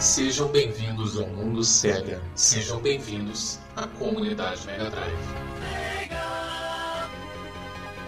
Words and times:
Sejam 0.00 0.46
bem-vindos 0.46 1.18
ao 1.18 1.26
mundo 1.26 1.64
Sega. 1.64 2.22
Sejam 2.36 2.80
bem-vindos 2.80 3.58
à 3.74 3.88
comunidade 3.88 4.64
Mega 4.64 4.88
Drive. 4.90 5.12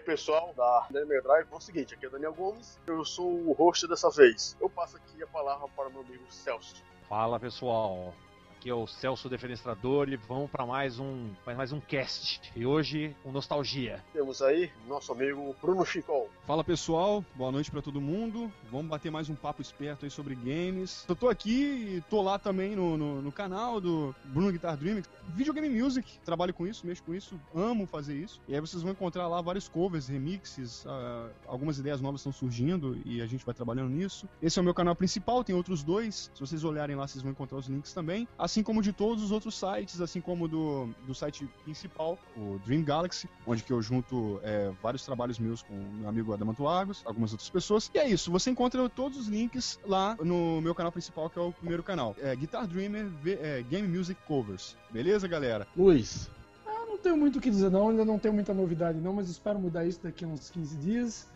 Pessoal 0.10 0.52
da 0.58 0.88
Mega 1.06 1.22
Drive, 1.22 1.48
é 1.52 1.56
o 1.56 1.60
seguinte, 1.60 1.94
aqui 1.94 2.04
é 2.04 2.08
o 2.08 2.12
Daniel 2.12 2.34
Gomes, 2.34 2.80
eu 2.88 3.06
sou 3.06 3.30
o 3.30 3.52
host 3.54 3.88
dessa 3.88 4.10
vez. 4.10 4.58
Eu 4.60 4.68
passo 4.68 4.98
aqui 4.98 5.22
a 5.22 5.28
palavra 5.28 5.68
para 5.76 5.88
o 5.88 5.92
meu 5.92 6.02
amigo 6.02 6.24
Celso. 6.32 6.84
Fala 7.08 7.40
pessoal, 7.40 8.12
aqui 8.60 8.70
é 8.70 8.74
o 8.74 8.86
Celso 8.86 9.30
Defenestrador 9.30 10.10
e 10.10 10.18
vamos 10.18 10.52
para 10.52 10.66
mais 10.66 11.00
um 11.00 11.30
mais 11.56 11.72
um 11.72 11.80
cast. 11.80 12.42
E 12.54 12.66
hoje 12.66 13.16
com 13.24 13.32
nostalgia. 13.32 14.04
Temos 14.12 14.42
aí 14.42 14.70
nosso 14.86 15.14
amigo 15.14 15.56
Bruno 15.62 15.86
Chicol. 15.86 16.30
Fala 16.46 16.62
pessoal, 16.62 17.24
boa 17.36 17.54
noite 17.54 17.72
para 17.72 17.82
todo 17.82 18.02
mundo. 18.02 18.52
Vamos 18.70 18.88
bater 18.88 19.10
mais 19.10 19.30
um 19.30 19.36
papo 19.36 19.62
esperto 19.62 20.04
aí 20.04 20.12
sobre 20.12 20.36
games. 20.36 21.06
Eu 21.08 21.16
tô 21.16 21.30
aqui 21.30 21.96
e 21.98 22.04
tô 22.10 22.22
lá 22.22 22.38
também 22.38 22.76
no, 22.76 22.98
no, 22.98 23.22
no 23.22 23.32
canal 23.32 23.80
do 23.80 24.14
Bruno 24.26 24.52
Guitar 24.52 24.76
Dream, 24.76 25.02
Videogame 25.30 25.70
Music. 25.70 26.20
Trabalho 26.26 26.54
com 26.54 26.68
isso, 26.68 26.86
mexo 26.86 27.04
com 27.04 27.16
isso, 27.16 27.40
amo 27.56 27.88
fazer 27.88 28.16
isso. 28.16 28.42
E 28.46 28.54
aí 28.54 28.60
vocês 28.60 28.84
vão 28.84 28.92
encontrar 28.92 29.30
lá 29.30 29.40
vários 29.40 29.70
covers, 29.70 30.10
remixes, 30.10 30.84
uh, 30.84 31.30
algumas 31.48 31.80
ideias 31.80 32.02
novas 32.02 32.20
estão 32.20 32.34
surgindo 32.34 33.00
e 33.06 33.22
a 33.22 33.26
gente 33.26 33.46
vai 33.46 33.56
trabalhando 33.56 33.90
nisso. 33.90 34.28
Esse 34.42 34.60
é 34.60 34.62
o 34.62 34.66
meu 34.66 34.74
canal 34.74 34.98
principal, 34.98 35.46
tem 35.46 35.56
outros 35.56 35.82
dois. 35.82 36.30
Se 36.34 36.42
vocês 36.42 36.66
olharem 36.66 36.98
lá, 36.98 37.08
vocês 37.08 37.22
vão 37.22 37.32
encontrar 37.32 37.58
os 37.58 37.68
links 37.68 37.94
também 37.94 38.28
assim 38.50 38.64
como 38.64 38.82
de 38.82 38.92
todos 38.92 39.24
os 39.24 39.32
outros 39.32 39.56
sites, 39.56 40.02
assim 40.02 40.20
como 40.20 40.48
do, 40.48 40.90
do 41.06 41.14
site 41.14 41.48
principal, 41.64 42.18
o 42.36 42.60
Dream 42.66 42.84
Galaxy, 42.84 43.30
onde 43.46 43.64
que 43.64 43.72
eu 43.72 43.80
junto 43.80 44.40
é, 44.44 44.72
vários 44.82 45.06
trabalhos 45.06 45.38
meus 45.38 45.62
com 45.62 45.76
meu 45.76 46.10
amigo 46.10 46.34
Adamanto 46.34 46.64
Lagos, 46.64 47.04
algumas 47.06 47.32
outras 47.32 47.50
pessoas. 47.50 47.92
E 47.94 48.00
é 48.00 48.10
isso, 48.10 48.32
você 48.32 48.50
encontra 48.50 48.90
todos 48.90 49.20
os 49.20 49.28
links 49.28 49.80
lá 49.86 50.18
no 50.20 50.60
meu 50.62 50.74
canal 50.74 50.92
principal, 50.92 51.30
que 51.30 51.38
é 51.38 51.42
o 51.42 51.52
primeiro 51.52 51.84
canal. 51.84 52.16
É 52.20 52.36
Guitar 52.36 52.66
Dreamer 52.66 53.08
é, 53.28 53.64
Game 53.70 53.88
Music 53.88 54.20
Covers. 54.28 54.76
Beleza, 54.90 55.28
galera? 55.28 55.68
Luiz. 55.78 56.28
Eu 56.66 56.88
não 56.88 56.98
tenho 56.98 57.16
muito 57.16 57.38
o 57.38 57.42
que 57.42 57.52
dizer 57.52 57.70
não, 57.70 57.90
ainda 57.90 58.04
não 58.04 58.18
tenho 58.18 58.34
muita 58.34 58.54
novidade 58.54 59.00
não, 59.00 59.14
mas 59.14 59.30
espero 59.30 59.60
mudar 59.60 59.86
isso 59.86 60.02
daqui 60.02 60.26
a 60.26 60.28
uns 60.28 60.50
15 60.50 60.76
dias. 60.78 61.28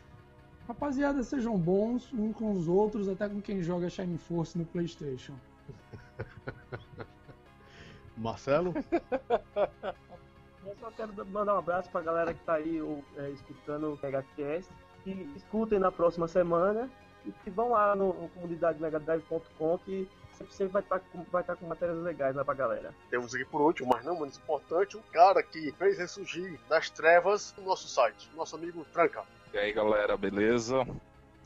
Rapaziada, 0.67 1.22
sejam 1.22 1.58
bons 1.58 2.11
uns 2.11 2.34
com 2.34 2.53
os 2.53 2.67
outros, 2.67 3.08
até 3.08 3.30
com 3.30 3.39
quem 3.39 3.61
joga 3.61 3.88
Shining 3.89 4.17
Force 4.17 4.58
no 4.58 4.66
Playstation. 4.66 5.34
Marcelo? 8.18 8.74
Eu 10.66 10.76
só 10.80 10.92
quero 10.92 11.14
mandar 11.28 11.56
um 11.56 11.60
abraço 11.60 11.90
pra 11.90 12.02
galera 12.02 12.34
que 12.34 12.44
tá 12.44 12.54
aí 12.54 12.80
é, 13.18 13.30
escutando 13.32 13.94
o 13.94 14.00
MegaCast. 14.02 14.72
Que 15.04 15.12
escutem 15.36 15.80
na 15.80 15.92
próxima 15.92 16.28
semana 16.28 16.90
e 17.26 17.32
que 17.32 17.50
vão 17.50 17.72
lá 17.72 17.96
no, 17.96 18.14
no 18.14 18.30
comunidademegadrive.com 18.30 19.78
que 19.80 20.08
sempre, 20.34 20.54
sempre 20.54 20.74
vai 20.74 20.82
estar 20.82 21.00
tá 21.00 21.06
com, 21.12 21.24
vai 21.24 21.44
tá 21.44 21.56
com 21.56 21.66
matérias 21.66 21.98
legais 21.98 22.36
lá 22.36 22.44
pra 22.44 22.54
galera. 22.54 22.94
Temos 23.10 23.34
aqui 23.34 23.46
por 23.46 23.62
último, 23.62 23.90
mas 23.90 24.04
não 24.04 24.20
menos 24.20 24.38
importante, 24.38 24.98
um 24.98 25.02
cara 25.12 25.42
que 25.42 25.72
fez 25.74 25.98
ressurgir 25.98 26.60
das 26.68 26.90
trevas 26.90 27.54
o 27.58 27.62
nosso 27.62 27.88
site, 27.88 28.30
nosso 28.36 28.56
amigo 28.56 28.86
Tranca. 28.92 29.24
E 29.54 29.58
aí 29.58 29.72
galera, 29.72 30.18
beleza? 30.18 30.88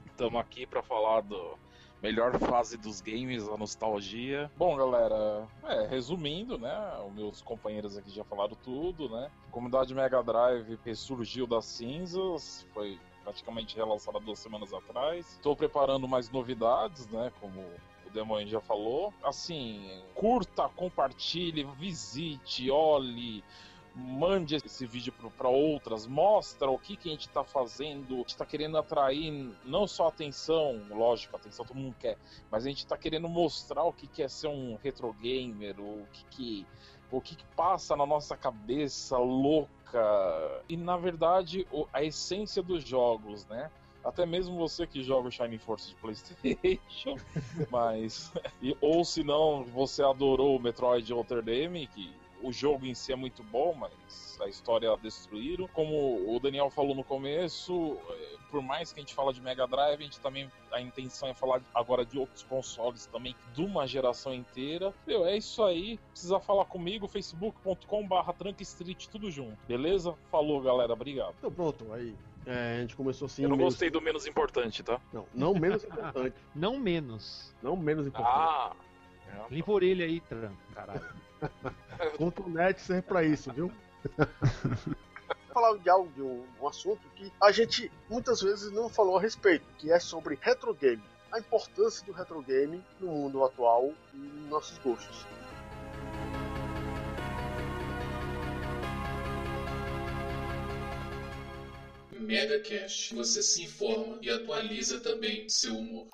Estamos 0.06 0.40
aqui 0.40 0.66
para 0.66 0.82
falar 0.82 1.22
do 1.22 1.58
melhor 2.02 2.38
fase 2.40 2.78
dos 2.78 3.02
games, 3.02 3.48
a 3.48 3.58
nostalgia. 3.58 4.52
Bom, 4.56 4.76
galera, 4.76 5.48
é, 5.64 5.88
resumindo, 5.88 6.58
né? 6.58 6.72
Os 7.08 7.14
meus 7.14 7.42
companheiros 7.42 7.98
aqui 7.98 8.12
já 8.12 8.24
falaram 8.24 8.56
tudo, 8.64 9.10
né? 9.10 9.30
A 9.48 9.52
comunidade 9.52 9.94
Mega 9.94 10.22
Drive 10.22 10.80
ressurgiu 10.86 11.48
das 11.48 11.66
cinzas, 11.66 12.66
foi 12.74 13.00
praticamente 13.24 13.76
relançada 13.76 14.20
duas 14.20 14.40
semanas 14.40 14.74
atrás. 14.74 15.34
Estou 15.34 15.56
preparando 15.56 16.08
mais 16.08 16.30
novidades, 16.30 17.08
né? 17.08 17.32
Como 17.42 17.60
o 18.06 18.10
Demon 18.14 18.46
já 18.46 18.62
falou. 18.62 19.14
Assim, 19.24 20.02
curta, 20.16 20.70
compartilhe, 20.70 21.64
visite, 21.78 22.72
olhe 22.72 23.44
mande 23.98 24.56
esse 24.56 24.86
vídeo 24.86 25.12
para 25.36 25.50
outras, 25.50 26.06
mostra 26.06 26.70
o 26.70 26.78
que, 26.78 26.96
que 26.96 27.10
a 27.10 27.12
gente 27.12 27.28
está 27.28 27.44
fazendo, 27.44 28.14
a 28.14 28.18
gente 28.18 28.30
está 28.30 28.46
querendo 28.46 28.78
atrair 28.78 29.52
não 29.66 29.88
só 29.88 30.08
atenção, 30.08 30.82
lógico, 30.90 31.36
atenção 31.36 31.66
todo 31.66 31.78
mundo 31.78 31.96
quer, 32.00 32.18
mas 32.52 32.66
a 32.66 32.70
gente 32.70 32.80
está 32.80 32.96
querendo 32.96 33.28
mostrar 33.28 33.84
o 33.84 33.92
que, 33.92 34.06
que 34.08 34.22
é 34.22 34.28
ser 34.28 34.48
um 34.48 34.78
retro 34.84 35.12
gamer, 35.14 35.80
o 35.80 36.06
que, 36.14 36.26
que 36.26 36.68
o 37.10 37.22
que, 37.22 37.38
que 37.38 37.46
passa 37.56 37.96
na 37.96 38.06
nossa 38.06 38.36
cabeça 38.36 39.18
louca 39.18 40.62
e 40.68 40.76
na 40.76 40.98
verdade 40.98 41.66
a 41.92 42.04
essência 42.04 42.62
dos 42.62 42.84
jogos, 42.84 43.46
né? 43.48 43.72
até 44.04 44.26
mesmo 44.26 44.58
você 44.58 44.88
que 44.88 45.04
joga 45.04 45.28
o 45.28 45.32
Shining 45.32 45.58
Force 45.58 45.90
de 45.90 45.96
PlayStation, 45.96 47.18
mas 47.72 48.32
e, 48.62 48.76
ou 48.80 49.04
se 49.04 49.24
não 49.24 49.64
você 49.64 50.04
adorou 50.04 50.56
o 50.56 50.62
Metroid 50.62 51.12
Outer 51.12 51.42
Dame, 51.42 51.88
que 51.88 52.14
o 52.42 52.52
jogo 52.52 52.86
em 52.86 52.94
si 52.94 53.12
é 53.12 53.16
muito 53.16 53.44
bom, 53.44 53.74
mas 53.74 54.38
a 54.42 54.48
história 54.48 54.96
destruíram. 54.98 55.68
Como 55.70 56.36
o 56.36 56.40
Daniel 56.40 56.70
falou 56.70 56.96
no 56.96 57.04
começo, 57.04 57.98
eh, 58.10 58.38
por 58.50 58.62
mais 58.62 58.92
que 58.92 59.00
a 59.00 59.02
gente 59.02 59.14
fala 59.14 59.34
de 59.34 59.42
Mega 59.42 59.68
Drive, 59.68 60.00
a 60.00 60.04
gente 60.04 60.20
também 60.20 60.52
a 60.72 60.80
intenção 60.80 61.30
é 61.30 61.34
falar 61.34 61.62
agora 61.74 62.06
de 62.06 62.18
outros 62.18 62.44
consoles 62.44 63.06
também, 63.08 63.36
de 63.54 63.62
uma 63.62 63.88
geração 63.88 64.34
inteira. 64.34 64.94
Meu, 65.06 65.26
é 65.26 65.38
isso 65.38 65.64
aí. 65.64 66.00
Precisa 66.12 66.40
falar 66.40 66.66
comigo, 66.66 67.08
facebook.com/barra 67.08 68.36
Street, 68.60 69.08
tudo 69.08 69.32
junto. 69.32 69.58
Beleza? 69.68 70.14
Falou, 70.32 70.62
galera. 70.62 70.94
Obrigado. 70.94 71.36
Então 71.38 71.52
pronto, 71.52 71.92
aí. 71.94 72.16
É, 72.46 72.78
a 72.78 72.82
gente 72.82 72.96
começou 72.96 73.26
assim. 73.26 73.44
Eu 73.44 73.50
não 73.50 73.58
menos... 73.58 73.74
gostei 73.74 73.90
do 73.90 74.02
menos 74.02 74.26
importante, 74.26 74.82
tá? 74.82 75.02
Não, 75.12 75.26
não 75.34 75.54
menos 75.54 75.84
importante. 75.84 76.36
não 76.56 76.80
menos. 76.80 77.54
Não 77.62 77.76
menos 77.76 78.08
importante. 78.08 78.34
Ah! 78.34 78.74
Limpa 79.52 79.72
a 79.72 79.76
orelha 79.76 80.06
aí, 80.06 80.20
Tran, 80.22 80.52
caralho. 80.74 81.27
Contonete 82.18 82.82
serve 82.82 83.02
pra 83.04 83.24
isso, 83.24 83.52
viu? 83.52 83.72
falar 85.58 85.76
de 85.78 85.90
algo, 85.90 86.12
de 86.14 86.22
um, 86.22 86.46
um, 86.62 86.68
assunto 86.68 87.02
que 87.16 87.32
a 87.42 87.52
gente 87.52 87.92
muitas 88.08 88.42
vezes 88.42 88.72
não 88.72 88.88
falou 88.88 89.18
a 89.18 89.22
respeito, 89.22 89.66
que 89.80 89.92
é 89.92 90.00
sobre 90.00 90.38
retro 90.40 90.72
game. 90.74 91.02
A 91.32 91.40
importância 91.40 92.06
do 92.06 92.12
retro 92.12 92.42
game 92.44 92.84
no 93.00 93.08
mundo 93.08 93.44
atual 93.44 93.92
e 94.14 94.18
nos 94.18 94.50
nossos 94.50 94.78
gostos. 94.78 95.26
Mega 102.20 102.60
Cash, 102.60 103.14
você 103.14 103.42
se 103.42 103.64
informa 103.64 104.20
e 104.22 104.30
atualiza 104.30 105.00
também 105.00 105.48
seu 105.50 105.76
humor. 105.76 106.08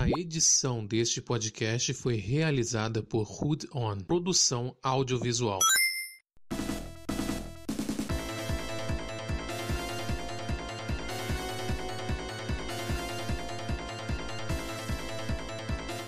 A 0.00 0.08
edição 0.08 0.86
deste 0.86 1.20
podcast 1.20 1.92
foi 1.92 2.16
realizada 2.16 3.02
por 3.02 3.30
Hood 3.30 3.68
On, 3.74 3.98
produção 3.98 4.74
audiovisual. 4.82 5.58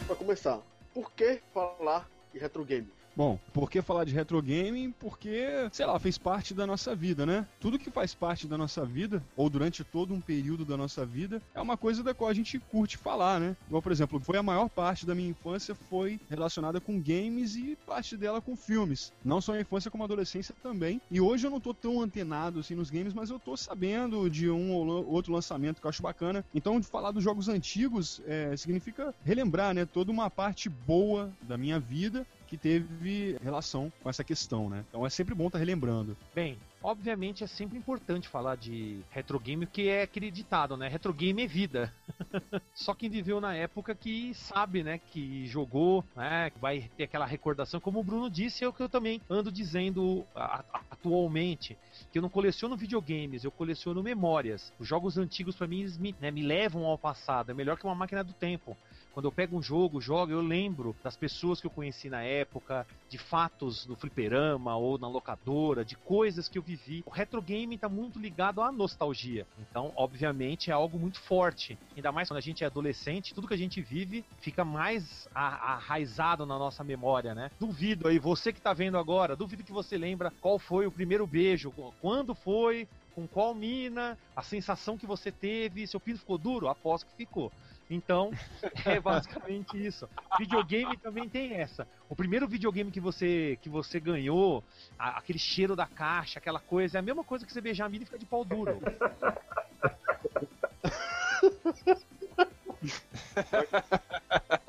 Para 0.07 0.17
começar, 0.17 0.63
por 0.95 1.13
que 1.13 1.43
falar 1.53 2.09
de 2.33 2.39
retro 2.39 2.65
game? 2.65 2.89
Bom, 3.15 3.39
por 3.53 3.71
que 3.71 3.83
falar 3.83 4.05
de 4.05 4.15
retro 4.15 4.41
gaming? 4.41 4.91
Porque, 4.93 5.69
sei 5.71 5.85
lá, 5.85 5.99
fez 5.99 6.17
parte 6.17 6.55
da 6.55 6.67
nossa 6.67 6.95
vida, 6.95 7.27
né? 7.27 7.47
Tudo 7.61 7.79
que 7.79 7.91
faz 7.91 8.15
parte 8.15 8.47
da 8.47 8.57
nossa 8.57 8.87
vida, 8.87 9.23
ou 9.37 9.51
durante 9.51 9.85
todo 9.85 10.15
um 10.15 10.21
período 10.21 10.65
da 10.65 10.79
nossa 10.79 11.05
vida, 11.05 11.43
é 11.55 11.61
uma 11.61 11.77
coisa 11.77 12.03
da 12.03 12.15
qual 12.15 12.31
a 12.31 12.35
gente 12.35 12.59
curte 12.59 12.97
falar, 12.97 13.39
né? 13.39 13.55
Igual, 13.67 13.83
por 13.83 13.93
exemplo, 13.93 14.19
foi 14.19 14.39
a 14.39 14.43
maior 14.43 14.71
parte 14.71 15.05
da 15.05 15.15
minha 15.15 15.29
infância 15.29 15.75
foi 15.75 16.19
relacionada 16.31 16.81
com 16.81 17.01
games 17.01 17.55
e 17.55 17.77
parte 17.87 18.17
dela 18.17 18.41
com 18.41 18.57
filmes. 18.57 19.13
Não 19.23 19.43
só 19.43 19.53
a 19.53 19.61
infância 19.61 19.91
como 19.91 20.05
a 20.05 20.07
adolescência 20.07 20.55
também. 20.63 21.01
E 21.11 21.21
hoje 21.21 21.47
eu 21.47 21.51
não 21.51 21.61
tô 21.61 21.75
tão 21.75 22.01
antenado 22.01 22.61
assim 22.61 22.75
nos 22.75 22.89
games, 22.89 23.13
mas 23.13 23.29
eu 23.29 23.39
tô 23.39 23.57
sabendo 23.59 24.31
de 24.31 24.49
um 24.49 24.73
ou 24.73 25.07
outro 25.07 25.35
lançamento 25.35 25.81
que 25.81 25.87
eu 25.87 25.91
acho 25.91 26.03
bacana. 26.03 26.43
Então, 26.55 26.81
de 26.81 26.87
falar 26.87 27.11
dos 27.11 27.23
jogos 27.23 27.49
antigos 27.49 28.23
é, 28.27 28.57
significa 28.57 29.15
relembrar, 29.23 29.75
né? 29.75 29.85
Toda 29.85 30.11
uma 30.11 30.31
parte 30.31 30.71
boa 30.71 31.31
da 31.43 31.59
minha 31.59 31.79
vida 31.79 32.27
que 32.53 32.59
teve 32.59 33.39
relação 33.43 33.91
com 34.03 34.11
essa 34.11 34.23
questão, 34.23 34.69
né? 34.69 34.85
Então 34.91 35.07
é 35.07 35.09
sempre 35.09 35.35
bom 35.35 35.47
estar 35.47 35.57
tá 35.57 35.59
relembrando. 35.59 36.15
Bem, 36.35 36.59
obviamente 36.83 37.43
é 37.43 37.47
sempre 37.47 37.79
importante 37.79 38.29
falar 38.29 38.57
de 38.57 39.01
retro 39.11 39.41
game, 39.41 39.65
que 39.65 39.89
é 39.89 40.03
acreditado, 40.03 40.77
né? 40.77 40.87
Retro 40.87 41.15
game 41.15 41.43
é 41.43 41.47
vida. 41.47 41.91
Só 42.75 42.93
quem 42.93 43.09
viveu 43.09 43.41
na 43.41 43.55
época 43.55 43.95
que 43.95 44.35
sabe, 44.35 44.83
né? 44.83 44.99
Que 44.99 45.47
jogou, 45.47 46.05
né? 46.15 46.53
Vai 46.61 46.91
ter 46.95 47.05
aquela 47.05 47.25
recordação, 47.25 47.81
como 47.81 48.01
o 48.01 48.05
Bruno 48.05 48.29
disse, 48.29 48.63
é 48.63 48.69
o 48.69 48.73
que 48.73 48.83
eu 48.83 48.89
também 48.89 49.19
ando 49.31 49.51
dizendo 49.51 50.27
atualmente 50.35 51.79
que 52.13 52.19
eu 52.19 52.23
não 52.23 52.29
coleciono 52.29 52.77
videogames, 52.77 53.45
eu 53.45 53.51
coleciono 53.51 54.03
memórias. 54.03 54.71
Os 54.79 54.87
jogos 54.87 55.17
antigos 55.17 55.57
para 55.57 55.67
mim 55.67 55.87
me, 55.99 56.15
né, 56.21 56.31
me 56.31 56.43
levam 56.43 56.85
ao 56.85 56.99
passado, 56.99 57.51
é 57.51 57.55
melhor 57.55 57.79
que 57.79 57.87
uma 57.87 57.95
máquina 57.95 58.23
do 58.23 58.35
tempo. 58.35 58.77
Quando 59.13 59.27
eu 59.27 59.33
pego 59.33 59.59
um 59.59 59.63
jogo, 59.63 60.01
jogo, 60.01 60.33
eu 60.33 60.41
lembro 60.41 60.97
das 61.05 61.17
pessoas 61.17 61.61
que 61.61 61.67
eu 61.67 61.71
conheci 61.71 62.09
na 62.09 62.23
época, 62.23 62.87
de 63.11 63.19
fatos 63.19 63.87
no 63.87 63.95
fliperama 63.95 64.75
ou 64.77 64.99
na 64.99 65.07
locadora, 65.07 65.85
de 65.85 65.97
coisas 65.97 66.49
que 66.49 66.57
eu 66.57 66.63
vivi. 66.63 67.03
O 67.05 67.11
retro 67.11 67.43
game 67.43 67.75
está 67.75 67.89
muito 67.89 68.19
ligado 68.19 68.63
à 68.63 68.73
nostalgia. 68.73 69.47
Então, 69.59 69.93
obviamente, 69.97 70.71
é 70.71 70.73
algo 70.73 70.99
muito 70.99 71.21
forte. 71.21 71.79
Ainda 71.95 72.11
mais 72.11 72.29
quando 72.29 72.39
a 72.39 72.43
gente 72.43 72.65
é 72.65 72.67
adolescente, 72.67 73.35
tudo 73.35 73.47
que 73.47 73.55
a 73.55 73.59
gente 73.59 73.83
vive 73.83 74.25
fica 74.41 74.65
mais 74.65 75.29
arraizado 75.35 76.47
na 76.47 76.59
nossa 76.59 76.83
memória, 76.83 77.35
né? 77.35 77.51
Duvido 77.61 78.09
aí, 78.09 78.19
você 78.19 78.51
que 78.51 78.59
está 78.59 78.73
vendo 78.73 78.97
agora, 78.97 79.37
duvido 79.37 79.63
que 79.63 79.73
você 79.73 79.99
lembra 79.99 80.33
qual 80.41 80.59
foi 80.59 80.87
o 80.87 80.93
primeiro 80.93 81.27
beijo, 81.27 81.73
quando 82.01 82.35
foi, 82.35 82.89
com 83.15 83.27
qual 83.27 83.55
mina, 83.55 84.17
a 84.35 84.43
sensação 84.43 84.97
que 84.97 85.07
você 85.07 85.31
teve, 85.31 85.87
seu 85.87 86.01
pinto 86.01 86.21
ficou 86.21 86.39
duro? 86.39 86.69
Aposto 86.69 87.07
que 87.07 87.17
ficou. 87.17 87.53
Então, 87.93 88.31
é 88.87 88.99
basicamente 88.99 89.77
isso. 89.77 90.09
Videogame 90.39 90.97
também 90.97 91.29
tem 91.29 91.53
essa. 91.53 91.87
O 92.09 92.17
primeiro 92.17 92.49
videogame 92.49 92.91
que 92.91 93.01
você 93.01 93.59
que 93.61 93.69
você 93.69 94.01
ganhou, 94.01 94.65
a, 94.99 95.19
aquele 95.19 95.39
cheiro 95.39 95.77
da 95.77 95.87
caixa, 95.87 96.39
aquela 96.39 96.59
coisa, 96.59 96.97
é 96.97 97.01
a 97.01 97.03
mesma 97.03 97.23
coisa 97.23 97.45
que 97.45 97.53
você 97.53 97.61
beijar 97.61 97.85
a 97.85 97.89
mina 97.91 98.05
e 98.05 98.07
ficar 98.07 98.19
de 98.19 98.25
pau 98.25 98.45
duro. 98.45 98.81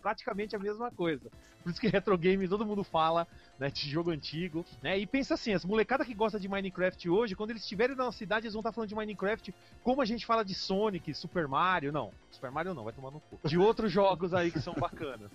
praticamente 0.00 0.56
a 0.56 0.58
mesma 0.58 0.90
coisa. 0.90 1.30
Por 1.62 1.70
isso 1.70 1.80
que 1.80 1.88
retro 1.88 2.16
game 2.16 2.48
todo 2.48 2.64
mundo 2.64 2.82
fala, 2.82 3.26
né, 3.58 3.70
de 3.70 3.88
jogo 3.88 4.10
antigo, 4.10 4.64
né? 4.82 4.98
E 4.98 5.06
pensa 5.06 5.34
assim, 5.34 5.52
as 5.52 5.64
molecadas 5.64 6.06
que 6.06 6.14
gostam 6.14 6.40
de 6.40 6.48
Minecraft 6.48 7.08
hoje, 7.08 7.36
quando 7.36 7.50
eles 7.50 7.62
estiverem 7.62 7.94
na 7.94 8.10
cidade, 8.10 8.46
eles 8.46 8.54
vão 8.54 8.60
estar 8.60 8.72
falando 8.72 8.88
de 8.88 8.94
Minecraft 8.94 9.54
como 9.82 10.00
a 10.00 10.04
gente 10.04 10.24
fala 10.24 10.44
de 10.44 10.54
Sonic, 10.54 11.12
Super 11.14 11.46
Mario, 11.46 11.92
não. 11.92 12.12
Super 12.30 12.50
Mario 12.50 12.74
não, 12.74 12.84
vai 12.84 12.92
tomar 12.92 13.10
no 13.10 13.20
cu. 13.20 13.38
De 13.44 13.58
outros 13.58 13.92
jogos 13.92 14.32
aí 14.32 14.50
que 14.50 14.60
são 14.60 14.74
bacanas. 14.74 15.30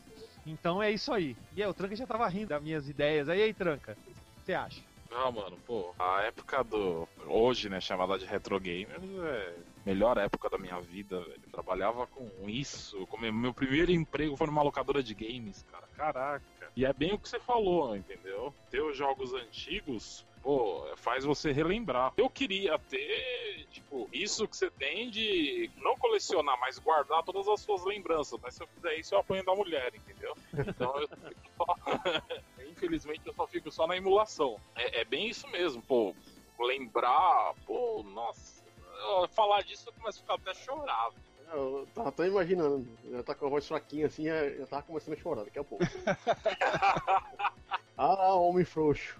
Então 0.46 0.82
é 0.82 0.92
isso 0.92 1.12
aí. 1.12 1.36
E 1.56 1.64
aí, 1.64 1.70
o 1.70 1.74
Tranca 1.74 1.96
já 1.96 2.06
tava 2.06 2.28
rindo 2.28 2.50
das 2.50 2.62
minhas 2.62 2.88
ideias. 2.88 3.30
Aí, 3.30 3.42
aí, 3.42 3.54
Tranca, 3.54 3.94
o 3.94 4.40
que 4.40 4.46
você 4.46 4.54
acha? 4.54 4.82
Ah, 5.12 5.32
mano, 5.32 5.58
pô, 5.66 5.94
a 5.98 6.22
época 6.24 6.64
do. 6.64 7.08
Hoje, 7.28 7.70
né, 7.70 7.80
chamada 7.80 8.18
de 8.18 8.26
retro 8.26 8.60
gamers, 8.60 9.04
é 9.04 9.54
melhor 9.86 10.18
época 10.18 10.50
da 10.50 10.58
minha 10.58 10.80
vida, 10.82 11.20
velho. 11.22 11.42
Trabalhava 11.52 12.08
com 12.08 12.50
isso. 12.50 13.06
Como 13.08 13.32
meu 13.32 13.54
primeiro 13.54 13.92
emprego 13.92 14.36
foi 14.36 14.48
numa 14.48 14.64
locadora 14.64 15.04
de 15.04 15.14
games, 15.14 15.64
cara. 15.72 15.88
Caraca. 15.96 16.72
E 16.76 16.86
é 16.86 16.92
bem 16.92 17.14
o 17.14 17.20
que 17.20 17.30
você 17.30 17.40
falou, 17.40 17.96
entendeu? 17.96 18.54
Ter 18.70 18.82
os 18.82 18.98
jogos 18.98 19.34
antigos 19.34 20.26
pô, 20.46 20.86
faz 20.96 21.26
você 21.26 21.52
relembrar. 21.52 22.14
Eu 22.16 22.30
queria 22.30 22.78
ter, 22.78 23.66
tipo, 23.72 24.08
isso 24.14 24.48
que 24.48 24.56
você 24.56 24.70
tem 24.70 25.10
de 25.10 25.72
não 25.78 25.98
colecionar, 25.98 26.58
mas 26.60 26.78
guardar 26.78 27.24
todas 27.24 27.48
as 27.48 27.62
suas 27.62 27.84
lembranças. 27.84 28.40
Mas 28.40 28.54
se 28.54 28.62
eu 28.62 28.68
fizer 28.68 28.96
isso, 28.96 29.16
eu 29.16 29.20
apanho 29.20 29.44
da 29.44 29.56
mulher, 29.56 29.92
entendeu? 29.96 30.38
Então 30.54 31.00
eu 31.00 31.10
só... 31.58 31.76
Infelizmente 32.70 33.22
eu 33.26 33.34
só 33.34 33.48
fico 33.48 33.72
só 33.72 33.88
na 33.88 33.98
emulação. 33.98 34.60
É, 34.76 35.02
é 35.02 35.06
bem 35.06 35.28
isso 35.28 35.48
mesmo, 35.48 35.82
pô. 35.82 36.14
Lembrar, 36.60 37.56
pô, 37.66 38.04
nossa. 38.04 38.64
Falar 39.32 39.64
disso 39.64 39.90
eu 39.90 39.94
começo 39.94 40.20
a 40.20 40.22
ficar 40.22 40.36
até 40.36 40.54
chorar. 40.54 41.12
Eu 41.54 41.88
tava 41.94 42.10
até 42.10 42.28
imaginando, 42.28 42.88
já 43.12 43.24
tá 43.24 43.36
com 43.36 43.46
a 43.46 43.50
voz 43.50 43.68
fraquinha 43.68 44.08
assim, 44.08 44.26
já 44.26 44.66
tava 44.68 44.84
começando 44.84 45.14
a 45.14 45.18
chorar 45.18 45.44
daqui 45.44 45.60
a 45.60 45.64
pouco. 45.64 45.86
ah, 47.98 48.34
homem 48.34 48.66
frouxo. 48.66 49.20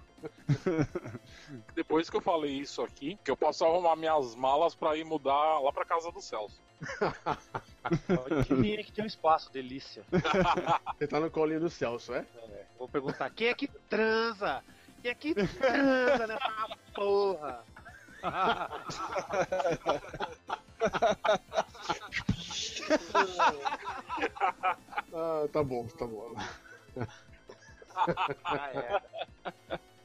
Depois 1.74 2.10
que 2.10 2.16
eu 2.16 2.20
falei 2.20 2.52
isso 2.52 2.82
aqui, 2.82 3.18
que 3.24 3.30
eu 3.30 3.36
posso 3.36 3.64
arrumar 3.64 3.96
minhas 3.96 4.34
malas 4.34 4.74
pra 4.74 4.96
ir 4.96 5.04
mudar 5.04 5.60
lá 5.60 5.72
pra 5.72 5.84
casa 5.84 6.10
do 6.10 6.20
Celso. 6.20 6.60
que 8.46 8.84
que 8.84 8.92
tem 8.92 9.04
um 9.04 9.06
espaço, 9.06 9.52
delícia. 9.52 10.04
Você 10.98 11.06
tá 11.06 11.20
no 11.20 11.30
colinho 11.30 11.60
do 11.60 11.70
Celso, 11.70 12.12
é? 12.12 12.26
é? 12.48 12.66
Vou 12.78 12.88
perguntar, 12.88 13.30
quem 13.30 13.48
é 13.48 13.54
que 13.54 13.68
transa? 13.88 14.62
Quem 15.00 15.10
é 15.10 15.14
que 15.14 15.34
transa 15.34 16.26
nessa 16.26 16.76
porra? 16.94 17.64
Ah, 25.12 25.48
tá 25.52 25.62
bom, 25.62 25.86
tá 25.86 26.06
bom. 26.06 26.34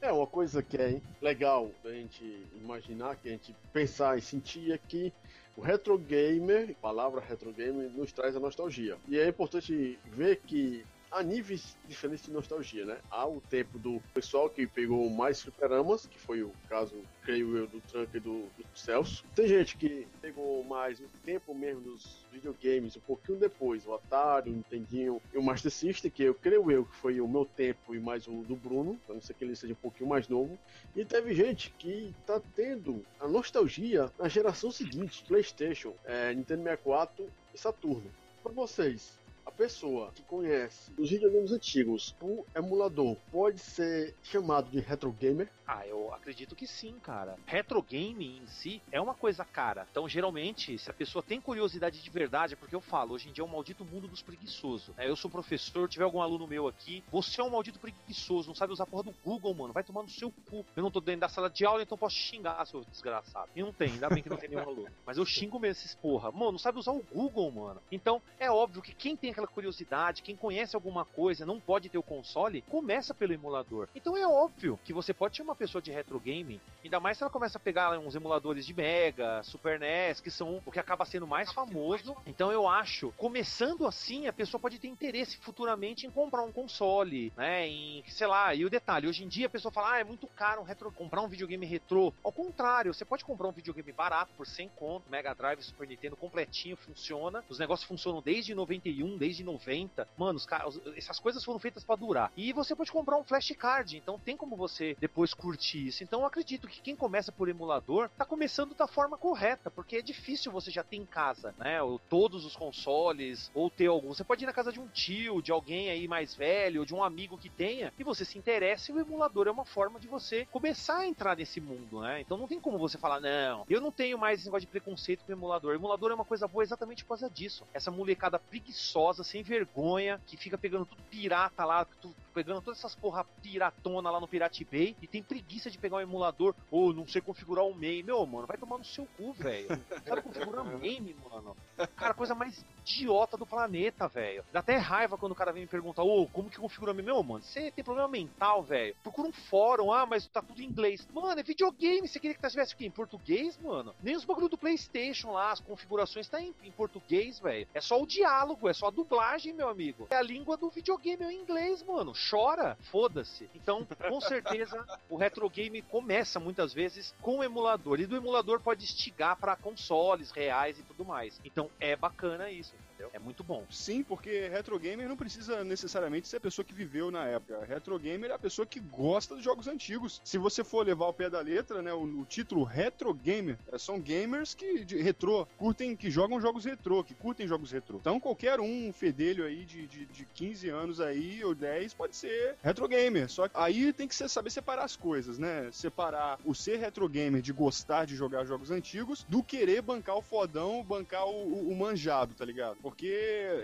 É 0.00 0.10
uma 0.10 0.26
coisa 0.26 0.62
que 0.62 0.76
é 0.76 1.00
legal 1.20 1.70
a 1.84 1.90
gente 1.90 2.44
imaginar, 2.60 3.16
que 3.16 3.28
a 3.28 3.32
gente 3.32 3.54
pensar 3.72 4.18
e 4.18 4.20
sentir 4.20 4.72
é 4.72 4.78
que 4.78 5.12
o 5.56 5.60
retro 5.60 5.96
gamer, 5.98 6.70
a 6.70 6.82
palavra 6.82 7.20
retro 7.20 7.52
gamer, 7.52 7.90
nos 7.90 8.12
traz 8.12 8.34
a 8.34 8.40
nostalgia. 8.40 8.96
E 9.06 9.18
é 9.18 9.28
importante 9.28 9.98
ver 10.06 10.40
que 10.46 10.84
há 11.12 11.22
níveis 11.22 11.76
diferentes 11.86 12.24
de 12.24 12.32
nostalgia, 12.32 12.86
né? 12.86 12.98
Há 13.10 13.26
o 13.26 13.40
tempo 13.40 13.78
do 13.78 14.00
pessoal 14.14 14.48
que 14.48 14.66
pegou 14.66 15.08
mais 15.10 15.42
fliperamas, 15.42 16.06
que 16.06 16.18
foi 16.18 16.42
o 16.42 16.50
caso, 16.68 16.94
creio 17.22 17.56
eu, 17.56 17.66
do 17.66 17.80
Trunk 17.82 18.16
e 18.16 18.20
do, 18.20 18.46
do 18.56 18.64
Celso. 18.74 19.24
Tem 19.34 19.46
gente 19.46 19.76
que 19.76 20.08
pegou 20.20 20.64
mais 20.64 20.98
o 21.00 21.08
tempo 21.22 21.54
mesmo 21.54 21.82
dos 21.82 22.24
videogames, 22.32 22.96
um 22.96 23.00
pouquinho 23.00 23.38
depois, 23.38 23.86
o 23.86 23.94
Atari, 23.94 24.50
o 24.50 24.54
Nintendinho 24.54 25.20
e 25.32 25.38
o 25.38 25.42
Master 25.42 25.70
System, 25.70 26.10
que 26.10 26.22
eu 26.22 26.34
creio 26.34 26.70
eu 26.70 26.86
que 26.86 26.96
foi 26.96 27.20
o 27.20 27.28
meu 27.28 27.44
tempo 27.44 27.94
e 27.94 28.00
mais 28.00 28.26
o 28.26 28.42
do 28.42 28.56
Bruno, 28.56 28.98
a 29.08 29.12
não 29.12 29.20
ser 29.20 29.34
que 29.34 29.44
ele 29.44 29.54
seja 29.54 29.74
um 29.74 29.76
pouquinho 29.76 30.08
mais 30.08 30.28
novo. 30.28 30.58
E 30.96 31.04
teve 31.04 31.34
gente 31.34 31.70
que 31.78 32.14
tá 32.26 32.40
tendo 32.54 33.04
a 33.20 33.28
nostalgia 33.28 34.10
na 34.18 34.28
geração 34.28 34.70
seguinte, 34.70 35.24
PlayStation, 35.28 35.94
é, 36.04 36.32
Nintendo 36.32 36.62
64 36.62 37.28
e 37.54 37.58
Saturno. 37.58 38.10
Para 38.42 38.52
vocês, 38.52 39.21
pessoa 39.52 40.10
que 40.14 40.22
conhece 40.22 40.90
os 40.98 41.10
videogames 41.10 41.52
antigos 41.52 42.14
por 42.18 42.46
emulador 42.54 43.16
pode 43.30 43.60
ser 43.60 44.14
chamado 44.22 44.70
de 44.70 44.80
retro 44.80 45.12
gamer? 45.12 45.48
Ah, 45.74 45.86
eu 45.86 46.12
acredito 46.12 46.54
que 46.54 46.66
sim, 46.66 46.98
cara. 47.00 47.34
Retro 47.46 47.82
game 47.82 48.38
em 48.40 48.46
si 48.46 48.82
é 48.92 49.00
uma 49.00 49.14
coisa 49.14 49.42
cara. 49.42 49.86
Então, 49.90 50.06
geralmente, 50.06 50.76
se 50.76 50.90
a 50.90 50.92
pessoa 50.92 51.22
tem 51.22 51.40
curiosidade 51.40 52.02
de 52.02 52.10
verdade, 52.10 52.52
é 52.52 52.56
porque 52.58 52.74
eu 52.74 52.80
falo, 52.80 53.14
hoje 53.14 53.30
em 53.30 53.32
dia 53.32 53.42
é 53.42 53.46
um 53.46 53.50
maldito 53.50 53.82
mundo 53.82 54.06
dos 54.06 54.20
preguiçosos. 54.20 54.94
É, 54.98 55.08
eu 55.08 55.16
sou 55.16 55.30
professor, 55.30 55.88
tiver 55.88 56.04
algum 56.04 56.20
aluno 56.20 56.46
meu 56.46 56.68
aqui, 56.68 57.02
você 57.10 57.40
é 57.40 57.44
um 57.44 57.48
maldito 57.48 57.78
preguiçoso, 57.78 58.48
não 58.48 58.54
sabe 58.54 58.74
usar 58.74 58.84
a 58.84 58.86
porra 58.86 59.04
do 59.04 59.14
Google, 59.24 59.54
mano. 59.54 59.72
Vai 59.72 59.82
tomar 59.82 60.02
no 60.02 60.10
seu 60.10 60.30
cu. 60.50 60.62
Eu 60.76 60.82
não 60.82 60.90
tô 60.90 61.00
dentro 61.00 61.22
da 61.22 61.28
sala 61.30 61.48
de 61.48 61.64
aula, 61.64 61.82
então 61.82 61.96
posso 61.96 62.16
xingar, 62.16 62.66
seu 62.66 62.84
desgraçado. 62.84 63.48
E 63.56 63.62
não 63.62 63.72
tem, 63.72 63.92
ainda 63.92 64.10
bem 64.10 64.22
que 64.22 64.28
não 64.28 64.36
tem 64.36 64.50
nenhum 64.50 64.62
aluno. 64.62 64.90
Mas 65.06 65.16
eu 65.16 65.24
xingo 65.24 65.58
mesmo 65.58 65.80
esses 65.80 65.94
porra. 65.94 66.30
Mano, 66.30 66.52
não 66.52 66.58
sabe 66.58 66.78
usar 66.78 66.92
o 66.92 67.02
Google, 67.02 67.50
mano. 67.50 67.80
Então, 67.90 68.20
é 68.38 68.50
óbvio 68.50 68.82
que 68.82 68.92
quem 68.92 69.16
tem 69.16 69.30
aquela 69.30 69.46
curiosidade, 69.46 70.20
quem 70.20 70.36
conhece 70.36 70.76
alguma 70.76 71.06
coisa, 71.06 71.46
não 71.46 71.58
pode 71.58 71.88
ter 71.88 71.96
o 71.96 72.02
console, 72.02 72.60
começa 72.68 73.14
pelo 73.14 73.32
emulador. 73.32 73.88
Então 73.94 74.14
é 74.16 74.26
óbvio 74.26 74.78
que 74.84 74.92
você 74.92 75.14
pode 75.14 75.34
ser 75.34 75.42
uma 75.42 75.54
pessoa 75.62 75.80
de 75.80 75.92
retro 75.92 76.18
gaming, 76.18 76.60
ainda 76.82 76.98
mais 76.98 77.16
se 77.16 77.22
ela 77.22 77.30
começa 77.30 77.56
a 77.56 77.60
pegar 77.60 77.96
uns 77.96 78.16
emuladores 78.16 78.66
de 78.66 78.74
Mega, 78.74 79.40
Super 79.44 79.78
NES, 79.78 80.20
que 80.20 80.28
são 80.28 80.60
o 80.66 80.72
que 80.72 80.80
acaba 80.80 81.04
sendo 81.04 81.24
mais 81.24 81.52
famoso. 81.52 82.16
Então 82.26 82.50
eu 82.50 82.66
acho, 82.66 83.12
começando 83.16 83.86
assim, 83.86 84.26
a 84.26 84.32
pessoa 84.32 84.60
pode 84.60 84.80
ter 84.80 84.88
interesse 84.88 85.36
futuramente 85.36 86.04
em 86.04 86.10
comprar 86.10 86.42
um 86.42 86.50
console, 86.50 87.32
né? 87.36 87.68
Em, 87.68 88.02
sei 88.08 88.26
lá, 88.26 88.52
e 88.52 88.64
o 88.64 88.70
detalhe, 88.70 89.06
hoje 89.06 89.22
em 89.22 89.28
dia 89.28 89.46
a 89.46 89.50
pessoa 89.50 89.70
fala, 89.70 89.92
ah, 89.92 90.00
é 90.00 90.04
muito 90.04 90.26
caro 90.26 90.60
um 90.60 90.64
retro, 90.64 90.90
comprar 90.90 91.22
um 91.22 91.28
videogame 91.28 91.64
retrô. 91.64 92.12
Ao 92.24 92.32
contrário, 92.32 92.92
você 92.92 93.04
pode 93.04 93.24
comprar 93.24 93.46
um 93.46 93.52
videogame 93.52 93.92
barato 93.92 94.32
por 94.36 94.48
100 94.48 94.68
conto, 94.70 95.08
Mega 95.08 95.32
Drive, 95.32 95.62
Super 95.62 95.86
Nintendo 95.86 96.16
completinho, 96.16 96.76
funciona. 96.76 97.44
Os 97.48 97.60
negócios 97.60 97.86
funcionam 97.86 98.20
desde 98.20 98.52
91, 98.52 99.16
desde 99.16 99.44
90. 99.44 100.08
Mano, 100.18 100.38
os 100.38 100.46
caras, 100.46 100.80
essas 100.96 101.20
coisas 101.20 101.44
foram 101.44 101.60
feitas 101.60 101.84
para 101.84 101.94
durar. 101.94 102.32
E 102.36 102.52
você 102.52 102.74
pode 102.74 102.90
comprar 102.90 103.16
um 103.16 103.22
flashcard, 103.22 103.96
então 103.96 104.18
tem 104.18 104.36
como 104.36 104.56
você 104.56 104.96
depois 104.98 105.32
curtir 105.32 105.51
isso. 105.58 106.02
Então 106.02 106.20
eu 106.20 106.26
acredito 106.26 106.68
que 106.68 106.80
quem 106.80 106.96
começa 106.96 107.32
por 107.32 107.48
emulador 107.48 108.08
tá 108.16 108.24
começando 108.24 108.74
da 108.74 108.86
forma 108.86 109.16
correta, 109.18 109.70
porque 109.70 109.96
é 109.96 110.02
difícil 110.02 110.52
você 110.52 110.70
já 110.70 110.82
ter 110.82 110.96
em 110.96 111.06
casa, 111.06 111.54
né? 111.58 111.82
Ou 111.82 111.98
todos 111.98 112.44
os 112.44 112.56
consoles, 112.56 113.50
ou 113.54 113.70
ter 113.70 113.86
algum. 113.86 114.08
Você 114.08 114.24
pode 114.24 114.44
ir 114.44 114.46
na 114.46 114.52
casa 114.52 114.72
de 114.72 114.80
um 114.80 114.88
tio, 114.88 115.42
de 115.42 115.52
alguém 115.52 115.90
aí 115.90 116.06
mais 116.08 116.34
velho, 116.34 116.86
de 116.86 116.94
um 116.94 117.02
amigo 117.02 117.38
que 117.38 117.48
tenha, 117.48 117.92
e 117.98 118.04
você 118.04 118.24
se 118.24 118.38
interessa 118.38 118.90
e 118.90 118.94
o 118.94 119.00
emulador 119.00 119.46
é 119.46 119.50
uma 119.50 119.64
forma 119.64 119.98
de 119.98 120.08
você 120.08 120.46
começar 120.46 120.98
a 120.98 121.06
entrar 121.06 121.36
nesse 121.36 121.60
mundo, 121.60 122.00
né? 122.00 122.20
Então 122.20 122.36
não 122.36 122.48
tem 122.48 122.60
como 122.60 122.78
você 122.78 122.98
falar, 122.98 123.20
não, 123.20 123.64
eu 123.68 123.80
não 123.80 123.90
tenho 123.90 124.18
mais 124.18 124.38
esse 124.38 124.48
negócio 124.48 124.66
de 124.66 124.70
preconceito 124.70 125.24
com 125.24 125.32
o 125.32 125.34
emulador. 125.34 125.72
O 125.72 125.74
emulador 125.76 126.10
é 126.10 126.14
uma 126.14 126.24
coisa 126.24 126.46
boa 126.46 126.62
exatamente 126.62 127.04
por 127.04 127.10
causa 127.10 127.30
disso. 127.30 127.66
Essa 127.72 127.90
molecada 127.90 128.38
preguiçosa, 128.38 129.24
sem 129.24 129.42
vergonha, 129.42 130.20
que 130.26 130.36
fica 130.36 130.58
pegando 130.58 130.86
tudo 130.86 131.02
pirata 131.10 131.64
lá, 131.64 131.84
tudo 131.84 132.14
pegando 132.32 132.62
todas 132.62 132.78
essas 132.78 132.94
porra 132.94 133.24
piratona 133.42 134.10
lá 134.10 134.20
no 134.20 134.28
Pirate 134.28 134.64
Bay 134.64 134.96
e 135.00 135.06
tem 135.06 135.22
preguiça 135.22 135.70
de 135.70 135.78
pegar 135.78 135.96
um 135.96 136.00
emulador 136.00 136.54
ou 136.70 136.92
não 136.92 137.06
sei 137.06 137.20
configurar 137.20 137.64
um 137.64 137.72
MAME. 137.72 138.02
Meu, 138.02 138.24
mano, 138.26 138.46
vai 138.46 138.56
tomar 138.56 138.78
no 138.78 138.84
seu 138.84 139.06
cu, 139.16 139.32
velho. 139.32 139.68
Sabe 140.06 140.22
configurar 140.22 140.64
MAME, 140.64 141.16
mano? 141.30 141.56
Cara, 141.96 142.14
coisa 142.14 142.34
mais 142.34 142.64
idiota 142.80 143.36
do 143.36 143.46
planeta, 143.46 144.08
velho. 144.08 144.44
Dá 144.52 144.60
até 144.60 144.76
raiva 144.76 145.18
quando 145.18 145.32
o 145.32 145.36
cara 145.36 145.52
vem 145.52 145.62
me 145.62 145.68
perguntar, 145.68 146.02
ô, 146.02 146.26
como 146.28 146.50
que 146.50 146.58
configura 146.58 146.92
MAME? 146.92 147.02
Meu, 147.02 147.22
mano, 147.22 147.42
você 147.42 147.70
tem 147.70 147.84
problema 147.84 148.08
mental, 148.08 148.62
velho. 148.62 148.94
Procura 149.02 149.28
um 149.28 149.32
fórum, 149.32 149.92
ah, 149.92 150.06
mas 150.06 150.26
tá 150.28 150.40
tudo 150.40 150.62
em 150.62 150.66
inglês. 150.66 151.06
Mano, 151.12 151.40
é 151.40 151.42
videogame, 151.42 152.08
você 152.08 152.18
queria 152.18 152.36
que 152.36 152.48
tivesse 152.48 152.74
aqui 152.74 152.86
em 152.86 152.90
português, 152.90 153.58
mano? 153.58 153.94
Nem 154.02 154.16
os 154.16 154.24
bagulho 154.24 154.48
do 154.48 154.58
Playstation 154.58 155.32
lá, 155.32 155.50
as 155.50 155.60
configurações 155.60 156.28
tá 156.28 156.40
em, 156.40 156.54
em 156.62 156.70
português, 156.70 157.38
velho. 157.38 157.66
É 157.74 157.80
só 157.80 158.00
o 158.00 158.06
diálogo, 158.06 158.68
é 158.68 158.72
só 158.72 158.88
a 158.88 158.90
dublagem, 158.90 159.52
meu 159.52 159.68
amigo. 159.68 160.06
É 160.10 160.16
a 160.16 160.22
língua 160.22 160.56
do 160.56 160.70
videogame 160.70 161.24
em 161.24 161.40
inglês, 161.40 161.82
mano. 161.82 162.14
Chora, 162.30 162.76
foda-se. 162.90 163.48
Então, 163.54 163.86
com 164.08 164.20
certeza, 164.20 164.84
o 165.08 165.16
retro 165.16 165.48
game 165.48 165.82
começa 165.82 166.38
muitas 166.38 166.72
vezes 166.72 167.14
com 167.20 167.38
o 167.38 167.44
emulador. 167.44 168.00
E 168.00 168.06
do 168.06 168.16
emulador 168.16 168.60
pode 168.60 168.84
estigar 168.84 169.36
para 169.36 169.56
consoles 169.56 170.30
reais 170.30 170.78
e 170.78 170.82
tudo 170.82 171.04
mais. 171.04 171.40
Então, 171.44 171.70
é 171.80 171.96
bacana 171.96 172.50
isso 172.50 172.74
entendeu? 173.02 173.10
É 173.12 173.18
muito 173.18 173.42
bom. 173.42 173.64
Sim, 173.70 174.02
porque 174.02 174.48
retro 174.48 174.78
gamer 174.78 175.08
não 175.08 175.16
precisa 175.16 175.64
necessariamente 175.64 176.28
ser 176.28 176.36
a 176.36 176.40
pessoa 176.40 176.64
que 176.64 176.74
viveu 176.74 177.10
na 177.10 177.26
época. 177.26 177.64
Retro 177.64 177.98
gamer 177.98 178.30
é 178.30 178.34
a 178.34 178.38
pessoa 178.38 178.66
que 178.66 178.80
gosta 178.80 179.34
dos 179.34 179.44
jogos 179.44 179.66
antigos. 179.66 180.20
Se 180.24 180.38
você 180.38 180.62
for 180.62 180.86
levar 180.86 181.06
o 181.06 181.12
pé 181.12 181.28
da 181.28 181.40
letra, 181.40 181.82
né, 181.82 181.92
o, 181.92 182.02
o 182.02 182.24
título 182.24 182.62
retro 182.62 183.12
gamer 183.12 183.58
é, 183.72 183.78
são 183.78 184.00
gamers 184.00 184.54
que 184.54 184.84
de 184.84 185.00
retrô, 185.00 185.46
curtem, 185.58 185.96
que 185.96 186.10
jogam 186.10 186.40
jogos 186.40 186.64
retrô, 186.64 187.02
que 187.02 187.14
curtem 187.14 187.46
jogos 187.46 187.72
retrô. 187.72 187.98
Então 187.98 188.20
qualquer 188.20 188.60
um 188.60 188.92
fedelho 188.92 189.44
aí 189.44 189.64
de, 189.64 189.86
de, 189.86 190.06
de 190.06 190.24
15 190.26 190.68
anos 190.68 191.00
aí 191.00 191.42
ou 191.44 191.54
10 191.54 191.94
pode 191.94 192.16
ser 192.16 192.56
retro 192.62 192.86
gamer. 192.86 193.28
Só 193.28 193.48
que 193.48 193.56
aí 193.56 193.92
tem 193.92 194.06
que 194.06 194.14
ser, 194.14 194.28
saber 194.28 194.50
separar 194.50 194.84
as 194.84 194.96
coisas, 194.96 195.38
né? 195.38 195.68
Separar 195.72 196.38
o 196.44 196.54
ser 196.54 196.78
retro 196.78 197.08
gamer 197.08 197.42
de 197.42 197.52
gostar 197.52 198.04
de 198.04 198.16
jogar 198.16 198.44
jogos 198.44 198.70
antigos 198.70 199.24
do 199.28 199.42
querer 199.42 199.82
bancar 199.82 200.16
o 200.16 200.22
fodão, 200.22 200.84
bancar 200.84 201.26
o, 201.26 201.30
o, 201.30 201.70
o 201.70 201.76
manjado, 201.76 202.34
tá 202.34 202.44
ligado? 202.44 202.76
Porque 202.92 203.08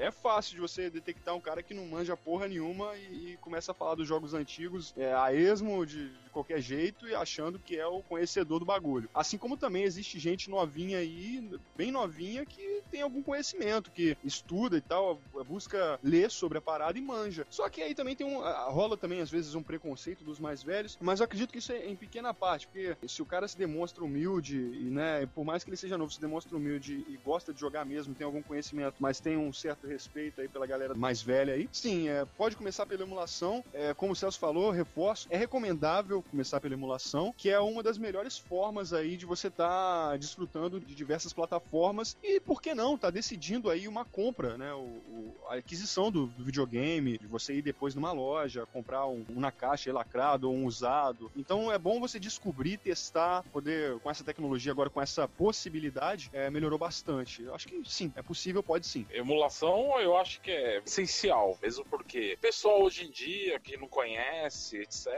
é 0.00 0.10
fácil 0.10 0.54
de 0.54 0.60
você 0.62 0.88
detectar 0.88 1.36
um 1.36 1.40
cara 1.40 1.62
que 1.62 1.74
não 1.74 1.84
manja 1.84 2.16
porra 2.16 2.48
nenhuma 2.48 2.96
e, 2.96 3.32
e 3.32 3.36
começa 3.42 3.72
a 3.72 3.74
falar 3.74 3.94
dos 3.94 4.08
jogos 4.08 4.32
antigos 4.32 4.94
é, 4.96 5.12
a 5.12 5.34
esmo, 5.34 5.84
de, 5.84 6.08
de, 6.08 6.30
qualquer 6.30 6.62
jeito, 6.62 7.06
e 7.06 7.14
achando 7.14 7.58
que 7.58 7.76
é 7.76 7.86
o 7.86 8.00
conhecedor 8.00 8.58
do 8.58 8.64
bagulho. 8.64 9.06
Assim 9.12 9.36
como 9.36 9.54
também 9.54 9.82
existe 9.82 10.18
gente 10.18 10.48
novinha 10.48 10.96
aí, 10.96 11.46
bem 11.76 11.92
novinha, 11.92 12.46
que 12.46 12.77
tem 12.90 13.02
algum 13.02 13.22
conhecimento, 13.22 13.90
que 13.90 14.16
estuda 14.24 14.76
e 14.76 14.80
tal, 14.80 15.20
busca 15.46 15.98
ler 16.02 16.30
sobre 16.30 16.58
a 16.58 16.60
parada 16.60 16.98
e 16.98 17.02
manja. 17.02 17.46
Só 17.50 17.68
que 17.68 17.82
aí 17.82 17.94
também 17.94 18.16
tem 18.16 18.26
um. 18.26 18.40
rola 18.70 18.96
também, 18.96 19.20
às 19.20 19.30
vezes, 19.30 19.54
um 19.54 19.62
preconceito 19.62 20.24
dos 20.24 20.38
mais 20.38 20.62
velhos, 20.62 20.96
mas 21.00 21.20
eu 21.20 21.24
acredito 21.24 21.52
que 21.52 21.58
isso 21.58 21.72
é 21.72 21.86
em 21.86 21.96
pequena 21.96 22.34
parte, 22.34 22.66
porque 22.66 22.96
se 23.06 23.22
o 23.22 23.26
cara 23.26 23.46
se 23.48 23.56
demonstra 23.56 24.04
humilde, 24.04 24.58
e, 24.58 24.90
né, 24.90 25.26
por 25.26 25.44
mais 25.44 25.64
que 25.64 25.70
ele 25.70 25.76
seja 25.76 25.98
novo, 25.98 26.12
se 26.12 26.20
demonstra 26.20 26.56
humilde 26.56 27.04
e 27.08 27.16
gosta 27.18 27.52
de 27.52 27.60
jogar 27.60 27.84
mesmo, 27.84 28.14
tem 28.14 28.24
algum 28.24 28.42
conhecimento, 28.42 28.96
mas 28.98 29.20
tem 29.20 29.36
um 29.36 29.52
certo 29.52 29.86
respeito 29.86 30.40
aí 30.40 30.48
pela 30.48 30.66
galera 30.66 30.94
mais 30.94 31.22
velha 31.22 31.54
aí. 31.54 31.68
Sim, 31.72 32.08
é, 32.08 32.24
pode 32.24 32.56
começar 32.56 32.86
pela 32.86 33.02
emulação. 33.02 33.64
É, 33.72 33.94
como 33.94 34.12
o 34.12 34.16
Celso 34.16 34.38
falou, 34.38 34.70
reforço, 34.70 35.26
é 35.30 35.36
recomendável 35.36 36.22
começar 36.22 36.60
pela 36.60 36.74
emulação, 36.74 37.34
que 37.36 37.50
é 37.50 37.60
uma 37.60 37.82
das 37.82 37.98
melhores 37.98 38.38
formas 38.38 38.92
aí 38.92 39.16
de 39.16 39.26
você 39.26 39.48
estar 39.48 40.10
tá 40.10 40.16
desfrutando 40.16 40.80
de 40.80 40.94
diversas 40.94 41.32
plataformas 41.32 42.16
e, 42.22 42.40
por 42.40 42.60
que 42.60 42.74
não, 42.78 42.96
tá 42.96 43.10
decidindo 43.10 43.68
aí 43.68 43.88
uma 43.88 44.04
compra, 44.04 44.56
né? 44.56 44.72
O, 44.72 44.78
o 44.78 45.36
a 45.48 45.54
aquisição 45.54 46.12
do, 46.12 46.26
do, 46.26 46.44
videogame, 46.44 47.18
de 47.18 47.26
você 47.26 47.54
ir 47.54 47.62
depois 47.62 47.94
numa 47.94 48.12
loja, 48.12 48.66
comprar 48.66 49.06
um, 49.06 49.24
um 49.28 49.40
na 49.40 49.50
caixa 49.50 49.92
lacrado 49.92 50.48
ou 50.48 50.54
um 50.54 50.64
usado. 50.64 51.30
Então 51.34 51.72
é 51.72 51.78
bom 51.78 51.98
você 51.98 52.20
descobrir, 52.20 52.76
testar, 52.76 53.42
poder, 53.50 53.98
com 53.98 54.10
essa 54.10 54.22
tecnologia 54.22 54.70
agora, 54.70 54.90
com 54.90 55.02
essa 55.02 55.26
possibilidade, 55.26 56.30
é, 56.32 56.48
melhorou 56.50 56.78
bastante. 56.78 57.42
Eu 57.42 57.54
acho 57.54 57.66
que 57.66 57.82
sim, 57.84 58.12
é 58.14 58.22
possível, 58.22 58.62
pode 58.62 58.86
sim. 58.86 59.04
Emulação 59.10 59.98
eu 60.00 60.16
acho 60.16 60.40
que 60.40 60.50
é 60.50 60.78
essencial, 60.86 61.58
mesmo 61.60 61.84
porque 61.86 62.34
o 62.34 62.38
pessoal 62.38 62.82
hoje 62.82 63.06
em 63.06 63.10
dia 63.10 63.58
que 63.58 63.76
não 63.76 63.88
conhece, 63.88 64.76
etc., 64.76 65.08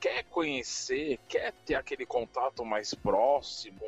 quer 0.00 0.24
conhecer, 0.24 1.18
quer 1.28 1.52
ter 1.66 1.74
aquele 1.74 2.06
contato 2.06 2.64
mais 2.64 2.94
próximo, 2.94 3.80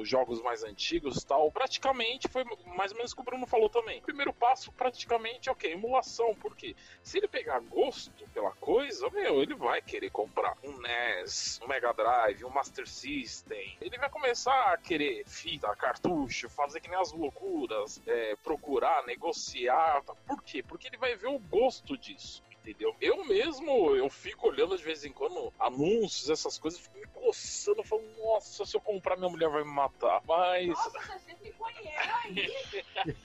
os 0.00 0.08
jogos 0.08 0.40
mais 0.40 0.64
antigos 0.64 1.22
tal, 1.24 1.50
praticamente 1.52 2.26
foi 2.28 2.44
mais 2.66 2.90
ou 2.90 2.96
menos 2.96 3.12
o 3.12 3.14
que 3.14 3.20
o 3.20 3.24
Bruno 3.24 3.46
falou 3.46 3.68
também. 3.68 3.98
O 3.98 4.02
primeiro 4.02 4.32
passo, 4.32 4.72
praticamente, 4.72 5.48
é 5.48 5.52
o 5.52 5.54
que? 5.54 5.68
Emulação, 5.68 6.34
porque 6.36 6.74
se 7.02 7.18
ele 7.18 7.28
pegar 7.28 7.60
gosto 7.60 8.26
pela 8.32 8.52
coisa, 8.52 9.08
meu, 9.10 9.42
ele 9.42 9.54
vai 9.54 9.82
querer 9.82 10.10
comprar 10.10 10.56
um 10.64 10.80
NES, 10.80 11.60
um 11.62 11.68
Mega 11.68 11.92
Drive, 11.92 12.44
um 12.44 12.50
Master 12.50 12.88
System. 12.88 13.76
Ele 13.80 13.98
vai 13.98 14.08
começar 14.08 14.72
a 14.72 14.78
querer 14.78 15.24
fita, 15.26 15.74
cartucho, 15.76 16.48
fazer 16.48 16.80
que 16.80 16.88
nem 16.88 16.98
as 16.98 17.12
loucuras, 17.12 18.00
é, 18.06 18.36
procurar, 18.36 19.04
negociar. 19.04 20.02
Por 20.26 20.42
quê? 20.42 20.62
Porque 20.62 20.88
ele 20.88 20.96
vai 20.96 21.14
ver 21.14 21.28
o 21.28 21.38
gosto 21.38 21.96
disso 21.96 22.42
entendeu? 22.62 22.94
Eu 23.00 23.24
mesmo, 23.24 23.96
eu 23.96 24.08
fico 24.08 24.46
olhando 24.48 24.76
de 24.76 24.84
vez 24.84 25.04
em 25.04 25.12
quando 25.12 25.52
anúncios, 25.58 26.30
essas 26.30 26.56
coisas, 26.58 26.78
fico 26.80 26.98
me 26.98 27.06
coçando, 27.06 27.82
falo, 27.82 28.02
nossa, 28.18 28.64
se 28.64 28.76
eu 28.76 28.80
comprar 28.80 29.16
minha 29.16 29.30
mulher 29.30 29.48
vai 29.48 29.64
me 29.64 29.70
matar. 29.70 30.22
Mas. 30.26 30.68
Nossa, 30.68 30.90
você 30.90 31.52
banheiro 31.58 32.14
aí. 32.24 32.52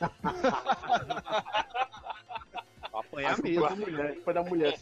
Apanhar 2.94 3.42
mesmo. 3.42 3.68
Da 3.68 3.75
mulher, 3.75 4.22
foi 4.24 4.34
da 4.34 4.44
mulher. 4.44 4.80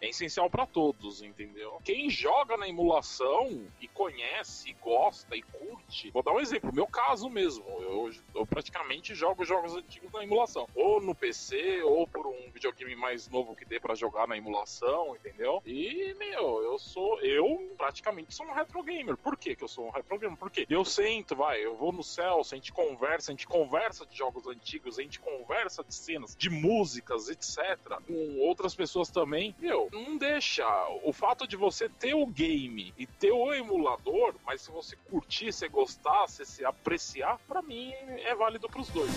É 0.00 0.08
essencial 0.08 0.48
para 0.48 0.66
todos, 0.66 1.22
entendeu? 1.22 1.80
Quem 1.84 2.08
joga 2.08 2.56
na 2.56 2.68
emulação 2.68 3.66
e 3.80 3.88
conhece, 3.88 4.72
gosta 4.80 5.36
e 5.36 5.42
curte. 5.42 6.10
Vou 6.10 6.22
dar 6.22 6.32
um 6.32 6.40
exemplo, 6.40 6.72
meu 6.72 6.86
caso 6.86 7.28
mesmo. 7.28 7.64
Eu, 7.80 8.10
eu 8.34 8.46
praticamente 8.46 9.14
jogo 9.14 9.44
jogos 9.44 9.74
antigos 9.74 10.12
na 10.12 10.22
emulação. 10.22 10.68
Ou 10.74 11.00
no 11.00 11.14
PC, 11.14 11.82
ou 11.82 12.06
por 12.06 12.26
um 12.26 12.50
videogame 12.52 12.94
mais 12.94 13.28
novo 13.28 13.56
que 13.56 13.64
dê 13.64 13.80
para 13.80 13.94
jogar 13.94 14.28
na 14.28 14.36
emulação, 14.36 15.16
entendeu? 15.16 15.62
E, 15.66 16.14
meu, 16.14 16.62
eu 16.62 16.78
sou. 16.78 17.20
Eu 17.20 17.74
praticamente 17.76 18.34
sou 18.34 18.46
um 18.46 18.52
retro 18.52 18.82
gamer. 18.82 19.16
Por 19.16 19.36
que, 19.36 19.56
que 19.56 19.64
eu 19.64 19.68
sou 19.68 19.86
um 19.86 19.90
retro 19.90 20.18
gamer? 20.18 20.36
Porque 20.36 20.66
eu 20.68 20.84
sento, 20.84 21.34
vai, 21.34 21.64
eu 21.64 21.76
vou 21.76 21.92
no 21.92 22.02
Celso, 22.02 22.54
a 22.54 22.56
gente 22.56 22.72
conversa, 22.72 23.30
a 23.30 23.32
gente 23.32 23.46
conversa 23.46 24.06
de 24.06 24.16
jogos 24.16 24.46
antigos, 24.46 24.98
a 24.98 25.02
gente 25.02 25.18
conversa 25.18 25.82
de 25.82 25.94
cenas, 25.94 26.36
de 26.36 26.50
músicas, 26.50 27.28
etc. 27.28 27.78
Com 28.06 28.38
outras 28.40 28.74
pessoas 28.74 29.10
também. 29.10 29.54
Meu, 29.58 29.87
não 29.92 30.16
deixa. 30.16 30.66
O 31.02 31.12
fato 31.12 31.46
de 31.46 31.56
você 31.56 31.88
ter 31.88 32.14
o 32.14 32.26
game 32.26 32.92
e 32.96 33.06
ter 33.06 33.32
o 33.32 33.52
emulador, 33.52 34.34
mas 34.44 34.62
se 34.62 34.70
você 34.70 34.96
curtir, 35.10 35.52
se 35.52 35.68
gostar, 35.68 36.26
se, 36.28 36.44
se 36.44 36.64
apreciar, 36.64 37.38
para 37.46 37.62
mim 37.62 37.92
é 37.92 38.34
válido 38.34 38.68
pros 38.68 38.88
dois. 38.88 39.10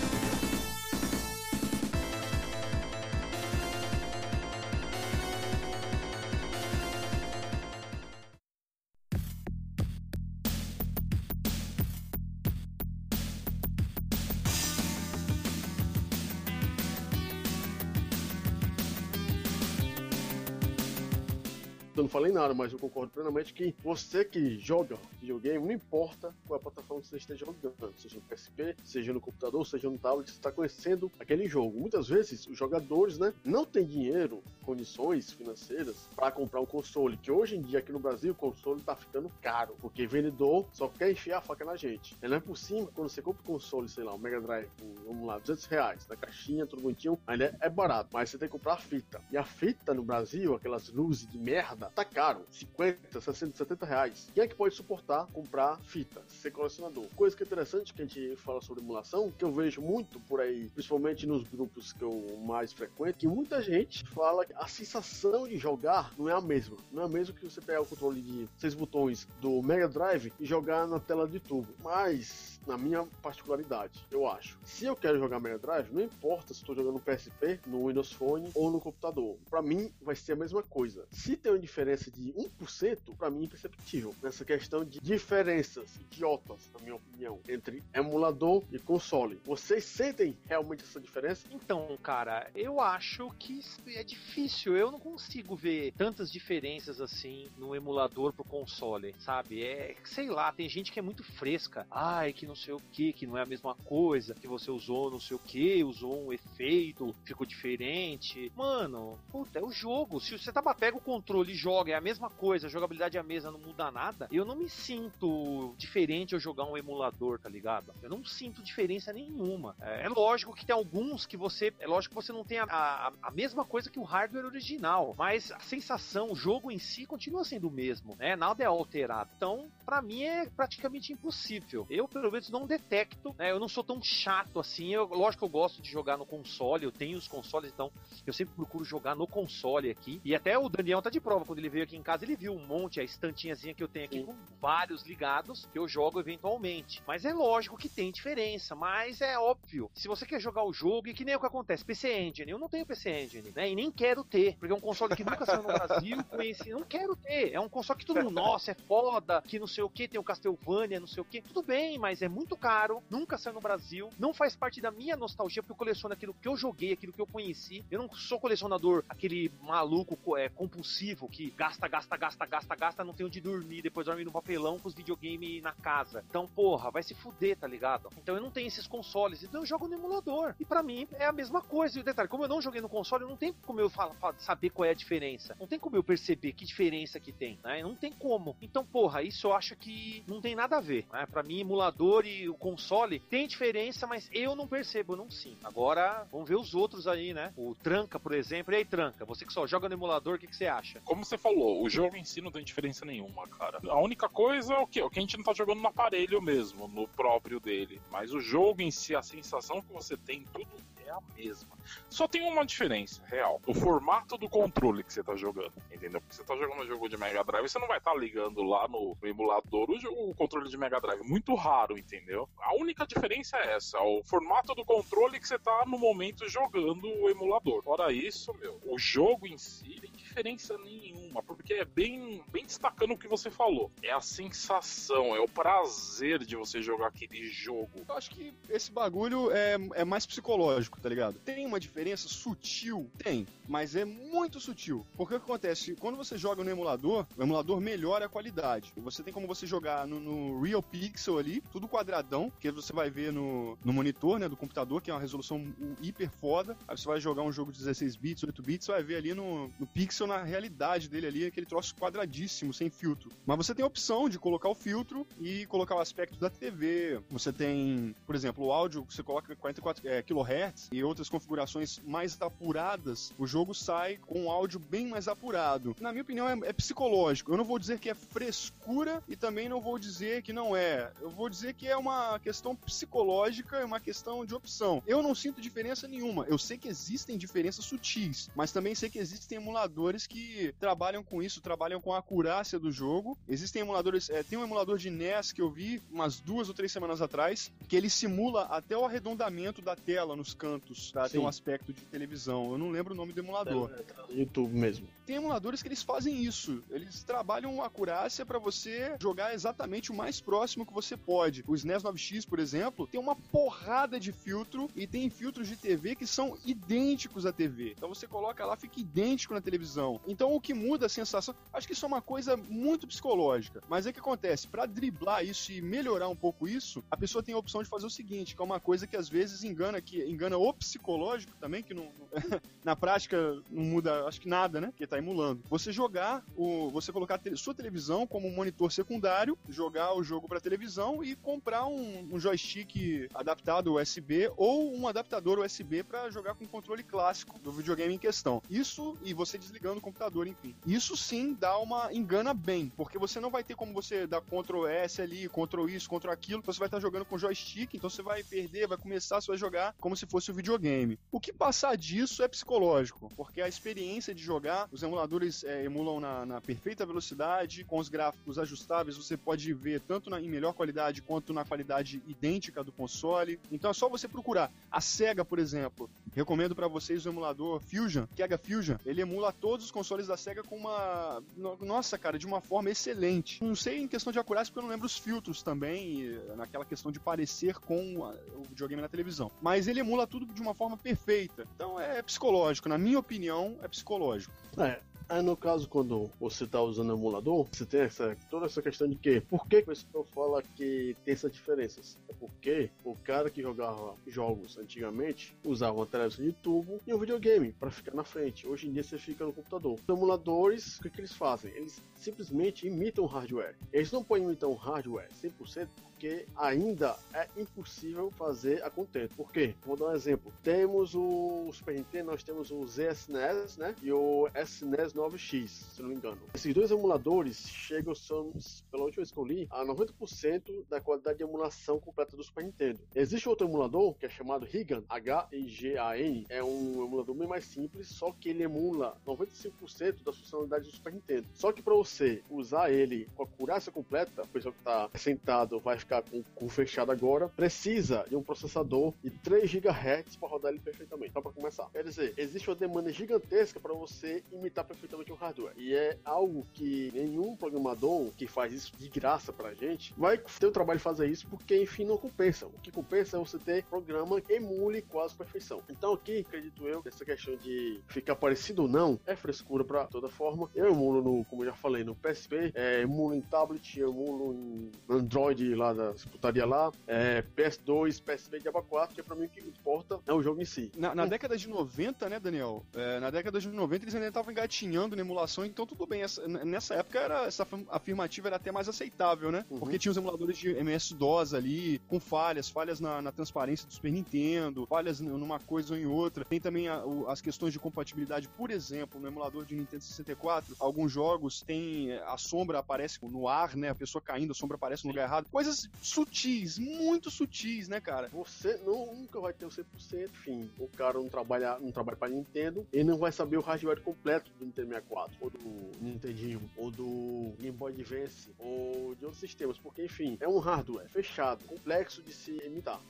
Falei 22.12 22.30
nada, 22.30 22.52
mas 22.52 22.70
eu 22.72 22.78
concordo 22.78 23.10
plenamente 23.10 23.54
que 23.54 23.74
você 23.82 24.22
que 24.24 24.58
joga 24.58 24.98
videogame, 25.18 25.64
não 25.64 25.72
importa 25.72 26.34
qual 26.46 26.58
é 26.58 26.60
a 26.60 26.62
plataforma 26.62 27.02
que 27.02 27.08
você 27.08 27.16
esteja 27.16 27.46
jogando, 27.46 27.94
seja 27.96 28.16
no 28.16 28.22
PSP, 28.22 28.76
seja 28.84 29.12
no 29.12 29.20
computador, 29.20 29.66
seja 29.66 29.88
no 29.88 29.98
tablet, 29.98 30.28
você 30.28 30.36
está 30.36 30.52
conhecendo 30.52 31.10
aquele 31.18 31.48
jogo. 31.48 31.80
Muitas 31.80 32.08
vezes 32.08 32.46
os 32.46 32.58
jogadores, 32.58 33.18
né, 33.18 33.32
não 33.42 33.64
têm 33.64 33.86
dinheiro, 33.86 34.42
condições 34.62 35.32
financeiras 35.32 36.06
para 36.14 36.30
comprar 36.30 36.60
um 36.60 36.66
console, 36.66 37.16
que 37.16 37.30
hoje 37.30 37.56
em 37.56 37.62
dia 37.62 37.78
aqui 37.78 37.90
no 37.90 37.98
Brasil 37.98 38.32
o 38.32 38.34
console 38.34 38.80
está 38.80 38.94
ficando 38.94 39.30
caro, 39.40 39.74
porque 39.80 40.06
vendedor 40.06 40.66
só 40.74 40.88
quer 40.88 41.10
enfiar 41.10 41.38
a 41.38 41.40
faca 41.40 41.64
na 41.64 41.76
gente. 41.76 42.14
Ela 42.20 42.36
é 42.36 42.40
por 42.40 42.58
cima, 42.58 42.88
quando 42.94 43.08
você 43.08 43.22
compra 43.22 43.40
um 43.40 43.54
console, 43.54 43.88
sei 43.88 44.04
lá, 44.04 44.12
um 44.12 44.18
Mega 44.18 44.38
Drive, 44.38 44.68
um, 44.82 44.94
vamos 45.06 45.26
lá, 45.26 45.38
200 45.38 45.64
reais, 45.64 46.06
na 46.06 46.16
caixinha, 46.16 46.66
tudo 46.66 46.82
bonitinho, 46.82 47.18
ainda 47.26 47.56
é 47.58 47.70
barato, 47.70 48.10
mas 48.12 48.28
você 48.28 48.36
tem 48.36 48.48
que 48.48 48.52
comprar 48.52 48.74
a 48.74 48.78
fita. 48.78 49.18
E 49.30 49.36
a 49.38 49.44
fita 49.44 49.94
no 49.94 50.02
Brasil, 50.02 50.54
aquelas 50.54 50.90
luzes 50.90 51.26
de 51.26 51.38
merda, 51.38 51.72
usada, 51.72 51.90
tá 52.04 52.04
caro, 52.04 52.44
50, 52.50 53.20
60, 53.20 53.56
70 53.56 53.86
reais. 53.86 54.30
Quem 54.34 54.44
é 54.44 54.48
que 54.48 54.54
pode 54.54 54.74
suportar 54.74 55.26
comprar 55.32 55.78
fita, 55.82 56.22
ser 56.28 56.50
colecionador? 56.50 57.06
Coisa 57.14 57.36
que 57.36 57.42
é 57.42 57.46
interessante 57.46 57.94
que 57.94 58.02
a 58.02 58.04
gente 58.04 58.36
fala 58.36 58.60
sobre 58.60 58.82
emulação, 58.82 59.30
que 59.30 59.44
eu 59.44 59.52
vejo 59.52 59.80
muito 59.80 60.18
por 60.20 60.40
aí, 60.40 60.68
principalmente 60.74 61.26
nos 61.26 61.44
grupos 61.44 61.92
que 61.92 62.02
eu 62.02 62.38
mais 62.44 62.72
frequento, 62.72 63.18
que 63.18 63.28
muita 63.28 63.62
gente 63.62 64.04
fala 64.08 64.44
que 64.44 64.52
a 64.54 64.66
sensação 64.66 65.46
de 65.46 65.56
jogar 65.56 66.12
não 66.18 66.28
é 66.28 66.32
a 66.32 66.40
mesma. 66.40 66.76
Não 66.90 67.02
é 67.02 67.06
a 67.06 67.08
mesma 67.08 67.34
que 67.34 67.44
você 67.44 67.60
pegar 67.60 67.82
o 67.82 67.86
controle 67.86 68.20
de 68.20 68.48
seis 68.58 68.74
botões 68.74 69.26
do 69.40 69.62
Mega 69.62 69.88
Drive 69.88 70.32
e 70.40 70.44
jogar 70.44 70.86
na 70.86 70.98
tela 70.98 71.26
de 71.28 71.38
tubo. 71.38 71.68
Mas 71.82 72.60
na 72.66 72.78
minha 72.78 73.06
particularidade, 73.20 74.04
eu 74.10 74.26
acho. 74.26 74.58
Se 74.64 74.84
eu 74.84 74.96
quero 74.96 75.18
jogar 75.18 75.40
Mega 75.40 75.58
Drive, 75.58 75.92
não 75.92 76.02
importa 76.02 76.54
se 76.54 76.60
estou 76.60 76.74
jogando 76.74 76.94
no 76.94 77.00
PSP, 77.00 77.60
no 77.66 77.88
Windows 77.88 78.12
Phone 78.12 78.50
ou 78.54 78.70
no 78.70 78.80
computador. 78.80 79.36
Para 79.50 79.62
mim, 79.62 79.92
vai 80.00 80.14
ser 80.14 80.32
a 80.32 80.36
mesma 80.36 80.62
coisa. 80.62 81.06
Se 81.10 81.36
tem 81.36 81.52
uma 81.52 81.58
diferença 81.58 81.91
de 82.10 82.32
1%, 82.32 83.16
para 83.16 83.30
mim 83.30 83.42
é 83.42 83.44
imperceptível. 83.44 84.14
Nessa 84.22 84.44
questão 84.44 84.84
de 84.84 85.00
diferenças 85.00 85.96
idiotas, 85.96 86.70
na 86.74 86.80
minha 86.80 86.94
opinião, 86.96 87.38
entre 87.48 87.82
emulador 87.94 88.62
e 88.70 88.78
console. 88.78 89.38
Vocês 89.44 89.84
sentem 89.84 90.36
realmente 90.46 90.82
essa 90.82 91.00
diferença? 91.00 91.46
Então, 91.50 91.96
cara, 92.02 92.50
eu 92.54 92.80
acho 92.80 93.30
que 93.38 93.60
é 93.88 94.02
difícil. 94.02 94.76
Eu 94.76 94.90
não 94.90 95.00
consigo 95.00 95.54
ver 95.54 95.92
tantas 95.96 96.30
diferenças 96.30 97.00
assim 97.00 97.48
no 97.56 97.74
emulador 97.74 98.32
pro 98.32 98.44
console, 98.44 99.14
sabe? 99.18 99.62
É, 99.62 99.96
sei 100.04 100.28
lá, 100.28 100.52
tem 100.52 100.68
gente 100.68 100.90
que 100.92 100.98
é 100.98 101.02
muito 101.02 101.22
fresca. 101.22 101.86
Ai, 101.90 102.32
que 102.32 102.46
não 102.46 102.56
sei 102.56 102.74
o 102.74 102.80
que, 102.92 103.12
que 103.12 103.26
não 103.26 103.36
é 103.36 103.42
a 103.42 103.46
mesma 103.46 103.74
coisa, 103.74 104.34
que 104.34 104.46
você 104.46 104.70
usou 104.70 105.10
não 105.10 105.20
sei 105.20 105.36
o 105.36 105.40
que, 105.40 105.84
usou 105.84 106.26
um 106.26 106.32
efeito, 106.32 107.14
ficou 107.24 107.46
diferente. 107.46 108.52
Mano, 108.56 109.18
puta, 109.30 109.58
é 109.58 109.62
o 109.62 109.70
jogo. 109.70 110.20
Se 110.20 110.38
você 110.38 110.52
tava 110.52 110.74
pega 110.74 110.96
o 110.96 111.00
controle 111.00 111.52
e 111.52 111.56
joga, 111.56 111.81
é 111.90 111.94
a 111.94 112.00
mesma 112.00 112.30
coisa, 112.30 112.66
a 112.66 112.70
jogabilidade 112.70 113.16
é 113.16 113.20
a 113.20 113.24
mesma, 113.24 113.50
não 113.50 113.58
muda 113.58 113.90
nada, 113.90 114.28
eu 114.30 114.44
não 114.44 114.56
me 114.56 114.68
sinto 114.68 115.74
diferente 115.76 116.34
ao 116.34 116.40
jogar 116.40 116.64
um 116.64 116.76
emulador, 116.76 117.38
tá 117.38 117.48
ligado? 117.48 117.92
Eu 118.02 118.10
não 118.10 118.24
sinto 118.24 118.62
diferença 118.62 119.12
nenhuma. 119.12 119.74
É, 119.80 120.06
é 120.06 120.08
lógico 120.08 120.54
que 120.54 120.64
tem 120.64 120.74
alguns 120.74 121.26
que 121.26 121.36
você. 121.36 121.72
É 121.78 121.86
lógico 121.86 122.14
que 122.14 122.22
você 122.22 122.32
não 122.32 122.44
tem 122.44 122.58
a, 122.58 122.64
a, 122.64 123.12
a 123.22 123.30
mesma 123.30 123.64
coisa 123.64 123.90
que 123.90 123.98
o 123.98 124.02
hardware 124.02 124.44
original, 124.44 125.14
mas 125.16 125.50
a 125.50 125.60
sensação, 125.60 126.32
o 126.32 126.36
jogo 126.36 126.70
em 126.70 126.78
si 126.78 127.06
continua 127.06 127.44
sendo 127.44 127.68
o 127.68 127.70
mesmo, 127.70 128.16
né? 128.16 128.36
Nada 128.36 128.62
é 128.62 128.66
alterado. 128.66 129.30
Então, 129.36 129.70
para 129.84 130.02
mim 130.02 130.22
é 130.22 130.46
praticamente 130.46 131.12
impossível. 131.12 131.86
Eu, 131.88 132.06
pelo 132.06 132.30
menos, 132.30 132.50
não 132.50 132.66
detecto, 132.66 133.34
né? 133.38 133.50
Eu 133.50 133.58
não 133.58 133.68
sou 133.68 133.82
tão 133.84 134.02
chato 134.02 134.60
assim. 134.60 134.92
Eu, 134.92 135.06
lógico 135.06 135.40
que 135.40 135.44
eu 135.44 135.60
gosto 135.60 135.82
de 135.82 135.90
jogar 135.90 136.16
no 136.16 136.26
console, 136.26 136.84
eu 136.84 136.92
tenho 136.92 137.18
os 137.18 137.28
consoles, 137.28 137.72
então 137.72 137.90
eu 138.26 138.32
sempre 138.32 138.54
procuro 138.54 138.84
jogar 138.84 139.14
no 139.14 139.26
console 139.26 139.90
aqui. 139.90 140.20
E 140.24 140.34
até 140.34 140.58
o 140.58 140.68
Daniel 140.68 141.02
tá 141.02 141.10
de 141.10 141.20
prova, 141.20 141.44
quando 141.44 141.58
ele 141.58 141.68
veio 141.72 141.84
aqui 141.84 141.96
em 141.96 142.02
casa, 142.02 142.24
ele 142.24 142.36
viu 142.36 142.52
um 142.52 142.66
monte, 142.66 143.00
a 143.00 143.02
estantinhazinha 143.02 143.74
que 143.74 143.82
eu 143.82 143.88
tenho 143.88 144.04
aqui 144.04 144.18
Sim. 144.18 144.26
com 144.26 144.36
vários 144.60 145.02
ligados, 145.02 145.66
que 145.72 145.78
eu 145.78 145.88
jogo 145.88 146.20
eventualmente. 146.20 147.02
Mas 147.06 147.24
é 147.24 147.32
lógico 147.32 147.78
que 147.78 147.88
tem 147.88 148.12
diferença, 148.12 148.76
mas 148.76 149.20
é 149.20 149.38
óbvio. 149.38 149.90
Se 149.94 150.06
você 150.06 150.26
quer 150.26 150.38
jogar 150.38 150.64
o 150.64 150.72
jogo, 150.72 151.08
e 151.08 151.14
que 151.14 151.24
nem 151.24 151.34
o 151.34 151.40
que 151.40 151.46
acontece, 151.46 151.84
PC 151.84 152.12
Engine, 152.12 152.52
eu 152.52 152.58
não 152.58 152.68
tenho 152.68 152.84
PC 152.84 153.10
Engine, 153.10 153.52
né? 153.56 153.70
E 153.70 153.74
nem 153.74 153.90
quero 153.90 154.22
ter, 154.22 154.56
porque 154.58 154.72
é 154.72 154.76
um 154.76 154.80
console 154.80 155.16
que 155.16 155.24
nunca 155.24 155.46
saiu 155.46 155.62
no 155.62 155.68
Brasil, 155.68 156.22
conheci, 156.28 156.70
não 156.70 156.82
quero 156.82 157.16
ter. 157.16 157.52
É 157.52 157.60
um 157.60 157.68
console 157.68 157.98
que 157.98 158.06
todo 158.06 158.22
mundo, 158.22 158.34
nossa, 158.34 158.72
é 158.72 158.74
foda, 158.74 159.42
que 159.42 159.58
não 159.58 159.66
sei 159.66 159.82
o 159.82 159.88
que, 159.88 160.06
tem 160.06 160.20
o 160.20 160.24
Castlevania, 160.24 161.00
não 161.00 161.06
sei 161.06 161.22
o 161.22 161.24
que. 161.24 161.40
Tudo 161.40 161.62
bem, 161.62 161.98
mas 161.98 162.20
é 162.20 162.28
muito 162.28 162.56
caro, 162.56 163.02
nunca 163.08 163.38
saiu 163.38 163.54
no 163.54 163.60
Brasil, 163.60 164.10
não 164.18 164.34
faz 164.34 164.54
parte 164.54 164.80
da 164.80 164.90
minha 164.90 165.16
nostalgia, 165.16 165.62
porque 165.62 165.72
eu 165.72 165.76
coleciono 165.76 166.12
aquilo 166.12 166.34
que 166.34 166.48
eu 166.48 166.56
joguei, 166.56 166.92
aquilo 166.92 167.12
que 167.12 167.20
eu 167.20 167.26
conheci. 167.26 167.82
Eu 167.90 168.00
não 168.00 168.12
sou 168.12 168.38
colecionador, 168.38 169.04
aquele 169.08 169.50
maluco 169.62 170.36
é, 170.36 170.50
compulsivo 170.50 171.28
que 171.28 171.50
gasta, 171.62 171.86
gasta, 171.86 172.16
gasta, 172.16 172.44
gasta, 172.44 172.74
gasta, 172.74 173.04
não 173.04 173.14
tem 173.14 173.24
onde 173.24 173.40
dormir, 173.40 173.82
depois 173.82 174.04
dorme 174.04 174.24
no 174.24 174.32
papelão 174.32 174.80
com 174.80 174.88
os 174.88 174.94
videogames 174.94 175.62
na 175.62 175.70
casa. 175.70 176.24
Então, 176.28 176.44
porra, 176.44 176.90
vai 176.90 177.04
se 177.04 177.14
fuder, 177.14 177.56
tá 177.56 177.68
ligado? 177.68 178.08
Então 178.18 178.34
eu 178.34 178.42
não 178.42 178.50
tenho 178.50 178.66
esses 178.66 178.84
consoles, 178.88 179.44
então 179.44 179.60
eu 179.60 179.66
jogo 179.66 179.86
no 179.86 179.94
emulador. 179.94 180.56
E 180.58 180.64
para 180.64 180.82
mim 180.82 181.06
é 181.12 181.24
a 181.24 181.30
mesma 181.30 181.62
coisa. 181.62 181.96
E 181.96 182.00
o 182.00 182.04
detalhe, 182.04 182.28
como 182.28 182.42
eu 182.42 182.48
não 182.48 182.60
joguei 182.60 182.80
no 182.80 182.88
console, 182.88 183.24
não 183.24 183.36
tem 183.36 183.52
como 183.52 183.78
eu 183.78 183.88
falar, 183.88 184.12
saber 184.38 184.70
qual 184.70 184.86
é 184.86 184.90
a 184.90 184.94
diferença. 184.94 185.56
Não 185.60 185.68
tem 185.68 185.78
como 185.78 185.94
eu 185.94 186.02
perceber 186.02 186.52
que 186.52 186.64
diferença 186.64 187.20
que 187.20 187.30
tem, 187.30 187.60
né? 187.62 187.80
Não 187.80 187.94
tem 187.94 188.10
como. 188.10 188.56
Então, 188.60 188.84
porra, 188.84 189.22
isso 189.22 189.46
eu 189.46 189.52
acho 189.52 189.76
que 189.76 190.24
não 190.26 190.40
tem 190.40 190.56
nada 190.56 190.78
a 190.78 190.80
ver. 190.80 191.06
Né? 191.12 191.26
Para 191.30 191.44
mim, 191.44 191.60
emulador 191.60 192.26
e 192.26 192.48
o 192.48 192.54
console 192.54 193.20
tem 193.20 193.46
diferença, 193.46 194.04
mas 194.04 194.28
eu 194.32 194.56
não 194.56 194.66
percebo, 194.66 195.14
não 195.14 195.30
sim. 195.30 195.56
Agora, 195.62 196.26
vamos 196.32 196.48
ver 196.48 196.56
os 196.56 196.74
outros 196.74 197.06
aí, 197.06 197.32
né? 197.32 197.52
O 197.56 197.72
Tranca, 197.76 198.18
por 198.18 198.34
exemplo. 198.34 198.74
E 198.74 198.78
aí, 198.78 198.84
Tranca, 198.84 199.24
você 199.24 199.46
que 199.46 199.52
só 199.52 199.64
joga 199.64 199.88
no 199.88 199.94
emulador, 199.94 200.34
o 200.34 200.38
que, 200.40 200.48
que 200.48 200.56
você 200.56 200.66
acha? 200.66 201.00
Como 201.04 201.24
você 201.24 201.38
falou, 201.38 201.51
o 201.58 201.88
jogo 201.88 202.16
em 202.16 202.24
si 202.24 202.40
não 202.40 202.50
tem 202.50 202.64
diferença 202.64 203.04
nenhuma, 203.04 203.46
cara. 203.48 203.80
A 203.88 204.00
única 204.00 204.28
coisa 204.28 204.74
é 204.74 204.78
o 204.78 204.86
que? 204.86 205.00
O 205.02 205.10
que 205.10 205.18
a 205.18 205.22
gente 205.22 205.36
não 205.36 205.44
tá 205.44 205.52
jogando 205.52 205.80
no 205.80 205.88
aparelho 205.88 206.40
mesmo, 206.40 206.88
no 206.88 207.06
próprio 207.08 207.60
dele. 207.60 208.00
Mas 208.10 208.32
o 208.32 208.40
jogo 208.40 208.82
em 208.82 208.90
si, 208.90 209.14
a 209.14 209.22
sensação 209.22 209.80
que 209.82 209.92
você 209.92 210.16
tem, 210.16 210.44
tudo 210.52 210.70
é 211.06 211.10
a 211.10 211.20
mesma. 211.36 211.76
Só 212.08 212.26
tem 212.26 212.42
uma 212.42 212.64
diferença 212.64 213.22
real: 213.26 213.60
o 213.66 213.74
formato 213.74 214.36
do 214.36 214.48
controle 214.48 215.02
que 215.02 215.12
você 215.12 215.22
tá 215.22 215.36
jogando. 215.36 215.72
Entendeu? 215.90 216.20
Porque 216.20 216.34
você 216.34 216.44
tá 216.44 216.56
jogando 216.56 216.82
um 216.82 216.86
jogo 216.86 217.08
de 217.08 217.16
Mega 217.16 217.44
Drive, 217.44 217.68
você 217.68 217.78
não 217.78 217.88
vai 217.88 217.98
estar 217.98 218.12
tá 218.12 218.18
ligando 218.18 218.62
lá 218.62 218.88
no, 218.88 219.16
emulador 219.22 219.90
o, 219.90 220.30
o, 220.30 220.34
controle 220.34 220.68
de 220.68 220.76
Mega 220.76 221.00
Drive. 221.00 221.22
Muito 221.22 221.54
raro, 221.54 221.98
entendeu? 221.98 222.48
A 222.58 222.74
única 222.74 223.06
diferença 223.06 223.56
é 223.56 223.74
essa: 223.74 224.00
o 224.00 224.22
formato 224.24 224.74
do 224.74 224.84
controle 224.84 225.40
que 225.40 225.48
você 225.48 225.58
tá 225.58 225.84
no 225.86 225.98
momento 225.98 226.48
jogando 226.48 227.06
o 227.06 227.28
emulador. 227.28 227.82
Fora 227.82 228.12
isso, 228.12 228.52
meu, 228.54 228.80
o 228.84 228.98
jogo 228.98 229.46
em 229.46 229.58
si 229.58 229.98
tem 230.00 230.10
diferença 230.32 230.78
nenhuma, 230.78 231.42
porque 231.42 231.74
é 231.74 231.84
bem, 231.84 232.42
bem 232.50 232.64
destacando 232.64 233.12
o 233.12 233.18
que 233.18 233.28
você 233.28 233.50
falou. 233.50 233.92
É 234.02 234.10
a 234.10 234.20
sensação, 234.20 235.36
é 235.36 235.40
o 235.40 235.46
prazer 235.46 236.38
de 236.44 236.56
você 236.56 236.80
jogar 236.80 237.08
aquele 237.08 237.46
jogo. 237.50 237.90
Eu 238.08 238.16
acho 238.16 238.30
que 238.30 238.54
esse 238.70 238.90
bagulho 238.90 239.50
é, 239.52 239.76
é 239.94 240.04
mais 240.04 240.24
psicológico, 240.24 240.98
tá 241.00 241.08
ligado? 241.10 241.38
Tem 241.40 241.66
uma 241.66 241.78
diferença 241.78 242.28
sutil? 242.28 243.10
Tem, 243.18 243.46
mas 243.68 243.94
é 243.94 244.06
muito 244.06 244.58
sutil. 244.58 245.06
Porque 245.16 245.34
o 245.34 245.38
que 245.38 245.44
acontece? 245.44 245.94
Quando 245.96 246.16
você 246.16 246.38
joga 246.38 246.64
no 246.64 246.70
emulador, 246.70 247.26
o 247.36 247.42
emulador 247.42 247.78
melhora 247.80 248.24
a 248.24 248.28
qualidade. 248.28 248.90
Você 248.96 249.22
tem 249.22 249.34
como 249.34 249.46
você 249.46 249.66
jogar 249.66 250.06
no, 250.06 250.18
no 250.18 250.62
Real 250.62 250.82
Pixel 250.82 251.38
ali, 251.38 251.62
tudo 251.72 251.86
quadradão, 251.86 252.50
que 252.58 252.70
você 252.70 252.92
vai 252.92 253.10
ver 253.10 253.32
no, 253.32 253.78
no 253.84 253.92
monitor, 253.92 254.38
né, 254.38 254.48
do 254.48 254.56
computador, 254.56 255.02
que 255.02 255.10
é 255.10 255.14
uma 255.14 255.20
resolução 255.20 255.62
hiper 256.00 256.30
foda. 256.30 256.76
Aí 256.88 256.96
você 256.96 257.06
vai 257.06 257.20
jogar 257.20 257.42
um 257.42 257.52
jogo 257.52 257.70
de 257.70 257.78
16 257.78 258.16
bits, 258.16 258.42
8 258.44 258.62
bits, 258.62 258.86
você 258.86 258.92
vai 258.92 259.02
ver 259.02 259.16
ali 259.16 259.34
no, 259.34 259.70
no 259.78 259.86
pixel, 259.86 260.21
na 260.26 260.42
realidade 260.42 261.08
dele 261.08 261.26
ali, 261.26 261.46
aquele 261.46 261.66
troço 261.66 261.94
quadradíssimo, 261.94 262.72
sem 262.72 262.90
filtro. 262.90 263.30
Mas 263.46 263.56
você 263.56 263.74
tem 263.74 263.82
a 263.82 263.86
opção 263.86 264.28
de 264.28 264.38
colocar 264.38 264.68
o 264.68 264.74
filtro 264.74 265.26
e 265.40 265.66
colocar 265.66 265.96
o 265.96 266.00
aspecto 266.00 266.38
da 266.38 266.50
TV. 266.50 267.20
Você 267.30 267.52
tem, 267.52 268.14
por 268.26 268.34
exemplo, 268.34 268.66
o 268.66 268.72
áudio, 268.72 269.06
você 269.08 269.22
coloca 269.22 269.54
44 269.54 270.08
é, 270.08 270.22
kHz 270.22 270.88
e 270.92 271.02
outras 271.02 271.28
configurações 271.28 272.00
mais 272.04 272.40
apuradas, 272.40 273.32
o 273.38 273.46
jogo 273.46 273.74
sai 273.74 274.18
com 274.26 274.44
um 274.44 274.50
áudio 274.50 274.78
bem 274.78 275.06
mais 275.06 275.28
apurado. 275.28 275.96
Na 276.00 276.12
minha 276.12 276.22
opinião, 276.22 276.48
é, 276.48 276.68
é 276.68 276.72
psicológico. 276.72 277.52
Eu 277.52 277.56
não 277.56 277.64
vou 277.64 277.78
dizer 277.78 277.98
que 277.98 278.10
é 278.10 278.14
frescura 278.14 279.22
e 279.28 279.36
também 279.36 279.68
não 279.68 279.80
vou 279.80 279.98
dizer 279.98 280.42
que 280.42 280.52
não 280.52 280.76
é. 280.76 281.12
Eu 281.20 281.30
vou 281.30 281.48
dizer 281.48 281.74
que 281.74 281.88
é 281.88 281.96
uma 281.96 282.38
questão 282.38 282.74
psicológica, 282.74 283.76
é 283.76 283.84
uma 283.84 284.00
questão 284.00 284.44
de 284.44 284.54
opção. 284.54 285.02
Eu 285.06 285.22
não 285.22 285.34
sinto 285.34 285.60
diferença 285.60 286.06
nenhuma. 286.06 286.44
Eu 286.46 286.58
sei 286.58 286.76
que 286.76 286.88
existem 286.88 287.36
diferenças 287.36 287.84
sutis, 287.84 288.50
mas 288.54 288.72
também 288.72 288.94
sei 288.94 289.08
que 289.08 289.18
existem 289.18 289.56
emuladores 289.56 290.11
que 290.26 290.74
trabalham 290.78 291.22
com 291.22 291.42
isso, 291.42 291.60
trabalham 291.60 292.00
com 292.00 292.12
a 292.12 292.18
acurácia 292.18 292.78
do 292.78 292.90
jogo. 292.90 293.36
Existem 293.48 293.82
emuladores, 293.82 294.30
é, 294.30 294.42
tem 294.42 294.58
um 294.58 294.62
emulador 294.62 294.98
de 294.98 295.10
NES 295.10 295.52
que 295.52 295.62
eu 295.62 295.70
vi 295.70 296.02
umas 296.10 296.40
duas 296.40 296.68
ou 296.68 296.74
três 296.74 296.92
semanas 296.92 297.22
atrás, 297.22 297.72
que 297.88 297.96
ele 297.96 298.10
simula 298.10 298.62
até 298.64 298.96
o 298.96 299.04
arredondamento 299.04 299.80
da 299.80 299.96
tela 299.96 300.36
nos 300.36 300.54
cantos, 300.54 301.10
pra 301.10 301.28
ter 301.28 301.38
um 301.38 301.48
aspecto 301.48 301.92
de 301.92 302.02
televisão. 302.02 302.72
Eu 302.72 302.78
não 302.78 302.90
lembro 302.90 303.14
o 303.14 303.16
nome 303.16 303.32
do 303.32 303.40
emulador. 303.40 303.90
É, 303.90 304.32
é, 304.32 304.40
YouTube 304.40 304.74
mesmo. 304.74 305.06
Tem 305.26 305.36
emuladores 305.36 305.82
que 305.82 305.88
eles 305.88 306.02
fazem 306.02 306.44
isso. 306.44 306.82
Eles 306.90 307.22
trabalham 307.22 307.80
a 307.80 307.86
acurácia 307.86 308.44
para 308.44 308.58
você 308.58 309.16
jogar 309.20 309.54
exatamente 309.54 310.10
o 310.10 310.14
mais 310.14 310.40
próximo 310.40 310.84
que 310.84 310.92
você 310.92 311.16
pode. 311.16 311.64
O 311.66 311.74
SNES 311.74 312.02
9X, 312.02 312.46
por 312.46 312.58
exemplo, 312.58 313.06
tem 313.06 313.20
uma 313.20 313.36
porrada 313.36 314.18
de 314.18 314.32
filtro 314.32 314.90
e 314.96 315.06
tem 315.06 315.30
filtros 315.30 315.68
de 315.68 315.76
TV 315.76 316.14
que 316.16 316.26
são 316.26 316.58
idênticos 316.64 317.46
à 317.46 317.52
TV. 317.52 317.94
Então 317.96 318.08
você 318.08 318.26
coloca 318.26 318.64
lá, 318.64 318.76
fica 318.76 319.00
idêntico 319.00 319.54
na 319.54 319.60
televisão. 319.60 320.01
Então 320.26 320.54
o 320.54 320.60
que 320.60 320.74
muda 320.74 321.06
a 321.06 321.08
sensação, 321.08 321.54
acho 321.72 321.86
que 321.86 321.92
isso 321.92 322.04
é 322.04 322.08
uma 322.08 322.22
coisa 322.22 322.56
muito 322.56 323.06
psicológica. 323.06 323.80
Mas 323.88 324.06
é 324.06 324.12
que 324.12 324.20
acontece, 324.20 324.66
para 324.68 324.86
driblar 324.86 325.44
isso 325.44 325.72
e 325.72 325.80
melhorar 325.80 326.28
um 326.28 326.36
pouco 326.36 326.66
isso, 326.66 327.02
a 327.10 327.16
pessoa 327.16 327.42
tem 327.42 327.54
a 327.54 327.58
opção 327.58 327.82
de 327.82 327.88
fazer 327.88 328.06
o 328.06 328.10
seguinte, 328.10 328.54
que 328.54 328.62
é 328.62 328.64
uma 328.64 328.80
coisa 328.80 329.06
que 329.06 329.16
às 329.16 329.28
vezes 329.28 329.64
engana 329.64 330.00
que 330.00 330.22
engana 330.24 330.56
o 330.56 330.72
psicológico 330.72 331.52
também, 331.60 331.82
que 331.82 331.94
não, 331.94 332.10
na 332.84 332.96
prática 332.96 333.60
não 333.70 333.82
muda, 333.82 334.26
acho 334.26 334.40
que 334.40 334.48
nada, 334.48 334.80
né? 334.80 334.92
Que 334.96 335.06
tá 335.06 335.18
emulando. 335.18 335.62
Você 335.68 335.92
jogar 335.92 336.44
o 336.56 336.90
você 336.90 337.12
colocar 337.12 337.40
sua 337.56 337.74
televisão 337.74 338.26
como 338.26 338.48
um 338.48 338.54
monitor 338.54 338.90
secundário, 338.92 339.58
jogar 339.68 340.14
o 340.14 340.22
jogo 340.22 340.48
para 340.48 340.60
televisão 340.60 341.22
e 341.22 341.34
comprar 341.36 341.86
um, 341.86 342.28
um 342.32 342.38
joystick 342.38 343.28
adaptado 343.34 343.94
USB 343.94 344.50
ou 344.56 344.94
um 344.94 345.06
adaptador 345.08 345.58
USB 345.58 346.02
para 346.02 346.30
jogar 346.30 346.54
com 346.54 346.66
controle 346.66 347.02
clássico 347.02 347.58
do 347.58 347.72
videogame 347.72 348.14
em 348.14 348.18
questão. 348.18 348.62
Isso 348.70 349.16
e 349.22 349.34
você 349.34 349.58
desligando 349.58 349.91
no 349.94 350.00
computador, 350.00 350.46
enfim. 350.46 350.74
Isso 350.86 351.16
sim 351.16 351.54
dá 351.54 351.78
uma 351.78 352.12
engana 352.12 352.54
bem, 352.54 352.92
porque 352.96 353.18
você 353.18 353.40
não 353.40 353.50
vai 353.50 353.62
ter 353.62 353.74
como 353.74 353.92
você 353.92 354.26
dar 354.26 354.40
Ctrl 354.40 354.86
S 354.86 355.20
ali, 355.20 355.48
Ctrl 355.48 355.88
isso, 355.88 356.08
Ctrl 356.08 356.30
aquilo, 356.30 356.62
você 356.62 356.78
vai 356.78 356.88
estar 356.88 357.00
jogando 357.00 357.24
com 357.24 357.38
joystick, 357.38 357.94
então 357.94 358.08
você 358.08 358.22
vai 358.22 358.42
perder, 358.42 358.86
vai 358.86 358.98
começar, 358.98 359.40
você 359.40 359.48
vai 359.48 359.58
jogar 359.58 359.94
como 360.00 360.16
se 360.16 360.26
fosse 360.26 360.50
o 360.50 360.52
um 360.52 360.56
videogame. 360.56 361.18
O 361.30 361.40
que 361.40 361.52
passar 361.52 361.96
disso 361.96 362.42
é 362.42 362.48
psicológico, 362.48 363.30
porque 363.36 363.60
a 363.60 363.68
experiência 363.68 364.34
de 364.34 364.42
jogar, 364.42 364.88
os 364.92 365.02
emuladores 365.02 365.64
é, 365.64 365.84
emulam 365.84 366.20
na, 366.20 366.46
na, 366.46 366.60
perfeita 366.60 367.06
velocidade, 367.06 367.84
com 367.84 367.98
os 367.98 368.08
gráficos 368.08 368.58
ajustáveis, 368.58 369.16
você 369.16 369.36
pode 369.36 369.72
ver 369.72 370.00
tanto 370.00 370.30
na, 370.30 370.40
em 370.40 370.48
melhor 370.48 370.72
qualidade 370.72 371.22
quanto 371.22 371.52
na 371.52 371.64
qualidade 371.64 372.22
idêntica 372.26 372.84
do 372.84 372.92
console. 372.92 373.58
Então 373.70 373.90
é 373.90 373.94
só 373.94 374.08
você 374.08 374.28
procurar. 374.28 374.72
A 374.90 375.00
SEGA, 375.00 375.44
por 375.44 375.58
exemplo, 375.58 376.08
recomendo 376.34 376.74
para 376.74 376.88
vocês 376.88 377.24
o 377.24 377.28
emulador 377.28 377.80
Fusion, 377.80 378.26
Kega 378.34 378.58
Fusion. 378.58 378.96
Ele 379.04 379.22
emula 379.22 379.52
todos 379.52 379.81
os 379.84 379.90
consoles 379.90 380.26
da 380.26 380.36
SEGA 380.36 380.62
com 380.62 380.76
uma. 380.76 381.42
Nossa, 381.80 382.18
cara, 382.18 382.38
de 382.38 382.46
uma 382.46 382.60
forma 382.60 382.90
excelente. 382.90 383.62
Não 383.62 383.74
sei 383.74 384.00
em 384.00 384.08
questão 384.08 384.32
de 384.32 384.38
acurácia, 384.38 384.72
porque 384.72 384.78
eu 384.78 384.82
não 384.82 384.90
lembro 384.90 385.06
os 385.06 385.16
filtros 385.16 385.62
também, 385.62 386.38
naquela 386.56 386.84
questão 386.84 387.10
de 387.10 387.20
parecer 387.20 387.78
com 387.78 388.18
o 388.56 388.62
videogame 388.64 389.02
na 389.02 389.08
televisão. 389.08 389.50
Mas 389.60 389.88
ele 389.88 390.00
emula 390.00 390.26
tudo 390.26 390.46
de 390.46 390.60
uma 390.60 390.74
forma 390.74 390.96
perfeita. 390.96 391.66
Então 391.74 391.98
é 391.98 392.22
psicológico, 392.22 392.88
na 392.88 392.98
minha 392.98 393.18
opinião, 393.18 393.78
é 393.82 393.88
psicológico. 393.88 394.54
É, 394.78 395.00
Aí 395.32 395.40
no 395.40 395.56
caso, 395.56 395.88
quando 395.88 396.28
você 396.38 396.64
está 396.64 396.82
usando 396.82 397.10
emulador, 397.10 397.66
você 397.72 397.86
tem 397.86 398.02
essa, 398.02 398.36
toda 398.50 398.66
essa 398.66 398.82
questão 398.82 399.08
de 399.08 399.14
que 399.16 399.40
por 399.40 399.66
que 399.66 399.78
o 399.78 399.86
pessoal 399.86 400.24
fala 400.24 400.62
que 400.62 401.16
tem 401.24 401.32
essas 401.32 401.50
diferenças? 401.50 402.18
É 402.28 402.34
porque 402.34 402.90
o 403.02 403.16
cara 403.16 403.48
que 403.48 403.62
jogava 403.62 404.14
jogos 404.26 404.76
antigamente 404.76 405.56
usava 405.64 405.96
uma 405.96 406.06
televisão 406.06 406.44
de 406.44 406.52
tubo 406.52 407.00
e 407.06 407.14
um 407.14 407.18
videogame 407.18 407.72
para 407.72 407.90
ficar 407.90 408.14
na 408.14 408.24
frente. 408.24 408.68
Hoje 408.68 408.86
em 408.86 408.92
dia 408.92 409.02
você 409.02 409.16
fica 409.16 409.46
no 409.46 409.54
computador. 409.54 409.94
Os 409.94 410.06
emuladores, 410.06 410.98
o 410.98 411.02
que, 411.02 411.08
que 411.08 411.20
eles 411.20 411.32
fazem? 411.32 411.72
Eles 411.74 412.02
simplesmente 412.14 412.86
imitam 412.86 413.24
o 413.24 413.26
hardware. 413.26 413.74
Eles 413.90 414.12
não 414.12 414.22
podem 414.22 414.44
imitar 414.44 414.68
um 414.68 414.74
hardware 414.74 415.30
100% 415.42 415.88
porque 416.22 416.46
ainda 416.56 417.16
é 417.34 417.48
impossível 417.56 418.30
fazer 418.30 418.80
a 418.84 418.90
contento. 418.90 419.34
Por 419.34 419.50
quê? 419.50 419.74
Vou 419.84 419.96
dar 419.96 420.06
um 420.06 420.14
exemplo. 420.14 420.52
Temos 420.62 421.16
o 421.16 421.68
Super 421.72 421.96
Nintendo, 421.96 422.30
nós 422.30 422.44
temos 422.44 422.70
o 422.70 422.86
ZSNES, 422.86 423.76
né? 423.76 423.92
E 424.00 424.12
o 424.12 424.48
SNES 424.54 425.14
9X, 425.14 425.66
se 425.66 426.00
não 426.00 426.10
me 426.10 426.14
engano. 426.14 426.38
Esses 426.54 426.72
dois 426.72 426.92
emuladores 426.92 427.68
chegam, 427.68 428.14
são, 428.14 428.52
pela 428.88 429.02
última 429.02 429.26
que 429.26 429.42
li, 429.42 429.66
a 429.68 429.84
90% 429.84 430.84
da 430.88 431.00
qualidade 431.00 431.38
de 431.38 431.42
emulação 431.42 431.98
completa 431.98 432.36
do 432.36 432.44
Super 432.44 432.62
Nintendo. 432.62 433.00
Existe 433.16 433.48
outro 433.48 433.66
emulador 433.66 434.14
que 434.14 434.26
é 434.26 434.28
chamado 434.28 434.64
Higan, 434.72 435.02
H-I-G-A-N. 435.08 436.46
É 436.48 436.62
um 436.62 437.04
emulador 437.04 437.34
bem 437.34 437.48
mais 437.48 437.64
simples, 437.64 438.06
só 438.06 438.30
que 438.30 438.50
ele 438.50 438.62
emula 438.62 439.16
95% 439.26 440.22
das 440.22 440.38
funcionalidades 440.38 440.86
do 440.86 440.94
Super 440.94 441.14
Nintendo. 441.14 441.48
Só 441.52 441.72
que 441.72 441.82
para 441.82 441.94
você 441.94 442.44
usar 442.48 442.92
ele 442.92 443.28
com 443.34 443.42
a 443.42 443.46
curaça 443.46 443.90
completa, 443.90 444.42
a 444.42 444.46
pessoa 444.46 444.72
que 444.72 444.78
está 444.78 445.10
sentado 445.16 445.80
vai 445.80 445.98
ficar 445.98 446.11
ficar 446.12 446.22
com 446.22 446.38
o 446.38 446.44
cu 446.54 446.68
fechado 446.68 447.10
agora, 447.10 447.48
precisa 447.48 448.26
de 448.28 448.36
um 448.36 448.42
processador 448.42 449.14
de 449.22 449.30
3 449.30 449.72
GHz 449.72 450.36
para 450.36 450.48
rodar 450.48 450.72
ele 450.72 450.80
perfeitamente. 450.80 451.32
Só 451.32 451.40
para 451.40 451.52
começar. 451.52 451.88
Quer 451.90 452.04
dizer, 452.04 452.34
existe 452.36 452.68
uma 452.68 452.76
demanda 452.76 453.12
gigantesca 453.12 453.80
para 453.80 453.94
você 453.94 454.42
imitar 454.52 454.84
perfeitamente 454.84 455.32
o 455.32 455.34
hardware. 455.34 455.72
E 455.76 455.94
é 455.94 456.18
algo 456.24 456.66
que 456.74 457.10
nenhum 457.14 457.56
programador 457.56 458.30
que 458.36 458.46
faz 458.46 458.72
isso 458.72 458.92
de 458.96 459.08
graça 459.08 459.52
pra 459.52 459.72
gente 459.74 460.12
vai 460.16 460.36
ter 460.36 460.66
o 460.66 460.70
trabalho 460.70 460.98
de 460.98 461.04
fazer 461.04 461.28
isso 461.28 461.46
porque, 461.48 461.80
enfim, 461.80 462.04
não 462.04 462.18
compensa. 462.18 462.66
O 462.66 462.78
que 462.82 462.90
compensa 462.90 463.36
é 463.36 463.40
você 463.40 463.58
ter 463.58 463.84
programa 463.84 464.40
que 464.40 464.52
emule 464.52 465.02
quase 465.02 465.34
perfeição. 465.34 465.82
Então, 465.88 466.12
aqui, 466.12 466.44
acredito 466.46 466.86
eu, 466.86 467.02
essa 467.06 467.24
questão 467.24 467.56
de 467.56 468.00
ficar 468.08 468.36
parecido 468.36 468.82
ou 468.82 468.88
não 468.88 469.18
é 469.26 469.34
frescura 469.34 469.84
para 469.84 470.04
toda 470.06 470.28
forma. 470.28 470.68
Eu 470.74 470.88
emulo 470.88 471.22
no, 471.22 471.44
como 471.44 471.62
eu 471.62 471.66
já 471.66 471.74
falei, 471.74 472.04
no 472.04 472.14
PSP, 472.14 472.72
é, 472.74 473.02
emulo 473.02 473.34
em 473.34 473.40
tablet, 473.40 474.00
emulo 474.00 474.54
em 474.54 474.90
Android 475.08 475.74
lá 475.74 475.92
da 475.92 476.01
da 476.02 476.12
disputaria 476.12 476.66
lá, 476.66 476.90
é, 477.06 477.44
PS2, 477.56 478.22
PSP 478.22 478.56
e 478.56 478.60
Diaba 478.60 478.82
4, 478.82 479.14
que 479.14 479.20
é 479.20 479.24
pra 479.24 479.36
mim 479.36 479.44
o 479.44 479.48
que 479.48 479.60
importa 479.60 480.20
é 480.26 480.32
o 480.32 480.42
jogo 480.42 480.60
em 480.60 480.64
si. 480.64 480.90
Na, 480.96 481.14
na 481.14 481.26
década 481.26 481.56
de 481.56 481.68
90, 481.68 482.28
né, 482.28 482.40
Daniel? 482.40 482.84
É, 482.94 483.20
na 483.20 483.30
década 483.30 483.60
de 483.60 483.68
90 483.68 484.04
eles 484.04 484.14
ainda 484.14 484.28
estavam 484.28 484.50
engatinhando 484.50 485.16
na 485.16 485.22
emulação, 485.22 485.64
então 485.64 485.86
tudo 485.86 486.06
bem. 486.06 486.22
Essa, 486.22 486.46
nessa 486.46 486.94
época 486.94 487.18
era, 487.18 487.46
essa 487.46 487.66
afirmativa 487.88 488.48
era 488.48 488.56
até 488.56 488.72
mais 488.72 488.88
aceitável, 488.88 489.50
né? 489.50 489.64
Uhum. 489.70 489.78
Porque 489.78 489.98
tinha 489.98 490.10
os 490.10 490.16
emuladores 490.16 490.56
de 490.56 490.70
MS-DOS 490.70 491.54
ali, 491.54 492.00
com 492.08 492.18
falhas, 492.18 492.68
falhas 492.68 493.00
na, 493.00 493.22
na, 493.22 493.32
transparência 493.32 493.86
do 493.86 493.94
Super 493.94 494.12
Nintendo, 494.12 494.86
falhas 494.86 495.20
numa 495.20 495.58
coisa 495.58 495.94
ou 495.94 496.00
em 496.00 496.06
outra. 496.06 496.44
Tem 496.44 496.60
também 496.60 496.88
a, 496.88 497.04
o, 497.04 497.28
as 497.28 497.40
questões 497.40 497.72
de 497.72 497.78
compatibilidade, 497.78 498.48
por 498.48 498.70
exemplo, 498.70 499.20
no 499.20 499.28
emulador 499.28 499.64
de 499.64 499.74
Nintendo 499.74 500.02
64, 500.02 500.76
alguns 500.78 501.10
jogos 501.10 501.62
tem 501.62 502.12
a 502.26 502.36
sombra 502.36 502.78
aparece 502.78 503.18
no 503.22 503.48
ar, 503.48 503.76
né? 503.76 503.90
A 503.90 503.94
pessoa 503.94 504.20
caindo, 504.20 504.52
a 504.52 504.54
sombra 504.54 504.76
aparece 504.76 505.04
no 505.04 505.10
lugar 505.10 505.24
errado. 505.24 505.48
Coisas 505.50 505.88
sutis, 506.00 506.78
muito 506.78 507.30
sutis, 507.30 507.88
né, 507.88 508.00
cara? 508.00 508.28
Você 508.28 508.76
nunca 508.84 509.40
vai 509.40 509.52
ter 509.52 509.66
o 509.66 509.68
100%, 509.68 510.24
enfim. 510.24 510.70
O 510.78 510.88
cara 510.88 511.18
não 511.18 511.28
trabalha, 511.28 511.78
não 511.78 511.92
trabalha 511.92 512.16
pra 512.16 512.28
Nintendo 512.28 512.86
e 512.92 513.04
não 513.04 513.18
vai 513.18 513.32
saber 513.32 513.56
o 513.56 513.60
hardware 513.60 514.00
completo 514.00 514.50
do 514.58 514.64
Nintendo 514.64 514.88
64, 514.88 515.36
ou 515.40 515.50
do 515.50 515.58
Nintendinho, 516.00 516.70
ou 516.76 516.90
do 516.90 517.52
Game 517.58 517.76
Boy 517.76 517.92
Advance, 517.92 518.50
ou 518.58 519.14
de 519.14 519.24
outros 519.24 519.40
sistemas, 519.40 519.78
porque, 519.78 520.04
enfim, 520.04 520.36
é 520.40 520.48
um 520.48 520.58
hardware 520.58 521.08
fechado, 521.08 521.64
complexo 521.64 522.22
de 522.22 522.32
se 522.32 522.52
imitar. 522.64 523.00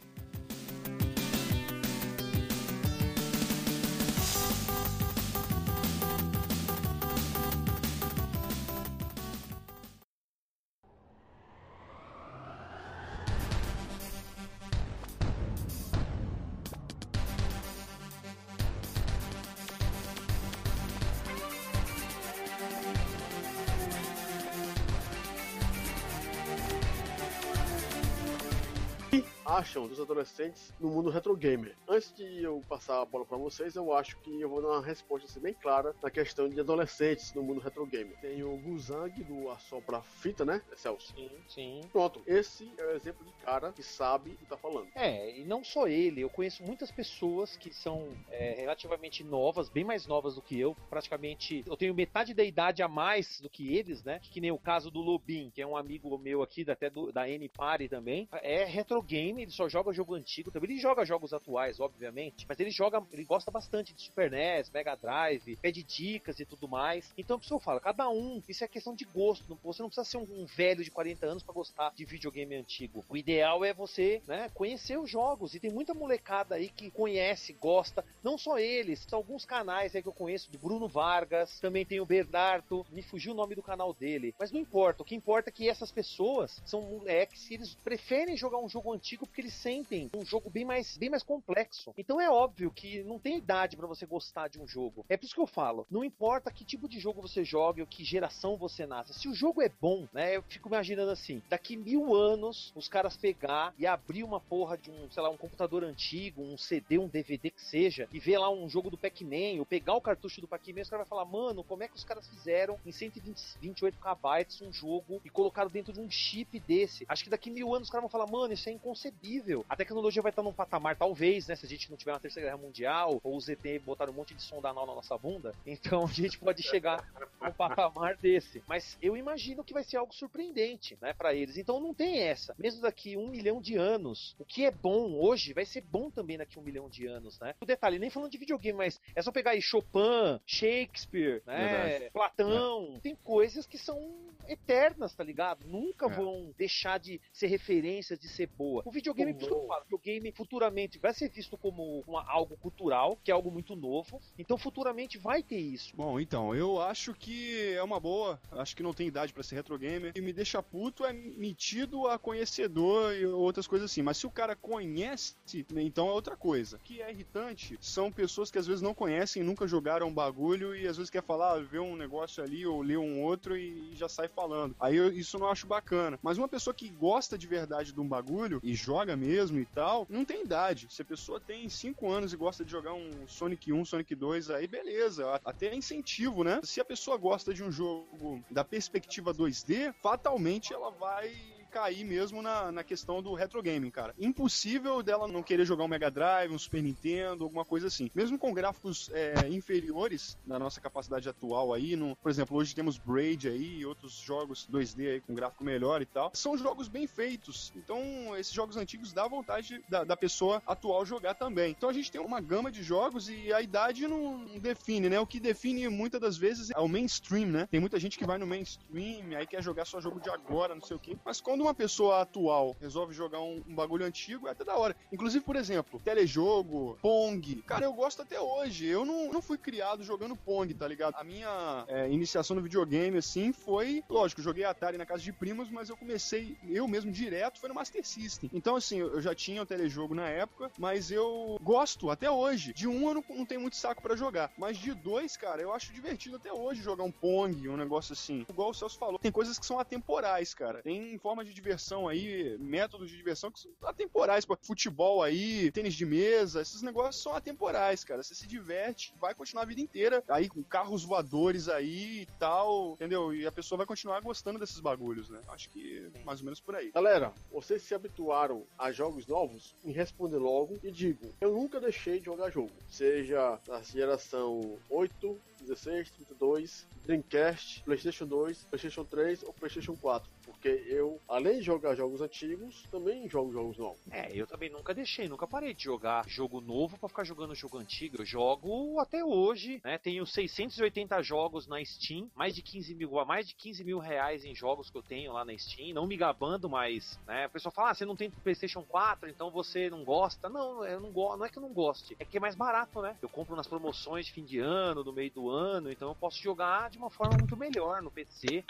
Acham 29.45 29.87
dos 29.87 30.01
adolescentes 30.01 30.73
no 30.79 30.89
mundo 30.89 31.11
retro 31.11 31.37
gamer. 31.37 31.77
Antes 31.89 32.13
de 32.15 32.43
eu 32.43 32.63
passar 32.69 33.01
a 33.01 33.05
bola 33.05 33.25
para 33.25 33.37
vocês, 33.37 33.75
eu 33.75 33.93
acho 33.93 34.17
que 34.19 34.41
eu 34.41 34.49
vou 34.49 34.63
dar 34.63 34.69
uma 34.69 34.83
resposta 34.83 35.27
assim, 35.27 35.41
bem 35.41 35.55
clara 35.55 35.95
na 36.03 36.11
questão 36.11 36.49
de 36.49 36.59
adolescentes 36.61 37.33
no 37.35 37.43
mundo 37.43 37.61
retro 37.61 37.87
gamer. 37.87 38.17
Tem 38.21 38.43
o 38.43 38.57
Guzang 38.57 39.23
do 39.25 39.51
Assopra 39.51 40.01
Fita, 40.03 40.45
né, 40.45 40.63
Celso? 40.77 41.15
Sim, 41.15 41.31
sim. 41.49 41.81
Pronto, 41.93 42.23
esse 42.27 42.71
é 42.79 42.87
o 42.87 42.91
exemplo 42.91 43.25
de 43.25 43.33
cara 43.45 43.73
que 43.73 43.83
sabe 43.83 44.37
que 44.37 44.47
tá 44.47 44.57
falando. 44.57 44.89
É, 44.95 45.39
e 45.39 45.45
não 45.45 45.65
só 45.65 45.87
ele, 45.89 46.21
eu 46.21 46.31
conheço 46.31 46.63
muitas 46.63 46.91
pessoas 46.91 47.57
que 47.57 47.73
são 47.73 48.09
é, 48.31 48.55
relativamente 48.55 49.25
novas, 49.25 49.69
bem 49.69 49.85
mais 49.85 50.07
novas 50.07 50.35
do 50.35 50.43
que 50.43 50.59
eu, 50.59 50.77
praticamente, 50.89 51.65
eu 51.67 51.77
tenho 51.77 51.95
metade 51.95 52.35
da 52.35 52.45
idade 52.45 52.83
a 52.83 52.89
mais 52.89 53.41
do 53.41 53.51
que 53.51 53.77
eles, 53.77 54.05
né, 54.05 54.21
que 54.21 54.41
nem 54.41 54.51
o 54.51 54.59
caso 54.59 54.91
do 54.91 55.01
Lobin, 55.01 55.51
que 55.51 55.61
é 55.61 55.67
um 55.67 55.77
amigo 55.77 56.17
meu 56.19 56.43
aqui, 56.43 56.69
até 56.71 56.89
do, 56.89 57.13
da 57.13 57.29
N-Party 57.29 57.89
também, 57.89 58.29
é 58.33 58.65
retro 58.65 59.03
ele 59.41 59.51
só 59.51 59.69
joga 59.69 59.93
jogo 59.93 60.15
antigo 60.15 60.51
também. 60.51 60.71
Ele 60.71 60.81
joga 60.81 61.05
jogos 61.05 61.33
atuais, 61.33 61.81
obviamente, 61.81 62.47
mas 62.49 62.59
ele 62.61 62.71
joga, 62.71 63.03
ele 63.13 63.25
gosta 63.25 63.51
bastante 63.51 63.93
de 63.95 64.03
Super 64.03 64.31
NES, 64.31 64.71
Mega 64.71 64.95
Drive, 64.95 65.57
pede 65.57 65.83
dicas 65.83 66.39
e 66.41 66.45
tudo 66.45 66.69
mais. 66.69 67.13
Então, 67.17 67.39
por 67.39 67.45
isso 67.45 67.55
eu 67.55 67.61
falo, 67.61 67.81
cada 67.81 68.09
um, 68.09 68.43
isso 68.49 68.65
é 68.65 68.69
questão 68.69 68.95
de 68.95 69.05
gosto. 69.05 69.59
Você 69.63 69.83
não 69.83 69.89
precisa 69.89 70.09
ser 70.09 70.17
um, 70.19 70.43
um 70.43 70.47
velho 70.47 70.85
de 70.85 70.91
40 70.91 71.27
anos 71.27 71.43
para 71.43 71.55
gostar 71.55 71.93
de 71.95 72.05
videogame 72.05 72.55
antigo. 72.57 73.05
O 73.09 73.17
ideal 73.17 73.65
é 73.65 73.73
você, 73.73 74.23
né, 74.27 74.51
conhecer 74.55 74.99
os 74.99 75.11
jogos. 75.11 75.55
E 75.55 75.61
tem 75.61 75.71
muita 75.71 75.95
molecada 75.95 76.55
aí 76.55 76.69
que 76.69 76.91
conhece, 76.91 77.53
gosta. 77.55 78.05
Não 78.23 78.37
só 78.37 78.59
eles, 78.59 79.05
são 79.09 79.19
alguns 79.19 79.45
canais 79.45 79.95
aí 79.95 80.03
que 80.03 80.09
eu 80.09 80.13
conheço, 80.13 80.51
do 80.51 80.59
Bruno 80.59 80.89
Vargas, 80.89 81.61
também 81.61 81.85
tem 81.85 82.01
o 82.01 82.07
Bernardo, 82.07 82.87
me 82.91 83.03
fugiu 83.03 83.33
o 83.33 83.37
nome 83.37 83.55
do 83.55 83.63
canal 83.63 83.93
dele. 83.93 84.35
Mas 84.39 84.51
não 84.51 84.61
importa, 84.61 85.03
o 85.03 85.05
que 85.05 85.15
importa 85.15 85.51
é 85.51 85.53
que 85.53 85.69
essas 85.69 85.91
pessoas 85.91 86.61
são 86.65 86.83
moleques 86.83 87.51
e 87.51 87.55
eles 87.55 87.75
preferem 87.75 88.37
jogar 88.37 88.59
um 88.59 88.69
jogo 88.69 88.93
antigo 88.93 89.22
porque 89.27 89.41
eles 89.41 89.55
sentem 89.55 90.11
um 90.15 90.25
jogo 90.25 90.51
bem 90.51 90.65
mais, 90.65 90.97
bem 90.97 91.11
mais 91.11 91.23
complexo. 91.23 91.93
Então 91.97 92.21
é 92.21 92.31
óbvio 92.31 92.71
que 92.71 93.03
não 93.05 93.19
tem 93.19 93.39
idade 93.39 93.77
para 93.77 93.87
você 93.87 94.07
gostar 94.07 94.49
de 94.49 94.61
um 94.61 94.67
jogo. 94.67 95.05
É 95.09 95.17
por 95.17 95.25
isso 95.25 95.35
que 95.35 95.41
eu 95.41 95.47
falo, 95.47 95.87
não 95.91 96.05
importa 96.05 96.51
que 96.51 96.65
tipo 96.65 96.89
de 96.89 96.99
jogo 96.99 97.23
você 97.23 97.45
jogue 97.45 97.81
ou 97.81 97.87
que 97.87 98.05
geração 98.05 98.57
você 98.57 98.87
nasce. 98.87 99.15
Se 99.15 99.29
o 99.29 99.35
jogo 99.35 99.63
é 99.63 99.69
bom, 99.69 100.07
né? 100.13 100.37
Eu 100.37 100.43
fico 100.43 100.69
imaginando 100.69 101.11
assim, 101.11 101.43
daqui 101.49 101.77
mil 101.77 102.15
anos 102.15 102.73
os 102.75 102.89
caras 102.89 103.17
pegar 103.17 103.75
e 103.79 103.87
abrir 103.87 104.25
uma 104.25 104.41
porra 104.41 104.77
de 104.77 104.91
um, 104.91 105.11
sei 105.11 105.23
lá, 105.23 105.31
um 105.31 105.37
computador 105.37 105.85
antigo, 105.85 106.43
um 106.43 106.59
CD, 106.59 106.99
um 106.99 107.09
DVD 107.09 107.51
que 107.51 107.63
seja, 107.63 108.09
e 108.13 108.19
ver 108.19 108.39
lá 108.39 108.51
um 108.51 108.69
jogo 108.69 108.91
do 108.91 108.99
Pac-Man, 108.99 109.59
ou 109.59 109.67
pegar 109.67 109.95
o 109.95 110.01
cartucho 110.01 110.41
do 110.41 110.49
Pac-Man, 110.49 110.83
os 110.83 110.91
caras 110.91 111.09
vão 111.09 111.19
falar, 111.19 111.31
mano, 111.31 111.65
como 111.65 111.83
é 111.83 111.89
que 111.89 111.97
os 111.97 112.05
caras 112.05 112.27
fizeram 112.29 112.79
em 112.85 112.93
128 112.93 113.99
KB 113.99 114.65
um 114.67 114.73
jogo 114.73 115.21
e 115.25 115.31
colocaram 115.31 115.71
dentro 115.71 115.93
de 115.93 116.01
um 116.01 116.11
chip 116.11 116.59
desse? 116.61 117.05
Acho 117.09 117.25
que 117.25 117.31
daqui 117.31 117.51
mil 117.51 117.75
anos 117.75 117.89
os 117.89 117.91
caras 117.91 118.03
vão 118.03 118.11
falar, 118.11 118.31
mano, 118.31 118.53
isso 118.53 118.69
é 118.69 118.73
inconcebível 118.73 119.12
inconcebível. 119.13 119.65
A 119.69 119.77
tecnologia 119.77 120.23
vai 120.23 120.31
estar 120.31 120.43
num 120.43 120.53
patamar, 120.53 120.97
talvez, 120.97 121.47
né? 121.47 121.57
Se 121.57 121.67
a 121.67 121.69
gente 121.69 121.91
não 121.91 121.97
tiver 121.97 122.13
na 122.13 122.19
Terceira 122.19 122.49
Guerra 122.49 122.63
Mundial, 122.63 123.21
ou 123.23 123.37
os 123.37 123.49
ET 123.49 123.61
botaram 123.85 124.13
um 124.13 124.17
monte 124.17 124.35
de 124.35 124.43
sonda 124.43 124.71
anal 124.71 124.87
na 124.87 124.95
nossa 124.95 125.17
bunda, 125.17 125.55
então 125.67 126.05
a 126.05 126.13
gente 126.13 126.39
pode 126.39 126.63
chegar 126.63 127.05
num 127.41 127.53
patamar 127.53 128.17
desse. 128.17 128.63
Mas 128.67 128.97
eu 129.01 129.17
imagino 129.17 129.65
que 129.65 129.73
vai 129.73 129.85
ser 129.85 129.97
algo 129.97 130.13
surpreendente, 130.13 130.97
né, 131.01 131.13
para 131.13 131.35
eles. 131.35 131.57
Então 131.57 131.81
não 131.81 131.95
tem 131.95 132.21
essa. 132.21 132.55
Mesmo 132.59 132.83
daqui 132.83 133.17
um 133.17 133.29
milhão 133.29 133.61
de 133.61 133.77
anos, 133.77 134.35
o 134.39 134.45
que 134.45 134.65
é 134.65 134.71
bom 134.71 135.15
hoje 135.15 135.53
vai 135.53 135.65
ser 135.65 135.83
bom 135.83 136.11
também 136.11 136.39
daqui 136.39 136.59
um 136.59 136.63
milhão 136.63 136.89
de 136.89 137.07
anos, 137.07 137.39
né? 137.39 137.55
O 137.61 137.67
detalhe, 137.67 137.99
nem 137.99 138.11
falando 138.11 138.31
de 138.31 138.39
videogame, 138.39 138.79
mas 138.79 139.01
é 139.15 139.23
só 139.23 139.31
pegar 139.31 139.53
aí 139.53 139.63
Chopin, 139.63 140.41
Shakespeare, 140.47 141.43
né? 141.47 141.89
Verdade. 141.89 142.11
Platão. 142.13 142.95
É. 142.97 143.01
Tem 143.01 143.15
coisas 143.15 143.67
que 143.67 143.79
são 143.79 144.33
eternas, 144.49 145.15
tá 145.15 145.25
ligado? 145.25 145.67
Nunca 145.67 146.07
é. 146.07 146.09
vão 146.09 146.53
deixar 146.57 146.99
de 146.99 147.21
ser 147.33 147.47
referências, 147.47 148.19
de 148.19 148.29
ser 148.29 148.47
boa. 148.47 148.83
O 148.85 148.91
videogame, 149.03 149.37
eu 149.41 149.67
falo, 149.67 149.81
o 149.81 149.85
videogame 149.85 150.33
futuramente 150.33 150.99
vai 150.99 151.13
ser 151.13 151.29
visto 151.29 151.59
como 151.59 152.05
uma, 152.07 152.25
algo 152.31 152.57
cultural, 152.57 153.19
que 153.23 153.31
é 153.31 153.35
algo 153.35 153.51
muito 153.51 153.75
novo. 153.75 154.21
Então 154.39 154.57
futuramente 154.57 155.19
vai 155.19 155.43
ter 155.43 155.59
isso. 155.59 155.95
Bom, 155.97 156.21
então, 156.21 156.55
eu 156.55 156.81
acho 156.81 157.13
que 157.15 157.73
é 157.75 157.83
uma 157.83 157.99
boa. 157.99 158.41
Acho 158.53 158.77
que 158.77 158.83
não 158.83 158.95
tem 158.95 159.09
idade 159.09 159.33
para 159.33 159.43
ser 159.43 159.57
retro 159.57 159.79
gamer. 159.79 160.13
E 160.15 160.21
me 160.21 160.33
deixa 160.33 160.63
puto 160.63 161.05
é 161.05 161.13
metido 161.13 162.07
a 162.07 162.19
conhecedor 162.19 163.15
e 163.15 163.27
outras 163.27 163.67
coisas 163.67 163.91
assim. 163.91 164.03
Mas 164.03 164.17
se 164.17 164.27
o 164.27 164.31
cara 164.31 164.55
conhece, 164.55 165.35
então 165.77 166.09
é 166.09 166.13
outra 166.13 166.37
coisa. 166.37 166.77
O 166.77 166.81
que 166.81 167.03
é 167.03 167.11
irritante 167.11 167.77
são 167.81 168.13
pessoas 168.13 168.51
que 168.51 168.59
às 168.59 168.67
vezes 168.67 168.83
não 168.83 168.95
conhecem, 168.95 169.43
nunca 169.43 169.67
jogaram 169.67 170.09
um 170.09 170.15
bagulho 170.15 170.75
e 170.77 170.87
às 170.87 170.97
vezes 170.97 171.11
quer 171.11 171.23
falar, 171.23 171.63
ver 171.63 171.81
um 171.81 171.97
negócio 171.97 172.43
ali 172.43 172.67
ou 172.67 172.83
ler 172.83 172.99
um 172.99 173.23
outro 173.23 173.57
e 173.57 173.95
já 173.95 174.09
sai 174.09 174.29
falando. 174.29 174.77
Aí 174.79 174.97
eu, 174.97 175.13
isso 175.13 175.39
não 175.39 175.49
acho 175.49 175.67
bacana. 175.67 176.19
Mas 176.23 176.39
uma 176.39 176.49
pessoa 176.49 176.73
que 176.73 176.89
gosta 176.89 177.37
de 177.37 177.47
verdade 177.47 177.93
de 177.93 178.01
um 178.01 178.07
bagulho 178.07 178.61
e 178.63 178.75
joga 178.75 178.92
mesmo 179.17 179.59
e 179.59 179.67
tal, 179.67 180.07
não 180.09 180.25
tem 180.25 180.43
idade. 180.45 180.87
Se 180.91 181.03
a 181.03 181.05
pessoa 181.05 181.41
tem 181.41 181.69
5 181.69 182.11
anos 182.11 182.33
e 182.33 182.37
gosta 182.37 182.65
de 182.65 182.71
jogar 182.71 182.95
um 182.95 183.27
Sonic 183.27 183.73
1, 183.73 183.85
Sonic 183.85 184.15
2, 184.15 184.51
aí 184.51 184.67
beleza. 184.67 185.41
Até 185.45 185.69
é 185.69 185.75
incentivo, 185.75 186.45
né? 186.45 186.61
Se 186.63 186.81
a 186.81 186.85
pessoa 186.85 187.17
gosta 187.17 187.53
de 187.53 187.63
um 187.63 187.71
jogo 187.71 188.43
da 188.51 188.65
perspectiva 188.65 189.35
2D, 189.35 189.93
fatalmente 190.03 190.73
ela 190.73 190.91
vai 190.91 191.33
cair 191.73 192.05
mesmo 192.05 192.43
na, 192.43 192.71
na 192.71 192.85
questão 192.85 193.23
do 193.23 193.33
retro 193.33 193.63
gaming, 193.63 193.91
cara. 193.91 194.15
Impossível 194.19 195.03
dela 195.03 195.27
não 195.27 195.43
querer 195.43 195.65
jogar 195.65 195.85
um 195.85 195.89
Mega 195.89 196.11
Drive, 196.11 196.53
um 196.53 196.59
Super 196.59 196.83
Nintendo, 196.83 197.45
alguma 197.45 197.65
coisa 197.65 197.87
assim. 197.87 198.11
Mesmo 198.15 198.39
com 198.39 198.53
gráficos 198.53 199.11
é, 199.13 199.49
inferiores 199.49 200.37
na 200.47 200.59
nossa 200.59 200.81
capacidade 200.81 201.29
atual 201.29 201.73
aí, 201.73 201.97
no, 201.97 202.15
por 202.17 202.31
exemplo, 202.31 202.57
hoje 202.57 202.75
temos 202.75 202.99
Braid 202.99 203.49
aí 203.49 203.79
e 203.79 203.87
outros 203.87 204.13
jogos 204.13 204.69
2D 204.71 205.13
aí 205.13 205.21
com 205.21 205.35
gráfico 205.35 205.65
melhor 205.65 206.03
e 206.03 206.07
tal. 206.07 206.31
São 206.35 206.57
jogos 206.59 206.89
bem 206.89 207.07
feitos. 207.07 207.73
Então, 207.75 208.37
esses 208.37 208.53
jogos 208.53 208.77
antigos 208.77 209.13
dá 209.13 209.27
vontade 209.27 209.83
da, 209.89 210.05
da 210.05 210.17
pessoa 210.17 210.63
atual 210.67 211.07
jogar 211.07 211.35
também. 211.35 211.71
Então 211.71 211.89
a 211.89 211.93
gente 211.93 212.13
tem 212.13 212.21
uma 212.21 212.41
gama 212.41 212.71
de 212.71 212.83
jogos 212.83 213.29
e 213.29 213.53
a 213.53 213.63
idade 213.63 214.07
não 214.07 214.45
define, 214.59 215.09
né? 215.09 215.19
O 215.19 215.27
que 215.27 215.41
define 215.41 215.89
muitas 215.89 216.21
das 216.21 216.37
vezes 216.37 216.71
é 216.71 216.81
o 216.81 216.89
mainstream, 216.89 217.47
né? 217.47 217.67
Tem 217.71 217.81
muita 217.81 217.99
gente 217.99 218.19
que 218.19 218.27
vai 218.27 218.37
no 218.37 218.47
mainstream, 218.47 219.37
aí 219.37 219.47
quer 219.47 219.63
jogar 219.63 219.87
só 219.87 220.01
jogo 220.01 220.21
de 220.21 220.29
agora, 220.29 220.75
não 220.75 220.83
sei 220.83 220.97
o 220.97 221.01
quê. 221.01 221.17
Mas 221.25 221.41
quando 221.41 221.62
quando 221.63 221.67
uma 221.67 221.75
pessoa 221.75 222.21
atual 222.23 222.77
resolve 222.81 223.15
jogar 223.15 223.41
um, 223.41 223.63
um, 223.67 223.75
bagulho 223.75 224.05
antigo, 224.05 224.49
é 224.49 224.51
até 224.51 224.65
da 224.65 224.77
hora. 224.77 224.97
Inclusive, 225.13 225.45
por 225.45 225.55
exemplo, 225.55 226.01
telejogo, 226.01 226.99
Pong. 227.01 227.63
Cara, 227.63 227.85
eu 227.85 227.93
gosto 227.93 228.23
até 228.23 228.41
hoje. 228.41 228.87
Eu 228.87 229.05
não, 229.05 229.33
não 229.33 229.41
fui 229.41 229.57
criado 229.57 230.03
jogando 230.03 230.35
Pong, 230.35 230.75
tá 230.75 230.89
ligado? 230.89 231.15
A 231.15 231.25
minha 231.25 231.85
é, 231.87 232.11
iniciação 232.11 232.57
no 232.57 232.63
videogame, 232.63 233.17
assim, 233.17 233.53
foi. 233.53 234.03
Lógico, 234.09 234.43
joguei 234.43 234.65
Atari 234.65 234.99
na 234.99 235.07
casa 235.07 235.23
de 235.23 235.33
primos, 235.33 235.71
mas 235.71 235.89
eu 235.89 235.97
comecei 235.97 236.57
eu 236.69 236.89
mesmo 236.89 237.13
direto, 237.13 237.61
foi 237.61 237.69
no 237.69 237.75
Master 237.75 238.05
System. 238.05 238.51
Então, 238.53 238.75
assim, 238.75 238.99
eu 238.99 239.21
já 239.21 239.35
tinha 239.35 239.63
o 239.63 239.67
telejogo 239.67 240.15
na 240.15 240.29
época, 240.29 240.71
mas 240.79 241.11
eu 241.11 241.59
gosto 241.63 242.11
até 242.11 242.31
hoje. 242.31 242.73
De 242.73 242.89
um 242.89 243.09
eu 243.09 243.15
não, 243.15 243.25
não 243.31 243.47
tenho 243.47 243.61
muito 243.61 243.77
saco 243.77 244.03
para 244.03 244.17
jogar. 244.17 244.51
Mas 244.59 244.77
de 244.77 244.93
dois, 244.95 245.37
cara, 245.37 245.63
eu 245.63 245.73
acho 245.73 245.93
divertido 245.93 246.37
até 246.37 246.53
hoje 246.53 246.83
jogar 246.83 247.05
um 247.05 247.13
Pong, 247.13 247.69
um 247.69 247.77
negócio 247.77 248.13
assim. 248.15 248.45
Igual 248.49 248.71
o 248.71 248.75
Celso 248.75 248.99
falou, 248.99 249.19
tem 249.19 249.31
coisas 249.31 249.59
que 249.59 249.67
são 249.67 249.79
atemporais, 249.79 250.55
cara. 250.55 250.83
Tem 250.83 251.19
forma 251.19 251.45
de 251.45 251.52
de 251.53 251.57
diversão 251.57 252.09
aí, 252.09 252.57
métodos 252.59 253.11
de 253.11 253.17
diversão 253.17 253.51
que 253.51 253.61
são 253.61 253.71
atemporais, 253.85 254.45
pô. 254.45 254.57
Futebol 254.63 255.23
aí, 255.23 255.71
tênis 255.71 255.95
de 255.95 256.07
mesa, 256.07 256.63
esses 256.63 256.83
negócios 256.83 257.23
são 257.23 257.35
atemporais, 257.35 258.03
cara. 258.05 258.23
Você 258.23 258.35
se 258.35 258.47
diverte, 258.47 259.15
vai 259.21 259.35
continuar 259.35 259.63
a 259.63 259.67
vida 259.67 259.81
inteira 259.81 260.25
aí 260.29 260.49
com 260.49 260.63
carros 260.63 261.05
voadores 261.05 261.69
aí 261.69 262.23
e 262.23 262.27
tal, 262.39 262.95
entendeu? 262.95 263.35
E 263.35 263.47
a 263.47 263.53
pessoa 263.53 263.77
vai 263.77 263.87
continuar 263.87 264.21
gostando 264.21 264.59
desses 264.59 264.81
bagulhos, 264.81 265.29
né? 265.29 265.41
Acho 265.49 265.69
que 265.71 266.11
mais 266.25 266.41
ou 266.41 266.47
menos 266.47 266.61
por 266.61 266.75
aí. 266.75 266.91
Galera, 266.93 267.33
vocês 267.51 267.83
se 267.83 267.95
habituaram 267.95 268.65
a 268.79 268.91
jogos 268.91 269.27
novos? 269.27 269.75
Me 269.85 269.93
responde 269.93 270.37
logo 270.37 270.79
e 270.83 270.91
digo, 270.91 271.33
eu 271.41 271.53
nunca 271.53 271.81
deixei 271.81 272.19
de 272.19 272.27
jogar 272.27 272.51
jogo, 272.51 272.73
seja 272.89 273.59
da 273.67 273.83
geração 273.83 274.79
8, 274.89 275.41
16, 275.63 276.11
32, 276.11 276.87
Dreamcast, 277.05 277.83
PlayStation 277.85 278.27
2, 278.27 278.65
PlayStation 278.65 279.05
3 279.05 279.43
ou 279.43 279.53
PlayStation 279.53 279.97
4. 279.97 280.31
Porque 280.45 280.69
eu, 280.69 281.21
além 281.29 281.59
de 281.59 281.63
jogar 281.63 281.95
jogos 281.95 282.21
antigos, 282.21 282.85
também 282.91 283.29
jogo 283.29 283.53
jogos 283.53 283.79
novos. 283.79 284.01
É, 284.11 284.31
eu 284.33 284.47
também 284.47 284.71
nunca 284.71 284.95
deixei, 284.95 285.29
nunca 285.29 285.47
parei 285.47 285.75
de 285.75 285.85
jogar 285.85 286.29
jogo 286.29 286.61
novo 286.61 286.99
para 286.99 287.09
ficar 287.09 287.25
jogando 287.25 287.55
jogo 287.55 287.79
antigo. 287.79 288.21
Eu 288.21 288.25
jogo 288.25 288.99
até 288.99 289.25
hoje, 289.25 289.81
né? 289.85 289.99
Tenho 289.99 290.27
680 290.27 291.23
jogos 291.23 291.67
na 291.67 291.85
Steam, 291.85 292.31
mais 292.35 292.55
de 292.55 292.63
15 292.63 292.95
mil, 292.95 293.11
mais 293.25 293.47
de 293.47 293.55
15 293.55 293.85
mil 293.85 293.99
reais 293.99 294.45
em 294.45 294.55
jogos 294.55 294.91
que 294.91 294.97
eu 294.97 295.03
tenho 295.03 295.33
lá 295.33 295.45
na 295.45 295.57
Steam. 295.57 295.95
Não 295.95 296.07
me 296.07 296.17
gabando, 296.17 296.69
mas, 296.69 297.19
né? 297.27 297.45
A 297.45 297.49
pessoa 297.49 297.73
fala, 297.73 297.91
ah, 297.91 297.95
você 297.95 298.05
não 298.05 298.17
tem 298.17 298.31
PlayStation 298.31 298.83
4, 298.83 299.29
então 299.29 299.51
você 299.51 299.89
não 299.91 300.05
gosta. 300.05 300.49
Não, 300.49 300.85
eu 300.85 301.01
não 301.01 301.13
gosto, 301.13 301.39
não 301.39 301.47
é 301.47 301.49
que 301.49 301.59
eu 301.59 301.63
não 301.63 301.73
goste, 301.73 302.17
é 302.19 302.25
que 302.25 302.37
é 302.37 302.41
mais 302.41 302.55
barato, 302.55 303.01
né? 303.01 303.17
Eu 303.23 303.29
compro 303.29 303.57
nas 303.57 303.67
promoções 303.67 304.27
de 304.27 304.33
fim 304.33 304.45
de 304.45 304.59
ano, 304.59 305.05
no 305.05 305.13
meio 305.13 305.31
do 305.31 305.51
ano, 305.51 305.91
então 305.91 306.09
eu 306.09 306.15
posso 306.15 306.41
jogar 306.43 306.91
de 306.91 306.99
uma 306.99 307.11
forma 307.11 307.37
muito 307.39 307.57
melhor 307.57 308.03
no 308.03 308.11
PC 308.11 308.65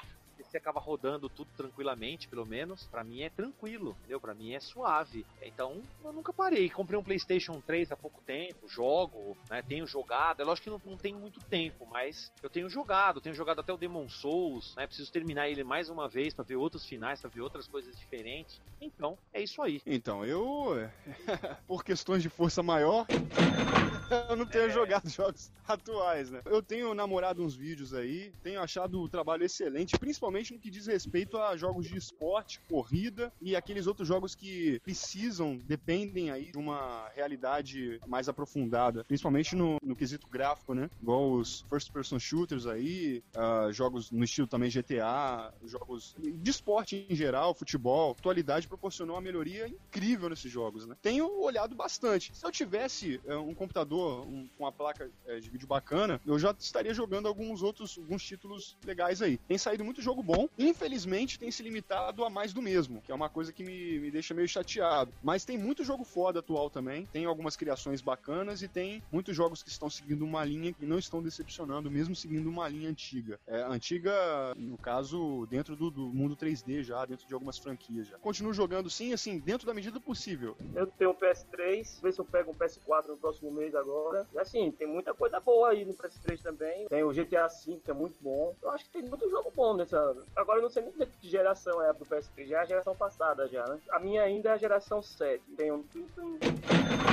você 0.52 0.58
acaba 0.58 0.78
rodando 0.78 1.28
tudo 1.30 1.50
tranquilamente, 1.56 2.28
pelo 2.28 2.44
menos. 2.44 2.84
Para 2.84 3.02
mim 3.02 3.22
é 3.22 3.30
tranquilo, 3.30 3.96
entendeu? 4.00 4.20
Para 4.20 4.34
mim 4.34 4.52
é 4.52 4.60
suave. 4.60 5.24
Então, 5.40 5.82
eu 6.04 6.12
nunca 6.12 6.32
parei. 6.32 6.68
Comprei 6.68 6.98
um 6.98 7.02
PlayStation 7.02 7.60
3 7.66 7.90
há 7.90 7.96
pouco 7.96 8.20
tempo, 8.22 8.68
jogo, 8.68 9.36
né? 9.48 9.62
Tenho 9.62 9.86
jogado. 9.86 10.40
É 10.42 10.44
lógico 10.44 10.64
que 10.64 10.70
não, 10.70 10.92
não 10.92 10.98
tenho 10.98 11.18
muito 11.18 11.40
tempo, 11.44 11.86
mas 11.90 12.30
eu 12.42 12.50
tenho 12.50 12.68
jogado. 12.68 13.20
Tenho 13.20 13.34
jogado 13.34 13.60
até 13.60 13.72
o 13.72 13.78
Demon 13.78 14.08
Souls, 14.08 14.74
né? 14.76 14.86
Preciso 14.86 15.10
terminar 15.10 15.48
ele 15.48 15.64
mais 15.64 15.88
uma 15.88 16.08
vez 16.08 16.34
para 16.34 16.44
ver 16.44 16.56
outros 16.56 16.84
finais, 16.84 17.20
para 17.20 17.30
ver 17.30 17.40
outras 17.40 17.66
coisas 17.66 17.96
diferentes. 17.98 18.60
Então, 18.80 19.16
é 19.32 19.42
isso 19.42 19.62
aí. 19.62 19.80
Então, 19.86 20.24
eu, 20.24 20.76
por 21.66 21.82
questões 21.82 22.22
de 22.22 22.28
força 22.28 22.62
maior, 22.62 23.06
eu 24.28 24.36
não 24.36 24.46
tenho 24.46 24.66
é. 24.66 24.70
jogado 24.70 25.08
jogos 25.10 25.50
atuais, 25.66 26.30
né? 26.30 26.42
Eu 26.44 26.62
tenho 26.62 26.94
namorado 26.94 27.42
uns 27.42 27.54
vídeos 27.54 27.94
aí, 27.94 28.32
tenho 28.42 28.60
achado 28.60 29.00
o 29.00 29.08
trabalho 29.08 29.44
excelente, 29.44 29.98
principalmente 29.98 30.41
principalmente 30.42 30.52
no 30.52 30.58
que 30.58 30.70
diz 30.70 30.86
respeito 30.86 31.38
a 31.38 31.56
jogos 31.56 31.86
de 31.86 31.96
esporte, 31.96 32.60
corrida 32.68 33.32
e 33.40 33.54
aqueles 33.54 33.86
outros 33.86 34.08
jogos 34.08 34.34
que 34.34 34.80
precisam, 34.80 35.60
dependem 35.64 36.30
aí 36.30 36.50
de 36.50 36.58
uma 36.58 37.08
realidade 37.14 38.00
mais 38.06 38.28
aprofundada, 38.28 39.04
principalmente 39.04 39.54
no, 39.54 39.76
no 39.82 39.94
quesito 39.94 40.26
gráfico, 40.28 40.74
né? 40.74 40.90
Igual 41.00 41.32
os 41.32 41.64
first 41.68 41.92
person 41.92 42.18
shooters 42.18 42.66
aí, 42.66 43.22
uh, 43.36 43.72
jogos 43.72 44.10
no 44.10 44.24
estilo 44.24 44.46
também 44.46 44.70
GTA, 44.70 45.52
jogos 45.64 46.16
de 46.18 46.50
esporte 46.50 47.06
em 47.08 47.14
geral, 47.14 47.54
futebol. 47.54 48.10
A 48.10 48.12
atualidade 48.12 48.66
proporcionou 48.66 49.16
uma 49.16 49.22
melhoria 49.22 49.68
incrível 49.68 50.28
nesses 50.28 50.50
jogos, 50.50 50.86
né? 50.86 50.96
Tenho 51.00 51.40
olhado 51.40 51.74
bastante. 51.74 52.34
Se 52.34 52.44
eu 52.44 52.50
tivesse 52.50 53.20
uh, 53.26 53.38
um 53.38 53.54
computador 53.54 54.26
um, 54.26 54.48
com 54.56 54.64
uma 54.64 54.72
placa 54.72 55.10
uh, 55.26 55.40
de 55.40 55.50
vídeo 55.50 55.68
bacana, 55.68 56.20
eu 56.26 56.38
já 56.38 56.54
estaria 56.58 56.94
jogando 56.94 57.28
alguns 57.28 57.62
outros, 57.62 57.98
alguns 57.98 58.22
títulos 58.22 58.76
legais 58.84 59.22
aí. 59.22 59.38
Tem 59.38 59.58
saído 59.58 59.84
muito 59.84 60.02
jogo 60.02 60.22
bom 60.22 60.31
bom. 60.32 60.48
Infelizmente, 60.58 61.38
tem 61.38 61.50
se 61.50 61.62
limitado 61.62 62.24
a 62.24 62.30
mais 62.30 62.52
do 62.52 62.62
mesmo, 62.62 63.02
que 63.02 63.12
é 63.12 63.14
uma 63.14 63.28
coisa 63.28 63.52
que 63.52 63.62
me, 63.62 63.98
me 63.98 64.10
deixa 64.10 64.34
meio 64.34 64.48
chateado. 64.48 65.12
Mas 65.22 65.44
tem 65.44 65.58
muito 65.58 65.84
jogo 65.84 66.04
foda 66.04 66.40
atual 66.40 66.70
também, 66.70 67.06
tem 67.06 67.24
algumas 67.24 67.56
criações 67.56 68.00
bacanas 68.00 68.62
e 68.62 68.68
tem 68.68 69.02
muitos 69.10 69.36
jogos 69.36 69.62
que 69.62 69.68
estão 69.68 69.90
seguindo 69.90 70.22
uma 70.24 70.44
linha 70.44 70.72
que 70.72 70.86
não 70.86 70.98
estão 70.98 71.22
decepcionando, 71.22 71.90
mesmo 71.90 72.14
seguindo 72.14 72.48
uma 72.48 72.68
linha 72.68 72.88
antiga. 72.88 73.38
É, 73.46 73.62
antiga, 73.62 74.12
no 74.56 74.78
caso, 74.78 75.46
dentro 75.46 75.76
do, 75.76 75.90
do 75.90 76.08
mundo 76.08 76.36
3D 76.36 76.82
já, 76.82 77.04
dentro 77.04 77.26
de 77.26 77.34
algumas 77.34 77.58
franquias 77.58 78.08
já. 78.08 78.18
Continuo 78.18 78.52
jogando 78.52 78.88
sim, 78.88 79.12
assim, 79.12 79.38
dentro 79.38 79.66
da 79.66 79.74
medida 79.74 80.00
possível. 80.00 80.56
Eu 80.74 80.86
tenho 80.86 81.10
um 81.10 81.14
PS3, 81.14 82.00
ver 82.02 82.12
se 82.12 82.20
eu 82.20 82.24
pego 82.24 82.52
um 82.52 82.54
PS4 82.54 83.08
no 83.08 83.16
próximo 83.16 83.50
mês 83.50 83.74
agora. 83.74 84.26
E 84.32 84.38
assim, 84.38 84.70
tem 84.72 84.86
muita 84.86 85.14
coisa 85.14 85.40
boa 85.40 85.70
aí 85.70 85.84
no 85.84 85.94
PS3 85.94 86.40
também. 86.40 86.86
Tem 86.88 87.02
o 87.02 87.12
GTA 87.12 87.48
V, 87.48 87.80
que 87.84 87.90
é 87.90 87.94
muito 87.94 88.16
bom. 88.20 88.54
Eu 88.62 88.70
acho 88.70 88.84
que 88.84 88.90
tem 88.90 89.02
muito 89.02 89.28
jogo 89.28 89.52
bom 89.54 89.76
nessa. 89.76 90.21
Agora 90.36 90.58
eu 90.58 90.62
não 90.62 90.70
sei 90.70 90.82
nem 90.82 90.92
que 90.92 91.28
geração 91.28 91.82
é 91.82 91.90
a 91.90 91.92
do 91.92 92.04
PSP, 92.04 92.46
já 92.46 92.58
é 92.58 92.60
a 92.62 92.64
geração 92.64 92.94
passada 92.94 93.48
já, 93.48 93.66
né? 93.66 93.78
A 93.90 93.98
minha 93.98 94.22
ainda 94.22 94.50
é 94.50 94.52
a 94.52 94.56
geração 94.56 95.02
7. 95.02 95.42
Tem 95.56 95.70
um 95.70 95.84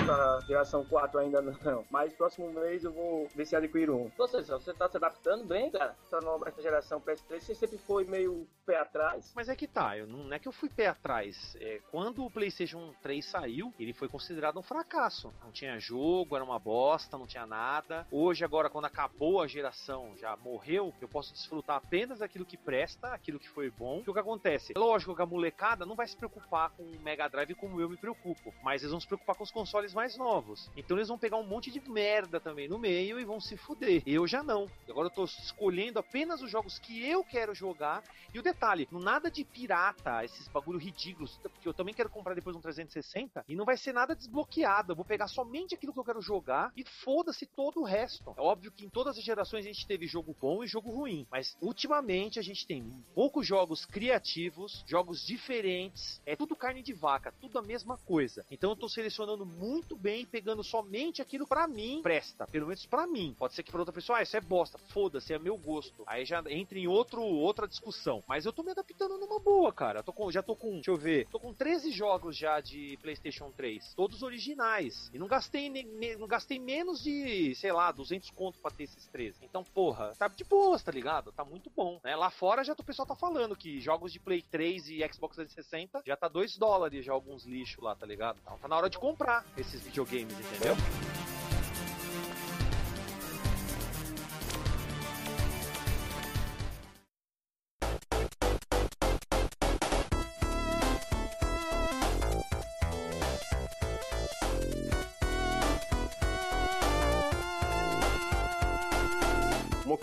a 0.10 0.40
geração 0.46 0.84
4 0.86 1.20
ainda 1.20 1.42
não. 1.42 1.86
Mas 1.90 2.14
próximo 2.14 2.52
mês 2.52 2.84
eu 2.84 2.92
vou 2.92 3.28
ver 3.36 3.46
se 3.46 3.56
adquiro 3.56 3.96
um. 3.96 4.12
Você, 4.18 4.42
você 4.42 4.74
tá 4.74 4.90
se 4.90 4.98
adaptando 4.98 5.46
bem, 5.46 5.70
cara? 5.70 5.96
Essa 6.06 6.20
nova 6.22 6.48
essa 6.48 6.62
geração 6.62 7.00
PS3, 7.02 7.40
você 7.40 7.56
sempre 7.56 7.78
foi 7.78 8.06
meio 8.06 8.48
pé 8.66 8.78
atrás. 8.78 9.32
Mas 9.36 9.50
é 9.50 9.56
que 9.56 9.68
tá, 9.68 9.98
eu 9.98 10.08
não, 10.08 10.24
não 10.24 10.34
é 10.34 10.40
que 10.40 10.48
eu 10.48 10.52
fui 10.52 10.70
pé 10.70 10.88
atrás. 10.88 11.56
É, 11.60 11.80
quando 11.92 12.26
o 12.26 12.32
PlayStation 12.32 12.94
3 13.02 13.26
saiu, 13.26 13.74
ele 13.80 13.94
foi 13.94 14.08
considerado 14.08 14.58
um 14.58 14.64
fracasso. 14.64 15.34
Não 15.44 15.52
tinha 15.52 15.80
jogo, 15.80 16.36
era 16.36 16.44
uma 16.44 16.60
bosta, 16.60 17.18
não 17.18 17.28
tinha 17.28 17.46
nada. 17.46 18.08
Hoje, 18.12 18.44
agora, 18.44 18.70
quando 18.70 18.86
acabou 18.86 19.42
a 19.42 19.48
geração, 19.48 20.16
já 20.18 20.36
morreu, 20.38 20.94
eu 21.02 21.08
posso 21.08 21.34
desfrutar 21.34 21.78
apenas 21.78 22.20
daquilo 22.20 22.46
que 22.46 22.58
presta, 22.58 22.89
aquilo 23.04 23.40
que 23.40 23.50
foi 23.50 23.70
bom. 23.70 24.04
E 24.06 24.10
o 24.10 24.14
que 24.14 24.20
acontece? 24.20 24.74
Lógico 24.76 25.16
que 25.16 25.22
a 25.22 25.26
molecada 25.26 25.86
não 25.86 25.96
vai 25.96 26.08
se 26.08 26.16
preocupar 26.16 26.72
com 26.72 26.84
o 26.84 27.00
Mega 27.02 27.28
Drive 27.28 27.56
como 27.56 27.80
eu 27.80 27.90
me 27.90 27.98
preocupo, 27.98 28.54
mas 28.64 28.82
eles 28.82 28.92
vão 28.92 29.00
se 29.00 29.08
preocupar 29.08 29.36
com 29.36 29.44
os 29.44 29.52
consoles 29.52 29.94
mais 29.94 30.18
novos. 30.18 30.70
Então 30.76 30.98
eles 30.98 31.08
vão 31.08 31.18
pegar 31.18 31.38
um 31.38 31.44
monte 31.44 31.72
de 31.72 31.80
merda 31.90 32.40
também 32.40 32.68
no 32.68 32.78
meio 32.78 33.20
e 33.20 33.26
vão 33.26 33.40
se 33.40 33.58
fuder. 33.58 34.02
Eu 34.06 34.28
já 34.28 34.44
não. 34.44 34.68
Agora 34.90 35.08
eu 35.08 35.12
tô 35.12 35.26
escolhendo 35.26 36.00
apenas 36.00 36.42
os 36.42 36.50
jogos 36.50 36.80
que 36.80 37.06
eu 37.08 37.24
quero 37.24 37.54
jogar. 37.54 38.04
E 38.34 38.40
o 38.40 38.44
detalhe, 38.44 38.88
nada 38.92 39.32
de 39.32 39.44
pirata, 39.44 40.24
esses 40.24 40.48
bagulho 40.48 40.78
ridículos, 40.78 41.38
porque 41.38 41.68
eu 41.68 41.74
também 41.74 41.94
quero 41.94 42.10
comprar 42.10 42.34
depois 42.34 42.56
um 42.56 42.62
360 42.62 43.44
e 43.48 43.56
não 43.56 43.66
vai 43.66 43.78
ser 43.78 43.94
nada 43.94 44.16
desbloqueado. 44.16 44.92
Eu 44.92 44.96
vou 44.96 45.06
pegar 45.06 45.28
somente 45.28 45.74
aquilo 45.74 45.94
que 45.94 46.00
eu 46.00 46.04
quero 46.04 46.22
jogar 46.22 46.72
e 46.76 46.84
foda-se 46.84 47.46
todo 47.46 47.82
o 47.82 47.84
resto. 47.84 48.34
É 48.38 48.42
óbvio 48.42 48.72
que 48.72 48.86
em 48.86 48.90
todas 48.90 49.18
as 49.18 49.24
gerações 49.24 49.66
a 49.66 49.68
gente 49.68 49.88
teve 49.88 50.06
jogo 50.06 50.36
bom 50.40 50.64
e 50.64 50.68
jogo 50.68 50.92
ruim, 50.92 51.28
mas 51.32 51.58
ultimamente 51.62 52.40
a 52.40 52.42
gente 52.42 52.66
tem 52.68 52.79
poucos 53.14 53.46
jogos 53.46 53.86
criativos, 53.86 54.84
jogos 54.88 55.26
diferentes, 55.26 56.22
é 56.26 56.36
tudo 56.36 56.56
carne 56.56 56.82
de 56.82 56.94
vaca, 56.94 57.34
tudo 57.40 57.60
a 57.60 57.62
mesma 57.62 57.98
coisa. 57.98 58.46
Então 58.50 58.72
eu 58.72 58.76
tô 58.76 58.88
selecionando 58.90 59.46
muito 59.46 59.96
bem, 59.96 60.26
pegando 60.26 60.64
somente 60.64 61.22
aquilo 61.22 61.48
para 61.48 61.68
mim 61.68 62.02
presta, 62.02 62.48
pelo 62.48 62.68
menos 62.68 62.86
para 62.86 63.08
mim. 63.08 63.36
Pode 63.38 63.54
ser 63.54 63.64
que 63.64 63.72
para 63.72 63.82
outra 63.82 63.94
pessoa, 63.94 64.20
ah, 64.20 64.24
isso 64.24 64.36
é 64.36 64.42
bosta, 64.42 64.78
foda-se, 64.78 65.34
é 65.34 65.40
meu 65.40 65.58
gosto. 65.58 66.04
Aí 66.08 66.26
já 66.26 66.44
entra 66.48 66.78
em 66.78 66.88
outro 66.88 67.22
outra 67.22 67.68
discussão. 67.68 68.24
Mas 68.28 68.46
eu 68.46 68.54
tô 68.54 68.64
me 68.64 68.72
adaptando 68.72 69.18
numa 69.18 69.40
boa, 69.40 69.72
cara. 69.72 70.04
Tô 70.04 70.12
com, 70.12 70.32
já 70.32 70.42
tô 70.42 70.56
com, 70.56 70.74
deixa 70.74 70.92
eu 70.92 70.98
ver, 70.98 71.28
tô 71.28 71.40
com 71.40 71.54
13 71.54 71.92
jogos 71.92 72.38
já 72.38 72.60
de 72.60 72.98
PlayStation 73.02 73.52
3, 73.52 73.94
todos 73.94 74.24
originais. 74.24 75.10
E 75.14 75.20
não 75.20 75.28
gastei 75.28 75.70
ne, 75.70 76.16
não 76.18 76.28
gastei 76.28 76.60
menos 76.60 77.04
de, 77.04 77.54
sei 77.56 77.72
lá, 77.72 77.92
200 77.92 78.30
conto 78.32 78.60
para 78.60 78.72
ter 78.72 78.84
esses 78.84 79.08
13. 79.08 79.38
Então, 79.44 79.64
porra, 79.64 80.14
tá 80.18 80.28
de 80.28 80.44
boas, 80.44 80.84
tá 80.84 80.92
ligado? 80.92 81.32
Tá 81.32 81.44
muito 81.44 81.72
bom, 81.76 82.00
né? 82.04 82.16
Lá 82.16 82.30
fora 82.30 82.64
já 82.70 82.76
o 82.84 82.86
pessoal 82.86 83.08
tá 83.08 83.16
falando 83.16 83.56
que 83.56 83.80
jogos 83.80 84.14
de 84.14 84.20
Play 84.20 84.44
3 84.44 84.90
e 84.90 84.98
Xbox 85.12 85.36
360 85.36 86.04
já 86.06 86.16
tá 86.16 86.28
2 86.28 86.58
dólares 86.58 87.04
já 87.04 87.12
alguns 87.12 87.44
lixos 87.44 87.84
lá, 87.84 87.96
tá 87.96 88.06
ligado? 88.06 88.40
Então 88.44 88.58
tá 88.60 88.68
na 88.68 88.78
hora 88.78 88.90
de 88.90 88.98
comprar 89.00 89.44
esses 89.58 89.82
videogames, 89.82 90.34
entendeu? 90.40 90.76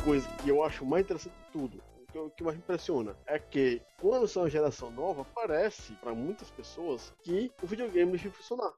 Coisa 0.04 0.28
que 0.36 0.48
eu 0.48 0.62
acho 0.62 0.86
mais 0.86 1.04
interessante 1.04 1.32
de 1.32 1.50
tudo, 1.50 1.82
o 2.18 2.30
que 2.30 2.42
mais 2.42 2.56
me 2.56 2.62
impressiona 2.62 3.16
é 3.26 3.38
que 3.38 3.82
quando 3.98 4.28
são 4.28 4.42
uma 4.42 4.50
geração 4.50 4.90
nova, 4.90 5.24
parece 5.34 5.92
para 5.94 6.14
muitas 6.14 6.50
pessoas 6.50 7.12
que 7.22 7.50
o 7.62 7.66
videogame 7.66 8.12
deixa 8.12 8.28
de 8.28 8.36
funcionar. 8.36 8.72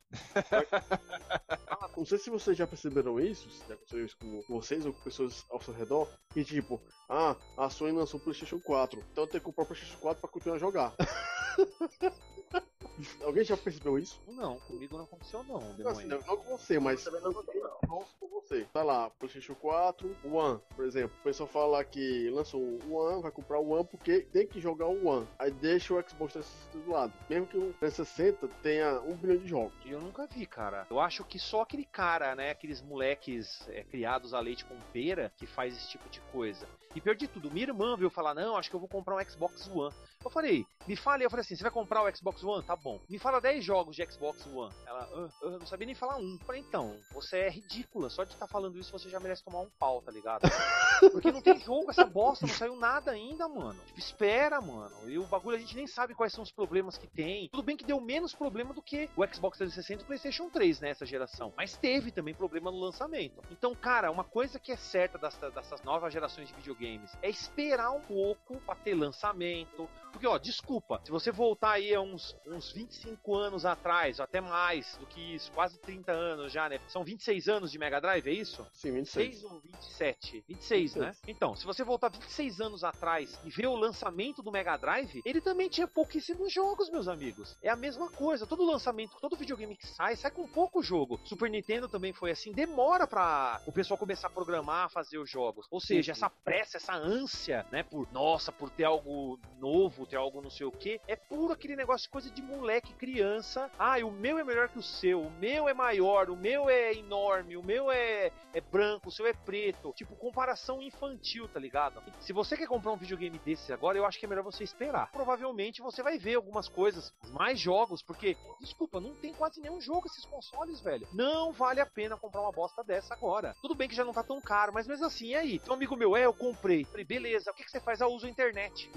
ah, 1.69 1.91
não 1.97 2.05
sei 2.05 2.19
se 2.19 2.31
vocês 2.31 2.57
já 2.57 2.67
perceberam 2.67 3.19
isso, 3.19 3.51
se 3.51 3.67
já 3.67 3.75
aconteceu 3.75 4.05
isso 4.05 4.17
com 4.19 4.43
vocês 4.49 4.87
ou 4.87 4.93
com 4.93 5.01
pessoas 5.03 5.45
ao 5.51 5.61
seu 5.61 5.75
redor, 5.75 6.09
que 6.31 6.45
tipo, 6.45 6.81
ah, 7.09 7.37
a 7.57 7.71
Sony 7.71 7.93
lançou 7.93 8.21
o 8.21 8.23
PlayStation 8.23 8.61
4, 8.61 9.05
então 9.13 9.25
eu 9.25 9.29
tenho 9.29 9.41
que 9.41 9.47
comprar 9.47 9.65
o 9.65 9.67
PlayStation 9.67 9.99
4 9.99 10.21
para 10.21 10.31
continuar 10.31 10.57
a 10.57 10.61
jogar. 10.61 10.95
Alguém 13.23 13.45
já 13.45 13.57
percebeu 13.57 13.99
isso? 13.99 14.21
Não, 14.27 14.59
comigo 14.61 14.97
não 14.97 15.05
aconteceu 15.05 15.43
não, 15.45 15.61
não, 15.79 15.91
assim, 15.91 16.07
não, 16.07 16.21
não 16.21 16.37
com 16.37 16.57
você, 16.57 16.79
mas 16.79 17.05
também 17.05 17.21
não 17.21 17.33
gostei, 17.33 17.61
não. 17.61 18.05
com 18.19 18.29
você. 18.29 18.67
Tá 18.73 18.83
lá, 18.83 19.11
PlayStation 19.11 19.55
4, 19.55 20.17
One, 20.25 20.61
por 20.75 20.85
exemplo. 20.85 21.17
O 21.21 21.23
pessoal 21.23 21.49
fala 21.49 21.85
que 21.85 22.31
lançou 22.31 22.61
o 22.61 22.95
One, 22.95 23.23
vai 23.23 23.31
comprar 23.31 23.59
o 23.59 23.71
One 23.71 23.85
porque 23.85 24.21
tem 24.33 24.47
que 24.47 24.61
jogar 24.61 24.87
o 24.87 25.07
One. 25.07 25.29
Aí 25.39 25.51
deixa 25.51 25.95
o 25.95 26.09
Xbox 26.09 26.33
360 26.33 26.79
do 26.79 26.91
lado. 26.91 27.13
Mesmo 27.29 27.47
que 27.47 27.57
o 27.57 27.73
360 27.75 28.49
tenha 28.63 29.01
um 29.03 29.15
bilhão 29.15 29.37
de 29.37 29.47
jogos. 29.47 29.73
Eu 29.85 30.01
nunca 30.01 30.27
vi, 30.27 30.47
cara. 30.47 30.87
Eu 30.91 31.01
acho 31.01 31.25
que 31.25 31.39
só 31.39 31.63
aquele 31.63 31.85
cara, 31.85 32.35
né, 32.35 32.51
aqueles 32.51 32.81
moleques 32.83 33.67
é, 33.69 33.85
criados 33.85 34.35
a 34.35 34.41
leite 34.41 34.65
com 34.65 34.75
pera 34.93 35.33
que 35.37 35.47
faz 35.47 35.77
esse 35.77 35.89
tipo 35.89 36.09
de 36.09 36.21
coisa. 36.33 36.67
E 36.95 37.01
pior 37.01 37.15
de 37.15 37.29
tudo, 37.29 37.51
minha 37.51 37.67
irmã 37.67 37.97
veio 37.97 38.11
falar: 38.11 38.35
Não, 38.35 38.57
acho 38.57 38.71
que 38.71 38.77
eu 38.77 38.81
vou 38.81 38.89
comprar 38.89 39.17
um 39.17 39.31
Xbox 39.31 39.69
One. 39.69 39.95
Eu 40.25 40.31
falei: 40.31 40.67
Me 40.87 40.97
fale, 40.97 41.25
eu 41.25 41.31
falei 41.31 41.43
assim: 41.43 41.55
Você 41.55 41.63
vai 41.63 41.71
comprar 41.71 42.03
o 42.03 42.17
Xbox 42.17 42.43
One? 42.43 42.65
Tá 42.65 42.75
bom. 42.75 42.99
Me 43.09 43.19
fala 43.19 43.41
10 43.41 43.65
jogos 43.65 43.95
de 43.95 44.05
Xbox 44.11 44.45
One. 44.47 44.75
Ela, 44.87 45.09
ah, 45.13 45.29
eu 45.43 45.59
não 45.59 45.67
sabia 45.67 45.87
nem 45.87 45.95
falar 45.95 46.17
um. 46.17 46.33
Eu 46.33 46.47
falei: 46.47 46.61
Então, 46.61 46.97
você 47.13 47.39
é 47.39 47.51
ridícula. 47.51 48.09
Só 48.11 48.25
de 48.25 48.33
estar 48.33 48.47
tá 48.47 48.53
falando 48.53 48.79
isso 48.79 48.91
você 48.91 49.09
já 49.09 49.21
merece 49.21 49.45
tomar 49.45 49.61
um 49.61 49.71
pau, 49.79 50.01
tá 50.03 50.11
ligado? 50.11 50.43
Porque 51.13 51.31
não 51.31 51.43
tem 51.43 51.61
jogo 51.61 51.91
essa 51.91 52.05
bosta, 52.05 52.47
não 52.47 52.55
saiu 52.55 52.75
nada 52.75 53.13
ainda, 53.13 53.49
mano. 53.49 53.79
Tipo, 53.87 53.99
espera, 53.99 54.61
mano. 54.61 55.09
E 55.09 55.19
o 55.19 55.27
bagulho 55.27 55.57
a 55.57 55.61
gente 55.61 55.77
nem 55.77 55.87
sabe 55.87 56.15
quais 56.15 56.33
são 56.33 56.43
os 56.43 56.51
problemas 56.51 56.99
que 56.99 57.07
tem. 57.07 57.49
Tudo 57.51 57.63
bem 57.63 57.77
que 57.77 57.85
deu 57.85 58.01
menos 58.01 58.35
problema 58.35 58.75
do 58.75 58.83
que 58.83 59.09
o 59.17 59.27
Xbox 59.27 59.59
360 59.59 60.03
e 60.03 60.05
o 60.05 60.07
PlayStation 60.07 60.49
3 60.49 60.81
nessa 60.81 61.07
geração. 61.07 61.53
Mas 61.57 61.77
teve 61.77 62.11
também 62.11 62.35
problema 62.35 62.71
no 62.71 62.79
lançamento. 62.79 63.43
Então, 63.51 63.75
cara, 63.75 64.11
uma 64.11 64.25
coisa 64.25 64.59
que 64.59 64.73
é 64.73 64.77
certa 64.77 65.19
dessa, 65.19 65.51
dessas 65.51 65.83
novas 65.83 66.13
gerações 66.13 66.49
de 66.49 66.55
videogames 66.55 66.78
é 66.87 67.29
esperar 67.29 67.91
um 67.93 68.01
pouco 68.01 68.61
pra 68.61 68.75
ter 68.75 68.95
lançamento. 68.95 69.89
Porque, 70.13 70.27
ó, 70.27 70.39
desculpa, 70.39 71.01
se 71.05 71.11
você 71.11 71.31
voltar 71.31 71.73
aí 71.73 71.95
a 71.95 72.01
uns, 72.01 72.35
uns 72.47 72.73
25 72.73 73.35
anos 73.37 73.65
atrás, 73.65 74.19
ou 74.19 74.25
até 74.25 74.41
mais 74.41 74.97
do 74.97 75.07
que 75.07 75.35
isso, 75.35 75.53
quase 75.53 75.79
30 75.79 76.13
anos 76.13 76.53
já, 76.53 76.69
né? 76.69 76.81
São 76.89 77.05
26 77.05 77.49
anos 77.49 77.71
de 77.71 77.79
Mega 77.79 78.01
Drive, 78.01 78.27
é 78.27 78.33
isso? 78.33 78.67
Sim, 78.73 78.93
26. 78.93 79.41
6 79.41 79.45
ou 79.45 79.61
27? 79.61 80.45
26, 80.49 80.95
26. 80.95 80.95
né? 80.97 81.15
Então, 81.27 81.55
se 81.55 81.65
você 81.65 81.85
voltar 81.85 82.09
26 82.09 82.61
anos 82.61 82.83
atrás 82.85 83.39
e 83.45 83.51
ver 83.51 83.67
o 83.69 83.77
lançamento 83.77 84.43
do 84.43 84.51
Mega 84.51 84.77
Drive, 84.77 85.23
ele 85.25 85.41
também 85.41 85.69
tinha 85.69 85.87
pouquíssimos 85.87 86.53
jogos, 86.53 86.91
meus 86.91 87.07
amigos. 87.07 87.57
É 87.63 87.69
a 87.69 87.77
mesma 87.77 88.11
coisa, 88.11 88.47
todo 88.47 88.65
lançamento, 88.65 89.17
todo 89.21 89.37
videogame 89.37 89.77
que 89.77 89.87
sai, 89.87 90.17
sai 90.17 90.31
com 90.31 90.49
pouco 90.49 90.83
jogo. 90.83 91.21
Super 91.25 91.49
Nintendo 91.49 91.89
também 91.89 92.13
foi 92.13 92.31
assim, 92.33 92.51
demora 92.53 93.07
pra 93.07 93.61
o 93.67 93.73
pessoal 93.73 93.97
começar 93.97 94.27
a 94.27 94.31
programar, 94.31 94.91
fazer 94.91 95.19
os 95.19 95.31
jogos. 95.31 95.67
Ou 95.71 95.81
seja, 95.81 96.13
essa 96.13 96.29
pressa, 96.29 96.68
essa 96.77 96.95
ânsia, 96.95 97.67
né, 97.71 97.83
por, 97.83 98.07
nossa, 98.13 98.53
por 98.53 98.71
ter 98.71 98.85
algo 98.85 99.39
novo, 99.59 100.07
ter 100.07 100.17
algo 100.17 100.41
não 100.41 100.51
sei 100.51 100.67
o 100.67 100.73
que, 100.73 101.01
é 101.07 101.17
puro 101.17 101.53
aquele 101.53 101.77
negócio, 101.77 102.11
coisa 102.11 102.31
de 102.31 102.43
moleque, 102.43 102.95
criança. 102.95 103.71
Ah, 103.79 103.97
o 104.05 104.11
meu 104.11 104.39
é 104.39 104.45
melhor 104.45 104.69
que 104.69 104.79
o 104.79 104.83
seu, 104.83 105.23
o 105.23 105.31
meu 105.31 105.69
é 105.69 105.75
maior, 105.75 106.31
o 106.31 106.37
meu 106.37 106.69
é 106.69 106.95
enorme, 106.95 107.57
o 107.57 107.63
meu 107.63 107.91
é, 107.91 108.31
é 108.53 108.61
branco, 108.61 109.09
o 109.09 109.13
seu 109.13 109.27
é 109.27 109.33
preto. 109.33 109.93
Tipo, 109.95 110.17
comparação 110.17 110.83
infantil, 110.83 111.49
tá 111.49 111.59
ligado? 111.59 112.03
Se 112.21 112.33
você 112.33 112.57
quer 112.57 112.67
comprar 112.67 112.93
um 112.93 112.97
videogame 112.97 113.39
desse 113.39 113.73
agora, 113.73 113.99
eu 113.99 114.05
acho 114.05 114.19
que 114.19 114.27
é 114.27 114.29
melhor 114.29 114.45
você 114.45 114.65
esperar. 114.65 115.11
Provavelmente 115.11 115.83
você 115.83 116.03
vai 116.03 116.19
ver 116.19 116.35
algumas 116.35 116.69
coisas, 116.69 117.13
mais 117.31 117.59
jogos, 117.59 118.03
porque, 118.03 118.37
desculpa, 118.61 119.01
não 119.01 119.15
tem 119.15 119.33
quase 119.33 119.61
nenhum 119.61 119.81
jogo 119.81 120.07
esses 120.07 120.25
consoles, 120.25 120.81
velho. 120.81 121.09
Não 121.13 121.53
vale 121.53 121.81
a 121.81 121.87
pena 121.87 122.17
comprar 122.17 122.43
uma 122.43 122.53
bosta 122.53 122.83
dessa 122.85 123.15
agora. 123.15 123.55
Tudo 123.63 123.75
bem 123.75 123.89
que 123.89 123.95
já 123.95 124.05
não 124.05 124.13
tá 124.13 124.23
tão 124.23 124.41
caro, 124.41 124.73
mas 124.73 124.87
mesmo 124.87 125.07
assim, 125.07 125.29
e 125.29 125.35
aí? 125.35 125.59
Tem 125.59 125.71
um 125.71 125.77
amigo 125.77 125.97
meu, 125.97 126.17
é, 126.17 126.25
eu 126.25 126.35
comprei. 126.35 126.58
Falei, 126.61 126.87
beleza, 127.07 127.51
o 127.51 127.55
que, 127.55 127.65
que 127.65 127.71
você 127.71 127.81
faz? 127.81 128.01
Eu 128.01 128.09
uso 128.09 128.27
a 128.27 128.31
internet. 128.31 128.91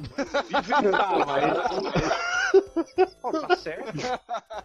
Ah, 0.94 1.26
mas... 1.26 2.42
Pô, 3.22 3.32
tá 3.32 3.56
certo. 3.56 3.94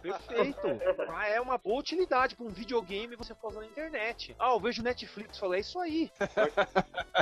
Perfeito. 0.01 0.67
Ah, 1.09 1.27
é 1.27 1.39
uma 1.39 1.57
boa 1.57 1.79
utilidade 1.79 2.35
para 2.35 2.45
um 2.45 2.49
videogame 2.49 3.15
você 3.15 3.33
ficar 3.33 3.47
usando 3.49 3.63
a 3.63 3.67
internet. 3.67 4.35
Ah, 4.39 4.51
eu 4.51 4.59
vejo 4.59 4.83
Netflix, 4.83 5.37
falei, 5.37 5.59
é 5.59 5.61
isso 5.61 5.79
aí. 5.79 6.11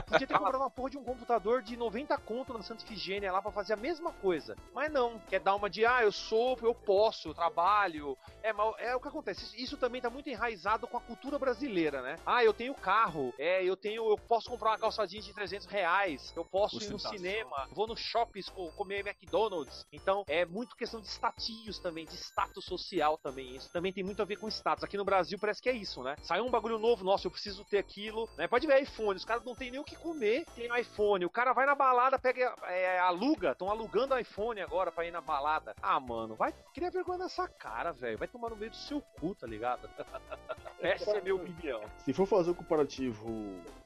Podia 0.07 0.27
ter 0.27 0.33
comprado 0.33 0.57
uma 0.57 0.69
porra 0.69 0.89
de 0.91 0.97
um 0.97 1.03
computador 1.03 1.61
de 1.61 1.77
90 1.77 2.17
conto 2.19 2.53
na 2.53 2.61
Santa 2.61 2.83
Ifigênia 2.83 3.31
lá 3.31 3.41
para 3.41 3.51
fazer 3.51 3.73
a 3.73 3.77
mesma 3.77 4.11
coisa. 4.13 4.55
Mas 4.73 4.91
não, 4.91 5.19
quer 5.29 5.39
dar 5.39 5.55
uma 5.55 5.69
de, 5.69 5.85
ah, 5.85 6.01
eu 6.01 6.11
sou, 6.11 6.57
eu 6.61 6.73
posso, 6.73 7.29
eu 7.29 7.33
trabalho. 7.33 8.17
É, 8.41 8.51
mas 8.53 8.73
é 8.79 8.95
o 8.95 8.99
que 8.99 9.07
acontece. 9.07 9.61
Isso 9.61 9.77
também 9.77 10.01
tá 10.01 10.09
muito 10.09 10.29
enraizado 10.29 10.87
com 10.87 10.97
a 10.97 11.01
cultura 11.01 11.37
brasileira, 11.37 12.01
né? 12.01 12.17
Ah, 12.25 12.43
eu 12.43 12.53
tenho 12.53 12.73
carro, 12.73 13.33
é, 13.37 13.63
eu 13.63 13.75
tenho, 13.75 14.09
eu 14.09 14.17
posso 14.17 14.49
comprar 14.49 14.71
uma 14.71 14.77
calça 14.77 15.05
jeans 15.05 15.25
de 15.25 15.33
300 15.33 15.64
reais, 15.65 16.33
eu 16.35 16.45
posso 16.45 16.81
ir 16.83 16.89
no 16.89 16.99
cinema, 16.99 17.67
vou 17.71 17.87
no 17.87 17.95
shopping 17.95 18.41
comer 18.75 19.05
McDonald's. 19.05 19.85
Então, 19.91 20.23
é 20.27 20.45
muito 20.45 20.75
questão 20.75 20.99
de 21.01 21.07
status 21.07 21.79
também, 21.79 22.05
de 22.05 22.15
status 22.15 22.65
social 22.65 23.17
também. 23.17 23.55
Isso 23.55 23.71
também 23.71 23.91
tem 23.93 24.03
muito 24.03 24.21
a 24.21 24.25
ver 24.25 24.37
com 24.37 24.47
status. 24.47 24.83
Aqui 24.83 24.97
no 24.97 25.05
Brasil 25.05 25.37
parece 25.39 25.61
que 25.61 25.69
é 25.69 25.73
isso, 25.73 26.03
né? 26.03 26.15
Saiu 26.21 26.45
um 26.45 26.51
bagulho 26.51 26.77
novo, 26.77 27.03
nossa, 27.03 27.27
eu 27.27 27.31
preciso 27.31 27.63
ter 27.65 27.77
aquilo, 27.77 28.29
né? 28.37 28.47
Pode 28.47 28.67
ver 28.67 28.81
iPhone, 28.81 29.15
os 29.15 29.25
caras 29.25 29.43
não 29.43 29.55
tem 29.55 29.71
nem 29.71 29.79
o 29.79 29.83
que 29.83 29.95
comer, 29.95 30.45
tem 30.55 30.67
iPhone. 30.79 31.25
O 31.25 31.29
cara 31.29 31.53
vai 31.53 31.65
na 31.65 31.75
balada, 31.75 32.19
pega, 32.19 32.55
é, 32.63 32.99
aluga, 32.99 33.51
estão 33.51 33.69
alugando 33.69 34.17
iPhone 34.17 34.61
agora 34.61 34.91
pra 34.91 35.05
ir 35.05 35.11
na 35.11 35.21
balada. 35.21 35.75
Ah, 35.81 35.99
mano, 35.99 36.35
vai 36.35 36.53
criar 36.73 36.89
vergonha 36.89 37.19
nessa 37.19 37.47
cara, 37.47 37.91
velho. 37.91 38.17
Vai 38.17 38.27
tomar 38.27 38.49
no 38.49 38.55
meio 38.55 38.71
do 38.71 38.77
seu 38.77 39.01
cu, 39.01 39.35
tá 39.35 39.47
ligado? 39.47 39.89
Essa 40.79 41.11
é 41.11 41.17
a 41.19 41.21
minha 41.21 41.35
opinião. 41.35 41.81
Se 41.99 42.13
for 42.13 42.27
fazer 42.27 42.51
o 42.51 42.55
comparativo 42.55 43.25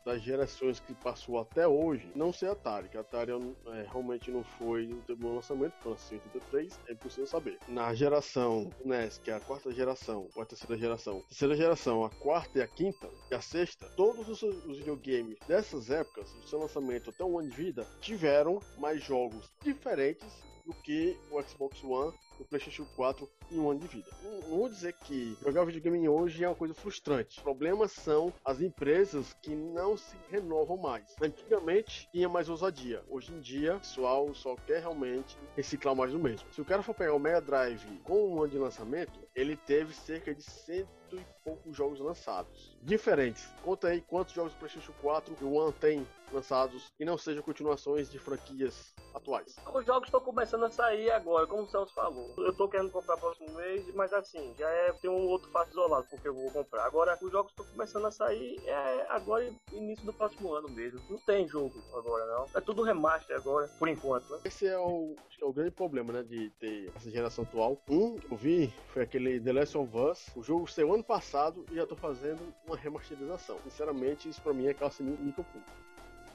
das 0.06 0.22
gerações 0.22 0.80
que 0.80 0.94
passou 0.94 1.40
até 1.40 1.68
hoje, 1.68 2.12
não 2.16 2.32
sei 2.34 2.50
a 2.50 2.54
Atari, 2.54 2.90
que 2.90 2.98
a 2.98 3.02
Atari 3.02 3.32
é, 3.32 3.86
realmente 3.90 4.32
não 4.32 4.44
foi 4.44 4.88
no 4.88 5.18
meu 5.18 5.36
lançamento, 5.36 5.74
foi 5.82 5.92
em 5.92 6.16
83, 6.16 6.80
é 6.88 6.94
impossível 6.94 7.28
saber. 7.28 7.58
Na 7.68 7.94
geração 7.94 8.72
NES, 8.84 9.18
que 9.18 9.32
é 9.32 9.36
a 9.36 9.40
quarta 9.40 9.72
geração, 9.72 10.28
ou 10.36 10.42
a 10.42 10.46
terceira 10.46 10.78
geração, 10.78 11.22
terceira 11.30 11.56
geração, 11.56 12.04
a 12.04 12.10
quarta 12.10 12.60
e 12.60 12.62
a 12.62 12.68
quinta, 12.68 13.10
e 13.32 13.36
a 13.36 13.42
sexta, 13.42 13.88
todos 13.96 14.28
os, 14.28 14.42
os 14.42 14.78
videogames 14.78 15.38
dessas 15.48 15.90
épocas, 15.90 16.32
do 16.34 16.48
seu 16.48 16.60
lançamento 16.60 17.10
até 17.10 17.24
um 17.24 17.40
ano 17.40 17.50
de 17.50 17.56
vida, 17.56 17.88
tiveram 18.02 18.60
mais 18.78 19.02
jogos 19.04 19.52
diferentes 19.62 20.50
do 20.66 20.74
que 20.74 21.18
o 21.32 21.42
Xbox 21.42 21.84
One 21.84 22.14
o 22.40 22.46
PlayStation 22.46 22.86
4 22.96 23.30
em 23.52 23.60
um 23.60 23.70
ano 23.70 23.80
de 23.80 23.88
vida. 23.88 24.10
Não, 24.24 24.42
vou 24.58 24.70
dizer 24.70 24.94
que 24.94 25.38
jogar 25.44 25.66
videogame 25.66 26.08
hoje 26.08 26.44
é 26.44 26.48
uma 26.48 26.56
coisa 26.56 26.74
frustrante. 26.74 27.38
Os 27.38 27.44
problemas 27.44 27.92
são 27.92 28.34
as 28.46 28.62
empresas 28.62 29.34
que 29.42 29.54
não 29.54 29.98
se 29.98 30.16
renovam 30.30 30.78
mais. 30.78 31.16
Antigamente 31.22 32.08
tinha 32.12 32.30
mais 32.30 32.50
ousadia. 32.50 33.04
Hoje 33.10 33.34
em 33.34 33.40
dia, 33.42 33.76
o 33.76 33.80
pessoal 33.80 34.34
só 34.34 34.56
quer 34.56 34.80
realmente 34.80 35.38
reciclar 35.56 35.96
mais 35.96 36.12
do 36.12 36.20
mesmo. 36.20 36.48
Se 36.52 36.62
o 36.62 36.66
cara 36.66 36.82
for 36.82 36.96
pegar 36.96 37.14
o 37.14 37.20
Mega 37.20 37.42
Drive 37.42 37.86
com 38.04 38.34
um 38.34 38.42
ano 38.42 38.52
de 38.52 38.58
lançamento, 38.58 39.20
ele 39.40 39.56
teve 39.56 39.94
cerca 39.94 40.36
de 40.36 40.44
cento 40.44 40.90
e 41.14 41.26
poucos 41.44 41.76
jogos 41.76 42.00
lançados. 42.00 42.78
Diferentes. 42.82 43.48
Conta 43.64 43.88
aí 43.88 44.02
quantos 44.02 44.34
jogos 44.34 44.54
do 44.54 44.60
PlayStation 44.60 44.94
4 45.02 45.36
e 45.40 45.44
o 45.44 45.54
One 45.54 45.74
tem 45.74 46.06
lançados 46.32 46.92
e 47.00 47.06
não 47.06 47.18
sejam 47.18 47.42
continuações 47.42 48.10
de 48.10 48.20
franquias 48.20 48.94
atuais. 49.14 49.56
Os 49.74 49.86
jogos 49.86 50.08
estão 50.08 50.22
começando 50.22 50.66
a 50.66 50.70
sair 50.70 51.10
agora, 51.12 51.48
como 51.48 51.64
o 51.64 51.68
Celso 51.68 51.94
falou. 51.94 52.34
Eu 52.38 52.54
tô 52.54 52.68
querendo 52.68 52.92
comprar 52.92 53.18
próximo 53.18 53.52
mês, 53.56 53.94
mas 53.96 54.14
assim, 54.14 54.54
já 54.58 54.70
é 54.70 54.94
tem 54.94 55.10
um 55.10 55.28
outro 55.28 55.50
fato 55.52 55.72
isolado 55.72 56.06
porque 56.10 56.28
eu 56.28 56.34
vou 56.34 56.52
comprar. 56.52 56.86
Agora, 56.86 57.18
os 57.22 57.32
jogos 57.32 57.52
estão 57.52 57.66
começando 57.66 58.06
a 58.06 58.12
sair 58.12 58.60
é 58.66 59.08
agora 59.10 59.50
início 59.72 60.06
do 60.06 60.14
próximo 60.14 60.54
ano 60.54 60.70
mesmo. 60.70 61.00
Não 61.10 61.18
tem 61.20 61.48
jogo 61.48 61.82
agora, 61.94 62.26
não. 62.28 62.46
É 62.54 62.62
tudo 62.62 62.84
remaster 62.84 63.36
agora, 63.36 63.68
por 63.80 63.88
enquanto, 63.88 64.30
né? 64.30 64.40
Esse 64.46 64.68
é 64.68 64.78
o, 64.78 65.16
é 65.42 65.46
o 65.46 65.54
grande 65.54 65.72
problema, 65.72 66.14
né, 66.14 66.24
de 66.24 66.50
ter 66.60 66.92
essa 66.96 67.10
geração 67.10 67.44
atual. 67.44 67.82
Um 67.90 68.18
que 68.18 68.32
eu 68.32 68.38
vi 68.38 68.74
foi 68.94 69.04
aquele 69.04 69.29
The 69.38 69.52
Last 69.52 69.78
of 69.78 69.98
Us. 69.98 70.32
O 70.34 70.42
jogo 70.42 70.66
saiu 70.66 70.94
ano 70.94 71.04
passado 71.04 71.66
e 71.70 71.76
já 71.76 71.86
tô 71.86 71.96
fazendo 71.96 72.54
uma 72.66 72.78
remasterização. 72.78 73.60
Sinceramente, 73.64 74.30
isso 74.30 74.42
pra 74.42 74.54
mim 74.54 74.68
é 74.68 74.74
calça 74.74 75.04
puro. 75.04 75.46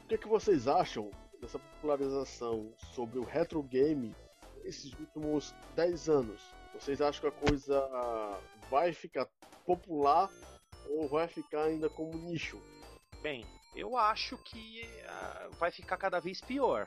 O 0.03 0.07
que, 0.07 0.17
é 0.17 0.19
que 0.19 0.29
vocês 0.29 0.69
acham 0.69 1.11
dessa 1.41 1.59
popularização 1.59 2.75
sobre 2.95 3.19
o 3.19 3.25
retro 3.25 3.63
game 3.63 4.15
esses 4.65 4.93
últimos 4.93 5.55
10 5.75 6.09
anos? 6.11 6.43
Vocês 6.75 7.01
acham 7.01 7.23
que 7.23 7.29
a 7.29 7.49
coisa 7.49 7.81
vai 8.71 8.93
ficar 8.93 9.27
popular 9.65 10.29
ou 10.91 11.09
vai 11.09 11.27
ficar 11.27 11.65
ainda 11.65 11.89
como 11.89 12.13
nicho? 12.19 12.61
Bem, 13.23 13.47
eu 13.75 13.97
acho 13.97 14.37
que 14.39 14.83
uh, 14.83 15.51
vai 15.57 15.71
ficar 15.71 15.97
cada 15.97 16.21
vez 16.21 16.43
pior. 16.43 16.87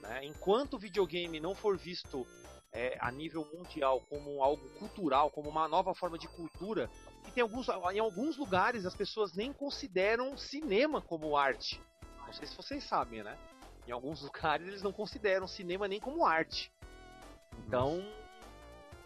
Né? 0.00 0.24
Enquanto 0.24 0.74
o 0.74 0.78
videogame 0.78 1.40
não 1.40 1.54
for 1.54 1.76
visto 1.76 2.26
é, 2.72 2.96
a 3.00 3.10
nível 3.10 3.46
mundial 3.52 4.00
como 4.08 4.42
algo 4.42 4.68
cultural, 4.78 5.30
como 5.30 5.48
uma 5.48 5.66
nova 5.68 5.94
forma 5.94 6.18
de 6.18 6.28
cultura, 6.28 6.90
e 7.26 7.30
tem 7.30 7.42
alguns, 7.42 7.68
em 7.68 7.98
alguns 7.98 8.36
lugares 8.36 8.84
as 8.84 8.94
pessoas 8.94 9.34
nem 9.34 9.52
consideram 9.52 10.36
cinema 10.36 11.00
como 11.00 11.36
arte. 11.36 11.80
Não 12.26 12.32
sei 12.32 12.46
se 12.46 12.56
vocês 12.56 12.84
sabem, 12.84 13.22
né? 13.22 13.38
Em 13.86 13.92
alguns 13.92 14.22
lugares 14.22 14.66
eles 14.66 14.82
não 14.82 14.92
consideram 14.92 15.46
cinema 15.46 15.88
nem 15.88 16.00
como 16.00 16.26
arte. 16.26 16.72
Então, 17.66 18.04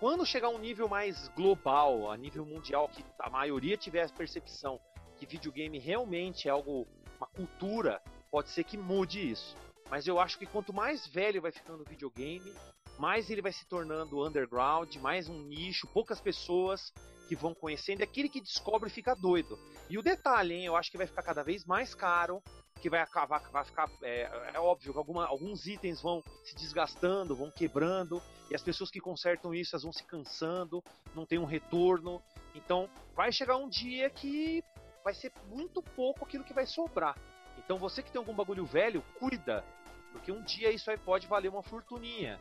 quando 0.01 0.25
chegar 0.25 0.49
a 0.49 0.51
um 0.51 0.59
nível 0.59 0.89
mais 0.89 1.29
global, 1.29 2.11
a 2.11 2.17
nível 2.17 2.45
mundial, 2.45 2.89
que 2.89 3.05
a 3.19 3.29
maioria 3.29 3.77
tiver 3.77 4.03
a 4.03 4.09
percepção 4.09 4.81
que 5.19 5.27
videogame 5.27 5.79
realmente 5.79 6.49
é 6.49 6.51
algo, 6.51 6.89
uma 7.19 7.27
cultura, 7.27 8.03
pode 8.31 8.49
ser 8.49 8.65
que 8.65 8.79
mude 8.79 9.31
isso. 9.31 9.55
Mas 9.91 10.07
eu 10.07 10.19
acho 10.19 10.39
que 10.39 10.47
quanto 10.47 10.73
mais 10.73 11.07
velho 11.07 11.43
vai 11.43 11.53
ficando 11.53 11.83
o 11.83 11.85
videogame, 11.85 12.55
mais 13.01 13.31
ele 13.31 13.41
vai 13.41 13.51
se 13.51 13.65
tornando 13.65 14.23
underground, 14.27 14.95
mais 14.97 15.27
um 15.27 15.43
nicho, 15.45 15.87
poucas 15.87 16.21
pessoas 16.21 16.93
que 17.27 17.35
vão 17.35 17.55
conhecendo, 17.55 18.01
e 18.01 18.05
aquele 18.05 18.29
que 18.29 18.43
descobre 18.43 18.91
fica 18.91 19.15
doido. 19.15 19.59
E 19.89 19.97
o 19.97 20.03
detalhe, 20.03 20.53
hein, 20.53 20.67
eu 20.67 20.77
acho 20.77 20.91
que 20.91 20.99
vai 20.99 21.07
ficar 21.07 21.23
cada 21.23 21.43
vez 21.43 21.65
mais 21.65 21.95
caro, 21.95 22.43
que 22.79 22.91
vai 22.91 23.01
acabar, 23.01 23.41
vai 23.51 23.65
ficar. 23.65 23.89
É, 24.03 24.51
é 24.53 24.61
óbvio 24.61 24.93
que 24.93 24.99
alguma, 24.99 25.27
alguns 25.27 25.67
itens 25.67 26.03
vão 26.03 26.23
se 26.45 26.55
desgastando, 26.55 27.35
vão 27.35 27.51
quebrando, 27.51 28.21
e 28.51 28.55
as 28.55 28.63
pessoas 28.63 28.91
que 28.91 29.01
consertam 29.01 29.55
isso 29.55 29.75
elas 29.75 29.83
vão 29.83 29.93
se 29.93 30.05
cansando, 30.05 30.85
não 31.15 31.25
tem 31.25 31.39
um 31.39 31.47
retorno. 31.47 32.21
Então 32.55 32.91
vai 33.17 33.33
chegar 33.33 33.57
um 33.57 33.69
dia 33.69 34.11
que 34.11 34.63
vai 35.03 35.15
ser 35.15 35.33
muito 35.49 35.83
pouco 35.83 36.27
aquilo 36.27 36.45
que 36.45 36.53
vai 36.53 36.67
sobrar. 36.67 37.17
Então 37.57 37.79
você 37.79 38.03
que 38.03 38.13
tem 38.13 38.19
algum 38.19 38.35
bagulho 38.35 38.67
velho, 38.67 39.03
cuida, 39.19 39.65
porque 40.13 40.31
um 40.31 40.43
dia 40.43 40.71
isso 40.71 40.91
aí 40.91 40.99
pode 40.99 41.27
valer 41.27 41.49
uma 41.49 41.63
fortuninha. 41.63 42.39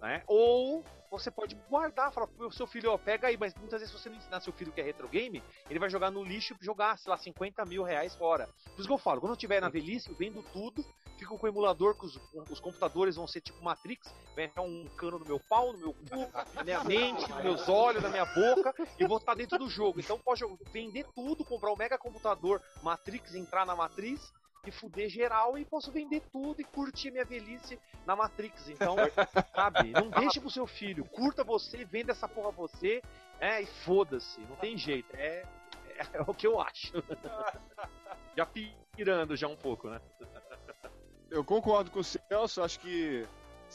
Né? 0.00 0.22
Ou 0.26 0.84
você 1.10 1.30
pode 1.30 1.56
guardar, 1.68 2.12
falar 2.12 2.28
pro 2.28 2.52
seu 2.52 2.66
filho, 2.66 2.92
ó, 2.92 2.98
pega 2.98 3.26
aí, 3.26 3.36
mas 3.36 3.54
muitas 3.56 3.80
vezes 3.80 3.94
se 3.94 4.00
você 4.00 4.08
não 4.08 4.16
ensinar 4.16 4.40
seu 4.40 4.52
filho 4.52 4.70
que 4.70 4.80
é 4.80 4.84
retro 4.84 5.08
game, 5.08 5.42
ele 5.68 5.78
vai 5.78 5.90
jogar 5.90 6.10
no 6.10 6.22
lixo 6.22 6.54
e 6.60 6.64
jogar, 6.64 6.96
sei 6.98 7.10
lá, 7.10 7.16
50 7.16 7.64
mil 7.64 7.82
reais 7.82 8.14
fora. 8.14 8.48
Por 8.64 8.78
isso 8.78 8.86
que 8.86 8.92
eu 8.92 8.98
falo, 8.98 9.20
quando 9.20 9.32
eu 9.32 9.36
estiver 9.36 9.60
na 9.60 9.68
velhice, 9.68 10.08
eu 10.08 10.14
vendo 10.14 10.42
tudo, 10.52 10.84
fico 11.18 11.36
com 11.36 11.46
o 11.46 11.48
emulador, 11.48 11.96
que 11.96 12.06
os, 12.06 12.18
os 12.48 12.60
computadores 12.60 13.16
vão 13.16 13.26
ser 13.26 13.40
tipo 13.40 13.62
Matrix, 13.62 14.14
vai 14.36 14.44
entrar 14.44 14.62
um 14.62 14.86
cano 14.96 15.18
no 15.18 15.24
meu 15.24 15.40
pau, 15.40 15.72
no 15.72 15.78
meu 15.78 15.92
cu, 15.92 16.30
na 16.54 16.62
minha 16.64 16.84
mente, 16.84 17.28
nos 17.28 17.42
meus 17.42 17.68
olhos, 17.68 18.02
na 18.02 18.08
minha 18.08 18.24
boca, 18.26 18.72
e 18.98 19.04
vou 19.04 19.18
estar 19.18 19.34
dentro 19.34 19.58
do 19.58 19.68
jogo. 19.68 19.98
Então 19.98 20.18
pode 20.18 20.44
vender 20.72 21.06
tudo, 21.14 21.44
comprar 21.44 21.72
um 21.72 21.76
mega 21.76 21.98
computador 21.98 22.62
Matrix, 22.82 23.34
entrar 23.34 23.66
na 23.66 23.74
matriz, 23.74 24.32
e 24.66 24.70
fuder 24.70 25.08
geral 25.08 25.56
e 25.58 25.64
posso 25.64 25.90
vender 25.90 26.22
tudo 26.32 26.60
e 26.60 26.64
curtir 26.64 27.10
minha 27.10 27.24
velhice 27.24 27.78
na 28.06 28.14
Matrix. 28.14 28.68
Então, 28.68 28.96
sabe, 29.54 29.92
não 29.92 30.10
deixe 30.10 30.40
pro 30.40 30.50
seu 30.50 30.66
filho, 30.66 31.04
curta 31.04 31.42
você, 31.42 31.84
venda 31.84 32.12
essa 32.12 32.28
porra 32.28 32.50
você, 32.50 33.02
é, 33.38 33.62
e 33.62 33.66
foda-se, 33.66 34.40
não 34.42 34.56
tem 34.56 34.76
jeito. 34.76 35.14
É, 35.16 35.44
é, 35.96 36.06
é, 36.14 36.22
o 36.26 36.34
que 36.34 36.46
eu 36.46 36.60
acho. 36.60 36.92
já 38.36 38.46
pirando 38.96 39.36
já 39.36 39.48
um 39.48 39.56
pouco, 39.56 39.88
né? 39.88 40.00
Eu 41.30 41.44
concordo 41.44 41.90
com 41.90 42.00
o 42.00 42.04
Celso, 42.04 42.62
acho 42.62 42.80
que 42.80 43.26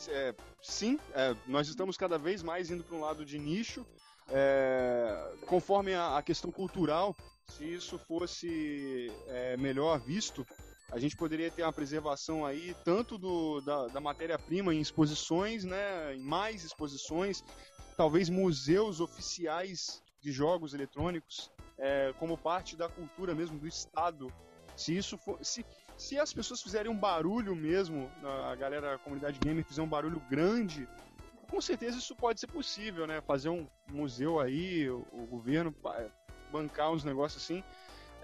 é, 0.09 0.35
sim, 0.61 0.99
é, 1.13 1.35
nós 1.47 1.67
estamos 1.67 1.97
cada 1.97 2.17
vez 2.17 2.43
mais 2.43 2.69
indo 2.69 2.83
para 2.83 2.95
um 2.95 3.01
lado 3.01 3.25
de 3.25 3.39
nicho, 3.39 3.85
é, 4.29 5.33
conforme 5.45 5.93
a, 5.93 6.17
a, 6.17 6.21
questão 6.21 6.51
cultural. 6.51 7.15
Se 7.47 7.63
isso 7.63 7.99
fosse 7.99 9.11
é, 9.27 9.55
melhor 9.55 9.99
visto, 9.99 10.45
a 10.91 10.99
gente 10.99 11.15
poderia 11.15 11.49
ter 11.51 11.63
uma 11.63 11.73
preservação 11.73 12.45
aí 12.45 12.75
tanto 12.83 13.17
do, 13.17 13.61
da, 13.61 13.87
da 13.87 13.99
matéria-prima 13.99 14.73
em 14.73 14.79
exposições, 14.79 15.63
né, 15.63 16.15
em 16.15 16.21
mais 16.21 16.63
exposições, 16.63 17.43
talvez 17.97 18.29
museus 18.29 18.99
oficiais 18.99 20.01
de 20.21 20.31
jogos 20.31 20.73
eletrônicos, 20.73 21.51
é, 21.77 22.13
como 22.19 22.37
parte 22.37 22.75
da 22.75 22.89
cultura 22.89 23.35
mesmo 23.35 23.59
do 23.59 23.67
Estado. 23.67 24.31
Se 24.75 24.95
isso 24.95 25.17
for, 25.17 25.37
se, 25.43 25.65
se 25.97 26.19
as 26.19 26.33
pessoas 26.33 26.61
fizerem 26.61 26.91
um 26.91 26.97
barulho 26.97 27.55
mesmo, 27.55 28.11
a 28.49 28.55
galera, 28.55 28.95
a 28.95 28.97
comunidade 28.97 29.39
gamer 29.39 29.63
fizer 29.63 29.81
um 29.81 29.87
barulho 29.87 30.19
grande, 30.29 30.87
com 31.49 31.61
certeza 31.61 31.97
isso 31.97 32.15
pode 32.15 32.39
ser 32.39 32.47
possível, 32.47 33.07
né? 33.07 33.21
Fazer 33.21 33.49
um 33.49 33.67
museu 33.87 34.39
aí, 34.39 34.89
o, 34.89 35.05
o 35.11 35.25
governo 35.27 35.73
bancar 36.51 36.91
uns 36.91 37.03
negócios 37.03 37.41
assim. 37.41 37.63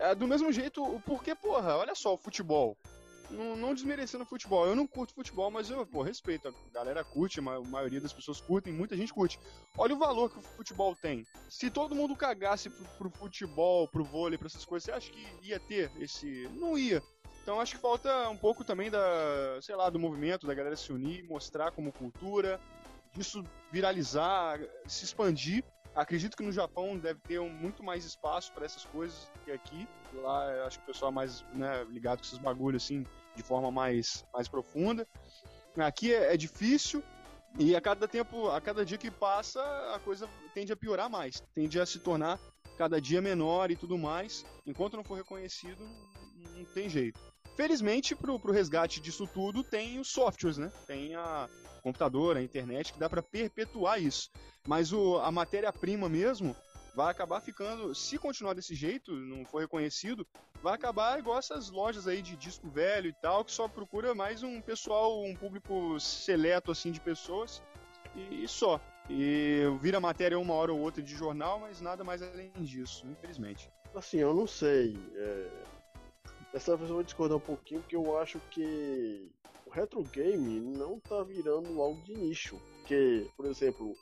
É, 0.01 0.15
do 0.15 0.27
mesmo 0.27 0.51
jeito, 0.51 0.99
porque, 1.05 1.35
porra, 1.35 1.77
olha 1.77 1.93
só 1.93 2.15
o 2.15 2.17
futebol. 2.17 2.75
Não, 3.29 3.55
não, 3.55 3.73
desmerecendo 3.73 4.23
o 4.23 4.27
futebol. 4.27 4.65
Eu 4.65 4.75
não 4.75 4.87
curto 4.87 5.13
futebol, 5.13 5.51
mas 5.51 5.69
eu, 5.69 5.85
pô, 5.85 6.01
respeito. 6.01 6.47
A 6.47 6.73
galera 6.73 7.03
curte, 7.03 7.39
a 7.39 7.43
maioria 7.43 8.01
das 8.01 8.11
pessoas 8.11 8.41
curtem, 8.41 8.73
muita 8.73 8.97
gente 8.97 9.13
curte. 9.13 9.39
Olha 9.77 9.93
o 9.93 9.99
valor 9.99 10.31
que 10.31 10.39
o 10.39 10.41
futebol 10.41 10.95
tem. 10.95 11.23
Se 11.47 11.69
todo 11.69 11.95
mundo 11.95 12.15
cagasse 12.15 12.67
pro, 12.67 12.85
pro 12.97 13.09
futebol, 13.11 13.87
pro 13.87 14.03
vôlei, 14.03 14.39
pra 14.39 14.47
essas 14.47 14.65
coisas, 14.65 14.85
você 14.85 14.91
acha 14.91 15.11
que 15.11 15.27
ia 15.43 15.59
ter 15.59 15.91
esse. 15.99 16.49
Não 16.55 16.75
ia. 16.75 17.01
Então 17.43 17.61
acho 17.61 17.75
que 17.75 17.81
falta 17.81 18.27
um 18.29 18.37
pouco 18.37 18.63
também 18.63 18.89
da, 18.89 19.59
sei 19.61 19.75
lá, 19.75 19.87
do 19.87 19.99
movimento, 19.99 20.47
da 20.47 20.55
galera 20.55 20.75
se 20.75 20.91
unir, 20.91 21.23
mostrar 21.23 21.71
como 21.71 21.93
cultura, 21.93 22.59
disso 23.13 23.45
viralizar, 23.71 24.59
se 24.87 25.05
expandir 25.05 25.63
Acredito 25.93 26.37
que 26.37 26.43
no 26.43 26.51
Japão 26.51 26.97
deve 26.97 27.19
ter 27.19 27.39
um, 27.39 27.49
muito 27.49 27.83
mais 27.83 28.05
espaço 28.05 28.53
para 28.53 28.65
essas 28.65 28.85
coisas 28.85 29.29
que 29.43 29.51
aqui. 29.51 29.87
Lá 30.13 30.65
acho 30.65 30.79
que 30.79 30.83
o 30.83 30.87
pessoal 30.87 31.11
é 31.11 31.15
mais 31.15 31.45
né, 31.53 31.83
ligado 31.89 32.19
com 32.19 32.25
esses 32.25 32.37
bagulhos 32.37 32.83
assim, 32.83 33.05
de 33.35 33.43
forma 33.43 33.71
mais, 33.71 34.25
mais 34.33 34.47
profunda. 34.47 35.07
Aqui 35.77 36.13
é, 36.13 36.33
é 36.33 36.37
difícil, 36.37 37.03
E 37.57 37.75
a 37.75 37.81
cada 37.81 38.07
tempo, 38.07 38.49
a 38.49 38.61
cada 38.61 38.85
dia 38.85 38.97
que 38.97 39.11
passa, 39.11 39.61
a 39.93 39.99
coisa 39.99 40.29
tende 40.53 40.71
a 40.71 40.77
piorar 40.77 41.09
mais, 41.09 41.41
tende 41.53 41.79
a 41.79 41.85
se 41.85 41.99
tornar 41.99 42.39
cada 42.77 42.99
dia 43.01 43.21
menor 43.21 43.69
e 43.71 43.75
tudo 43.75 43.97
mais. 43.97 44.45
Enquanto 44.65 44.95
não 44.95 45.03
for 45.03 45.15
reconhecido, 45.15 45.83
não 46.55 46.63
tem 46.65 46.87
jeito. 46.87 47.19
Felizmente, 47.55 48.15
pro, 48.15 48.39
pro 48.39 48.51
resgate 48.51 48.99
disso 48.99 49.27
tudo, 49.27 49.63
tem 49.63 49.99
os 49.99 50.09
softwares, 50.09 50.57
né? 50.57 50.71
Tem 50.87 51.15
a 51.15 51.49
computador, 51.81 52.37
a 52.37 52.41
internet, 52.41 52.93
que 52.93 52.99
dá 52.99 53.09
para 53.09 53.21
perpetuar 53.21 54.01
isso. 54.01 54.29
Mas 54.67 54.93
o, 54.93 55.17
a 55.17 55.31
matéria-prima 55.31 56.07
mesmo 56.07 56.55
vai 56.95 57.11
acabar 57.11 57.41
ficando, 57.41 57.95
se 57.95 58.17
continuar 58.17 58.53
desse 58.53 58.75
jeito, 58.75 59.11
não 59.11 59.45
for 59.45 59.61
reconhecido, 59.61 60.27
vai 60.61 60.73
acabar 60.73 61.17
igual 61.17 61.39
essas 61.39 61.69
lojas 61.69 62.07
aí 62.07 62.21
de 62.21 62.35
disco 62.35 62.69
velho 62.69 63.07
e 63.07 63.13
tal, 63.13 63.45
que 63.45 63.51
só 63.51 63.67
procura 63.67 64.13
mais 64.13 64.43
um 64.43 64.61
pessoal, 64.61 65.23
um 65.23 65.35
público 65.35 65.99
seleto 65.99 66.71
assim 66.71 66.91
de 66.91 66.99
pessoas 66.99 67.63
e, 68.15 68.43
e 68.43 68.47
só. 68.47 68.79
E 69.09 69.63
vira 69.79 69.99
matéria 69.99 70.37
uma 70.37 70.53
hora 70.53 70.71
ou 70.71 70.79
outra 70.79 71.01
de 71.01 71.15
jornal, 71.15 71.59
mas 71.59 71.81
nada 71.81 72.03
mais 72.03 72.21
além 72.21 72.51
disso, 72.59 73.05
infelizmente. 73.07 73.69
Assim, 73.95 74.17
eu 74.17 74.33
não 74.33 74.47
sei. 74.47 74.97
É... 75.15 75.49
Dessa 76.53 76.75
vez 76.75 76.89
eu 76.89 76.95
vou 76.95 77.03
discordar 77.03 77.37
um 77.37 77.41
pouquinho, 77.41 77.81
porque 77.81 77.95
eu 77.95 78.17
acho 78.17 78.39
que 78.51 79.31
o 79.65 79.69
retro 79.69 80.03
game 80.03 80.59
não 80.59 80.99
tá 80.99 81.23
virando 81.23 81.81
algo 81.81 82.01
de 82.03 82.13
nicho. 82.13 82.59
Porque, 82.79 83.27
por 83.37 83.45
exemplo, 83.45 83.95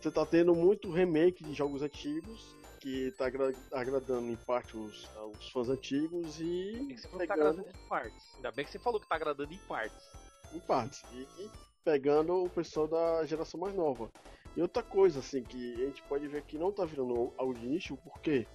você 0.00 0.10
tá 0.10 0.24
tendo 0.24 0.54
muito 0.54 0.90
remake 0.90 1.42
de 1.42 1.52
jogos 1.52 1.82
antigos 1.82 2.56
que 2.80 3.12
tá 3.12 3.26
agra 3.26 3.52
agradando 3.72 4.30
em 4.30 4.36
parte 4.36 4.76
os, 4.76 5.08
os 5.38 5.50
fãs 5.50 5.68
antigos 5.68 6.40
e. 6.40 6.74
Ainda 6.74 6.86
bem 6.86 6.88
que 6.88 7.00
você 7.00 7.08
que 7.08 7.26
tá 7.26 7.34
agradando 7.34 7.68
em 7.68 7.88
partes. 7.88 8.34
Ainda 8.36 8.52
bem 8.52 8.64
que 8.64 8.70
você 8.70 8.78
falou 8.78 9.00
que 9.00 9.08
tá 9.08 9.14
agradando 9.16 9.52
em 9.52 9.58
partes. 9.58 10.08
Em 10.52 10.60
partes. 10.60 11.04
E, 11.12 11.42
e 11.42 11.50
pegando 11.84 12.44
o 12.44 12.48
pessoal 12.48 12.88
da 12.88 13.24
geração 13.26 13.60
mais 13.60 13.74
nova. 13.74 14.10
E 14.56 14.62
outra 14.62 14.82
coisa, 14.82 15.20
assim, 15.20 15.42
que 15.42 15.74
a 15.74 15.86
gente 15.86 16.02
pode 16.04 16.26
ver 16.26 16.42
que 16.42 16.58
não 16.58 16.72
tá 16.72 16.84
virando 16.84 17.32
algo 17.36 17.54
de 17.54 17.66
nicho, 17.66 17.96
porque 17.98 18.46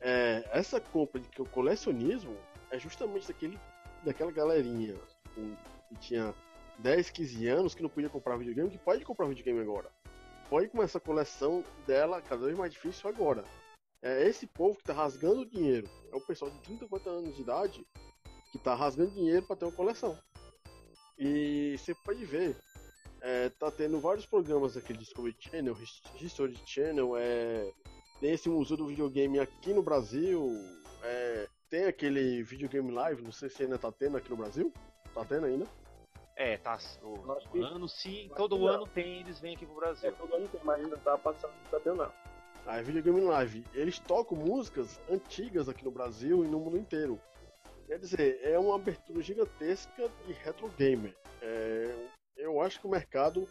é, 0.00 0.48
essa 0.52 0.80
compra 0.80 1.20
de 1.20 1.28
que 1.28 1.42
o 1.42 1.46
colecionismo 1.46 2.36
é 2.70 2.78
justamente 2.78 3.28
daquele, 3.28 3.58
daquela 4.04 4.32
galerinha 4.32 4.94
com, 5.34 5.56
que 5.88 5.96
tinha 6.00 6.34
10, 6.78 7.10
15 7.10 7.46
anos 7.48 7.74
que 7.74 7.82
não 7.82 7.90
podia 7.90 8.08
comprar 8.08 8.36
videogame, 8.36 8.70
que 8.70 8.78
pode 8.78 9.04
comprar 9.04 9.26
videogame 9.26 9.60
agora 9.60 9.90
foi 10.50 10.66
com 10.66 10.82
essa 10.82 10.98
coleção 10.98 11.64
dela 11.86 12.20
cada 12.20 12.44
vez 12.44 12.58
mais 12.58 12.72
difícil 12.72 13.08
agora. 13.08 13.44
É 14.02 14.26
esse 14.26 14.48
povo 14.48 14.74
que 14.74 14.82
está 14.82 14.92
rasgando 14.92 15.46
dinheiro. 15.46 15.88
É 16.12 16.16
o 16.16 16.26
pessoal 16.26 16.50
de 16.50 16.60
30, 16.62 16.88
40 16.88 17.10
anos 17.10 17.36
de 17.36 17.42
idade 17.42 17.86
que 18.50 18.58
está 18.58 18.74
rasgando 18.74 19.12
dinheiro 19.12 19.46
para 19.46 19.54
ter 19.54 19.66
uma 19.66 19.72
coleção. 19.72 20.18
E 21.16 21.76
você 21.78 21.94
pode 22.04 22.24
ver, 22.24 22.56
é, 23.20 23.48
tá 23.50 23.70
tendo 23.70 24.00
vários 24.00 24.26
programas 24.26 24.76
aqui 24.76 24.92
Discovery 24.92 25.36
Channel, 25.38 25.76
History 26.20 26.58
Channel, 26.66 27.16
é, 27.16 27.72
tem 28.20 28.32
esse 28.32 28.48
museu 28.48 28.76
do 28.76 28.86
videogame 28.86 29.40
aqui 29.40 29.72
no 29.72 29.82
Brasil, 29.82 30.52
é, 31.02 31.48
tem 31.70 31.84
aquele 31.84 32.42
videogame 32.42 32.90
live, 32.92 33.22
não 33.22 33.32
sei 33.32 33.48
se 33.48 33.62
ainda 33.62 33.78
tá 33.78 33.90
tendo 33.90 34.16
aqui 34.16 34.30
no 34.30 34.36
Brasil. 34.36 34.72
Tá 35.14 35.24
tendo 35.24 35.46
ainda? 35.46 35.66
É, 36.36 36.56
tá. 36.58 36.78
O, 37.02 37.34
que, 37.50 37.58
ano 37.60 37.88
sim, 37.88 38.30
todo 38.36 38.66
ano 38.66 38.86
tem, 38.86 39.20
eles 39.20 39.40
vêm 39.40 39.54
aqui 39.54 39.66
pro 39.66 39.76
Brasil. 39.76 40.08
É, 40.08 40.12
todo 40.12 40.34
ano 40.34 40.48
tem, 40.48 40.60
mas 40.64 40.82
ainda 40.82 40.96
tá 40.98 41.16
passando, 41.18 41.52
tá 41.70 41.80
tendo 41.80 41.96
não. 41.96 42.12
A 42.66 42.74
ah, 42.74 42.82
Videogame 42.82 43.20
Live, 43.22 43.64
eles 43.72 43.98
tocam 43.98 44.36
músicas 44.36 45.00
antigas 45.10 45.68
aqui 45.68 45.84
no 45.84 45.90
Brasil 45.90 46.44
e 46.44 46.48
no 46.48 46.60
mundo 46.60 46.76
inteiro. 46.76 47.18
Quer 47.86 47.98
dizer, 47.98 48.40
é 48.42 48.58
uma 48.58 48.76
abertura 48.76 49.20
gigantesca 49.20 50.10
de 50.26 50.32
retro 50.32 50.68
gamer. 50.78 51.16
É, 51.42 52.08
eu 52.36 52.60
acho 52.60 52.80
que 52.80 52.86
o 52.86 52.90
mercado 52.90 53.48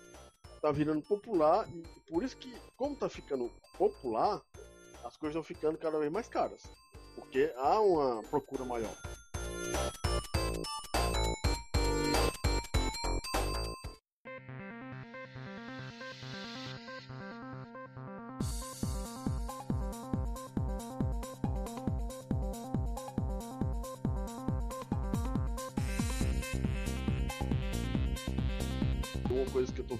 tá 0.62 0.72
virando 0.72 1.02
popular 1.02 1.68
e 1.70 1.84
por 2.10 2.24
isso 2.24 2.38
que, 2.38 2.54
como 2.76 2.96
tá 2.96 3.10
ficando 3.10 3.52
popular, 3.78 4.42
as 5.10 5.18
coisas 5.18 5.36
estão 5.36 5.44
ficando 5.44 5.78
cada 5.78 5.98
vez 5.98 6.12
mais 6.12 6.28
caras. 6.28 6.72
Porque 7.16 7.52
há 7.58 7.82
uma 7.82 8.22
procura 8.24 8.64
maior. 8.64 8.96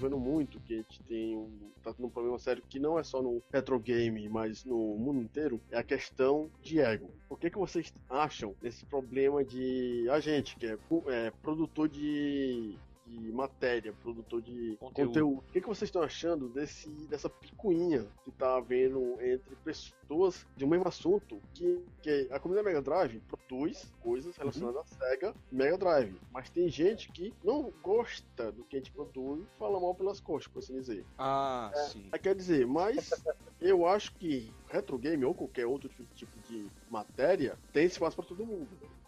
que 0.00 0.06
eu 0.06 0.10
tô 0.10 0.16
vendo 0.16 0.18
muito, 0.18 0.60
que 0.60 0.74
a 0.74 0.76
gente 0.78 1.02
tem 1.02 1.36
um, 1.36 1.70
tá 1.82 1.92
tendo 1.92 2.06
um 2.06 2.10
problema 2.10 2.38
sério 2.38 2.62
que 2.68 2.78
não 2.78 2.98
é 2.98 3.02
só 3.02 3.22
no 3.22 3.42
retro 3.52 3.78
game, 3.78 4.28
mas 4.28 4.64
no 4.64 4.96
mundo 4.96 5.20
inteiro, 5.20 5.60
é 5.70 5.78
a 5.78 5.82
questão 5.82 6.50
de 6.62 6.80
ego. 6.80 7.10
O 7.28 7.36
que, 7.36 7.50
que 7.50 7.58
vocês 7.58 7.92
acham 8.08 8.54
desse 8.60 8.84
problema 8.86 9.44
de 9.44 10.08
a 10.10 10.20
gente, 10.20 10.56
que 10.56 10.66
é, 10.66 10.78
é 11.08 11.30
produtor 11.42 11.88
de 11.88 12.76
de 13.18 13.32
matéria, 13.32 13.92
produtor 13.92 14.40
de 14.40 14.76
conteúdo. 14.78 15.08
conteúdo. 15.08 15.38
O 15.38 15.52
que, 15.52 15.60
que 15.60 15.66
vocês 15.66 15.88
estão 15.88 16.02
achando 16.02 16.48
desse, 16.48 16.88
dessa 17.06 17.28
picuinha 17.28 18.06
que 18.24 18.30
tá 18.30 18.56
havendo 18.56 19.20
entre 19.20 19.56
pessoas 19.56 20.46
de 20.56 20.64
um 20.64 20.68
mesmo 20.68 20.86
assunto? 20.86 21.40
Que, 21.54 21.84
que 22.02 22.28
a 22.30 22.38
comunidade 22.38 22.68
Mega 22.68 22.82
Drive 22.82 23.20
produz 23.20 23.92
coisas 24.00 24.36
relacionadas 24.36 24.76
uhum. 24.76 24.82
à 24.82 25.08
Sega 25.08 25.34
Mega 25.50 25.78
Drive, 25.78 26.20
mas 26.32 26.50
tem 26.50 26.68
gente 26.68 27.10
que 27.10 27.34
não 27.42 27.72
gosta 27.82 28.52
do 28.52 28.64
que 28.64 28.76
a 28.76 28.78
gente 28.78 28.92
produz 28.92 29.42
e 29.42 29.58
fala 29.58 29.80
mal 29.80 29.94
pelas 29.94 30.20
costas, 30.20 30.52
por 30.52 30.60
assim 30.60 30.74
dizer. 30.74 31.04
Ah, 31.18 31.70
é, 31.74 31.78
sim. 31.88 32.10
Quer 32.22 32.34
dizer, 32.34 32.66
mas 32.66 33.10
eu 33.60 33.86
acho 33.86 34.14
que 34.14 34.52
retro 34.68 34.98
game 34.98 35.24
ou 35.24 35.34
qualquer 35.34 35.66
outro 35.66 35.90
tipo 36.14 36.38
de 36.48 36.66
matéria 36.90 37.58
tem 37.72 37.86
espaço 37.86 38.16
para 38.16 38.24
todo 38.24 38.46
mundo. 38.46 38.68
O 38.82 38.99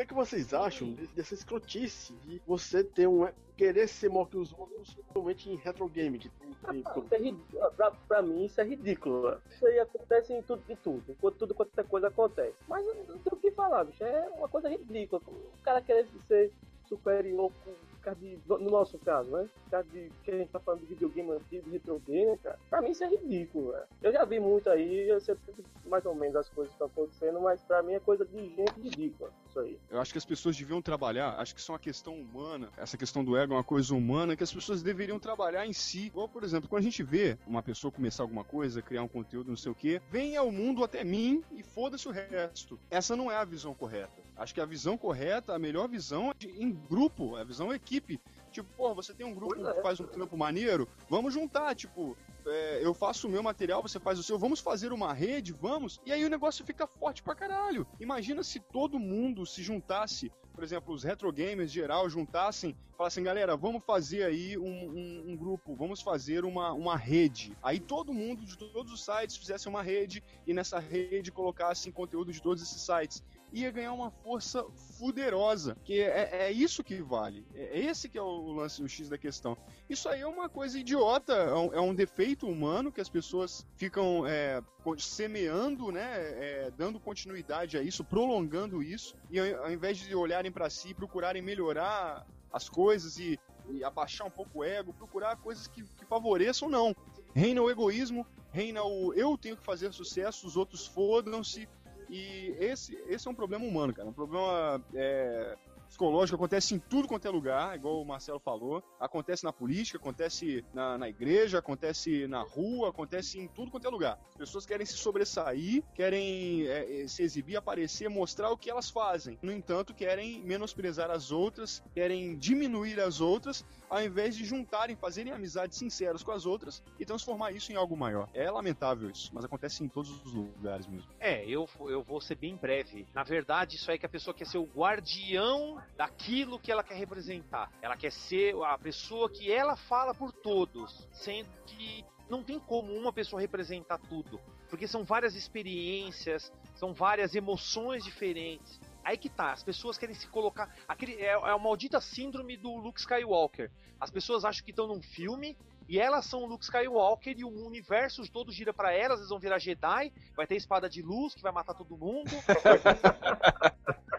que, 0.00 0.02
é 0.02 0.06
que 0.06 0.14
vocês 0.14 0.54
acham 0.54 0.92
dessa 1.14 1.34
escrotice 1.34 2.14
de 2.24 2.40
você 2.46 2.82
ter 2.82 3.06
um. 3.06 3.28
querer 3.56 3.86
ser 3.86 4.08
maior 4.08 4.26
que 4.26 4.38
os 4.38 4.52
outros, 4.52 4.94
principalmente 4.94 5.50
em 5.50 5.56
retro 5.56 5.86
game? 5.88 6.18
Que 6.18 6.30
tem, 6.30 6.82
tem... 7.10 7.38
Ah, 7.60 7.66
é 7.66 7.70
pra, 7.70 7.90
pra, 7.90 8.22
mim, 8.22 8.44
isso 8.44 8.60
é 8.60 8.64
ridículo. 8.64 9.38
Isso 9.50 9.66
aí 9.66 9.78
acontece 9.78 10.32
em 10.32 10.42
tudo 10.42 10.62
e 10.68 10.76
tudo. 10.76 11.04
Enquanto 11.08 11.36
tudo 11.36 11.54
quanto 11.54 11.78
é 11.78 11.82
coisa 11.82 12.08
acontece. 12.08 12.56
Mas 12.66 12.84
não 13.08 13.18
tem 13.18 13.32
o 13.32 13.36
que 13.36 13.50
falar, 13.50 13.84
bicho. 13.84 14.02
É 14.02 14.28
uma 14.30 14.48
coisa 14.48 14.68
ridícula. 14.68 15.20
O 15.26 15.62
cara 15.62 15.82
querer 15.82 16.06
ser 16.26 16.50
superior 16.88 17.52
com 17.64 17.72
de, 18.18 18.38
no 18.48 18.70
nosso 18.70 18.98
caso, 18.98 19.30
né? 19.30 19.48
Por 19.64 19.70
causa 19.70 19.88
de 19.90 20.10
que 20.24 20.30
a 20.30 20.38
gente 20.38 20.50
tá 20.50 20.58
falando 20.58 20.80
de 20.80 20.86
videogame 20.86 21.32
antigo, 21.32 21.70
retro 21.70 22.00
game, 22.06 22.36
cara. 22.38 22.58
Pra 22.70 22.80
mim 22.80 22.90
isso 22.90 23.04
é 23.04 23.08
ridículo, 23.08 23.72
velho. 23.72 23.84
Eu 24.02 24.12
já 24.12 24.24
vi 24.24 24.40
muito 24.40 24.70
aí, 24.70 25.08
eu 25.08 25.20
sei 25.20 25.36
mais 25.84 26.04
ou 26.06 26.14
menos 26.14 26.36
as 26.36 26.48
coisas 26.48 26.72
que 26.72 26.82
estão 26.82 26.86
acontecendo, 26.86 27.40
mas 27.40 27.62
pra 27.62 27.82
mim 27.82 27.92
é 27.92 28.00
coisa 28.00 28.24
de 28.24 28.48
gente 28.54 28.80
ridícula, 28.80 29.30
isso 29.50 29.60
aí. 29.60 29.78
Eu 29.90 30.00
acho 30.00 30.12
que 30.12 30.18
as 30.18 30.24
pessoas 30.24 30.56
deviam 30.56 30.80
trabalhar, 30.80 31.34
acho 31.38 31.54
que 31.54 31.60
isso 31.60 31.70
é 31.70 31.74
uma 31.74 31.78
questão 31.78 32.14
humana, 32.14 32.70
essa 32.76 32.96
questão 32.96 33.24
do 33.24 33.36
ego 33.36 33.52
é 33.52 33.56
uma 33.56 33.64
coisa 33.64 33.94
humana 33.94 34.36
que 34.36 34.44
as 34.44 34.52
pessoas 34.52 34.82
deveriam 34.82 35.18
trabalhar 35.18 35.66
em 35.66 35.72
si. 35.72 36.06
Igual, 36.06 36.28
por 36.28 36.44
exemplo, 36.44 36.68
quando 36.68 36.80
a 36.80 36.84
gente 36.84 37.02
vê 37.02 37.36
uma 37.46 37.62
pessoa 37.62 37.90
começar 37.90 38.22
alguma 38.22 38.44
coisa, 38.44 38.80
criar 38.80 39.02
um 39.02 39.08
conteúdo, 39.08 39.48
não 39.48 39.56
sei 39.56 39.72
o 39.72 39.74
que, 39.74 40.00
venha 40.10 40.40
ao 40.40 40.50
mundo 40.50 40.84
até 40.84 41.04
mim 41.04 41.42
e 41.52 41.62
foda-se 41.62 42.08
o 42.08 42.12
resto. 42.12 42.78
Essa 42.90 43.16
não 43.16 43.30
é 43.30 43.36
a 43.36 43.44
visão 43.44 43.74
correta. 43.74 44.22
Acho 44.36 44.54
que 44.54 44.60
a 44.60 44.66
visão 44.66 44.96
correta, 44.96 45.54
a 45.54 45.58
melhor 45.58 45.88
visão 45.88 46.30
é 46.30 46.46
em 46.46 46.70
grupo, 46.72 47.36
a 47.36 47.44
visão 47.44 47.74
equipe. 47.74 48.18
Tipo, 48.50 48.68
pô, 48.76 48.94
você 48.94 49.14
tem 49.14 49.26
um 49.26 49.34
grupo 49.34 49.54
que 49.54 49.66
é. 49.66 49.82
faz 49.82 50.00
um 50.00 50.06
trampo 50.06 50.36
maneiro, 50.36 50.88
vamos 51.08 51.32
juntar, 51.32 51.74
tipo, 51.74 52.16
é, 52.46 52.80
eu 52.84 52.92
faço 52.92 53.28
o 53.28 53.30
meu 53.30 53.42
material, 53.42 53.82
você 53.82 54.00
faz 54.00 54.18
o 54.18 54.22
seu, 54.22 54.38
vamos 54.38 54.60
fazer 54.60 54.92
uma 54.92 55.12
rede, 55.12 55.52
vamos, 55.52 56.00
e 56.04 56.12
aí 56.12 56.24
o 56.24 56.30
negócio 56.30 56.64
fica 56.64 56.86
forte 56.86 57.22
pra 57.22 57.34
caralho. 57.34 57.86
Imagina 58.00 58.42
se 58.42 58.58
todo 58.58 58.98
mundo 58.98 59.46
se 59.46 59.62
juntasse, 59.62 60.32
por 60.52 60.64
exemplo, 60.64 60.92
os 60.92 61.04
retro 61.04 61.32
gamers 61.32 61.70
geral 61.70 62.08
juntassem, 62.10 62.76
falassem, 62.96 63.22
galera, 63.22 63.56
vamos 63.56 63.84
fazer 63.84 64.24
aí 64.24 64.58
um, 64.58 64.62
um, 64.64 65.24
um, 65.28 65.36
grupo, 65.36 65.74
vamos 65.74 66.02
fazer 66.02 66.44
uma, 66.44 66.72
uma 66.72 66.96
rede. 66.96 67.56
Aí 67.62 67.78
todo 67.78 68.12
mundo 68.12 68.44
de 68.44 68.58
todos 68.58 68.92
os 68.92 69.04
sites 69.04 69.36
fizesse 69.36 69.68
uma 69.68 69.82
rede 69.82 70.22
e 70.46 70.52
nessa 70.52 70.78
rede 70.78 71.30
colocassem 71.30 71.92
conteúdo 71.92 72.32
de 72.32 72.42
todos 72.42 72.62
esses 72.62 72.82
sites 72.82 73.22
ia 73.52 73.70
ganhar 73.70 73.92
uma 73.92 74.10
força 74.10 74.64
fuderosa. 74.98 75.76
Que 75.84 76.00
é, 76.00 76.46
é 76.46 76.52
isso 76.52 76.84
que 76.84 77.00
vale. 77.02 77.44
É, 77.54 77.78
é 77.78 77.84
esse 77.86 78.08
que 78.08 78.18
é 78.18 78.22
o 78.22 78.52
lance, 78.52 78.82
o 78.82 78.88
X 78.88 79.08
da 79.08 79.18
questão. 79.18 79.56
Isso 79.88 80.08
aí 80.08 80.20
é 80.20 80.26
uma 80.26 80.48
coisa 80.48 80.78
idiota, 80.78 81.32
é 81.32 81.54
um, 81.54 81.74
é 81.74 81.80
um 81.80 81.94
defeito 81.94 82.46
humano 82.46 82.92
que 82.92 83.00
as 83.00 83.08
pessoas 83.08 83.66
ficam 83.76 84.26
é, 84.26 84.62
semeando, 84.98 85.90
né, 85.90 86.02
é, 86.02 86.72
dando 86.76 87.00
continuidade 87.00 87.76
a 87.76 87.82
isso, 87.82 88.04
prolongando 88.04 88.82
isso, 88.82 89.14
e 89.30 89.38
ao 89.38 89.70
invés 89.70 89.98
de 89.98 90.14
olharem 90.14 90.50
para 90.50 90.70
si, 90.70 90.94
procurarem 90.94 91.42
melhorar 91.42 92.26
as 92.52 92.68
coisas 92.68 93.18
e, 93.18 93.38
e, 93.70 93.84
abaixar 93.84 94.26
um 94.26 94.30
pouco 94.30 94.60
o 94.60 94.64
ego, 94.64 94.92
procurar 94.92 95.36
coisas 95.36 95.66
que, 95.66 95.82
que 95.82 96.04
favoreçam, 96.04 96.68
não. 96.68 96.94
Reina 97.34 97.62
o 97.62 97.70
egoísmo, 97.70 98.26
reina 98.50 98.82
o 98.82 99.14
eu 99.14 99.38
tenho 99.38 99.56
que 99.56 99.64
fazer 99.64 99.92
sucesso, 99.92 100.46
os 100.46 100.56
outros 100.56 100.86
fodam-se, 100.86 101.68
e 102.10 102.56
esse, 102.58 102.94
esse 103.08 103.28
é 103.28 103.30
um 103.30 103.34
problema 103.34 103.64
humano, 103.64 103.94
cara. 103.94 104.08
Um 104.08 104.12
problema 104.12 104.82
é, 104.92 105.56
psicológico 105.90 106.36
acontece 106.36 106.74
em 106.74 106.78
tudo 106.78 107.06
quanto 107.06 107.26
é 107.26 107.30
lugar, 107.30 107.76
igual 107.76 108.00
o 108.00 108.04
Marcelo 108.04 108.38
falou. 108.38 108.82
Acontece 108.98 109.44
na 109.44 109.52
política, 109.52 109.98
acontece 109.98 110.64
na, 110.72 110.96
na 110.96 111.08
igreja, 111.08 111.58
acontece 111.58 112.26
na 112.26 112.42
rua, 112.42 112.88
acontece 112.88 113.38
em 113.38 113.46
tudo 113.48 113.70
quanto 113.70 113.86
é 113.86 113.90
lugar. 113.90 114.18
As 114.32 114.38
pessoas 114.38 114.66
querem 114.66 114.86
se 114.86 114.94
sobressair, 114.94 115.82
querem 115.94 116.66
é, 116.66 117.02
é 117.02 117.08
se 117.08 117.22
exibir, 117.22 117.56
aparecer, 117.56 118.08
mostrar 118.08 118.50
o 118.50 118.56
que 118.56 118.70
elas 118.70 118.88
fazem. 118.88 119.38
No 119.42 119.52
entanto, 119.52 119.94
querem 119.94 120.42
menosprezar 120.42 121.10
as 121.10 121.30
outras, 121.30 121.82
querem 121.92 122.36
diminuir 122.36 123.00
as 123.00 123.20
outras, 123.20 123.64
ao 123.90 124.02
invés 124.02 124.36
de 124.36 124.44
juntarem, 124.44 124.94
fazerem 124.94 125.32
amizades 125.32 125.76
sinceras 125.76 126.22
com 126.22 126.30
as 126.30 126.46
outras 126.46 126.82
e 126.98 127.04
transformar 127.04 127.50
isso 127.50 127.72
em 127.72 127.74
algo 127.74 127.96
maior. 127.96 128.28
É 128.32 128.48
lamentável 128.48 129.10
isso, 129.10 129.30
mas 129.34 129.44
acontece 129.44 129.82
em 129.82 129.88
todos 129.88 130.10
os 130.24 130.32
lugares 130.32 130.86
mesmo. 130.86 131.10
É, 131.18 131.44
eu, 131.44 131.68
eu 131.80 132.02
vou 132.02 132.20
ser 132.20 132.36
bem 132.36 132.56
breve. 132.56 133.06
Na 133.12 133.24
verdade, 133.24 133.76
isso 133.76 133.90
aí 133.90 133.96
é 133.96 133.98
que 133.98 134.06
a 134.06 134.08
pessoa 134.08 134.32
quer 134.32 134.46
ser 134.46 134.58
o 134.58 134.64
guardião 134.64 135.82
daquilo 135.96 136.58
que 136.58 136.70
ela 136.70 136.84
quer 136.84 136.94
representar. 136.94 137.70
Ela 137.82 137.96
quer 137.96 138.12
ser 138.12 138.54
a 138.62 138.78
pessoa 138.78 139.28
que 139.28 139.50
ela 139.50 139.76
fala 139.76 140.14
por 140.14 140.32
todos, 140.32 141.08
sendo 141.12 141.48
que 141.66 142.04
não 142.30 142.44
tem 142.44 142.60
como 142.60 142.94
uma 142.94 143.12
pessoa 143.12 143.42
representar 143.42 143.98
tudo, 143.98 144.40
porque 144.68 144.86
são 144.86 145.02
várias 145.02 145.34
experiências, 145.34 146.52
são 146.76 146.94
várias 146.94 147.34
emoções 147.34 148.04
diferentes. 148.04 148.80
Aí 149.10 149.16
que 149.16 149.28
tá, 149.28 149.50
as 149.50 149.64
pessoas 149.64 149.98
querem 149.98 150.14
se 150.14 150.28
colocar. 150.28 150.72
Aquele, 150.86 151.14
é, 151.14 151.30
é 151.30 151.32
a 151.32 151.58
maldita 151.58 152.00
síndrome 152.00 152.56
do 152.56 152.76
Luke 152.76 153.00
Skywalker. 153.00 153.68
As 153.98 154.08
pessoas 154.08 154.44
acham 154.44 154.64
que 154.64 154.70
estão 154.70 154.86
num 154.86 155.02
filme 155.02 155.58
e 155.88 155.98
elas 155.98 156.26
são 156.26 156.44
o 156.44 156.46
Luke 156.46 156.62
Skywalker 156.62 157.36
e 157.36 157.42
o 157.42 157.66
universo 157.66 158.22
todo 158.30 158.52
gira 158.52 158.72
para 158.72 158.92
elas, 158.92 159.18
eles 159.18 159.30
vão 159.30 159.40
virar 159.40 159.58
Jedi, 159.58 160.12
vai 160.36 160.46
ter 160.46 160.54
espada 160.54 160.88
de 160.88 161.02
luz 161.02 161.34
que 161.34 161.42
vai 161.42 161.50
matar 161.50 161.74
todo 161.74 161.96
mundo. 161.96 162.30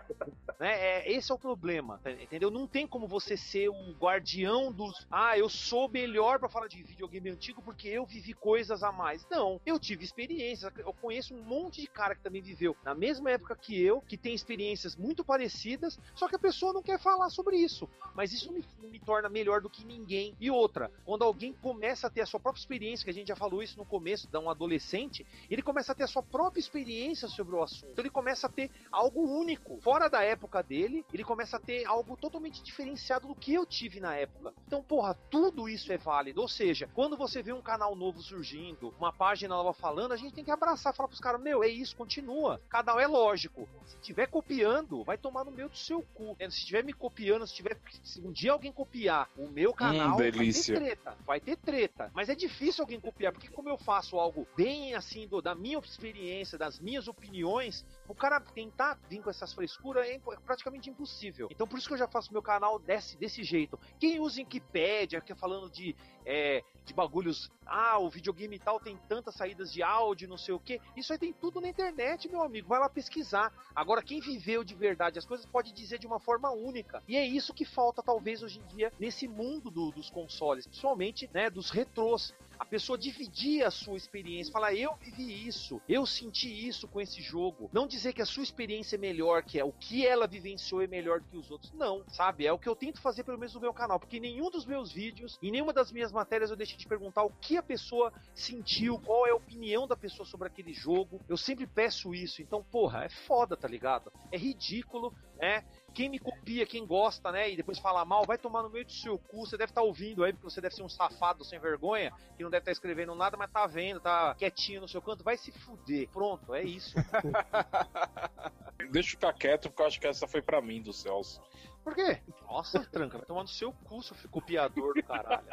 Né? 0.61 0.73
É, 0.79 1.11
esse 1.11 1.31
é 1.31 1.33
o 1.33 1.39
problema, 1.39 1.99
tá, 2.03 2.11
entendeu? 2.11 2.51
Não 2.51 2.67
tem 2.67 2.85
como 2.85 3.07
você 3.07 3.35
ser 3.35 3.69
o 3.69 3.93
guardião 3.99 4.71
dos. 4.71 5.07
Ah, 5.09 5.35
eu 5.35 5.49
sou 5.49 5.89
melhor 5.89 6.37
para 6.37 6.47
falar 6.47 6.67
de 6.67 6.83
videogame 6.83 7.31
antigo 7.31 7.63
porque 7.63 7.87
eu 7.87 8.05
vivi 8.05 8.35
coisas 8.35 8.83
a 8.83 8.91
mais. 8.91 9.25
Não, 9.27 9.59
eu 9.65 9.79
tive 9.79 10.05
experiências. 10.05 10.71
Eu 10.77 10.93
conheço 10.93 11.33
um 11.33 11.41
monte 11.41 11.81
de 11.81 11.87
cara 11.87 12.13
que 12.13 12.21
também 12.21 12.43
viveu 12.43 12.77
na 12.85 12.93
mesma 12.93 13.31
época 13.31 13.55
que 13.55 13.81
eu, 13.81 14.01
que 14.01 14.15
tem 14.15 14.35
experiências 14.35 14.95
muito 14.95 15.25
parecidas, 15.25 15.99
só 16.13 16.27
que 16.27 16.35
a 16.35 16.39
pessoa 16.39 16.71
não 16.71 16.83
quer 16.83 16.99
falar 16.99 17.31
sobre 17.31 17.57
isso. 17.57 17.89
Mas 18.13 18.31
isso 18.31 18.53
me, 18.53 18.63
me 18.83 18.99
torna 18.99 19.29
melhor 19.29 19.61
do 19.61 19.69
que 19.69 19.83
ninguém. 19.83 20.35
E 20.39 20.51
outra, 20.51 20.91
quando 21.03 21.23
alguém 21.23 21.53
começa 21.53 22.05
a 22.05 22.09
ter 22.11 22.21
a 22.21 22.25
sua 22.27 22.39
própria 22.39 22.61
experiência, 22.61 23.03
que 23.03 23.09
a 23.09 23.13
gente 23.15 23.29
já 23.29 23.35
falou 23.35 23.63
isso 23.63 23.79
no 23.79 23.85
começo, 23.85 24.27
de 24.27 24.37
um 24.37 24.47
adolescente, 24.47 25.25
ele 25.49 25.63
começa 25.63 25.91
a 25.91 25.95
ter 25.95 26.03
a 26.03 26.07
sua 26.07 26.21
própria 26.21 26.59
experiência 26.59 27.27
sobre 27.27 27.55
o 27.55 27.63
assunto. 27.63 27.93
Então 27.93 28.03
ele 28.03 28.11
começa 28.11 28.45
a 28.45 28.49
ter 28.49 28.69
algo 28.91 29.21
único, 29.21 29.79
fora 29.81 30.07
da 30.07 30.21
época 30.23 30.50
época 30.51 30.61
dele, 30.63 31.05
ele 31.13 31.23
começa 31.23 31.55
a 31.55 31.59
ter 31.59 31.85
algo 31.85 32.17
totalmente 32.17 32.61
diferenciado 32.61 33.27
do 33.27 33.35
que 33.35 33.53
eu 33.53 33.65
tive 33.65 34.01
na 34.01 34.15
época. 34.15 34.53
Então, 34.67 34.83
porra, 34.83 35.17
tudo 35.29 35.69
isso 35.69 35.91
é 35.93 35.97
válido. 35.97 36.41
Ou 36.41 36.47
seja, 36.47 36.89
quando 36.93 37.15
você 37.15 37.41
vê 37.41 37.53
um 37.53 37.61
canal 37.61 37.95
novo 37.95 38.21
surgindo, 38.21 38.93
uma 38.99 39.13
página 39.13 39.55
nova 39.55 39.73
falando, 39.73 40.11
a 40.11 40.17
gente 40.17 40.33
tem 40.33 40.43
que 40.43 40.51
abraçar, 40.51 40.93
falar 40.93 41.07
pros 41.07 41.21
caras, 41.21 41.41
meu, 41.41 41.63
é 41.63 41.69
isso, 41.69 41.95
continua. 41.95 42.61
Canal 42.69 42.99
é 42.99 43.07
lógico. 43.07 43.67
Se 43.85 43.97
tiver 44.01 44.27
copiando, 44.27 45.03
vai 45.03 45.17
tomar 45.17 45.45
no 45.45 45.51
meio 45.51 45.69
do 45.69 45.77
seu 45.77 46.01
cu. 46.13 46.35
É, 46.37 46.49
se 46.49 46.65
tiver 46.65 46.83
me 46.83 46.93
copiando, 46.93 47.47
se 47.47 47.55
tiver. 47.55 47.79
Se 48.03 48.19
um 48.19 48.31
dia 48.31 48.51
alguém 48.51 48.71
copiar 48.71 49.29
o 49.37 49.47
meu 49.47 49.73
canal, 49.73 50.15
hum, 50.15 50.17
vai 50.17 50.31
ter 50.31 50.63
treta. 50.65 51.17
Vai 51.25 51.39
ter 51.39 51.55
treta. 51.55 52.11
Mas 52.13 52.27
é 52.27 52.35
difícil 52.35 52.83
alguém 52.83 52.99
copiar, 52.99 53.31
porque 53.31 53.47
como 53.47 53.69
eu 53.69 53.77
faço 53.77 54.19
algo 54.19 54.45
bem 54.55 54.93
assim, 54.95 55.27
do, 55.27 55.41
da 55.41 55.55
minha 55.55 55.79
experiência, 55.79 56.57
das 56.57 56.79
minhas 56.79 57.07
opiniões, 57.07 57.85
o 58.11 58.15
cara 58.15 58.41
tentar 58.41 58.99
vir 59.09 59.21
com 59.21 59.29
essas 59.29 59.53
frescuras 59.53 60.05
é 60.05 60.19
praticamente 60.45 60.89
impossível. 60.89 61.47
Então 61.49 61.65
por 61.65 61.79
isso 61.79 61.87
que 61.87 61.93
eu 61.93 61.97
já 61.97 62.09
faço 62.09 62.33
meu 62.33 62.41
canal 62.41 62.77
desse, 62.77 63.17
desse 63.17 63.41
jeito. 63.41 63.79
Quem 63.97 64.19
usa 64.19 64.41
Wikipedia, 64.41 65.21
que 65.21 65.31
é 65.31 65.35
falando 65.35 65.69
de, 65.69 65.95
é, 66.25 66.61
de 66.83 66.93
bagulhos, 66.93 67.49
ah, 67.65 67.97
o 67.99 68.09
videogame 68.09 68.59
tal 68.59 68.81
tem 68.81 68.97
tantas 69.07 69.35
saídas 69.35 69.71
de 69.71 69.81
áudio, 69.81 70.27
não 70.27 70.37
sei 70.37 70.53
o 70.53 70.59
que, 70.59 70.81
isso 70.95 71.13
aí 71.13 71.19
tem 71.19 71.31
tudo 71.31 71.61
na 71.61 71.69
internet, 71.69 72.27
meu 72.27 72.43
amigo. 72.43 72.67
Vai 72.67 72.81
lá 72.81 72.89
pesquisar. 72.89 73.53
Agora, 73.73 74.03
quem 74.03 74.19
viveu 74.19 74.61
de 74.61 74.75
verdade 74.75 75.17
as 75.17 75.25
coisas 75.25 75.45
pode 75.45 75.71
dizer 75.71 75.97
de 75.97 76.05
uma 76.05 76.19
forma 76.19 76.51
única. 76.51 77.01
E 77.07 77.15
é 77.15 77.25
isso 77.25 77.53
que 77.53 77.63
falta, 77.63 78.03
talvez, 78.03 78.43
hoje 78.43 78.59
em 78.59 78.75
dia, 78.75 78.91
nesse 78.99 79.25
mundo 79.25 79.71
do, 79.71 79.89
dos 79.91 80.09
consoles, 80.09 80.67
principalmente 80.67 81.29
né, 81.33 81.49
dos 81.49 81.69
retrôs 81.69 82.33
a 82.61 82.65
pessoa 82.65 82.95
dividir 82.95 83.65
a 83.65 83.71
sua 83.71 83.97
experiência, 83.97 84.53
falar 84.53 84.75
eu 84.75 84.93
vivi 84.97 85.47
isso, 85.47 85.81
eu 85.89 86.05
senti 86.05 86.67
isso 86.67 86.87
com 86.87 87.01
esse 87.01 87.19
jogo. 87.19 87.71
Não 87.73 87.87
dizer 87.87 88.13
que 88.13 88.21
a 88.21 88.25
sua 88.25 88.43
experiência 88.43 88.97
é 88.97 88.99
melhor, 88.99 89.41
que 89.41 89.59
é 89.59 89.65
o 89.65 89.71
que 89.71 90.05
ela 90.05 90.27
vivenciou 90.27 90.79
é 90.79 90.85
melhor 90.85 91.21
do 91.21 91.25
que 91.25 91.37
os 91.37 91.49
outros. 91.49 91.73
Não, 91.73 92.03
sabe? 92.09 92.45
É 92.45 92.53
o 92.53 92.59
que 92.59 92.69
eu 92.69 92.75
tento 92.75 93.01
fazer 93.01 93.23
pelo 93.23 93.39
menos 93.39 93.55
no 93.55 93.61
meu 93.61 93.73
canal, 93.73 93.99
porque 93.99 94.19
nenhum 94.19 94.51
dos 94.51 94.63
meus 94.63 94.91
vídeos, 94.91 95.39
em 95.41 95.49
nenhuma 95.49 95.73
das 95.73 95.91
minhas 95.91 96.11
matérias 96.11 96.51
eu 96.51 96.55
deixei 96.55 96.77
de 96.77 96.87
perguntar 96.87 97.23
o 97.23 97.31
que 97.41 97.57
a 97.57 97.63
pessoa 97.63 98.13
sentiu, 98.35 98.99
qual 98.99 99.25
é 99.25 99.31
a 99.31 99.35
opinião 99.35 99.87
da 99.87 99.97
pessoa 99.97 100.23
sobre 100.23 100.47
aquele 100.47 100.71
jogo. 100.71 101.19
Eu 101.27 101.37
sempre 101.37 101.65
peço 101.65 102.13
isso. 102.13 102.43
Então, 102.43 102.63
porra, 102.63 103.05
é 103.05 103.09
foda, 103.09 103.57
tá 103.57 103.67
ligado? 103.67 104.13
É 104.31 104.37
ridículo, 104.37 105.11
né? 105.41 105.63
quem 105.93 106.09
me 106.09 106.19
copia, 106.19 106.65
quem 106.65 106.85
gosta, 106.85 107.31
né, 107.31 107.51
e 107.51 107.55
depois 107.55 107.79
fala 107.79 108.03
mal, 108.05 108.25
vai 108.25 108.37
tomar 108.37 108.63
no 108.63 108.69
meio 108.69 108.85
do 108.85 108.91
seu 108.91 109.17
cu. 109.17 109.45
Você 109.45 109.57
deve 109.57 109.71
estar 109.71 109.81
tá 109.81 109.87
ouvindo 109.87 110.23
aí, 110.23 110.31
porque 110.31 110.49
você 110.49 110.61
deve 110.61 110.75
ser 110.75 110.83
um 110.83 110.89
safado 110.89 111.43
sem 111.43 111.59
vergonha, 111.59 112.11
que 112.35 112.43
não 112.43 112.49
deve 112.49 112.61
estar 112.61 112.71
tá 112.71 112.71
escrevendo 112.71 113.13
nada, 113.15 113.37
mas 113.37 113.51
tá 113.51 113.67
vendo, 113.67 113.99
tá 113.99 114.33
quietinho 114.35 114.81
no 114.81 114.87
seu 114.87 115.01
canto. 115.01 115.23
Vai 115.23 115.37
se 115.37 115.51
fuder. 115.51 116.07
Pronto, 116.09 116.53
é 116.53 116.63
isso. 116.63 116.95
Deixa 118.91 119.09
eu 119.09 119.11
ficar 119.11 119.33
quieto, 119.33 119.69
porque 119.69 119.81
eu 119.81 119.87
acho 119.87 119.99
que 119.99 120.07
essa 120.07 120.27
foi 120.27 120.41
para 120.41 120.61
mim, 120.61 120.81
do 120.81 120.93
Celso. 120.93 121.41
Por 121.83 121.95
quê? 121.95 122.21
Nossa, 122.43 122.79
tranca, 122.85 123.17
vai 123.17 123.25
tomar 123.25 123.41
no 123.41 123.47
seu 123.47 123.73
cu, 123.73 124.01
seu 124.03 124.15
copiador 124.29 124.93
do 124.93 125.03
caralho. 125.03 125.45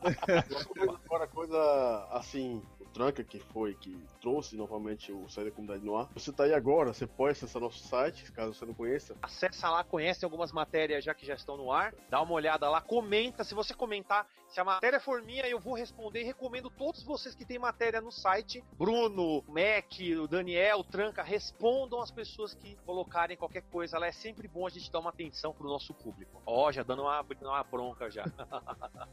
Agora, 1.04 1.26
coisa 1.28 2.08
assim, 2.10 2.62
Tranca, 2.94 3.24
que 3.24 3.40
foi 3.40 3.74
que 3.74 3.98
trouxe 4.20 4.56
novamente 4.56 5.10
o 5.10 5.28
site 5.28 5.46
da 5.46 5.50
comunidade 5.50 5.84
no 5.84 5.96
ar. 5.96 6.08
Você 6.14 6.32
tá 6.32 6.44
aí 6.44 6.54
agora, 6.54 6.94
você 6.94 7.08
pode 7.08 7.32
acessar 7.32 7.60
nosso 7.60 7.86
site, 7.88 8.30
caso 8.30 8.54
você 8.54 8.64
não 8.64 8.72
conheça. 8.72 9.16
Acessa 9.20 9.68
lá, 9.68 9.82
conhece 9.82 10.24
algumas 10.24 10.52
matérias 10.52 11.02
já 11.02 11.12
que 11.12 11.26
já 11.26 11.34
estão 11.34 11.56
no 11.56 11.72
ar. 11.72 11.92
Dá 12.08 12.22
uma 12.22 12.32
olhada 12.32 12.70
lá, 12.70 12.80
comenta. 12.80 13.42
Se 13.42 13.52
você 13.52 13.74
comentar, 13.74 14.28
se 14.54 14.60
a 14.60 14.64
matéria 14.64 15.00
for 15.00 15.20
minha, 15.20 15.48
eu 15.48 15.58
vou 15.58 15.74
responder. 15.74 16.22
Recomendo 16.22 16.70
todos 16.70 17.02
vocês 17.02 17.34
que 17.34 17.44
têm 17.44 17.58
matéria 17.58 18.00
no 18.00 18.12
site. 18.12 18.62
Bruno, 18.78 19.42
Mac, 19.48 19.92
o 20.22 20.28
Daniel, 20.28 20.84
Tranca, 20.84 21.24
respondam 21.24 22.00
as 22.00 22.12
pessoas 22.12 22.54
que 22.54 22.76
colocarem 22.86 23.36
qualquer 23.36 23.62
coisa. 23.62 23.98
Lá 23.98 24.06
é 24.06 24.12
sempre 24.12 24.46
bom 24.46 24.64
a 24.64 24.70
gente 24.70 24.92
dar 24.92 25.00
uma 25.00 25.10
atenção 25.10 25.52
pro 25.52 25.66
nosso 25.66 25.92
público. 25.92 26.40
Ó, 26.46 26.68
oh, 26.68 26.72
já 26.72 26.84
dando 26.84 27.02
uma, 27.02 27.20
uma 27.20 27.64
bronca 27.64 28.08
já. 28.08 28.24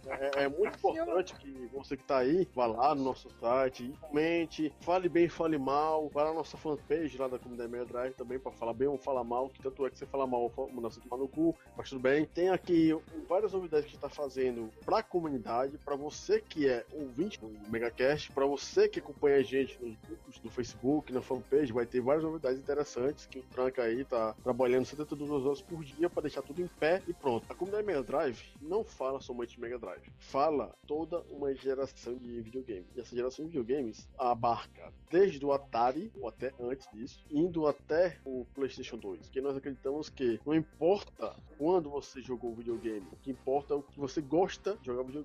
é, 0.05 0.43
é 0.43 0.47
muito 0.47 0.77
importante 0.77 1.33
que 1.33 1.71
você 1.73 1.97
que 1.97 2.03
tá 2.03 2.19
aí, 2.19 2.47
vá 2.53 2.67
lá 2.67 2.93
no 2.93 3.03
nosso 3.03 3.27
site, 3.39 3.91
comente, 3.99 4.71
fale 4.81 5.09
bem, 5.09 5.27
fale 5.27 5.57
mal. 5.57 6.07
Vá 6.09 6.25
na 6.25 6.33
nossa 6.33 6.55
fanpage 6.55 7.17
lá 7.17 7.27
da 7.27 7.39
comunidade 7.39 7.71
Mega 7.71 7.85
Drive 7.85 8.13
também 8.13 8.37
para 8.37 8.51
falar 8.51 8.73
bem 8.73 8.87
ou 8.87 8.97
falar 8.99 9.23
mal, 9.23 9.49
que 9.49 9.59
tanto 9.59 9.87
é 9.87 9.89
que 9.89 9.97
você 9.97 10.05
fala 10.05 10.27
mal, 10.27 10.51
manda 10.71 10.91
você 10.91 11.01
tomar 11.01 11.17
no 11.17 11.27
cu, 11.27 11.57
mas 11.75 11.89
tudo 11.89 12.01
bem. 12.01 12.25
Tem 12.25 12.49
aqui 12.49 12.95
várias 13.27 13.53
novidades 13.53 13.85
que 13.85 13.89
a 13.89 13.93
gente 13.93 14.01
tá 14.01 14.09
fazendo 14.09 14.69
pra 14.85 15.01
comunidade 15.01 15.30
comunidade, 15.31 15.77
para 15.77 15.95
você 15.95 16.41
que 16.41 16.67
é 16.67 16.85
ouvinte 16.91 17.39
do 17.39 17.47
Megacast, 17.69 18.31
para 18.33 18.45
você 18.45 18.89
que 18.89 18.99
acompanha 18.99 19.37
a 19.37 19.41
gente 19.41 19.81
nos 19.81 19.95
grupos 19.97 20.39
do 20.39 20.49
Facebook, 20.49 21.13
na 21.13 21.21
fanpage, 21.21 21.71
vai 21.71 21.85
ter 21.85 22.01
várias 22.01 22.23
novidades 22.23 22.59
interessantes 22.59 23.25
que 23.25 23.39
o 23.39 23.43
Tranca 23.43 23.83
aí 23.83 24.03
tá 24.03 24.35
trabalhando 24.43 24.85
72 24.85 25.45
horas 25.45 25.61
por 25.61 25.83
dia 25.83 26.09
para 26.09 26.23
deixar 26.23 26.41
tudo 26.41 26.61
em 26.61 26.67
pé 26.67 27.01
e 27.07 27.13
pronto. 27.13 27.45
A 27.49 27.55
comunidade 27.55 27.87
Mega 27.87 28.03
Drive 28.03 28.43
não 28.61 28.83
fala 28.83 29.21
somente 29.21 29.59
Mega 29.59 29.79
Drive, 29.79 30.11
fala 30.19 30.75
toda 30.85 31.21
uma 31.29 31.53
geração 31.55 32.15
de 32.15 32.41
videogame. 32.41 32.85
E 32.95 32.99
essa 32.99 33.15
geração 33.15 33.45
de 33.45 33.51
videogames 33.51 34.09
abarca 34.17 34.91
desde 35.09 35.45
o 35.45 35.53
Atari, 35.53 36.11
ou 36.19 36.27
até 36.27 36.53
antes 36.59 36.87
disso, 36.93 37.23
indo 37.29 37.67
até 37.67 38.17
o 38.25 38.45
PlayStation 38.53 38.97
2. 38.97 39.21
Porque 39.21 39.41
nós 39.41 39.55
acreditamos 39.55 40.09
que 40.09 40.39
não 40.45 40.55
importa 40.55 41.35
quando 41.57 41.89
você 41.89 42.21
jogou 42.21 42.51
o 42.51 42.55
videogame, 42.55 43.07
o 43.11 43.15
que 43.17 43.31
importa 43.31 43.73
é 43.73 43.77
o 43.77 43.83
que 43.83 43.99
você 43.99 44.21
gosta 44.21 44.77
de 44.77 44.87
jogar 44.87 45.03
videogame. 45.03 45.20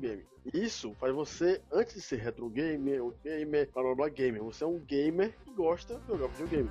Isso 0.52 0.94
faz 0.94 1.14
você, 1.14 1.60
antes 1.72 1.94
de 1.94 2.00
ser 2.00 2.16
retro 2.16 2.48
gamer, 2.48 3.04
ou 3.04 3.14
gamer, 3.24 3.68
blá 3.72 3.94
blá 3.94 4.08
gamer, 4.08 4.42
você 4.42 4.64
é 4.64 4.66
um 4.66 4.78
gamer 4.78 5.34
que 5.44 5.50
gosta 5.52 5.98
de 5.98 6.06
jogar 6.06 6.28
videogame. 6.28 6.70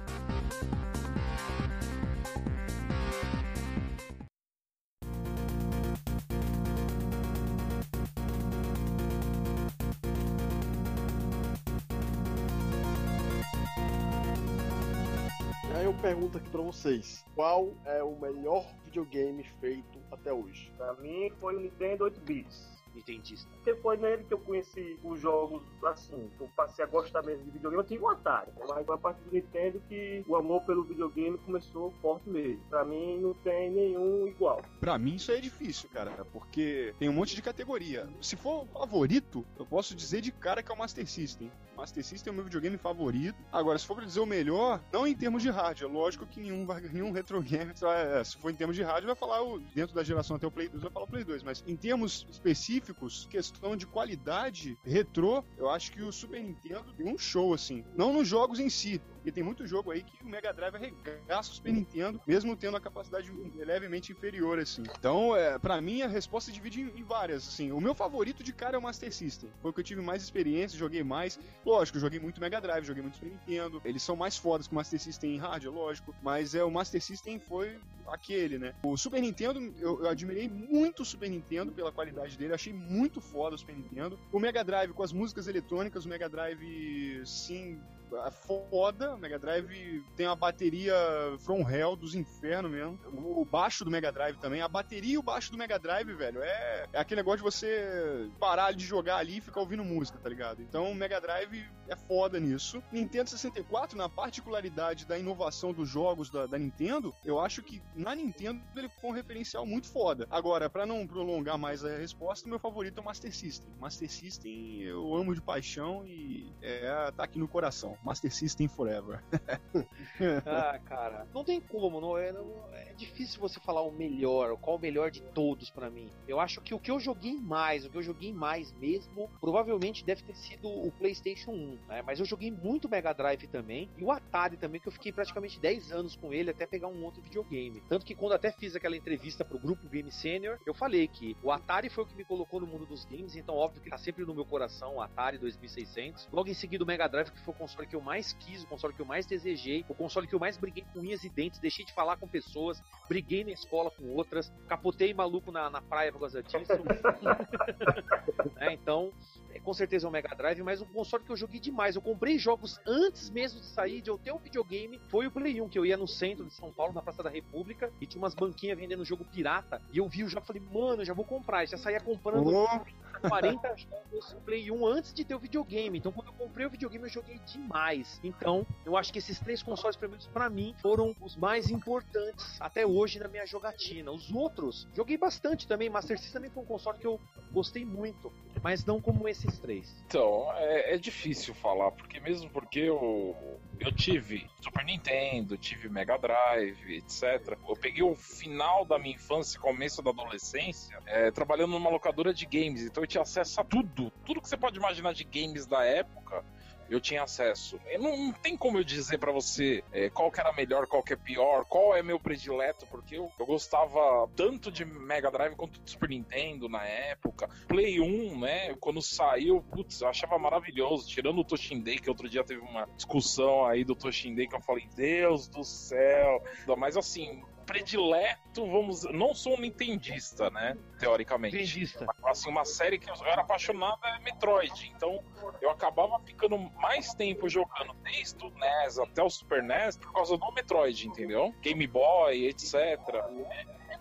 Eu 15.84 15.94
pergunto 16.02 16.38
aqui 16.40 16.50
pra 16.50 16.62
vocês: 16.62 17.24
qual 17.36 17.72
é 17.86 18.02
o 18.02 18.20
melhor 18.20 18.66
videogame 18.86 19.44
feito 19.60 20.00
até 20.12 20.34
hoje? 20.34 20.72
Pra 20.78 20.94
mim 20.96 21.32
foi 21.40 21.56
o 21.56 21.60
Nintendo 21.60 22.06
8 22.06 22.22
bits. 22.22 22.75
Nintendista. 22.96 23.50
Porque 23.56 23.76
foi 23.82 23.98
nele 23.98 24.24
que 24.24 24.34
eu 24.34 24.40
conheci 24.40 24.98
os 25.04 25.20
jogos, 25.20 25.62
assim, 25.86 26.30
que 26.38 26.44
eu 26.44 26.50
passei 26.56 26.84
a 26.84 26.88
gostar 26.88 27.22
mesmo 27.24 27.44
de 27.46 27.52
videogame. 27.52 27.84
Eu 27.84 27.88
tive 27.88 28.04
um 28.04 28.10
Atari, 28.10 28.52
mas 28.68 28.90
a 28.90 28.98
partir 28.98 29.22
do 29.24 29.32
Nintendo 29.32 29.82
que 29.88 30.24
o 30.28 30.36
amor 30.36 30.62
pelo 30.64 30.84
videogame 30.84 31.38
começou 31.40 31.92
forte 32.02 32.30
mesmo. 32.30 32.62
Pra 32.70 32.84
mim 32.86 33.20
não 33.20 33.34
tem 33.34 33.70
nenhum 33.72 34.28
igual. 34.28 34.62
Pra 34.80 34.98
mim 34.98 35.16
isso 35.16 35.32
aí 35.32 35.38
é 35.38 35.42
difícil, 35.42 35.90
cara, 35.90 36.12
porque 36.32 36.94
tem 37.00 37.10
um 37.10 37.14
monte 37.14 37.36
de 37.36 37.42
categoria. 37.42 38.08
Se 38.22 38.36
for 38.36 38.64
o 38.64 38.66
favorito, 38.68 39.46
eu 39.60 39.66
posso 39.66 39.96
dizer 39.96 40.22
de 40.22 40.32
cara 40.32 40.64
que 40.64 40.72
é 40.72 40.76
o 40.76 40.78
Master 40.78 41.06
System. 41.08 41.52
Master 41.76 42.04
System 42.06 42.32
é 42.32 42.34
o 42.34 42.36
meu 42.36 42.46
videogame 42.46 42.78
favorito. 42.78 43.36
Agora, 43.52 43.78
se 43.78 43.86
for 43.86 43.96
pra 43.96 44.06
dizer 44.06 44.22
o 44.22 44.26
melhor, 44.26 44.82
não 44.94 45.06
em 45.06 45.14
termos 45.14 45.44
de 45.44 45.50
rádio. 45.50 45.86
É 45.88 45.92
lógico 45.92 46.26
que 46.26 46.40
nenhum, 46.40 46.66
nenhum 46.94 47.12
retro 47.12 47.42
game, 47.42 47.74
vai- 47.82 48.24
se 48.24 48.38
for 48.38 48.50
em 48.50 48.56
termos 48.56 48.76
de 48.78 48.82
rádio, 48.84 49.08
vai 49.08 49.16
falar 49.16 49.44
o, 49.44 49.60
dentro 49.60 49.94
da 49.94 50.02
geração 50.04 50.38
até 50.38 50.48
o 50.48 50.52
Play 50.52 50.70
2, 50.70 50.82
vai 50.84 50.92
falar 50.92 51.06
o 51.06 51.10
Play 51.10 51.24
2. 51.26 51.44
Mas 51.44 51.64
em 51.68 51.76
termos 51.76 52.26
específicos, 52.32 52.85
questão 53.30 53.76
de 53.76 53.86
qualidade 53.86 54.78
retrô, 54.84 55.44
eu 55.58 55.70
acho 55.70 55.92
que 55.92 56.02
o 56.02 56.12
Super 56.12 56.42
Nintendo 56.42 56.94
tem 56.94 57.08
um 57.08 57.18
show, 57.18 57.54
assim. 57.54 57.84
Não 57.96 58.14
nos 58.14 58.28
jogos 58.28 58.60
em 58.60 58.70
si, 58.70 59.02
porque 59.26 59.32
tem 59.32 59.44
muito 59.44 59.66
jogo 59.66 59.90
aí 59.90 60.04
que 60.04 60.24
o 60.24 60.28
Mega 60.28 60.54
Drive 60.54 60.76
arregaça 60.76 61.52
o 61.52 61.56
Super 61.56 61.74
Nintendo, 61.74 62.22
mesmo 62.28 62.56
tendo 62.56 62.78
a 62.78 62.80
capacidade 62.80 63.32
levemente 63.56 64.12
inferior, 64.12 64.60
assim. 64.60 64.84
Então, 65.00 65.36
é, 65.36 65.58
para 65.58 65.82
mim, 65.82 66.04
a 66.04 66.08
resposta 66.08 66.52
divide 66.52 66.82
em, 66.82 67.00
em 67.00 67.04
várias, 67.04 67.48
assim. 67.48 67.72
O 67.72 67.82
meu 67.82 67.96
favorito 67.96 68.44
de 68.44 68.54
cara 68.54 68.76
é 68.76 68.80
o 68.80 68.82
Master 68.84 69.12
System. 69.12 69.50
Foi 69.64 69.72
o 69.72 69.74
que 69.74 69.80
eu 69.80 69.84
tive 69.84 70.00
mais 70.00 70.22
experiência, 70.22 70.78
joguei 70.78 71.04
mais. 71.04 71.40
Lógico, 71.66 71.98
joguei 71.98 72.20
muito 72.20 72.40
Mega 72.40 72.62
Drive, 72.62 72.86
joguei 72.86 73.02
muito 73.02 73.16
Super 73.16 73.32
Nintendo. 73.32 73.82
Eles 73.84 74.04
são 74.04 74.16
mais 74.16 74.38
fodas 74.38 74.68
que 74.68 74.74
o 74.74 74.76
Master 74.76 75.00
System 75.00 75.34
em 75.34 75.38
rádio, 75.40 75.72
lógico. 75.72 76.14
Mas 76.22 76.54
é 76.54 76.64
o 76.64 76.70
Master 76.70 77.02
System 77.02 77.40
foi 77.40 77.80
aquele, 78.08 78.60
né? 78.60 78.76
O 78.84 78.96
Super 78.96 79.20
Nintendo, 79.20 79.60
eu, 79.80 80.04
eu 80.04 80.08
admirei 80.08 80.48
muito 80.48 81.02
o 81.02 81.06
Super 81.06 81.32
Nintendo 81.32 81.72
pela 81.72 81.92
qualidade 81.92 82.38
dele. 82.38 82.54
Achei 82.54 82.74
muito 82.74 83.20
foda 83.20 83.56
o 83.56 83.58
Super 83.58 83.76
Nintendo. 83.76 84.20
O 84.32 84.40
Mega 84.40 84.64
Drive 84.64 84.94
com 84.94 85.02
as 85.02 85.12
músicas 85.12 85.48
eletrônicas, 85.48 86.06
o 86.06 86.10
Mega 86.10 86.30
Drive, 86.30 87.26
sim, 87.26 87.82
é 88.26 88.32
foda. 88.32 89.16
O 89.16 89.18
Mega 89.18 89.40
Drive 89.40 90.04
tem 90.16 90.28
uma 90.28 90.36
bateria 90.36 90.96
From 91.40 91.70
Hell 91.70 91.96
dos 91.96 92.16
infernos 92.16 92.72
mesmo. 92.72 93.00
O 93.14 93.46
baixo 93.46 93.84
do 93.84 93.92
Mega 93.92 94.12
Drive 94.12 94.38
também. 94.38 94.62
A 94.62 94.68
bateria 94.68 95.16
e 95.16 95.18
o 95.18 95.24
baixo 95.24 95.52
do 95.52 95.58
Mega 95.58 95.80
Drive, 95.80 96.14
velho, 96.14 96.42
é, 96.42 96.86
é 96.94 97.00
aquele 97.00 97.22
negócio 97.22 97.38
de 97.38 97.44
você 97.44 98.30
parar 98.40 98.72
de 98.74 98.86
jogar 98.86 99.18
ali 99.18 99.38
e 99.38 99.42
ficar 99.42 99.60
ouvindo 99.60 99.84
música, 99.84 100.18
tá 100.18 100.30
ligado? 100.30 100.62
Então 100.62 100.92
o 100.92 100.96
Mega 100.96 101.20
Drive 101.20 101.66
é 101.88 101.96
foda 101.96 102.40
nisso. 102.40 102.82
Nintendo 102.92 103.30
64, 103.30 103.98
na 103.98 104.10
particularidade 104.10 105.06
da 105.06 105.18
inovação 105.18 105.74
dos 105.74 105.90
jogos 105.90 106.30
da, 106.30 106.46
da 106.46 106.58
Nintendo, 106.58 107.14
eu 107.24 107.40
acho 107.40 107.62
que 107.62 107.82
na 107.96 108.16
Nintendo 108.16 108.62
ele 108.76 108.90
foi 108.90 109.12
um 109.12 109.14
referencial 109.14 109.66
muito 109.66 109.88
foda. 109.88 110.28
Agora, 110.30 110.70
pra 110.70 110.86
não 110.86 111.06
prolongar 111.06 111.58
mais 111.58 111.84
a 111.84 111.98
resposta, 111.98 112.50
meu 112.50 112.60
favorito 112.60 112.98
é 112.98 113.02
o 113.02 113.06
Master 113.06 113.34
System. 113.36 113.70
Master 113.80 114.10
System 114.10 114.82
eu 114.82 115.16
amo 115.16 115.34
de 115.34 115.42
paixão 115.42 116.06
e 116.06 116.52
é, 116.62 117.12
tá 117.12 117.24
aqui 117.24 117.40
no 117.40 117.48
coração. 117.48 117.98
Master 118.06 118.32
System 118.34 118.68
Forever. 118.68 119.22
Ah, 120.46 120.80
cara, 120.86 121.28
não 121.34 121.44
tem 121.44 121.60
como, 121.60 122.00
não 122.00 122.18
é, 122.18 122.32
não- 122.32 122.64
é 122.74 122.94
difícil 122.94 123.40
você 123.40 123.60
falar 123.60 123.82
o 123.82 123.92
melhor, 123.92 124.56
qual 124.58 124.78
o 124.78 124.80
melhor 124.80 125.12
de 125.12 125.22
todos 125.34 125.70
pra 125.70 125.90
mim. 125.90 126.10
Eu 126.28 126.40
acho 126.40 126.62
que 126.62 126.74
o 126.74 126.80
que 126.80 126.92
eu 126.92 127.00
joguei 127.00 127.40
mais, 127.42 127.86
o 127.86 127.90
que 127.90 127.98
eu 127.98 128.02
joguei 128.04 128.32
mais 128.34 128.72
mesmo, 128.74 129.30
provavelmente 129.42 130.06
deve 130.06 130.22
ter 130.24 130.36
sido 130.36 130.68
o 130.68 130.92
PlayStation 130.92 131.52
1, 131.52 131.80
né? 131.88 132.02
Mas 132.06 132.20
eu 132.20 132.26
joguei 132.26 132.52
muito 132.52 132.88
Mega 132.90 133.12
Drive 133.14 133.48
também 133.48 133.90
e 133.98 134.04
o 134.04 134.12
Atari 134.12 134.58
também, 134.58 134.80
que 134.80 134.88
eu 134.88 134.92
fiquei 134.92 135.12
praticamente 135.12 135.60
10 135.60 135.92
anos 135.92 136.16
com 136.16 136.34
ele 136.34 136.52
até 136.52 136.66
pegar 136.66 136.88
um 136.88 137.04
outro 137.04 137.22
videogame. 137.22 137.82
Tanto 137.90 138.06
que 138.06 138.16
quando 138.16 138.34
até 138.34 138.52
fiz 138.52 138.76
aquela 138.76 138.96
entrevista 138.96 139.44
pro 139.44 139.60
grupo 139.60 139.88
Game 139.90 140.12
Senior, 140.12 140.58
eu 140.66 140.74
falei 140.74 141.08
que 141.08 141.36
o 141.44 141.52
Atari 141.52 141.90
foi 141.90 142.04
o 142.04 142.08
que 142.08 142.16
me 142.16 142.24
colocou 142.26 142.60
no 142.62 142.68
mundo 142.68 142.86
dos 142.86 143.04
games, 143.06 143.36
então 143.36 143.56
óbvio 143.56 143.82
que 143.82 143.90
tá 143.90 143.98
sempre 143.98 144.24
no 144.26 144.34
meu 144.34 144.46
coração 144.46 144.96
o 144.96 145.02
Atari 145.02 145.38
2600. 145.38 146.30
Logo 146.32 146.50
em 146.50 146.54
seguida 146.54 146.84
o 146.84 146.88
Mega 146.88 147.08
Drive, 147.08 147.32
que 147.32 147.42
foi 147.42 147.54
o 147.54 147.58
console 147.58 147.85
que 147.86 147.96
eu 147.96 148.02
mais 148.02 148.34
quis, 148.34 148.64
o 148.64 148.68
console 148.68 148.94
que 148.94 149.02
eu 149.02 149.06
mais 149.06 149.26
desejei, 149.26 149.86
o 149.88 149.96
console 149.96 150.28
que 150.28 150.36
eu 150.36 150.40
mais 150.40 150.58
briguei 150.58 150.86
com 150.94 151.00
unhas 151.00 151.24
e 151.24 151.30
dentes, 151.30 151.60
deixei 151.60 151.86
de 151.86 151.94
falar 151.94 152.18
com 152.18 152.28
pessoas, 152.28 152.82
briguei 153.08 153.44
na 153.44 153.52
escola 153.52 153.92
com 153.92 154.10
outras, 154.14 154.52
capotei 154.68 155.14
maluco 155.14 155.52
na, 155.52 155.70
na 155.70 155.82
praia 155.82 156.12
por 156.12 156.20
causa 156.20 156.42
disso. 156.42 156.58
né? 158.56 158.74
Então, 158.74 159.12
é, 159.56 159.60
com 159.60 159.74
certeza 159.74 160.06
é 160.06 160.10
o 160.10 160.12
Mega 160.12 160.36
Drive, 160.36 160.62
mas 160.62 160.82
um 160.82 160.86
console 160.86 161.24
que 161.24 161.32
eu 161.32 161.38
joguei 161.38 161.60
demais. 161.60 161.96
Eu 161.96 162.02
comprei 162.02 162.38
jogos 162.38 162.80
antes 162.86 163.30
mesmo 163.30 163.60
de 163.60 163.68
sair, 163.68 164.02
de 164.02 164.10
eu 164.10 164.18
ter 164.18 164.32
um 164.32 164.40
videogame, 164.40 165.00
foi 165.10 165.28
o 165.28 165.32
Play 165.32 165.62
1, 165.62 165.70
que 165.70 165.80
eu 165.80 165.86
ia 165.86 165.98
no 165.98 166.08
centro 166.08 166.46
de 166.46 166.54
São 166.54 166.72
Paulo, 166.72 166.94
na 166.94 167.02
Praça 167.02 167.24
da 167.24 167.30
República, 167.30 167.92
e 168.02 168.06
tinha 168.06 168.22
umas 168.22 168.36
banquinhas 168.36 168.78
vendendo 168.78 169.06
jogo 169.06 169.26
pirata, 169.26 169.82
e 169.94 169.98
eu 169.98 170.08
vi 170.08 170.24
o 170.24 170.28
jogo 170.28 170.44
e 170.44 170.48
falei, 170.48 170.62
mano, 170.62 171.02
eu 171.02 171.06
já 171.06 171.14
vou 171.14 171.26
comprar, 171.26 171.64
e 171.64 171.68
já 171.68 171.78
saía 171.78 172.00
comprando 172.00 172.46
Oh, 172.48 172.86
40 173.20 173.76
jogos 173.78 174.36
Play 174.46 174.72
1 174.72 174.86
antes 174.86 175.14
de 175.14 175.24
ter 175.24 175.36
o 175.36 175.40
videogame. 175.40 175.98
Então, 175.98 176.12
quando 176.12 176.28
eu 176.28 176.34
comprei 176.34 176.66
o 176.66 176.70
videogame, 176.70 177.06
eu 177.06 177.10
joguei 177.10 177.40
demais. 177.40 178.20
Então, 178.24 178.66
eu 178.86 178.96
acho 178.96 179.12
que 179.12 179.20
esses 179.20 179.40
três 179.40 179.62
consoles, 179.64 179.96
pelo 179.96 180.12
menos 180.12 180.28
pra 180.28 180.50
mim, 180.50 180.76
foram 180.82 181.16
os 181.22 181.36
mais 181.36 181.70
importantes 181.70 182.60
até 182.60 182.86
hoje 182.86 183.20
na 183.20 183.28
minha 183.28 183.46
jogatina. 183.46 184.12
Os 184.12 184.32
outros, 184.32 184.88
joguei 184.94 185.18
bastante 185.18 185.68
também. 185.68 185.90
Master 185.90 186.18
System 186.18 186.34
também 186.34 186.50
foi 186.52 186.64
um 186.64 186.66
console 186.66 186.98
que 186.98 187.08
eu 187.08 187.20
gostei 187.52 187.86
muito, 187.86 188.32
mas 188.62 188.86
não 188.86 189.02
como 189.02 189.28
esses 189.28 189.58
três. 189.60 189.96
Então, 190.08 190.52
é, 190.56 190.96
é 190.96 190.98
difícil 190.98 191.54
falar, 191.54 191.92
porque 191.92 192.20
mesmo 192.20 192.50
porque 192.50 192.80
eu, 192.80 193.36
eu 193.80 193.92
tive 193.92 194.50
Super 194.62 194.84
Nintendo, 194.84 195.58
tive 195.58 195.90
Mega 195.90 196.18
Drive, 196.18 196.96
etc. 196.96 197.58
Eu 197.68 197.76
peguei 197.76 198.04
o 198.04 198.16
final 198.16 198.86
da 198.86 199.00
minha 199.00 199.16
infância 199.16 199.60
começo 199.60 200.02
da 200.02 200.12
adolescência 200.12 200.98
é, 201.06 201.32
trabalhando 201.32 201.72
numa 201.72 201.90
locadora 201.90 202.34
de 202.34 202.46
games, 202.46 202.82
então 202.82 203.05
eu 203.06 203.08
tinha 203.08 203.22
acesso 203.22 203.62
a 203.62 203.64
tudo, 203.64 204.12
tudo 204.26 204.42
que 204.42 204.50
você 204.50 204.58
pode 204.58 204.78
imaginar 204.78 205.14
de 205.14 205.24
games 205.24 205.66
da 205.66 205.84
época. 205.84 206.44
Eu 206.88 207.02
tinha 207.02 207.24
acesso. 207.24 207.80
Eu 207.88 208.00
não, 208.00 208.16
não 208.16 208.32
tem 208.32 208.56
como 208.56 208.78
eu 208.78 208.84
dizer 208.84 209.18
pra 209.18 209.32
você 209.32 209.84
é, 209.92 210.08
qual 210.08 210.32
que 210.32 210.40
era 210.40 210.54
melhor, 210.54 210.86
qual 210.86 211.02
que 211.02 211.14
é 211.14 211.16
pior, 211.16 211.66
qual 211.66 211.96
é 211.96 212.04
meu 212.04 212.20
predileto, 212.20 212.86
porque 212.86 213.18
eu, 213.18 213.32
eu 213.40 213.46
gostava 213.46 214.30
tanto 214.36 214.72
de 214.72 214.86
Mega 214.86 215.32
Drive 215.32 215.56
quanto 215.56 215.82
de 215.82 215.90
Super 215.90 216.10
Nintendo 216.10 216.70
na 216.70 216.86
época. 216.86 217.50
Play 217.68 218.00
1, 218.00 218.40
né? 218.40 218.76
Quando 218.80 219.02
saiu, 219.02 219.64
putz, 219.72 220.02
eu 220.02 220.08
achava 220.08 220.38
maravilhoso. 220.38 221.08
Tirando 221.08 221.40
o 221.40 221.44
Toshindei, 221.44 221.98
que 221.98 222.10
outro 222.10 222.30
dia 222.30 222.44
teve 222.44 222.62
uma 222.62 222.88
discussão 222.96 223.66
aí 223.66 223.84
do 223.84 223.96
Toshindei 223.96 224.48
que 224.48 224.56
eu 224.56 224.62
falei, 224.62 224.88
Deus 224.96 225.48
do 225.48 225.64
céu. 225.64 226.44
Mas 226.78 226.96
assim, 226.96 227.44
predileto, 227.66 228.66
vamos. 228.70 229.04
Não 229.12 229.34
sou 229.34 229.58
um 229.58 229.62
nintendista, 229.62 230.50
né? 230.50 230.78
Teoricamente. 231.00 231.56
Nintendista. 231.56 232.06
Assim, 232.24 232.50
uma 232.50 232.66
série 232.66 232.98
que 232.98 233.10
eu 233.10 233.16
era 233.26 233.42
apaixonado 233.42 234.00
é 234.06 234.20
Metroid. 234.20 234.92
Então 234.96 235.24
eu 235.62 235.70
acabava 235.70 236.20
ficando 236.20 236.58
mais 236.58 237.14
tempo 237.14 237.50
jogando 237.50 237.94
desde 238.04 238.44
o 238.46 238.50
NES 238.50 239.00
até 239.00 239.24
o 239.24 239.30
Super 239.30 239.64
NES 239.64 239.98
por 239.98 240.14
causa 240.14 240.38
do 240.38 240.52
Metroid, 240.52 241.08
entendeu? 241.08 241.54
Game 241.62 241.86
Boy, 241.88 242.48
etc. 242.48 242.74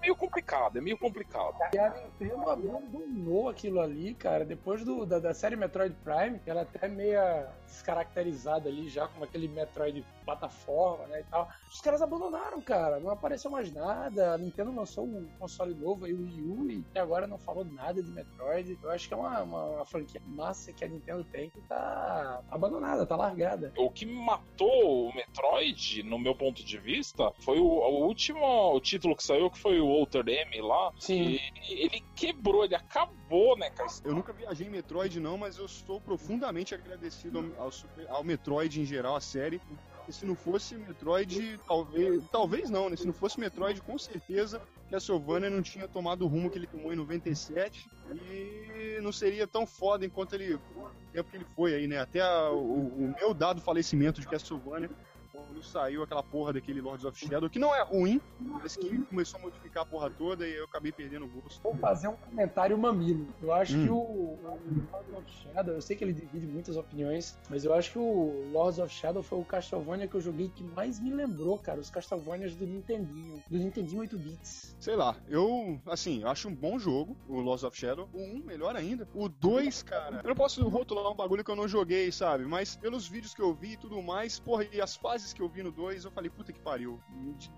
meio 0.04 0.14
complicado, 0.14 0.78
é 0.78 0.80
meio 0.80 0.98
complicado. 0.98 1.56
E 1.72 1.78
a 1.78 1.90
Nintendo 1.90 2.50
abandonou 2.50 3.48
aquilo 3.48 3.80
ali, 3.80 4.14
cara, 4.14 4.44
depois 4.44 4.84
do, 4.84 5.06
da, 5.06 5.18
da 5.18 5.32
série 5.32 5.56
Metroid 5.56 5.96
Prime, 6.04 6.40
ela 6.46 6.60
é 6.60 6.62
até 6.62 6.86
meia 6.88 7.48
descaracterizada 7.66 8.68
ali 8.68 8.88
já 8.88 9.08
como 9.08 9.24
aquele 9.24 9.48
Metroid 9.48 10.04
plataforma, 10.24 11.06
né, 11.06 11.20
e 11.20 11.24
tal. 11.24 11.48
Os 11.70 11.80
caras 11.80 12.02
abandonaram, 12.02 12.60
cara, 12.60 13.00
não 13.00 13.10
apareceu 13.10 13.50
mais 13.50 13.72
nada, 13.72 14.34
a 14.34 14.38
Nintendo 14.38 14.74
lançou 14.74 15.04
um 15.04 15.26
console 15.38 15.74
novo 15.74 16.04
aí, 16.04 16.12
o 16.12 16.22
Wii 16.22 16.42
U, 16.42 16.70
e 16.70 16.84
até 16.90 17.00
agora 17.00 17.26
não 17.26 17.38
falou 17.38 17.64
nada 17.64 18.02
de 18.02 18.10
Metroid. 18.10 18.78
Eu 18.82 18.90
acho 18.90 19.08
que 19.08 19.14
é 19.14 19.16
uma, 19.16 19.42
uma, 19.42 19.64
uma 19.64 19.84
franquia 19.84 20.20
massa 20.26 20.72
que 20.72 20.84
a 20.84 20.88
Nintendo 20.88 21.24
tem 21.24 21.50
que 21.50 21.60
tá 21.62 22.40
abandonada, 22.50 23.06
tá 23.06 23.16
largada. 23.16 23.72
O 23.76 23.90
que 23.90 24.06
matou 24.06 25.08
o 25.08 25.14
Metroid, 25.14 26.02
no 26.02 26.18
meu 26.18 26.34
ponto 26.34 26.64
de 26.64 26.78
vista, 26.78 27.32
foi 27.40 27.58
o, 27.58 27.64
o 27.64 28.06
último 28.06 28.44
o 28.74 28.80
título 28.80 29.16
que 29.16 29.22
saiu, 29.22 29.50
que 29.50 29.58
foi 29.58 29.80
o 29.80 29.93
Outer 29.94 30.24
M 30.28 30.60
lá. 30.62 30.92
Sim. 30.98 31.38
Ele 31.68 32.02
quebrou, 32.14 32.64
ele 32.64 32.74
acabou, 32.74 33.56
né, 33.56 33.70
cara? 33.70 33.88
Eu 34.04 34.14
nunca 34.14 34.32
viajei 34.32 34.66
em 34.66 34.70
Metroid, 34.70 35.18
não, 35.20 35.36
mas 35.38 35.58
eu 35.58 35.66
estou 35.66 36.00
profundamente 36.00 36.74
agradecido 36.74 37.52
ao, 37.58 37.64
ao 37.66 37.70
Super- 37.72 38.06
ao 38.08 38.22
Metroid 38.24 38.80
em 38.80 38.84
geral, 38.84 39.16
a 39.16 39.20
série. 39.20 39.60
E 40.06 40.12
se 40.12 40.26
não 40.26 40.34
fosse 40.36 40.74
Metroid, 40.76 41.58
talvez. 41.66 42.22
Talvez 42.30 42.68
não, 42.68 42.90
né? 42.90 42.96
Se 42.96 43.06
não 43.06 43.14
fosse 43.14 43.40
Metroid, 43.40 43.80
com 43.80 43.98
certeza 43.98 44.60
Castlevania 44.90 45.48
não 45.48 45.62
tinha 45.62 45.88
tomado 45.88 46.22
o 46.26 46.28
rumo 46.28 46.50
que 46.50 46.58
ele 46.58 46.66
tomou 46.66 46.92
em 46.92 46.96
97 46.96 47.88
e 48.30 48.98
não 49.00 49.10
seria 49.12 49.46
tão 49.46 49.66
foda 49.66 50.04
enquanto 50.04 50.34
ele. 50.34 50.54
o 50.54 50.60
tempo 51.12 51.30
que 51.30 51.36
ele 51.36 51.46
foi 51.56 51.74
aí, 51.74 51.86
né? 51.86 52.00
Até 52.00 52.20
a- 52.20 52.50
o, 52.50 52.86
o 52.88 53.14
meu 53.18 53.32
dado 53.32 53.62
falecimento 53.62 54.20
de 54.20 54.26
Castlevania, 54.28 54.90
quando 55.54 55.62
saiu 55.62 56.02
aquela 56.02 56.22
porra 56.22 56.52
daquele 56.52 56.80
Lords 56.80 57.04
of 57.04 57.16
Shadow, 57.18 57.48
que 57.48 57.58
não 57.58 57.74
é 57.74 57.82
ruim, 57.82 58.20
mas 58.40 58.76
que 58.76 58.98
começou 59.06 59.38
a 59.38 59.42
modificar 59.44 59.84
a 59.84 59.86
porra 59.86 60.10
toda 60.10 60.46
e 60.46 60.54
eu 60.56 60.64
acabei 60.64 60.90
perdendo 60.90 61.26
o 61.26 61.28
gosto. 61.28 61.62
Vou 61.62 61.76
fazer 61.76 62.08
um 62.08 62.16
comentário 62.16 62.76
mamilo. 62.76 63.28
Eu 63.40 63.52
acho 63.52 63.74
Hum. 63.76 63.84
que 63.84 63.90
o, 63.90 63.96
o 63.96 64.88
Lords 64.92 65.14
of 65.14 65.30
Shadow, 65.30 65.74
eu 65.74 65.80
sei 65.80 65.96
que 65.96 66.02
ele 66.04 66.12
divide 66.12 66.46
muitas 66.46 66.76
opiniões, 66.76 67.38
mas 67.48 67.64
eu 67.64 67.72
acho 67.72 67.92
que 67.92 67.98
o 67.98 68.50
Lords 68.52 68.78
of 68.78 68.92
Shadow 68.92 69.22
foi 69.22 69.38
o 69.38 69.44
Castlevania 69.44 70.08
que 70.08 70.16
eu 70.16 70.20
joguei 70.20 70.48
que 70.48 70.64
mais 70.64 70.98
me 71.00 71.10
lembrou, 71.12 71.58
cara, 71.58 71.80
os 71.80 71.90
Castlevanias 71.90 72.54
do 72.56 72.66
Nintendinho, 72.66 73.42
do 73.48 73.58
Nintendinho 73.58 74.00
8 74.00 74.18
bits. 74.18 74.76
Sei 74.80 74.96
lá, 74.96 75.16
eu, 75.28 75.80
assim, 75.86 76.22
eu 76.22 76.28
acho 76.28 76.48
um 76.48 76.54
bom 76.54 76.78
jogo, 76.78 77.16
o 77.28 77.40
Lost 77.40 77.64
of 77.64 77.76
Shadow. 77.76 78.08
O 78.12 78.18
1, 78.18 78.44
melhor 78.44 78.74
ainda. 78.74 79.08
O 79.14 79.28
2, 79.28 79.82
cara, 79.82 80.20
eu 80.22 80.28
não 80.28 80.34
posso 80.36 80.66
rotular 80.68 81.10
um 81.12 81.16
bagulho 81.16 81.44
que 81.44 81.50
eu 81.50 81.56
não 81.56 81.68
joguei, 81.68 82.10
sabe? 82.10 82.44
Mas 82.44 82.76
pelos 82.76 83.06
vídeos 83.06 83.34
que 83.34 83.42
eu 83.42 83.54
vi 83.54 83.72
e 83.72 83.76
tudo 83.76 84.02
mais, 84.02 84.38
porra, 84.38 84.64
e 84.72 84.80
as 84.80 84.96
fases 84.96 85.32
que 85.32 85.42
eu 85.42 85.43
vi 85.48 85.62
no 85.62 85.70
2, 85.72 86.04
eu 86.04 86.10
falei, 86.10 86.30
puta 86.30 86.52
que 86.52 86.60
pariu, 86.60 87.00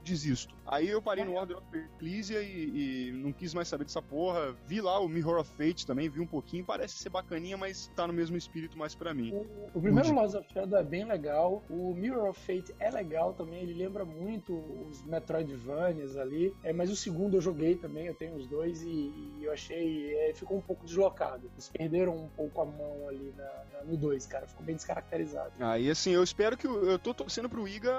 desisto. 0.03 0.55
Aí 0.67 0.89
eu 0.89 1.01
parei 1.03 1.25
no 1.25 1.35
Order 1.35 1.59
of 1.59 1.67
Ecclesia 1.77 2.43
e, 2.43 3.09
e 3.09 3.13
não 3.13 3.33
quis 3.33 3.55
mais 3.55 3.69
saber 3.69 3.85
dessa 3.85 4.03
porra. 4.03 4.53
Vi 4.67 4.81
lá 4.81 4.99
o 5.01 5.09
Mirror 5.09 5.41
of 5.41 5.51
Fate 5.57 5.87
também, 5.87 6.09
vi 6.09 6.21
um 6.21 6.27
pouquinho, 6.27 6.65
parece 6.65 6.95
ser 6.97 7.09
bacaninha, 7.11 7.57
mas 7.57 7.89
tá 7.95 8.07
no 8.07 8.13
mesmo 8.13 8.37
espírito 8.37 8.77
mais 8.79 8.95
pra 8.95 9.13
mim. 9.15 9.33
O, 9.33 9.79
o 9.79 9.81
primeiro. 9.81 10.13
Lords 10.13 10.35
of 10.35 10.49
Shadow 10.53 10.79
é 10.79 10.83
bem 10.85 11.05
legal, 11.05 11.63
o 11.69 11.95
Mirror 11.95 12.29
of 12.31 12.41
Fate 12.41 12.75
é 12.79 12.91
legal 12.91 13.35
também, 13.35 13.63
ele 13.63 13.75
lembra 13.75 14.05
muito 14.05 14.55
os 14.89 15.03
Metroidvanias 15.05 16.17
ali, 16.17 16.55
é, 16.63 16.73
mas 16.73 16.91
o 16.91 16.97
segundo 16.97 17.37
eu 17.37 17.41
joguei 17.41 17.75
também, 17.77 18.07
eu 18.07 18.15
tenho 18.15 18.35
os 18.37 18.47
dois 18.47 18.83
e, 18.83 18.89
e 18.89 19.45
eu 19.45 19.53
achei, 19.53 20.15
é, 20.15 20.35
ficou 20.35 20.57
um 20.57 20.61
pouco 20.63 20.85
deslocado. 20.85 21.47
Eles 21.55 21.69
perderam 21.69 22.17
um 22.17 22.29
pouco 22.29 22.61
a 22.61 22.65
mão 22.65 23.09
ali 23.09 23.33
na- 23.37 23.45
na- 23.73 23.85
no 23.85 23.97
2, 23.97 24.27
cara, 24.27 24.47
ficou 24.47 24.65
bem 24.65 24.75
descaracterizado. 24.75 25.53
Aí 25.61 25.91
assim, 25.91 26.11
eu 26.11 26.23
espero 26.23 26.57
que. 26.57 26.67
o- 26.67 26.87
Eu 26.87 26.99
tô 26.99 27.13
torcendo 27.13 27.49
pro 27.49 27.66
Iga 27.67 27.93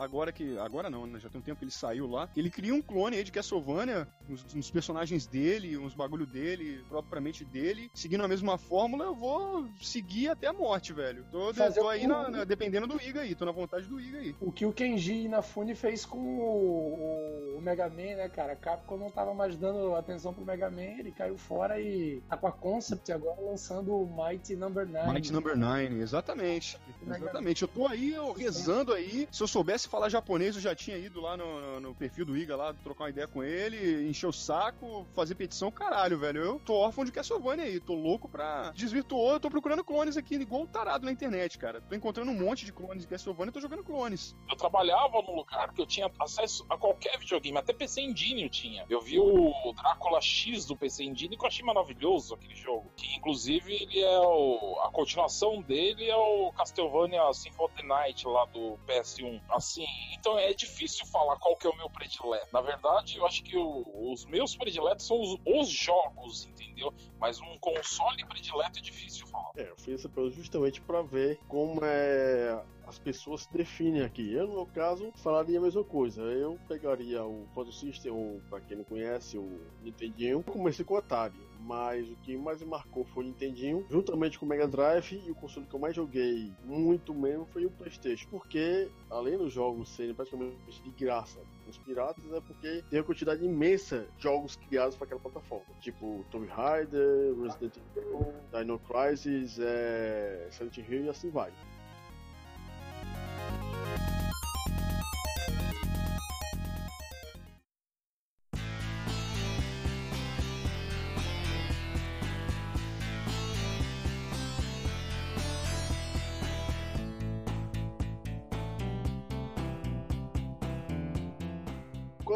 agora 0.00 0.32
que. 0.32 0.58
Agora 0.58 0.88
não, 0.90 1.06
né? 1.06 1.18
Já 1.18 1.28
tem 1.28 1.40
um 1.40 1.44
tempo 1.44 1.58
que 1.58 1.64
ele 1.64 1.70
saiu 1.72 2.06
lá. 2.06 2.28
Ele 2.36 2.50
cria 2.50 2.74
um 2.74 2.82
clone 2.82 3.16
aí 3.16 3.24
de 3.24 3.32
Castlevania, 3.32 4.06
nos, 4.28 4.44
nos 4.54 4.70
personagens 4.70 5.26
dele, 5.26 5.76
uns 5.76 5.94
bagulho 5.94 6.26
dele, 6.26 6.84
propriamente 6.88 7.44
dele. 7.44 7.90
Seguindo 7.94 8.24
a 8.24 8.28
mesma 8.28 8.58
fórmula, 8.58 9.04
eu 9.04 9.14
vou 9.14 9.66
seguir 9.80 10.28
até 10.28 10.46
a 10.46 10.52
morte, 10.52 10.92
velho. 10.92 11.24
Tô, 11.30 11.52
Fazer 11.54 11.80
tô 11.80 11.88
aí 11.88 12.06
na- 12.06 12.30
na- 12.30 12.44
dependendo 12.44 12.86
do 12.86 13.00
Iga 13.00 13.20
aí, 13.22 13.34
tô 13.34 13.44
na 13.44 13.52
vontade 13.52 13.86
do 13.86 14.00
Iga 14.00 14.18
aí. 14.18 14.34
O 14.40 14.50
que 14.52 14.64
o 14.66 14.72
Kenji 14.72 15.24
Inafune 15.24 15.74
fez 15.74 16.04
com 16.04 16.18
o, 16.18 17.56
o- 17.58 17.60
Mega 17.60 17.88
Man, 17.88 18.16
né, 18.16 18.28
cara? 18.28 18.54
Capcom 18.54 18.96
não 18.96 19.10
tava 19.10 19.34
mais 19.34 19.56
dando 19.56 19.94
atenção 19.96 20.32
pro 20.32 20.44
Mega 20.44 20.70
Man, 20.70 20.82
ele 20.98 21.10
caiu 21.10 21.36
fora 21.36 21.80
e 21.80 22.20
tá 22.28 22.36
com 22.36 22.46
a 22.46 22.52
Concept 22.52 23.10
agora 23.12 23.40
lançando 23.40 23.92
o 23.94 24.06
Mighty 24.06 24.54
Number 24.54 24.86
9. 24.86 25.12
Might 25.12 25.32
Number 25.32 25.56
9, 25.56 26.00
exatamente. 26.00 26.78
Exatamente. 27.06 27.62
Eu 27.62 27.68
tô 27.68 27.86
aí, 27.86 28.12
eu 28.12 28.32
rezando 28.32 28.85
aí. 28.92 29.28
Se 29.30 29.42
eu 29.42 29.46
soubesse 29.48 29.88
falar 29.88 30.08
japonês, 30.08 30.54
eu 30.56 30.60
já 30.62 30.74
tinha 30.74 30.96
ido 30.96 31.20
lá 31.20 31.36
no, 31.36 31.60
no- 31.60 31.80
no 31.80 31.94
perfil 31.94 32.24
do 32.24 32.36
Iga 32.36 32.56
lá, 32.56 32.72
trocar 32.74 33.04
uma 33.04 33.10
ideia 33.10 33.26
com 33.28 33.42
ele, 33.42 34.08
encher 34.08 34.26
o 34.26 34.32
saco, 34.32 35.06
fazer 35.14 35.34
petição, 35.34 35.70
caralho, 35.70 36.18
velho. 36.18 36.42
Eu 36.42 36.58
tô 36.60 36.74
órfão 36.74 37.04
de 37.04 37.12
Castlevania 37.12 37.64
aí, 37.64 37.80
tô 37.80 37.94
louco 37.94 38.28
pra. 38.28 38.72
Desvirtuou, 38.74 39.32
eu 39.32 39.40
tô 39.40 39.50
procurando 39.50 39.84
clones 39.84 40.16
aqui, 40.16 40.34
igual 40.36 40.62
um 40.62 40.66
tarado 40.66 41.04
na 41.04 41.12
internet, 41.12 41.58
cara. 41.58 41.80
Tô 41.80 41.94
encontrando 41.94 42.30
um 42.30 42.38
monte 42.38 42.64
de 42.64 42.72
clones 42.72 43.02
de 43.02 43.08
Castlevania 43.08 43.50
e 43.50 43.52
tô 43.52 43.60
jogando 43.60 43.84
clones. 43.84 44.34
Eu 44.50 44.56
trabalhava 44.56 45.20
num 45.22 45.36
lugar 45.36 45.72
que 45.72 45.80
eu 45.80 45.86
tinha 45.86 46.10
acesso 46.20 46.64
a 46.68 46.76
qualquer 46.76 47.18
videogame, 47.18 47.56
até 47.58 47.72
PC 47.72 48.00
Engine 48.00 48.42
eu 48.44 48.50
tinha. 48.50 48.84
Eu 48.88 49.00
vi 49.00 49.18
o 49.18 49.52
Drácula 49.74 50.20
X 50.20 50.64
do 50.66 50.76
PC 50.76 51.04
Engine 51.04 51.36
que 51.36 51.42
eu 51.44 51.48
achei 51.48 51.64
maravilhoso 51.64 52.34
aquele 52.34 52.54
jogo. 52.54 52.90
Que 52.96 53.14
inclusive 53.16 53.72
ele 53.72 54.00
é 54.00 54.18
o. 54.20 54.78
A 54.84 54.90
continuação 54.90 55.60
dele 55.62 56.08
é 56.08 56.16
o 56.16 56.52
Castlevania 56.52 57.32
Symphony 57.32 57.86
Night 57.86 58.26
lá 58.26 58.44
do 58.46 58.75
PS1. 58.78 59.40
Assim, 59.50 59.86
então 60.18 60.38
é 60.38 60.52
difícil 60.52 61.06
falar 61.06 61.36
qual 61.38 61.56
que 61.56 61.66
é 61.66 61.70
o 61.70 61.76
meu 61.76 61.90
predileto. 61.90 62.48
Na 62.52 62.60
verdade, 62.60 63.16
eu 63.16 63.26
acho 63.26 63.42
que 63.42 63.56
os 63.56 64.24
meus 64.26 64.56
prediletos 64.56 65.06
são 65.06 65.20
os, 65.20 65.38
os 65.46 65.68
jogos, 65.68 66.46
entendeu? 66.46 66.92
Mas 67.18 67.40
um 67.40 67.58
console 67.58 68.24
predileto 68.26 68.78
é 68.78 68.82
difícil 68.82 69.26
falar. 69.26 69.50
É, 69.56 69.68
eu 69.68 69.76
fiz 69.76 69.94
essa 69.94 70.08
pergunta 70.08 70.36
justamente 70.36 70.80
para 70.80 71.02
ver 71.02 71.38
como 71.48 71.80
é 71.84 72.62
as 72.86 72.98
pessoas 72.98 73.42
se 73.42 73.52
definem 73.52 74.02
aqui. 74.02 74.32
Eu, 74.32 74.46
no 74.46 74.54
meu 74.54 74.66
caso, 74.66 75.12
falaria 75.16 75.58
a 75.58 75.62
mesma 75.62 75.82
coisa. 75.82 76.22
Eu 76.22 76.58
pegaria 76.68 77.24
o 77.24 77.46
Photo 77.52 77.72
System, 77.72 78.12
ou 78.12 78.40
pra 78.48 78.60
quem 78.60 78.76
não 78.76 78.84
conhece, 78.84 79.36
o 79.36 79.60
Nintendinho. 79.82 80.42
Comecei 80.44 80.84
com 80.84 80.94
o 80.94 80.96
Atari, 80.96 81.36
mas 81.66 82.08
o 82.08 82.16
que 82.16 82.36
mais 82.36 82.60
me 82.60 82.66
marcou 82.66 83.04
foi 83.04 83.24
o 83.24 83.26
Nintendinho, 83.26 83.84
juntamente 83.90 84.38
com 84.38 84.46
o 84.46 84.48
Mega 84.48 84.68
Drive, 84.68 85.20
e 85.26 85.30
o 85.30 85.34
console 85.34 85.66
que 85.66 85.74
eu 85.74 85.80
mais 85.80 85.94
joguei 85.94 86.52
muito 86.64 87.12
mesmo 87.12 87.44
foi 87.46 87.66
o 87.66 87.70
PlayStation. 87.70 88.28
Porque, 88.30 88.88
além 89.10 89.36
dos 89.36 89.52
jogos 89.52 89.88
serem 89.88 90.14
praticamente 90.14 90.82
de 90.82 90.90
graça 90.90 91.40
os 91.68 91.78
piratas, 91.78 92.24
é 92.32 92.40
porque 92.40 92.84
tem 92.88 93.00
uma 93.00 93.04
quantidade 93.04 93.44
imensa 93.44 94.06
de 94.16 94.22
jogos 94.22 94.54
criados 94.54 94.94
para 94.96 95.06
aquela 95.06 95.20
plataforma. 95.20 95.66
Tipo 95.80 96.24
Tomb 96.30 96.46
Raider, 96.46 97.34
Resident 97.42 97.76
Evil, 97.96 98.32
Dino 98.52 98.78
Crisis, 98.78 99.58
é... 99.58 100.46
Silent 100.52 100.78
Hill 100.78 101.04
e 101.06 101.08
assim 101.08 101.30
vai. 101.30 101.52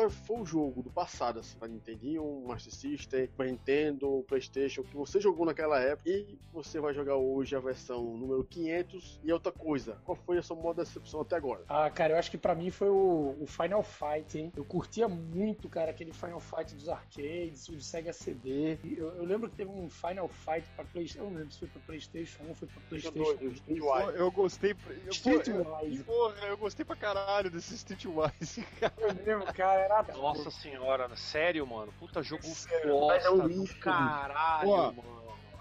Qual 0.01 0.11
foi 0.31 0.41
o 0.41 0.47
jogo 0.47 0.81
do 0.81 0.91
passado, 0.91 1.41
assim, 1.41 1.59
pra 1.59 1.67
Nintendinho, 1.67 2.45
Master 2.47 2.73
System, 2.73 3.27
pra 3.37 3.47
Nintendo, 3.47 4.25
Playstation, 4.29 4.85
que 4.85 4.97
você 4.97 5.21
jogou 5.21 5.45
naquela 5.45 5.81
época 5.81 6.09
e 6.09 6.39
você 6.53 6.79
vai 6.79 6.95
jogar 6.95 7.17
hoje 7.17 7.57
a 7.57 7.59
versão 7.59 8.17
número 8.17 8.45
500 8.45 9.21
e 9.25 9.33
outra 9.33 9.51
coisa, 9.51 9.99
qual 10.05 10.15
foi 10.15 10.39
a 10.39 10.43
sua 10.43 10.55
maior 10.55 10.75
decepção 10.75 11.23
até 11.23 11.35
agora? 11.35 11.65
Ah, 11.69 11.91
cara, 11.91 12.13
eu 12.13 12.19
acho 12.19 12.31
que 12.31 12.39
pra 12.39 12.55
mim 12.55 12.71
foi 12.71 12.89
o, 12.89 13.37
o 13.41 13.47
Final 13.47 13.83
Fight, 13.83 14.39
hein? 14.39 14.53
Eu 14.57 14.65
curtia 14.65 15.09
muito, 15.09 15.69
cara, 15.69 15.91
aquele 15.91 16.13
Final 16.13 16.39
Fight 16.39 16.77
dos 16.77 16.89
arcades, 16.89 17.69
o 17.69 17.75
de 17.75 17.85
Sega 17.85 18.13
CD. 18.13 18.79
Eu, 18.85 19.09
eu 19.17 19.25
lembro 19.25 19.51
que 19.51 19.57
teve 19.57 19.71
um 19.71 19.91
Final 19.91 20.29
Fight 20.29 20.65
pra 20.77 20.85
PlayStation, 20.85 21.25
eu 21.25 21.31
não 21.31 21.39
lembro 21.39 21.53
se 21.53 21.59
foi 21.59 21.69
pra 21.69 21.81
PlayStation 21.81 22.45
1 22.45 22.49
ou 22.49 22.55
foi 22.55 22.69
pra 22.69 22.81
PlayStation 22.89 23.19
dois, 23.19 23.39
2. 23.41 23.53
Streetwise. 23.57 24.05
Eu, 24.05 24.11
eu 24.11 24.31
gostei. 24.31 24.77
Eu, 25.05 25.11
Streetwise. 25.11 26.05
Porra, 26.05 26.47
eu 26.47 26.57
gostei 26.57 26.85
pra 26.85 26.95
caralho 26.95 27.51
desse 27.51 27.75
Streetwise, 27.75 28.63
cara. 28.79 28.95
Eu 28.99 29.09
lembro, 29.27 29.53
cara, 29.53 29.81
era 29.81 30.20
Nossa 30.21 30.51
senhora, 30.51 31.09
sério, 31.17 31.67
mano. 31.67 31.93
Puta 31.99 32.23
jogo 32.23 32.43
Sério, 32.43 32.91
bosta 32.91 33.29
é 33.29 33.31
um 33.31 33.39
do 33.39 33.49
lixo. 33.49 33.79
caralho, 33.79 34.69
Ó, 34.69 34.93
mano. 34.93 35.20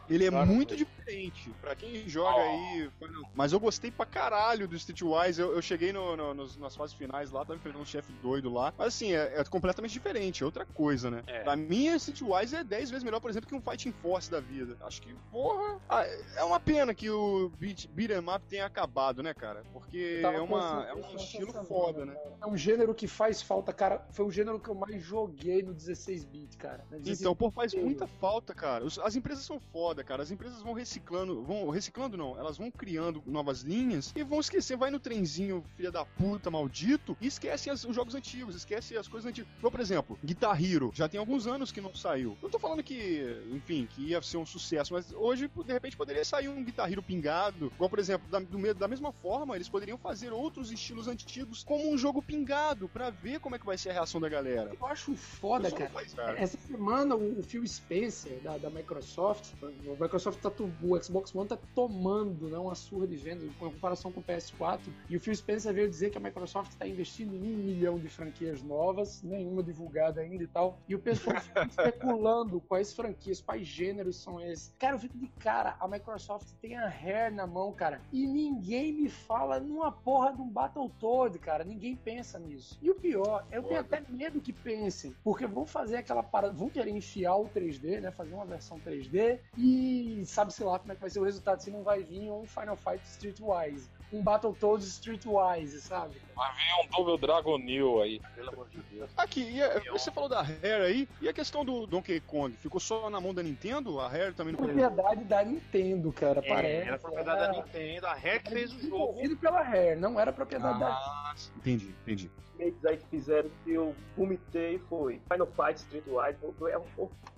Ele 0.10 0.26
é 0.26 0.30
Claro. 0.30 0.48
muito 0.48 0.76
diferente. 0.76 1.50
Pra 1.62 1.76
quem 1.76 2.08
joga 2.10 2.40
aí. 2.42 2.90
Final- 3.00 3.30
Mas 3.36 3.54
eu 3.54 3.60
gostei 3.60 3.92
pra 3.92 4.06
caralho 4.06 4.68
do 4.68 4.76
Streetwise. 4.76 5.40
Eu, 5.42 5.54
eu 5.54 5.62
cheguei 5.62 5.92
no, 5.94 6.16
no- 6.16 6.34
nos- 6.34 6.58
nas 6.58 6.76
fases 6.76 6.96
finais 6.96 7.32
lá, 7.32 7.42
tava 7.46 7.56
enfrentando 7.56 7.84
um 7.84 7.86
chefe 7.86 8.12
doido 8.22 8.52
lá. 8.52 8.74
Mas 8.78 8.88
assim, 8.90 9.14
é, 9.14 9.40
é 9.40 9.44
completamente 9.44 9.92
diferente, 9.92 10.44
é 10.44 10.46
outra 10.46 10.66
coisa, 10.66 11.10
né? 11.12 11.24
É. 11.28 11.40
Pra 11.44 11.56
mim, 11.56 11.88
Streetwise 11.96 12.56
é 12.56 12.64
10 12.64 12.90
vezes 12.90 13.04
melhor, 13.04 13.20
por 13.20 13.30
exemplo, 13.30 13.48
que 13.48 13.56
um 13.56 13.62
Fighting 13.62 13.92
Force 13.92 14.30
da 14.30 14.40
vida. 14.40 14.78
Acho 14.82 15.02
que, 15.02 15.14
porra. 15.32 15.80
ah, 15.90 16.04
é 16.36 16.44
uma 16.44 16.60
pena 16.60 16.94
que 16.94 17.10
o 17.10 17.50
beat, 17.60 17.88
beat 17.90 18.12
'em 18.12 18.20
up 18.30 18.46
tenha 18.48 18.66
acabado, 18.66 19.22
né, 19.24 19.34
cara? 19.34 19.64
Porque 19.74 20.22
é, 20.24 20.40
uma, 20.42 20.86
é 20.90 20.94
um 20.94 21.16
estilo 21.16 21.48
semana, 21.52 21.68
foda, 21.68 22.06
né? 22.06 22.16
É 22.42 22.46
um 22.48 22.58
gênero 22.58 22.94
que 22.96 23.08
faz 23.08 23.42
falta, 23.42 23.72
cara. 23.74 24.06
Foi 24.12 24.26
o 24.26 24.32
gênero 24.32 24.60
que 24.60 24.70
eu 24.70 24.76
mais 24.76 25.02
joguei 25.04 25.62
no 25.62 25.74
16-bit, 25.74 26.58
cara. 26.58 26.84
No 26.92 26.98
16 26.98 27.20
Então, 27.22 27.36
pô, 27.36 27.52
faz 27.52 27.74
muita 27.74 28.08
falta, 28.08 28.54
cara. 28.54 28.86
As 29.04 29.16
empresas 29.16 29.44
são 29.44 29.60
foda, 29.60 29.99
cara. 30.04 30.24
As 30.24 30.32
empresas 30.32 30.62
vão 30.62 30.74
reciclando, 30.74 31.44
vão 31.44 31.70
reciclando 31.70 32.18
não, 32.18 32.38
elas 32.38 32.58
vão 32.58 32.70
criando 32.72 33.22
novas 33.26 33.62
linhas 33.62 34.12
e 34.16 34.24
vão 34.24 34.40
esquecer, 34.40 34.78
vai 34.78 34.90
no 34.92 35.00
trenzinho, 35.00 35.64
filha 35.76 35.92
da 35.92 36.06
puta, 36.06 36.50
maldito, 36.52 37.18
e 37.22 37.28
esquece 37.28 37.70
as- 37.70 37.84
os 37.84 37.96
jogos 37.96 38.16
antigos, 38.16 38.56
esquece 38.56 38.96
as 38.98 39.08
coisas 39.08 39.30
antigas. 39.30 39.50
Então, 39.58 39.72
por 39.72 39.80
exemplo, 39.80 40.20
Guitar 40.24 40.62
Hero, 40.64 40.92
já 40.94 41.08
tem 41.08 41.20
alguns 41.20 41.48
anos 41.48 41.72
que 41.72 41.82
não 41.82 41.94
saiu. 41.96 42.38
Não 42.42 42.50
tô 42.50 42.60
falando 42.60 42.84
que, 42.84 43.24
enfim, 43.52 43.88
que 43.90 44.10
ia 44.10 44.22
ser 44.22 44.38
um 44.38 44.46
sucesso, 44.46 44.94
mas 44.94 45.12
hoje, 45.14 45.48
de 45.48 45.74
repente, 45.74 45.98
poderia 45.98 46.24
sair 46.26 46.50
um 46.50 46.64
Guitar 46.64 46.92
Hero 46.92 47.02
pingado, 47.04 47.72
igual, 47.76 47.90
por 47.90 48.00
exemplo, 48.00 48.28
da, 48.30 48.40
do 48.40 48.60
da 48.74 48.88
mesma 48.88 49.12
forma, 49.12 49.56
eles 49.56 49.70
poderiam 49.70 49.98
fazer 49.98 50.32
outros 50.34 50.72
estilos 50.72 51.08
antigos 51.08 51.64
como 51.64 51.92
um 51.92 51.98
jogo 51.98 52.22
pingado, 52.22 52.90
pra 52.90 53.10
ver 53.10 53.40
como 53.40 53.56
é 53.56 53.60
que 53.60 53.66
vai 53.66 53.78
ser 53.78 53.90
a 53.90 53.94
reação 53.94 54.20
da 54.20 54.28
galera. 54.30 54.72
Eu 54.80 54.86
acho 54.88 55.16
foda, 55.16 55.72
cara. 55.72 55.90
faz, 55.90 56.14
cara. 56.14 56.40
Essa 56.40 56.58
semana 56.58 57.16
o 57.16 57.40
o 57.40 57.44
Phil 57.44 57.66
Spencer 57.66 58.40
da, 58.42 58.58
da 58.58 58.70
Microsoft, 58.70 59.54
O 59.94 60.02
Microsoft 60.02 60.40
tá 60.40 60.52
o 60.82 61.04
Xbox 61.04 61.34
One 61.34 61.48
tá 61.48 61.58
tomando 61.74 62.50
né, 62.50 62.58
uma 62.58 62.76
surra 62.76 63.08
de 63.08 63.16
vendas 63.16 63.44
em 63.44 63.54
comparação 63.54 64.12
com 64.12 64.20
o 64.20 64.24
PS4. 64.24 64.82
E 65.10 65.16
o 65.16 65.20
Phil 65.20 65.36
Spencer 65.36 65.74
veio 65.74 65.90
dizer 65.90 66.10
que 66.12 66.18
a 66.18 66.22
Microsoft 66.22 66.72
está 66.72 66.88
investindo 66.88 67.34
em 67.36 67.42
um 67.42 67.58
milhão 67.58 67.98
de 67.98 68.08
franquias 68.08 68.62
novas, 68.62 69.24
nenhuma 69.24 69.64
divulgada 69.64 70.22
ainda 70.22 70.44
e 70.44 70.48
tal. 70.48 70.78
E 70.88 70.96
o 70.96 71.00
pessoal 71.00 71.40
fica 71.42 71.66
especulando 71.66 72.62
quais 72.62 72.94
franquias, 72.94 73.42
quais 73.42 73.66
gêneros 73.66 74.18
são 74.18 74.40
esses. 74.40 74.74
Cara, 74.78 74.96
eu 74.96 75.00
fico 75.00 75.18
de 75.18 75.28
cara, 75.40 75.76
a 75.80 75.88
Microsoft 75.88 76.48
tem 76.62 76.78
a 76.78 76.88
Hair 76.88 77.34
na 77.34 77.48
mão, 77.48 77.72
cara, 77.72 78.02
e 78.12 78.28
ninguém 78.28 78.94
me 78.94 79.10
fala 79.10 79.60
numa 79.60 79.92
porra 79.92 80.34
de 80.34 80.42
um 80.42 80.50
Battletoad, 80.50 81.38
cara. 81.40 81.64
Ninguém 81.64 81.96
pensa 81.96 82.38
nisso. 82.38 82.78
E 82.82 82.90
o 82.90 82.96
pior, 82.96 83.46
eu 83.52 83.64
tenho 83.64 83.80
até 83.80 84.04
medo 84.10 84.42
que 84.42 84.54
pensem, 84.54 85.16
porque 85.24 85.48
vão 85.48 85.66
fazer 85.66 85.98
aquela 85.98 86.24
parada, 86.24 86.54
vão 86.54 86.70
querer 86.70 86.92
enfiar 86.92 87.36
o 87.36 87.50
3D, 87.50 88.02
né? 88.02 88.12
Fazer 88.12 88.34
uma 88.34 88.46
versão 88.46 88.80
3D 88.80 89.40
e 89.58 89.79
sabe-se 90.26 90.64
lá 90.64 90.80
como 90.80 90.92
é 90.92 90.96
que 90.96 91.02
vai 91.02 91.10
ser 91.10 91.20
o 91.20 91.24
resultado 91.24 91.62
se 91.62 91.70
não 91.72 91.84
vai 91.84 92.04
vir 92.04 92.30
um 92.32 92.46
Final 92.46 92.76
Fight 92.76 93.02
Streetwise. 93.06 93.90
Um 94.12 94.24
Battletoads 94.24 94.88
Streetwise, 94.88 95.82
sabe? 95.82 96.16
Vai 96.36 96.52
vir 96.54 96.84
um 96.84 96.90
Double 96.90 97.18
Dragon 97.20 97.60
New 97.60 98.02
aí. 98.02 98.20
Pelo 98.36 98.50
amor 98.50 98.68
de 98.70 98.80
Deus. 98.92 99.12
Aqui, 99.16 99.42
e 99.52 99.62
a- 99.62 99.80
você 99.92 100.10
falou 100.12 100.28
da 100.28 100.42
Rare 100.42 100.84
aí, 100.84 101.08
e 101.22 101.30
a 101.30 101.34
questão 101.34 101.64
do 101.64 101.86
Donkey 101.86 102.20
Kong? 102.22 102.56
Ficou 102.58 102.80
só 102.80 103.08
na 103.10 103.22
mão 103.22 103.34
da 103.36 103.44
Nintendo? 103.44 104.00
A 104.00 104.08
Rare 104.08 104.34
também 104.34 104.54
não 104.54 104.60
Propriedade 104.64 105.24
da 105.26 105.44
Nintendo, 105.44 106.12
cara, 106.12 106.40
É, 106.40 106.50
parece. 106.50 106.88
era 106.88 106.98
propriedade 106.98 107.40
da 107.40 107.52
Nintendo, 107.64 108.08
a 108.08 108.14
Rare 108.16 108.40
que 108.40 108.52
fez 108.52 108.74
o 108.74 108.80
jogo. 108.82 109.38
Pela 109.38 109.62
Rare, 109.62 109.96
não 109.96 110.20
era 110.20 110.34
propriedade 110.34 110.80
da 110.80 110.88
Ah, 110.88 111.36
entendi, 111.58 111.94
entendi. 112.02 112.32
Mates 112.60 112.86
aí 112.86 112.98
que 112.98 113.06
fizeram 113.08 113.50
que 113.64 113.72
eu 113.74 113.96
vomitei 114.18 114.80
foi 114.90 115.22
Final 115.32 115.48
Fight 115.48 115.78
Streetwise. 115.80 116.38
É 116.72 116.78
um 116.78 116.86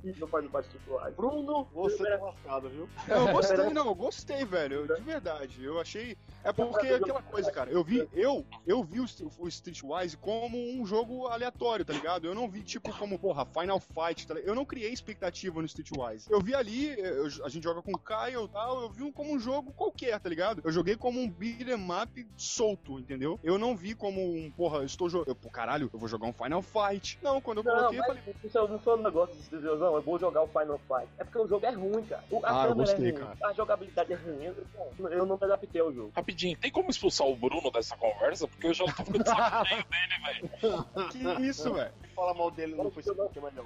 horrível 0.03 0.27
Final 0.27 0.49
Fight 0.49 0.67
Streetwise. 0.67 1.15
Bruno, 1.15 1.67
você 1.73 2.03
tá 2.03 2.25
lascado, 2.25 2.69
viu? 2.69 2.89
Eu 3.07 3.31
gostei, 3.31 3.69
não, 3.69 3.85
eu 3.87 3.95
gostei, 3.95 4.45
velho. 4.45 4.85
eu- 4.87 4.95
De 4.95 5.01
verdade. 5.01 5.63
Eu 5.63 5.79
achei. 5.79 6.17
É 6.43 6.51
porque 6.51 6.87
é 6.87 6.95
aquela 6.95 7.21
coisa, 7.21 7.51
cara. 7.51 7.69
Eu 7.71 7.83
vi, 7.83 8.07
eu, 8.13 8.45
eu 8.65 8.83
vi 8.83 8.99
o, 8.99 9.07
St- 9.07 9.27
o 9.37 9.47
Streetwise 9.47 10.17
como 10.17 10.57
um 10.57 10.85
jogo 10.85 11.27
aleatório, 11.27 11.85
tá 11.85 11.93
ligado? 11.93 12.25
Eu 12.25 12.33
não 12.33 12.49
vi, 12.49 12.63
tipo, 12.63 12.91
como, 12.97 13.17
porra, 13.19 13.45
Final 13.45 13.79
Fight, 13.79 14.25
tá 14.27 14.33
ligado? 14.33 14.49
Eu 14.49 14.55
não 14.55 14.65
criei 14.65 14.91
expectativa 14.91 15.59
no 15.59 15.65
Streetwise. 15.67 16.31
Eu 16.31 16.41
vi 16.41 16.55
ali, 16.55 16.99
eu- 16.99 17.27
a 17.45 17.49
gente 17.49 17.63
joga 17.63 17.81
com 17.81 17.91
o 17.93 17.99
Kyle 17.99 18.45
e 18.45 18.47
tal, 18.49 18.81
eu 18.81 18.89
vi 18.89 19.03
um- 19.03 19.11
como 19.11 19.31
um 19.33 19.39
jogo 19.39 19.71
qualquer, 19.73 20.19
tá 20.19 20.27
ligado? 20.29 20.61
Eu 20.65 20.71
joguei 20.71 20.95
como 20.95 21.19
um 21.19 21.29
beat'em 21.29 21.75
up 21.91 22.27
solto, 22.35 22.99
entendeu? 22.99 23.39
Eu 23.43 23.57
não 23.59 23.75
vi 23.75 23.93
como 23.93 24.19
um, 24.33 24.49
porra, 24.51 24.79
eu 24.79 24.85
estou 25.19 25.25
jogando. 25.25 25.35
Pô, 25.35 25.49
caralho, 25.49 25.89
eu 25.93 25.99
vou 25.99 26.07
jogar 26.07 26.27
um 26.27 26.33
Final 26.33 26.61
Fight. 26.61 27.19
Não, 27.21 27.41
quando 27.41 27.59
eu 27.59 27.63
Não, 27.63 27.75
coloquei, 27.75 27.99
eu 27.99 28.03
falei. 28.05 28.23
isso 28.43 28.57
é- 28.57 28.67
não 28.67 28.79
foi 28.79 28.97
um 28.97 29.01
negócio 29.03 29.35
de 29.35 29.41
dizer, 29.49 29.75
não, 29.77 29.95
eu 29.95 30.01
vou 30.01 30.17
jogar 30.19 30.41
o 30.43 30.47
Final 30.47 30.79
Fight. 30.79 31.09
É 31.17 31.23
porque 31.23 31.37
o 31.39 31.47
jogo 31.47 31.65
é 31.65 31.71
ruim, 31.71 32.03
cara. 32.05 32.23
O, 32.31 32.37
a 32.45 32.49
Ah, 32.49 32.63
eu 32.65 32.69
câmera 32.69 32.73
gostei, 32.75 33.09
é 33.09 33.11
ruim, 33.11 33.19
cara. 33.21 33.37
a 33.43 33.53
jogabilidade 33.53 34.13
é 34.13 34.15
ruim. 34.15 34.43
Eu, 34.45 35.09
eu 35.09 35.25
não 35.25 35.37
me 35.37 35.43
adaptei 35.45 35.81
ao 35.81 35.93
jogo. 35.93 36.11
Rapidinho, 36.15 36.57
tem 36.57 36.71
como 36.71 36.89
expulsar 36.89 37.27
o 37.27 37.35
Bruno 37.35 37.71
dessa 37.71 37.95
conversa? 37.97 38.47
Porque 38.47 38.67
eu 38.67 38.73
já 38.73 38.85
tô 38.85 39.03
ficando 39.05 39.25
saco 39.27 39.67
cheio 39.67 39.83
dele, 39.83 40.49
velho. 40.59 41.09
Que 41.11 41.43
isso, 41.45 41.73
velho? 41.73 41.91
Fala 42.15 42.33
mal 42.33 42.51
dele 42.51 42.75
no 42.75 42.91
Facebook, 42.91 43.39
mas 43.39 43.53
não. 43.53 43.65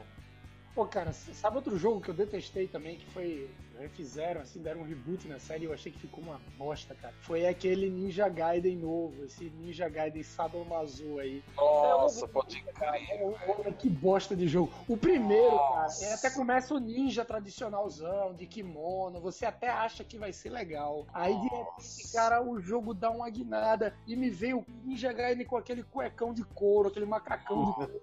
Pô, 0.74 0.86
cara, 0.86 1.14
sabe 1.14 1.56
outro 1.56 1.78
jogo 1.78 2.02
que 2.02 2.10
eu 2.10 2.14
detestei 2.14 2.68
também, 2.68 2.98
que 2.98 3.06
foi. 3.12 3.50
Refizeram, 3.80 4.42
assim, 4.42 4.62
deram 4.62 4.82
um 4.82 4.86
reboot 4.86 5.28
na 5.28 5.40
série 5.40 5.64
e 5.64 5.68
eu 5.68 5.74
achei 5.74 5.92
que 5.92 6.00
ficou 6.00 6.24
uma 6.24 6.40
bosta, 6.58 6.96
cara. 6.96 7.14
Foi 7.22 7.46
aquele 7.46 7.90
Ninja 7.90 8.28
Gaiden 8.30 8.78
novo, 8.78 9.26
esse 9.26 9.50
Ninja 9.50 9.88
Gaiden 9.90 10.24
Sadomaso 10.24 11.20
aí. 11.20 11.44
Nossa, 11.56 12.28
pode 12.28 12.62
crer. 12.62 12.74
Cara, 12.74 13.72
que 13.74 13.90
bosta 13.90 14.36
de 14.36 14.48
jogo. 14.48 14.72
O 14.88 14.98
primeiro, 14.98 15.58
cara, 15.58 15.88
ele 16.02 16.14
até 16.14 16.30
começa 16.30 16.74
o 16.74 16.80
ninja 16.80 17.26
tradicionalzão, 17.26 18.34
de 18.34 18.46
kimono, 18.46 19.20
você 19.20 19.46
até 19.46 19.70
acha 19.70 20.04
que 20.04 20.18
vai 20.18 20.32
ser 20.34 20.50
legal. 20.50 21.06
Aí, 21.14 21.34
de 21.34 21.48
repente, 21.48 22.12
cara, 22.14 22.42
o 22.44 22.60
jogo 22.60 22.94
dá 22.94 23.10
uma 23.10 23.30
guinada 23.30 23.96
e 24.08 24.16
me 24.16 24.30
veio 24.30 24.60
o 24.60 24.66
Ninja 24.84 25.12
Gaiden 25.12 25.46
com 25.46 25.58
aquele 25.58 25.84
cuecão 25.84 26.34
de 26.34 26.44
couro, 26.44 26.90
aquele 26.90 27.06
macacão 27.06 27.66
de 27.66 27.74
couro. 27.74 28.02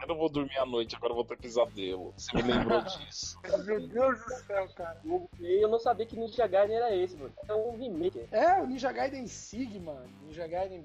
Eu 0.00 0.08
não 0.08 0.16
vou 0.16 0.28
dormir 0.28 0.58
à 0.58 0.66
noite, 0.66 0.96
agora 0.96 1.12
eu 1.12 1.16
vou 1.16 1.24
ter 1.24 1.36
pesadelo. 1.36 2.12
Você 2.16 2.36
me 2.36 2.42
lembrou 2.42 2.82
disso. 2.82 3.38
Meu 3.64 3.86
Deus 3.86 4.18
do 4.20 4.30
céu, 4.46 4.68
cara. 4.74 5.00
E 5.40 5.62
eu 5.62 5.68
não 5.68 5.78
sabia 5.78 6.06
que 6.06 6.16
Ninja 6.16 6.46
Gaiden 6.46 6.76
era 6.76 6.94
esse, 6.94 7.16
mano. 7.16 7.32
É 7.48 7.54
um 7.54 7.76
remake. 7.76 8.26
É, 8.30 8.60
o 8.60 8.66
Ninja 8.66 8.92
Gaiden 8.92 9.26
Sigma. 9.26 10.04
Ninja 10.26 10.46
Gaiden. 10.46 10.84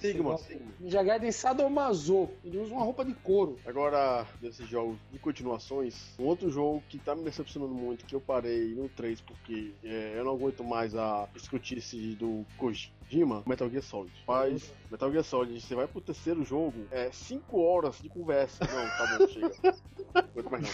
Sigma, 0.00 0.36
Sigma. 0.38 0.72
Ninja 0.80 1.02
Gaiden 1.02 1.30
Sadomaso. 1.30 2.28
Ele 2.44 2.58
usa 2.58 2.72
uma 2.72 2.82
roupa 2.82 3.04
de 3.04 3.14
couro. 3.14 3.58
Agora, 3.64 4.26
desses 4.40 4.68
jogos 4.68 4.98
de 5.12 5.18
continuações, 5.18 6.14
um 6.18 6.24
outro 6.24 6.50
jogo 6.50 6.82
que 6.88 6.98
tá 6.98 7.14
me 7.14 7.22
decepcionando 7.22 7.74
muito, 7.74 8.04
que 8.04 8.14
eu 8.14 8.20
parei 8.20 8.74
no 8.74 8.88
3 8.88 9.20
porque 9.20 9.72
é, 9.84 10.14
eu 10.16 10.24
não 10.24 10.32
aguento 10.32 10.64
mais 10.64 10.94
a 10.94 11.28
escutice 11.34 12.14
do 12.16 12.44
Kojima, 12.56 13.42
Metal 13.46 13.70
Gear 13.70 13.82
Solid. 13.82 14.12
Mas, 14.26 14.72
Metal 14.90 15.10
Gear 15.10 15.24
Solid, 15.24 15.60
você 15.60 15.74
vai 15.74 15.86
pro 15.86 16.00
terceiro 16.00 16.44
jogo, 16.44 16.86
é 16.90 17.10
5 17.12 17.60
horas 17.60 18.00
de 18.00 18.08
conversa. 18.08 18.64
Não, 18.64 19.06
tá 19.06 19.18
bom, 19.18 19.28
chega. 19.28 19.74
Não 20.14 20.22
aguento 20.22 20.50
mais 20.50 20.62
não. 20.62 20.70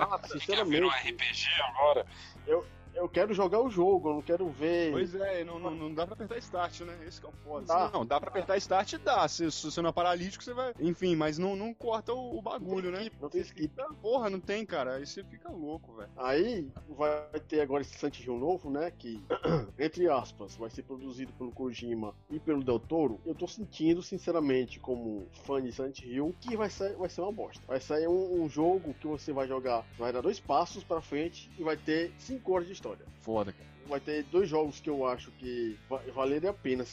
Ah, 0.00 0.18
Quer 0.38 0.64
vir 0.64 0.84
um 0.84 0.90
sinceramente, 0.90 1.08
RPG 1.10 1.46
agora? 1.62 2.06
eu 2.46 2.66
quero 3.08 3.34
jogar 3.34 3.60
o 3.60 3.70
jogo, 3.70 4.08
eu 4.08 4.14
não 4.14 4.22
quero 4.22 4.48
ver. 4.48 4.92
Pois 4.92 5.14
é, 5.14 5.44
não, 5.44 5.58
não, 5.58 5.70
não 5.74 5.94
dá 5.94 6.06
pra 6.06 6.14
apertar 6.14 6.38
start, 6.38 6.80
né? 6.80 6.98
Esse 7.06 7.20
que 7.20 7.26
é 7.26 7.28
o 7.28 7.32
foda. 7.44 7.90
Não, 7.92 8.06
dá 8.06 8.20
pra 8.20 8.30
apertar 8.30 8.56
start, 8.56 8.94
dá. 8.98 9.26
Se, 9.28 9.50
se 9.50 9.70
você 9.70 9.82
não 9.82 9.90
é 9.90 9.92
paralítico, 9.92 10.42
você 10.42 10.54
vai. 10.54 10.72
Enfim, 10.80 11.14
mas 11.14 11.38
não, 11.38 11.54
não 11.54 11.74
corta 11.74 12.12
o, 12.12 12.38
o 12.38 12.42
bagulho, 12.42 12.90
né? 12.90 13.10
Não 13.20 13.28
tem 13.28 13.40
skip. 13.42 13.72
Ah, 13.78 13.92
Porra, 14.00 14.30
não 14.30 14.40
tem, 14.40 14.64
cara. 14.64 14.96
Aí 14.96 15.06
você 15.06 15.22
fica 15.24 15.50
louco, 15.50 15.94
velho. 15.94 16.10
Aí 16.16 16.68
vai 16.88 17.40
ter 17.48 17.60
agora 17.60 17.82
esse 17.82 17.96
Silent 17.98 18.20
Hill 18.20 18.38
novo, 18.38 18.70
né? 18.70 18.90
Que, 18.90 19.22
entre 19.78 20.08
aspas, 20.08 20.56
vai 20.56 20.70
ser 20.70 20.82
produzido 20.82 21.32
pelo 21.34 21.52
Kojima 21.52 22.14
e 22.30 22.38
pelo 22.38 22.64
Del 22.64 22.80
Toro. 22.80 23.20
Eu 23.26 23.34
tô 23.34 23.46
sentindo, 23.46 24.02
sinceramente, 24.02 24.80
como 24.80 25.26
fã 25.44 25.62
de 25.62 25.72
Silent 25.72 26.00
Hill, 26.02 26.34
que 26.40 26.56
vai 26.56 26.70
ser, 26.70 26.94
vai 26.96 27.08
ser 27.08 27.20
uma 27.20 27.32
bosta. 27.32 27.62
Vai 27.66 27.80
sair 27.80 28.08
um, 28.08 28.42
um 28.42 28.48
jogo 28.48 28.94
que 28.94 29.06
você 29.06 29.32
vai 29.32 29.46
jogar, 29.46 29.84
vai 29.98 30.12
dar 30.12 30.20
dois 30.20 30.40
passos 30.40 30.84
pra 30.84 31.00
frente 31.00 31.50
e 31.58 31.62
vai 31.62 31.76
ter 31.76 32.12
cinco 32.18 32.52
horas 32.52 32.66
de 32.66 32.72
história. 32.72 32.85
Foda, 33.20 33.52
cara. 33.52 33.68
Vai 33.88 34.00
ter 34.00 34.24
dois 34.24 34.48
jogos 34.48 34.80
que 34.80 34.90
eu 34.90 35.06
acho 35.06 35.30
que 35.32 35.78
va 35.88 35.98
valeria 36.14 36.50
a 36.50 36.54
pena 36.54 36.84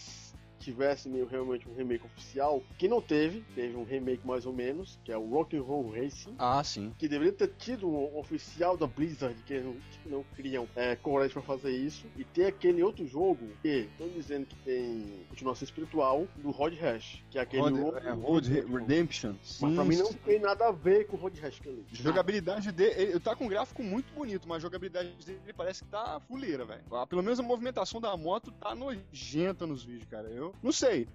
tivesse 0.64 1.10
meio 1.10 1.26
realmente 1.26 1.68
um 1.70 1.74
remake 1.76 2.06
oficial, 2.06 2.64
que 2.78 2.88
não 2.88 3.02
teve, 3.02 3.42
teve 3.56 3.76
um 3.76 3.84
remake 3.84 4.26
mais 4.26 4.46
ou 4.46 4.54
menos, 4.54 5.00
que 5.04 5.12
é 5.12 5.18
o 5.18 5.28
Rock'n'Roll 5.30 5.92
Racing 5.92 6.36
Ah, 6.38 6.64
sim. 6.64 6.94
que 6.98 7.08
deveria 7.08 7.34
ter 7.34 7.48
tido 7.58 7.88
um 7.88 8.18
oficial 8.18 8.78
da 8.78 8.88
Blizzard 8.88 9.36
que 9.44 9.60
não, 9.60 9.74
que 10.02 10.10
não 10.10 10.24
criam 10.36 10.68
é, 10.76 10.96
coragem 10.96 11.34
pra 11.34 11.42
fazer 11.42 11.72
isso 11.72 12.08
e 12.18 12.24
ter 12.24 12.46
aquele 12.46 12.82
outro 12.84 13.06
jogo 13.06 13.50
que 13.62 13.90
estão 13.92 14.08
dizendo 14.10 14.46
que 14.46 14.56
tem 14.58 15.26
continuação 15.30 15.66
espiritual 15.66 16.28
do 16.38 16.52
Rod 16.52 16.74
Hash, 16.80 17.24
que 17.30 17.38
é 17.38 17.42
aquele 17.42 17.62
Road, 17.64 17.80
outro- 17.82 18.08
é, 18.08 18.12
Road 18.12 18.50
Re- 18.52 18.62
Redemption. 18.62 19.34
mas 19.34 19.48
Sim, 19.48 19.76
pra 19.76 19.84
mim 19.84 19.98
não 19.98 20.14
tem 20.14 20.40
nada 20.40 20.68
a 20.68 20.72
ver 20.72 21.06
com 21.08 21.18
o 21.18 21.20
Rod 21.20 21.38
Hash 21.40 21.60
que 21.60 21.68
eu 21.68 21.74
li. 21.74 21.86
Jogabilidade 21.92 22.72
dele, 22.72 23.02
ele 23.12 23.20
tá 23.20 23.36
com 23.36 23.46
um 23.46 23.50
gráfico 23.50 23.84
muito 23.84 24.14
bonito, 24.14 24.48
mas 24.48 24.58
a 24.58 24.62
jogabilidade 24.62 25.10
dele 25.26 25.40
parece 25.56 25.84
que 25.84 25.90
tá 25.90 26.20
fuleira, 26.28 26.66
velho. 26.66 26.84
Ah, 26.92 27.06
Pelo 27.06 27.22
menos 27.24 27.40
a 27.40 27.44
movimentação 27.44 28.00
da 28.00 28.16
moto 28.16 28.52
tá 28.52 28.74
nojenta 28.76 29.66
nos 29.66 29.84
vídeos, 29.84 30.06
cara. 30.10 30.28
Eu 30.30 30.53
não 30.62 30.72
sei. 30.72 31.08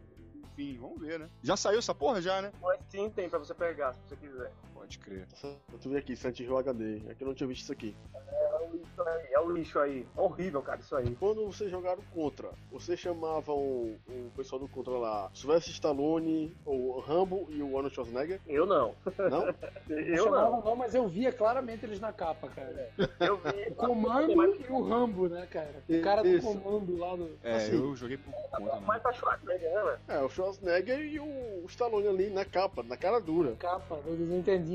Enfim, 0.52 0.78
vamos 0.78 1.00
ver, 1.00 1.18
né? 1.18 1.28
Já 1.42 1.56
saiu 1.56 1.78
essa 1.78 1.94
porra 1.94 2.20
já, 2.20 2.42
né? 2.42 2.52
Mas 2.60 2.80
sim, 2.88 3.08
tem 3.10 3.28
pra 3.28 3.38
você 3.38 3.54
pegar, 3.54 3.94
se 3.94 4.00
você 4.08 4.16
quiser. 4.16 4.52
Pode 4.78 4.98
crer. 5.00 5.26
Eu 5.72 5.78
tô 5.78 5.88
vendo 5.88 5.98
aqui, 5.98 6.14
Silent 6.14 6.38
Hill 6.38 6.56
HD, 6.56 7.02
é 7.08 7.14
que 7.14 7.24
eu 7.24 7.26
não 7.26 7.34
tinha 7.34 7.48
visto 7.48 7.62
isso 7.62 7.72
aqui. 7.72 7.96
É 8.14 8.60
o 8.60 8.70
lixo 8.70 9.02
aí, 9.02 9.28
é 9.32 9.40
o 9.40 9.50
lixo 9.50 9.78
aí. 9.78 10.06
É 10.16 10.20
horrível, 10.20 10.62
cara, 10.62 10.80
isso 10.80 10.94
aí. 10.94 11.16
Quando 11.16 11.44
vocês 11.46 11.70
jogaram 11.70 12.02
Contra, 12.14 12.50
vocês 12.70 12.98
chamavam 12.98 13.56
o 13.56 14.30
pessoal 14.36 14.60
do 14.60 14.68
Contra 14.68 14.92
lá, 14.92 15.30
Sylvester 15.34 15.72
Stallone, 15.72 16.56
o 16.64 17.00
Rambo 17.00 17.48
e 17.50 17.60
o 17.60 17.76
Arnold 17.76 17.94
Schwarzenegger? 17.94 18.40
Eu 18.46 18.66
não. 18.66 18.94
Não? 19.30 19.54
Eu 19.88 20.24
chamava 20.24 20.50
não. 20.50 20.64
não, 20.64 20.76
mas 20.76 20.94
eu 20.94 21.08
via 21.08 21.32
claramente 21.32 21.84
eles 21.84 21.98
na 21.98 22.12
capa, 22.12 22.48
cara. 22.48 22.90
Eu 23.20 23.36
vi. 23.38 23.70
O 23.70 23.74
comando 23.74 24.30
e 24.32 24.72
o 24.72 24.82
Rambo, 24.82 25.28
né, 25.28 25.46
cara? 25.50 25.82
O 25.88 26.02
cara 26.02 26.22
do 26.22 26.28
Isso. 26.28 26.46
comando 26.46 26.96
lá 26.96 27.16
do. 27.16 27.30
É, 27.42 27.56
Assim. 27.56 27.74
eu 27.74 27.96
joguei 27.96 28.16
por 28.16 28.32
conta, 28.32 28.60
não. 28.60 28.80
Mas 28.82 29.02
tá 29.02 29.12
Schwarzenegger, 29.12 29.72
né, 29.72 29.82
velho? 29.82 29.98
É, 30.08 30.24
o 30.24 30.28
Schwarzenegger 30.28 31.00
e 31.00 31.20
o 31.20 31.64
Stallone 31.66 32.08
ali 32.08 32.30
na 32.30 32.44
capa, 32.44 32.82
na 32.82 32.96
cara 32.96 33.20
dura. 33.20 33.56
Capa, 33.56 33.96
do 33.96 34.16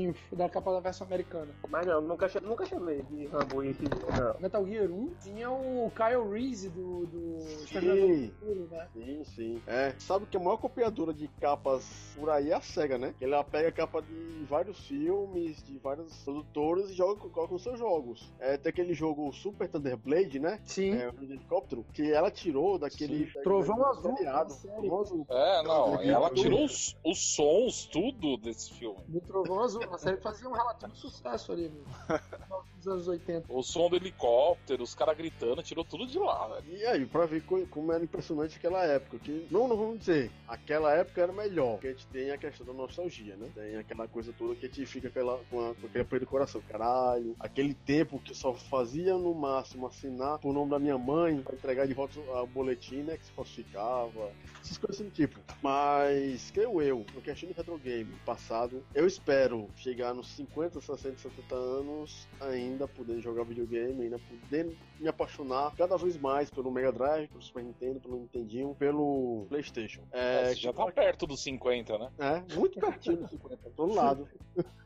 Nintendinho, 0.04 0.14
da 0.32 0.48
capa 0.48 0.72
da 0.72 0.80
versão 0.80 1.06
americana. 1.06 1.48
Mas 1.68 1.86
não, 1.86 2.00
nunca, 2.00 2.30
nunca 2.42 2.66
chamei 2.66 3.02
de 3.02 3.26
Rambo 3.26 3.62
e 3.62 3.70
esse 3.70 3.82
não. 3.82 4.40
Metal 4.40 4.66
Gear 4.66 4.90
1 4.90 5.14
tinha 5.22 5.50
o 5.50 5.90
Kyle 5.94 6.30
Reese 6.30 6.68
do, 6.68 7.06
do 7.06 7.40
Sim. 7.66 8.32
Futuro, 8.40 8.68
né? 8.70 8.88
Sim, 8.92 9.24
sim. 9.24 9.62
É, 9.66 9.94
sabe 9.98 10.26
que 10.26 10.36
a 10.36 10.40
maior 10.40 10.56
copiadora 10.58 11.12
de 11.12 11.28
capas 11.40 11.84
por 12.16 12.30
aí 12.30 12.50
é 12.50 12.54
a 12.54 12.60
SEGA, 12.60 12.98
né? 12.98 13.14
Que 13.18 13.24
ela 13.24 13.42
pega 13.42 13.68
a 13.68 13.72
capa 13.72 14.02
de 14.02 14.44
vários 14.48 14.86
filmes, 14.86 15.62
de 15.64 15.78
vários 15.78 16.14
produtores 16.24 16.90
e 16.90 16.94
joga, 16.94 17.20
coloca 17.28 17.52
nos 17.52 17.62
seus 17.62 17.78
jogos. 17.78 18.32
É, 18.38 18.56
tem 18.56 18.70
aquele 18.70 18.94
jogo 18.94 19.32
Super 19.32 19.68
Thunder 19.68 19.96
Blade, 19.96 20.38
né? 20.38 20.60
Sim. 20.64 20.94
É, 20.94 21.08
o 21.08 21.12
de 21.12 21.32
helicóptero, 21.32 21.84
que 21.92 22.12
ela 22.12 22.30
tirou 22.30 22.78
daquele... 22.78 23.26
Trovão 23.42 23.84
Azul. 23.86 24.14
Trovão 24.14 25.00
Azul. 25.00 25.26
É, 25.28 25.62
não, 25.62 26.02
ela 26.02 26.30
tirou 26.30 26.64
os, 26.64 26.96
os 27.04 27.34
sons, 27.34 27.86
tudo 27.86 28.36
desse 28.36 28.72
filme. 28.74 28.98
Do 29.08 29.20
Trovão 29.20 29.60
Azul, 29.60 29.83
uma 29.88 29.98
série 29.98 30.16
que 30.16 30.22
fazia 30.22 30.48
um 30.48 30.52
relativo 30.52 30.94
sucesso 30.94 31.52
ali 31.52 31.68
final 31.68 32.64
dos 32.84 32.92
anos 32.92 33.08
80. 33.08 33.46
O 33.48 33.62
som 33.62 33.88
do 33.88 33.96
helicóptero, 33.96 34.82
os 34.82 34.94
caras 34.94 35.16
gritando, 35.16 35.62
tirou 35.62 35.84
tudo 35.84 36.06
de 36.06 36.18
lá, 36.18 36.48
velho. 36.48 36.76
E 36.78 36.84
aí, 36.86 37.06
pra 37.06 37.26
ver 37.26 37.42
co- 37.44 37.66
como 37.70 37.92
era 37.92 38.04
impressionante 38.04 38.56
aquela 38.56 38.84
época. 38.84 39.18
Que, 39.18 39.46
não, 39.50 39.66
não 39.68 39.76
vamos 39.76 39.98
dizer, 40.00 40.30
aquela 40.48 40.92
época 40.94 41.22
era 41.22 41.32
melhor. 41.32 41.72
Porque 41.74 41.88
a 41.88 41.92
gente 41.92 42.06
tem 42.08 42.30
a 42.30 42.38
questão 42.38 42.66
da 42.66 42.72
nostalgia, 42.72 43.36
né? 43.36 43.50
Tem 43.54 43.76
aquela 43.76 44.06
coisa 44.08 44.32
toda 44.36 44.54
que 44.54 44.66
a 44.66 44.68
gente 44.68 44.86
fica 44.86 45.08
aquela, 45.08 45.38
com, 45.50 45.60
a, 45.70 45.74
com 45.74 45.86
aquele 45.86 46.02
apoio 46.02 46.20
do 46.20 46.26
coração. 46.26 46.60
Caralho, 46.68 47.34
aquele 47.40 47.74
tempo 47.74 48.18
que 48.20 48.34
só 48.34 48.52
fazia 48.54 49.14
no 49.16 49.34
máximo 49.34 49.86
assinar 49.86 50.38
por 50.38 50.52
nome 50.52 50.70
da 50.70 50.78
minha 50.78 50.98
mãe 50.98 51.40
pra 51.42 51.54
entregar 51.54 51.86
de 51.86 51.94
volta 51.94 52.18
o 52.20 52.46
boletim, 52.46 53.02
né? 53.02 53.16
Que 53.16 53.24
se 53.26 53.32
falsificava. 53.32 54.30
Essas 54.62 54.78
coisas 54.78 54.96
assim 55.00 55.08
do 55.08 55.14
tipo. 55.14 55.38
Mas, 55.62 56.50
creio 56.50 56.80
eu, 56.82 57.04
no 57.14 57.20
questão 57.20 57.48
de 57.48 57.54
retro 57.54 57.78
game 57.78 58.12
passado, 58.24 58.82
eu 58.94 59.06
espero 59.06 59.68
chegar 59.76 60.14
nos 60.14 60.28
50, 60.28 60.80
60, 60.80 61.18
70 61.18 61.54
anos 61.54 62.26
ainda 62.40 62.73
podendo 62.88 63.20
jogar 63.20 63.44
videogame, 63.44 64.02
ainda 64.02 64.18
podendo 64.18 64.76
me 64.98 65.08
apaixonar 65.08 65.74
cada 65.76 65.96
vez 65.96 66.16
mais 66.16 66.50
pelo 66.50 66.70
Mega 66.70 66.92
Drive, 66.92 67.28
pelo 67.28 67.42
Super 67.42 67.62
Nintendo, 67.62 68.00
pelo 68.00 68.18
Nintendinho, 68.18 68.74
pelo 68.74 69.46
PlayStation. 69.48 70.02
É, 70.12 70.42
É, 70.42 70.48
você 70.48 70.54
já 70.56 70.72
tá 70.72 70.86
perto 70.90 71.26
dos 71.26 71.42
50, 71.42 71.98
né? 71.98 72.10
é 72.18 72.54
muito 72.54 72.78
pertinho 72.78 73.18
do 73.18 73.28
50, 73.28 73.70
todo 73.76 73.94
lado. 73.94 74.28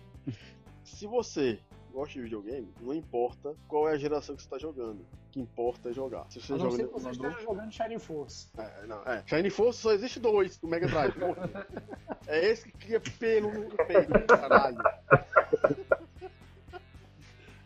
Se 0.84 1.06
você 1.08 1.60
gosta 1.92 2.14
de 2.14 2.22
videogame, 2.22 2.74
não 2.82 2.94
importa 2.94 3.56
qual 3.68 3.88
é 3.88 3.94
a 3.94 3.98
geração 3.98 4.36
que 4.36 4.42
você 4.42 4.48
está 4.48 4.58
jogando. 4.58 5.02
O 5.02 5.32
que 5.32 5.40
importa 5.40 5.90
é 5.90 5.94
jogar. 5.94 6.26
Se 6.30 6.42
você 6.42 6.54
A 6.54 6.58
não 6.58 6.66
joga 6.66 6.78
ser 6.78 6.88
que 6.88 6.94
você 6.94 7.10
esteja 7.12 7.40
jogando 7.42 7.72
Shining 7.72 8.00
Force. 8.00 8.50
é, 8.58 8.86
não, 8.88 9.04
é. 9.04 9.24
Shine 9.26 9.50
Force 9.50 9.80
só 9.80 9.92
existe 9.94 10.20
dois 10.20 10.60
no 10.62 10.70
Mega 10.70 10.88
Drive. 10.88 11.14
é 12.28 12.46
esse 12.46 12.66
que 12.66 12.78
cria 12.78 13.00
pelo 13.00 13.52
no 13.52 13.78
peito, 13.78 14.28
caralho. 14.28 14.78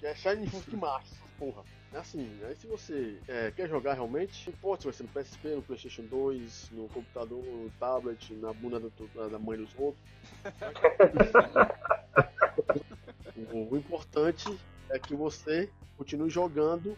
É 0.08 0.16
Shine 0.16 0.48
Force 0.48 0.76
Max, 0.76 1.12
porra. 1.38 1.64
É 1.94 1.98
assim, 1.98 2.30
aí 2.44 2.56
se 2.56 2.66
você 2.68 3.20
é, 3.28 3.52
quer 3.52 3.70
jogar 3.70 3.94
realmente, 3.94 4.50
não 4.50 4.54
importa 4.54 4.82
se 4.82 4.88
vai 4.88 4.94
ser 4.94 5.04
no 5.04 5.10
PSP, 5.10 5.56
no 5.56 5.62
Playstation 5.62 6.04
2, 6.04 6.72
no 6.72 6.88
computador, 6.90 7.44
no 7.44 7.70
tablet, 7.80 8.34
na 8.36 8.54
bunda 8.54 8.80
da, 8.80 9.28
da 9.28 9.40
mãe 9.40 9.58
dos 9.58 9.74
outros. 9.78 10.04
o, 13.54 13.74
o 13.74 13.78
importante 13.78 14.58
é 14.90 15.00
que 15.00 15.16
você 15.16 15.70
continue 15.98 16.30
jogando 16.30 16.98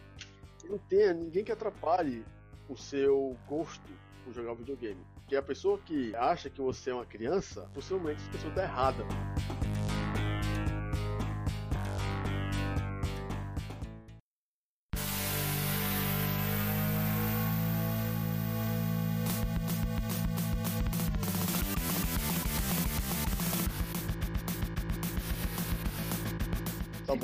e 0.64 0.68
não 0.68 0.78
tenha 0.78 1.12
ninguém 1.12 1.44
que 1.44 1.52
atrapalhe 1.52 2.24
o 2.68 2.76
seu 2.76 3.36
gosto 3.48 3.90
por 4.24 4.32
jogar 4.32 4.54
videogame. 4.54 5.00
Porque 5.14 5.36
a 5.36 5.42
pessoa 5.42 5.78
que 5.78 6.14
acha 6.16 6.50
que 6.50 6.60
você 6.60 6.90
é 6.90 6.94
uma 6.94 7.06
criança, 7.06 7.68
possivelmente 7.72 8.20
essa 8.22 8.30
pessoa 8.30 8.54
tá 8.54 8.62
errada. 8.62 9.04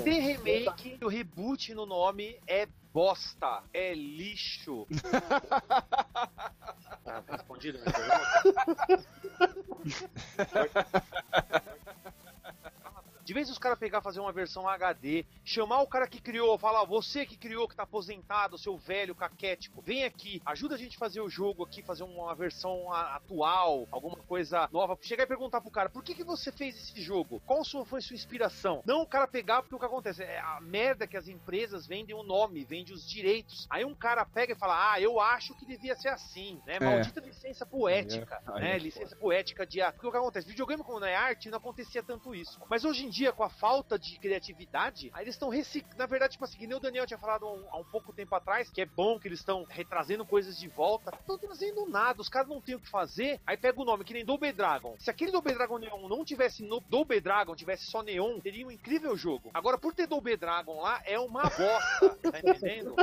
Tá 0.07 0.13
tem 0.13 0.21
remake, 0.21 0.99
o 1.03 1.09
reboot 1.09 1.75
no 1.75 1.85
nome 1.85 2.39
é 2.47 2.69
bosta, 2.93 3.65
é 3.75 3.93
lixo. 3.93 4.87
ah, 7.05 7.25
respondi 7.29 7.73
não, 7.73 7.81
De 13.27 13.35
vez 13.35 13.51
os 13.51 13.59
caras 13.59 13.77
pegar 13.77 14.01
fazer 14.01 14.21
uma 14.21 14.31
versão 14.31 14.69
HD, 14.69 15.25
chamar 15.45 15.81
o 15.81 15.87
cara 15.89 16.07
que 16.07 16.21
criou, 16.21 16.57
falar, 16.57 16.85
você 16.85 17.27
que 17.27 17.37
criou, 17.37 17.67
que 17.67 17.75
tá 17.75 17.83
aposentado, 17.83 18.57
seu 18.57 18.77
velho 18.79 19.17
caquético, 19.17 19.83
vem 19.83 20.05
aqui, 20.05 20.41
ajuda 20.47 20.77
a 20.77 20.79
gente 20.79 20.95
a 20.95 20.99
fazer 21.01 21.21
o 21.21 21.29
jogo 21.29 21.65
aqui, 21.65 21.83
fazer 21.83 22.05
uma 22.05 22.33
versão 22.37 22.93
atual, 22.93 23.89
alguma 23.91 24.15
coisa 24.17 24.69
nova. 24.73 24.97
Chegar 25.03 25.25
e 25.25 25.27
perguntar 25.27 25.61
pro 25.61 25.73
cara, 25.73 25.89
por 25.91 26.05
que, 26.05 26.15
que 26.15 26.23
você 26.23 26.53
fez 26.53 26.77
esse 26.77 27.03
jogo? 27.03 27.43
Qual 27.45 27.65
sua, 27.65 27.85
foi 27.85 28.01
sua 28.01 28.15
inspiração? 28.15 28.81
Não 28.87 29.03
o 29.03 29.07
cara 29.07 29.27
pegar, 29.27 29.61
porque 29.61 29.75
o 29.75 29.79
que 29.81 29.85
acontece? 29.87 30.23
É 30.23 30.39
a 30.39 30.61
merda 30.61 31.05
que 31.05 31.17
as 31.17 31.27
empresas 31.27 31.85
vendem 31.85 32.15
o 32.15 32.23
nome, 32.23 32.65
vendem 32.65 32.95
os 32.95 33.05
direitos. 33.09 33.67
Aí 33.69 33.85
um 33.85 33.95
cara 33.95 34.25
pega 34.25 34.53
e 34.53 34.57
fala, 34.57 34.93
ah, 34.93 35.01
eu 35.01 35.19
acho 35.21 35.53
que 35.57 35.67
devia 35.67 35.97
ser 35.97 36.11
assim, 36.11 36.61
né? 36.65 36.79
Maldita 36.79 37.21
licença 37.21 37.67
poética, 37.67 38.41
Aí 38.47 38.53
é- 38.53 38.57
aí 38.57 38.63
né? 38.63 38.77
é 38.77 38.79
licença 38.79 39.17
poética 39.17 39.67
de 39.67 39.81
arte. 39.81 39.95
Porque 39.97 40.07
o 40.07 40.13
que 40.13 40.17
acontece? 40.17 40.47
Videogame, 40.47 40.85
como 40.85 41.01
não 41.01 41.09
é 41.09 41.17
arte, 41.17 41.51
não 41.51 41.59
acontecia 41.59 42.05
tanto 42.05 42.33
isso. 42.33 42.61
Mas 42.71 42.85
hoje 42.85 43.05
em 43.05 43.11
dia, 43.17 43.33
com 43.33 43.43
a 43.43 43.49
falta 43.49 43.99
de 43.99 44.19
criatividade, 44.19 45.11
aí 45.15 45.25
eles 45.25 45.35
estão 45.35 45.49
reciclando. 45.49 45.97
Na 45.99 46.07
verdade, 46.07 46.33
tipo 46.33 46.45
assim, 46.45 46.59
que 46.59 46.67
nem 46.67 46.77
o 46.77 46.81
Daniel 46.81 47.07
tinha 47.07 47.19
falado 47.19 47.47
há 47.47 47.53
um, 47.53 47.65
há 47.71 47.79
um 47.79 47.85
pouco 47.85 48.13
tempo 48.13 48.35
atrás, 48.35 48.71
que 48.71 48.81
é 48.83 48.87
bom 48.87 49.19
que 49.19 49.27
eles 49.29 49.39
estão 49.39 49.65
retrazendo 49.69 50.25
coisas 50.27 50.59
de 50.59 50.69
volta. 50.69 51.11
Não 51.11 51.19
estão 51.21 51.39
trazendo 51.39 51.87
nada, 51.89 52.21
os 52.21 52.29
caras 52.29 52.49
não 52.49 52.61
têm 52.61 52.75
o 52.75 52.81
que 52.81 52.89
fazer. 52.89 53.41
Aí 53.47 53.57
pega 53.57 53.81
o 53.81 53.85
nome, 53.85 54.05
que 54.05 54.13
nem 54.13 54.25
Double 54.25 54.53
Dragon. 54.53 54.95
Se 54.99 55.11
aquele 55.11 55.33
Double 55.33 55.55
Dragon 55.55 55.79
Neon 55.79 56.09
não 56.09 56.25
tivesse 56.25 56.63
no 56.63 56.81
Double 56.81 57.21
Dragon, 57.21 57.55
tivesse 57.57 57.87
só 57.87 58.03
Neon, 58.03 58.39
teria 58.41 58.67
um 58.67 58.71
incrível 58.71 59.17
jogo. 59.17 59.51
Agora, 59.55 59.79
por 59.79 59.95
ter 59.95 60.07
Double 60.07 60.37
Dragon 60.37 60.81
lá, 60.81 61.01
é 61.05 61.19
uma 61.19 61.43
bosta. 61.45 62.17
tá 62.31 62.39
entendendo? 62.39 62.95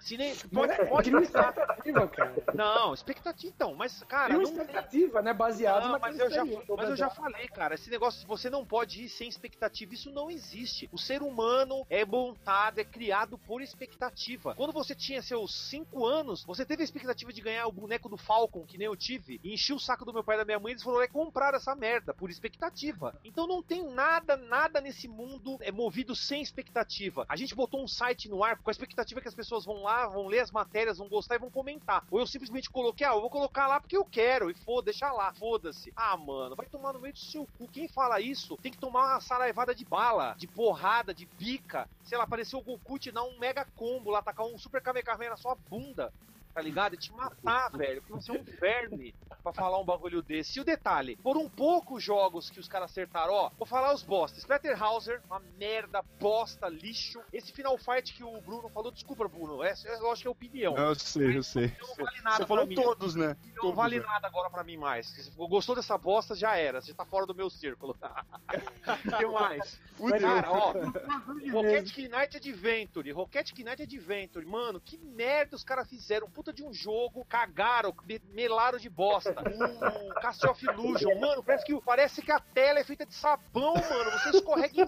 Se 0.00 0.16
nem, 0.16 0.34
pode, 0.36 0.72
É, 0.72 0.84
pode 0.84 1.10
uma 1.10 1.20
pensar. 1.20 1.48
expectativa, 1.50 2.08
cara. 2.08 2.34
Não, 2.54 2.94
expectativa 2.94 3.52
então, 3.54 3.74
mas, 3.74 4.02
cara, 4.04 4.34
não 4.34 4.42
tem. 4.44 4.52
expectativa, 4.52 5.22
né? 5.22 5.32
Baseado 5.32 5.84
Não, 5.84 5.92
na 5.92 5.98
mas 5.98 6.18
eu, 6.18 6.30
já, 6.30 6.44
mas 6.44 6.88
eu 6.90 6.96
já 6.96 7.10
falei, 7.10 7.48
cara, 7.48 7.74
esse 7.74 7.90
negócio 7.90 8.20
de 8.20 8.26
você 8.26 8.50
não 8.50 8.64
pode 8.64 9.02
ir 9.04 9.08
sem 9.08 9.21
expectativa, 9.28 9.94
isso 9.94 10.10
não 10.10 10.30
existe. 10.30 10.88
O 10.92 10.98
ser 10.98 11.22
humano 11.22 11.86
é 11.88 12.04
montado, 12.04 12.78
é 12.78 12.84
criado 12.84 13.38
por 13.38 13.62
expectativa. 13.62 14.54
Quando 14.54 14.72
você 14.72 14.94
tinha 14.94 15.22
seus 15.22 15.54
5 15.68 16.04
anos, 16.06 16.44
você 16.44 16.64
teve 16.64 16.82
a 16.82 16.84
expectativa 16.84 17.32
de 17.32 17.40
ganhar 17.40 17.66
o 17.66 17.72
boneco 17.72 18.08
do 18.08 18.16
Falcon, 18.16 18.64
que 18.64 18.78
nem 18.78 18.86
eu 18.86 18.96
tive, 18.96 19.40
e 19.42 19.54
enchi 19.54 19.72
o 19.72 19.78
saco 19.78 20.04
do 20.04 20.12
meu 20.12 20.24
pai 20.24 20.36
e 20.36 20.38
da 20.38 20.44
minha 20.44 20.58
mãe, 20.58 20.72
eles 20.72 20.82
foram 20.82 20.98
lá 20.98 21.04
e 21.04 21.08
compraram 21.08 21.56
essa 21.56 21.74
merda, 21.74 22.14
por 22.14 22.30
expectativa. 22.30 23.18
Então 23.24 23.46
não 23.46 23.62
tem 23.62 23.82
nada, 23.84 24.36
nada 24.36 24.80
nesse 24.80 25.08
mundo 25.08 25.58
é 25.60 25.70
movido 25.70 26.14
sem 26.14 26.42
expectativa. 26.42 27.24
A 27.28 27.36
gente 27.36 27.54
botou 27.54 27.82
um 27.82 27.88
site 27.88 28.28
no 28.28 28.42
ar 28.42 28.58
com 28.58 28.70
a 28.70 28.72
expectativa 28.72 29.20
que 29.20 29.28
as 29.28 29.34
pessoas 29.34 29.64
vão 29.64 29.82
lá, 29.82 30.06
vão 30.06 30.26
ler 30.26 30.40
as 30.40 30.50
matérias, 30.50 30.98
vão 30.98 31.08
gostar 31.08 31.36
e 31.36 31.38
vão 31.38 31.50
comentar. 31.50 32.06
Ou 32.10 32.20
eu 32.20 32.26
simplesmente 32.26 32.70
coloquei, 32.70 33.06
ah, 33.06 33.12
eu 33.12 33.20
vou 33.20 33.30
colocar 33.30 33.66
lá 33.66 33.80
porque 33.80 33.96
eu 33.96 34.04
quero, 34.04 34.50
e 34.50 34.54
foda, 34.54 34.86
deixa 34.86 35.10
lá, 35.12 35.32
foda-se. 35.34 35.92
Ah, 35.96 36.16
mano, 36.16 36.56
vai 36.56 36.66
tomar 36.66 36.92
no 36.92 37.00
meio 37.00 37.14
do 37.14 37.18
seu 37.18 37.46
cu. 37.58 37.68
Quem 37.68 37.88
fala 37.88 38.20
isso 38.20 38.56
tem 38.58 38.72
que 38.72 38.78
tomar 38.78 39.11
uma 39.12 39.20
saraivada 39.20 39.74
de 39.74 39.84
bala, 39.84 40.34
de 40.38 40.46
porrada, 40.46 41.14
de 41.14 41.26
bica. 41.38 41.88
Sei 42.02 42.16
lá, 42.16 42.24
apareceu 42.24 42.58
o 42.58 42.62
Goku 42.62 42.98
te 42.98 43.12
dar 43.12 43.22
um 43.22 43.38
mega 43.38 43.64
combo 43.76 44.10
lá, 44.10 44.22
tacar 44.22 44.46
um 44.46 44.58
super 44.58 44.80
Kamehameha 44.80 45.30
na 45.30 45.36
sua 45.36 45.54
bunda. 45.54 46.12
Tá 46.54 46.60
ligado? 46.60 46.94
E 46.94 46.98
te 46.98 47.12
matar, 47.12 47.70
velho. 47.70 48.02
Porque 48.02 48.12
você 48.12 48.30
é 48.30 48.40
um 48.40 48.44
verme 48.44 49.14
pra 49.42 49.52
falar 49.52 49.78
um 49.80 49.84
bagulho 49.84 50.22
desse. 50.22 50.58
E 50.58 50.62
o 50.62 50.64
detalhe, 50.64 51.16
foram 51.22 51.48
poucos 51.48 52.02
jogos 52.02 52.50
que 52.50 52.60
os 52.60 52.68
caras 52.68 52.90
acertaram, 52.90 53.32
ó. 53.32 53.50
Vou 53.58 53.66
falar 53.66 53.92
os 53.94 54.02
bosta. 54.02 54.38
Splatterhauser, 54.38 55.20
uma 55.26 55.40
merda, 55.58 56.02
bosta, 56.20 56.68
lixo. 56.68 57.20
Esse 57.32 57.52
Final 57.52 57.76
Fight 57.78 58.12
que 58.14 58.22
o 58.22 58.40
Bruno 58.42 58.68
falou, 58.68 58.90
desculpa, 58.92 59.26
Bruno. 59.28 59.62
Essa 59.62 59.88
é 59.88 59.96
lógico 59.96 60.22
que 60.22 60.28
é 60.28 60.30
opinião. 60.30 60.76
Eu 60.76 60.94
sei, 60.94 61.36
eu 61.36 61.42
sei. 61.42 61.74
Não 61.80 61.94
vale 62.04 62.20
nada 62.22 62.36
Você 62.36 62.46
falou 62.46 62.66
mim. 62.66 62.74
todos, 62.74 63.14
né? 63.14 63.36
Não 63.54 63.62
Todos, 63.62 63.76
vale 63.76 63.98
né? 64.00 64.06
nada 64.06 64.26
agora 64.26 64.50
pra 64.50 64.62
mim 64.64 64.76
mais. 64.76 65.06
Se 65.06 65.30
você 65.30 65.48
gostou 65.48 65.74
dessa 65.74 65.96
bosta, 65.96 66.34
já 66.34 66.56
era. 66.56 66.80
Você 66.80 66.92
tá 66.92 67.04
fora 67.04 67.24
do 67.26 67.34
meu 67.34 67.48
círculo. 67.48 67.96
O 67.96 67.98
que 69.18 69.26
mais? 69.26 69.80
Fudeu. 69.96 70.20
Cara, 70.20 70.50
ó, 70.50 70.72
Rocket 71.52 71.96
Knight 71.96 72.36
Adventure, 72.36 73.10
Rocket 73.12 73.52
Knight 73.58 73.82
Adventure, 73.82 74.44
mano, 74.44 74.80
que 74.80 74.98
merda 74.98 75.56
os 75.56 75.64
caras 75.64 75.88
fizeram, 75.88 76.28
puta 76.30 76.41
de 76.50 76.64
um 76.64 76.72
jogo, 76.72 77.26
cagaram, 77.26 77.94
me- 78.06 78.22
melaram 78.32 78.78
de 78.78 78.88
bosta. 78.88 79.34
O 80.12 80.14
Castle 80.22 80.50
of 80.50 80.64
Illusion, 80.64 81.18
mano, 81.20 81.42
parece 81.42 81.64
que, 81.66 81.80
parece 81.82 82.22
que 82.22 82.32
a 82.32 82.38
tela 82.40 82.78
é 82.78 82.84
feita 82.84 83.04
de 83.04 83.12
sabão, 83.12 83.74
mano, 83.74 84.10
você 84.12 84.30
escorrega 84.30 84.80
em 84.82 84.86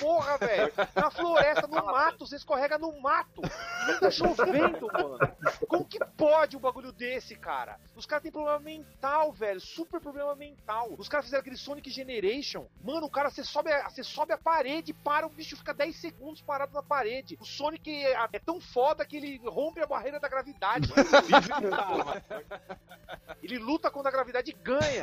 porra, 0.00 0.38
velho. 0.38 0.72
Na 0.94 1.10
floresta, 1.10 1.66
no 1.66 1.84
mato, 1.84 2.26
você 2.26 2.36
escorrega 2.36 2.78
no 2.78 3.00
mato, 3.00 3.42
nem 3.86 3.98
tá 4.00 4.10
chovendo, 4.10 4.86
mano. 4.92 5.18
Como 5.68 5.84
que 5.84 5.98
pode 6.16 6.56
um 6.56 6.60
bagulho 6.60 6.92
desse, 6.92 7.36
cara? 7.36 7.78
Os 7.94 8.06
caras 8.06 8.22
têm 8.22 8.32
problema 8.32 8.58
mental, 8.58 9.32
velho, 9.32 9.60
super 9.60 10.00
problema 10.00 10.34
mental. 10.34 10.94
Os 10.98 11.08
caras 11.08 11.26
fizeram 11.26 11.40
aquele 11.40 11.56
Sonic 11.56 11.90
Generation, 11.90 12.66
mano, 12.82 13.06
o 13.06 13.10
cara, 13.10 13.30
você 13.30 13.44
sobe, 13.44 13.70
você 13.84 14.02
sobe 14.02 14.32
a 14.32 14.38
parede, 14.38 14.92
para, 14.92 15.26
o 15.26 15.30
bicho 15.30 15.56
fica 15.56 15.72
10 15.74 15.96
segundos 15.96 16.42
parado 16.42 16.72
na 16.72 16.82
parede. 16.82 17.36
O 17.40 17.44
Sonic 17.44 17.90
é, 17.90 18.16
é 18.32 18.38
tão 18.38 18.60
foda 18.60 19.04
que 19.04 19.16
ele 19.16 19.40
rompe 19.44 19.80
a 19.80 19.86
barreira 19.86 20.18
da 20.20 20.28
gravidade. 20.28 20.88
ele 23.42 23.58
luta 23.58 23.90
contra 23.90 24.08
a 24.10 24.12
gravidade 24.12 24.50
e 24.50 24.54
ganha. 24.54 25.00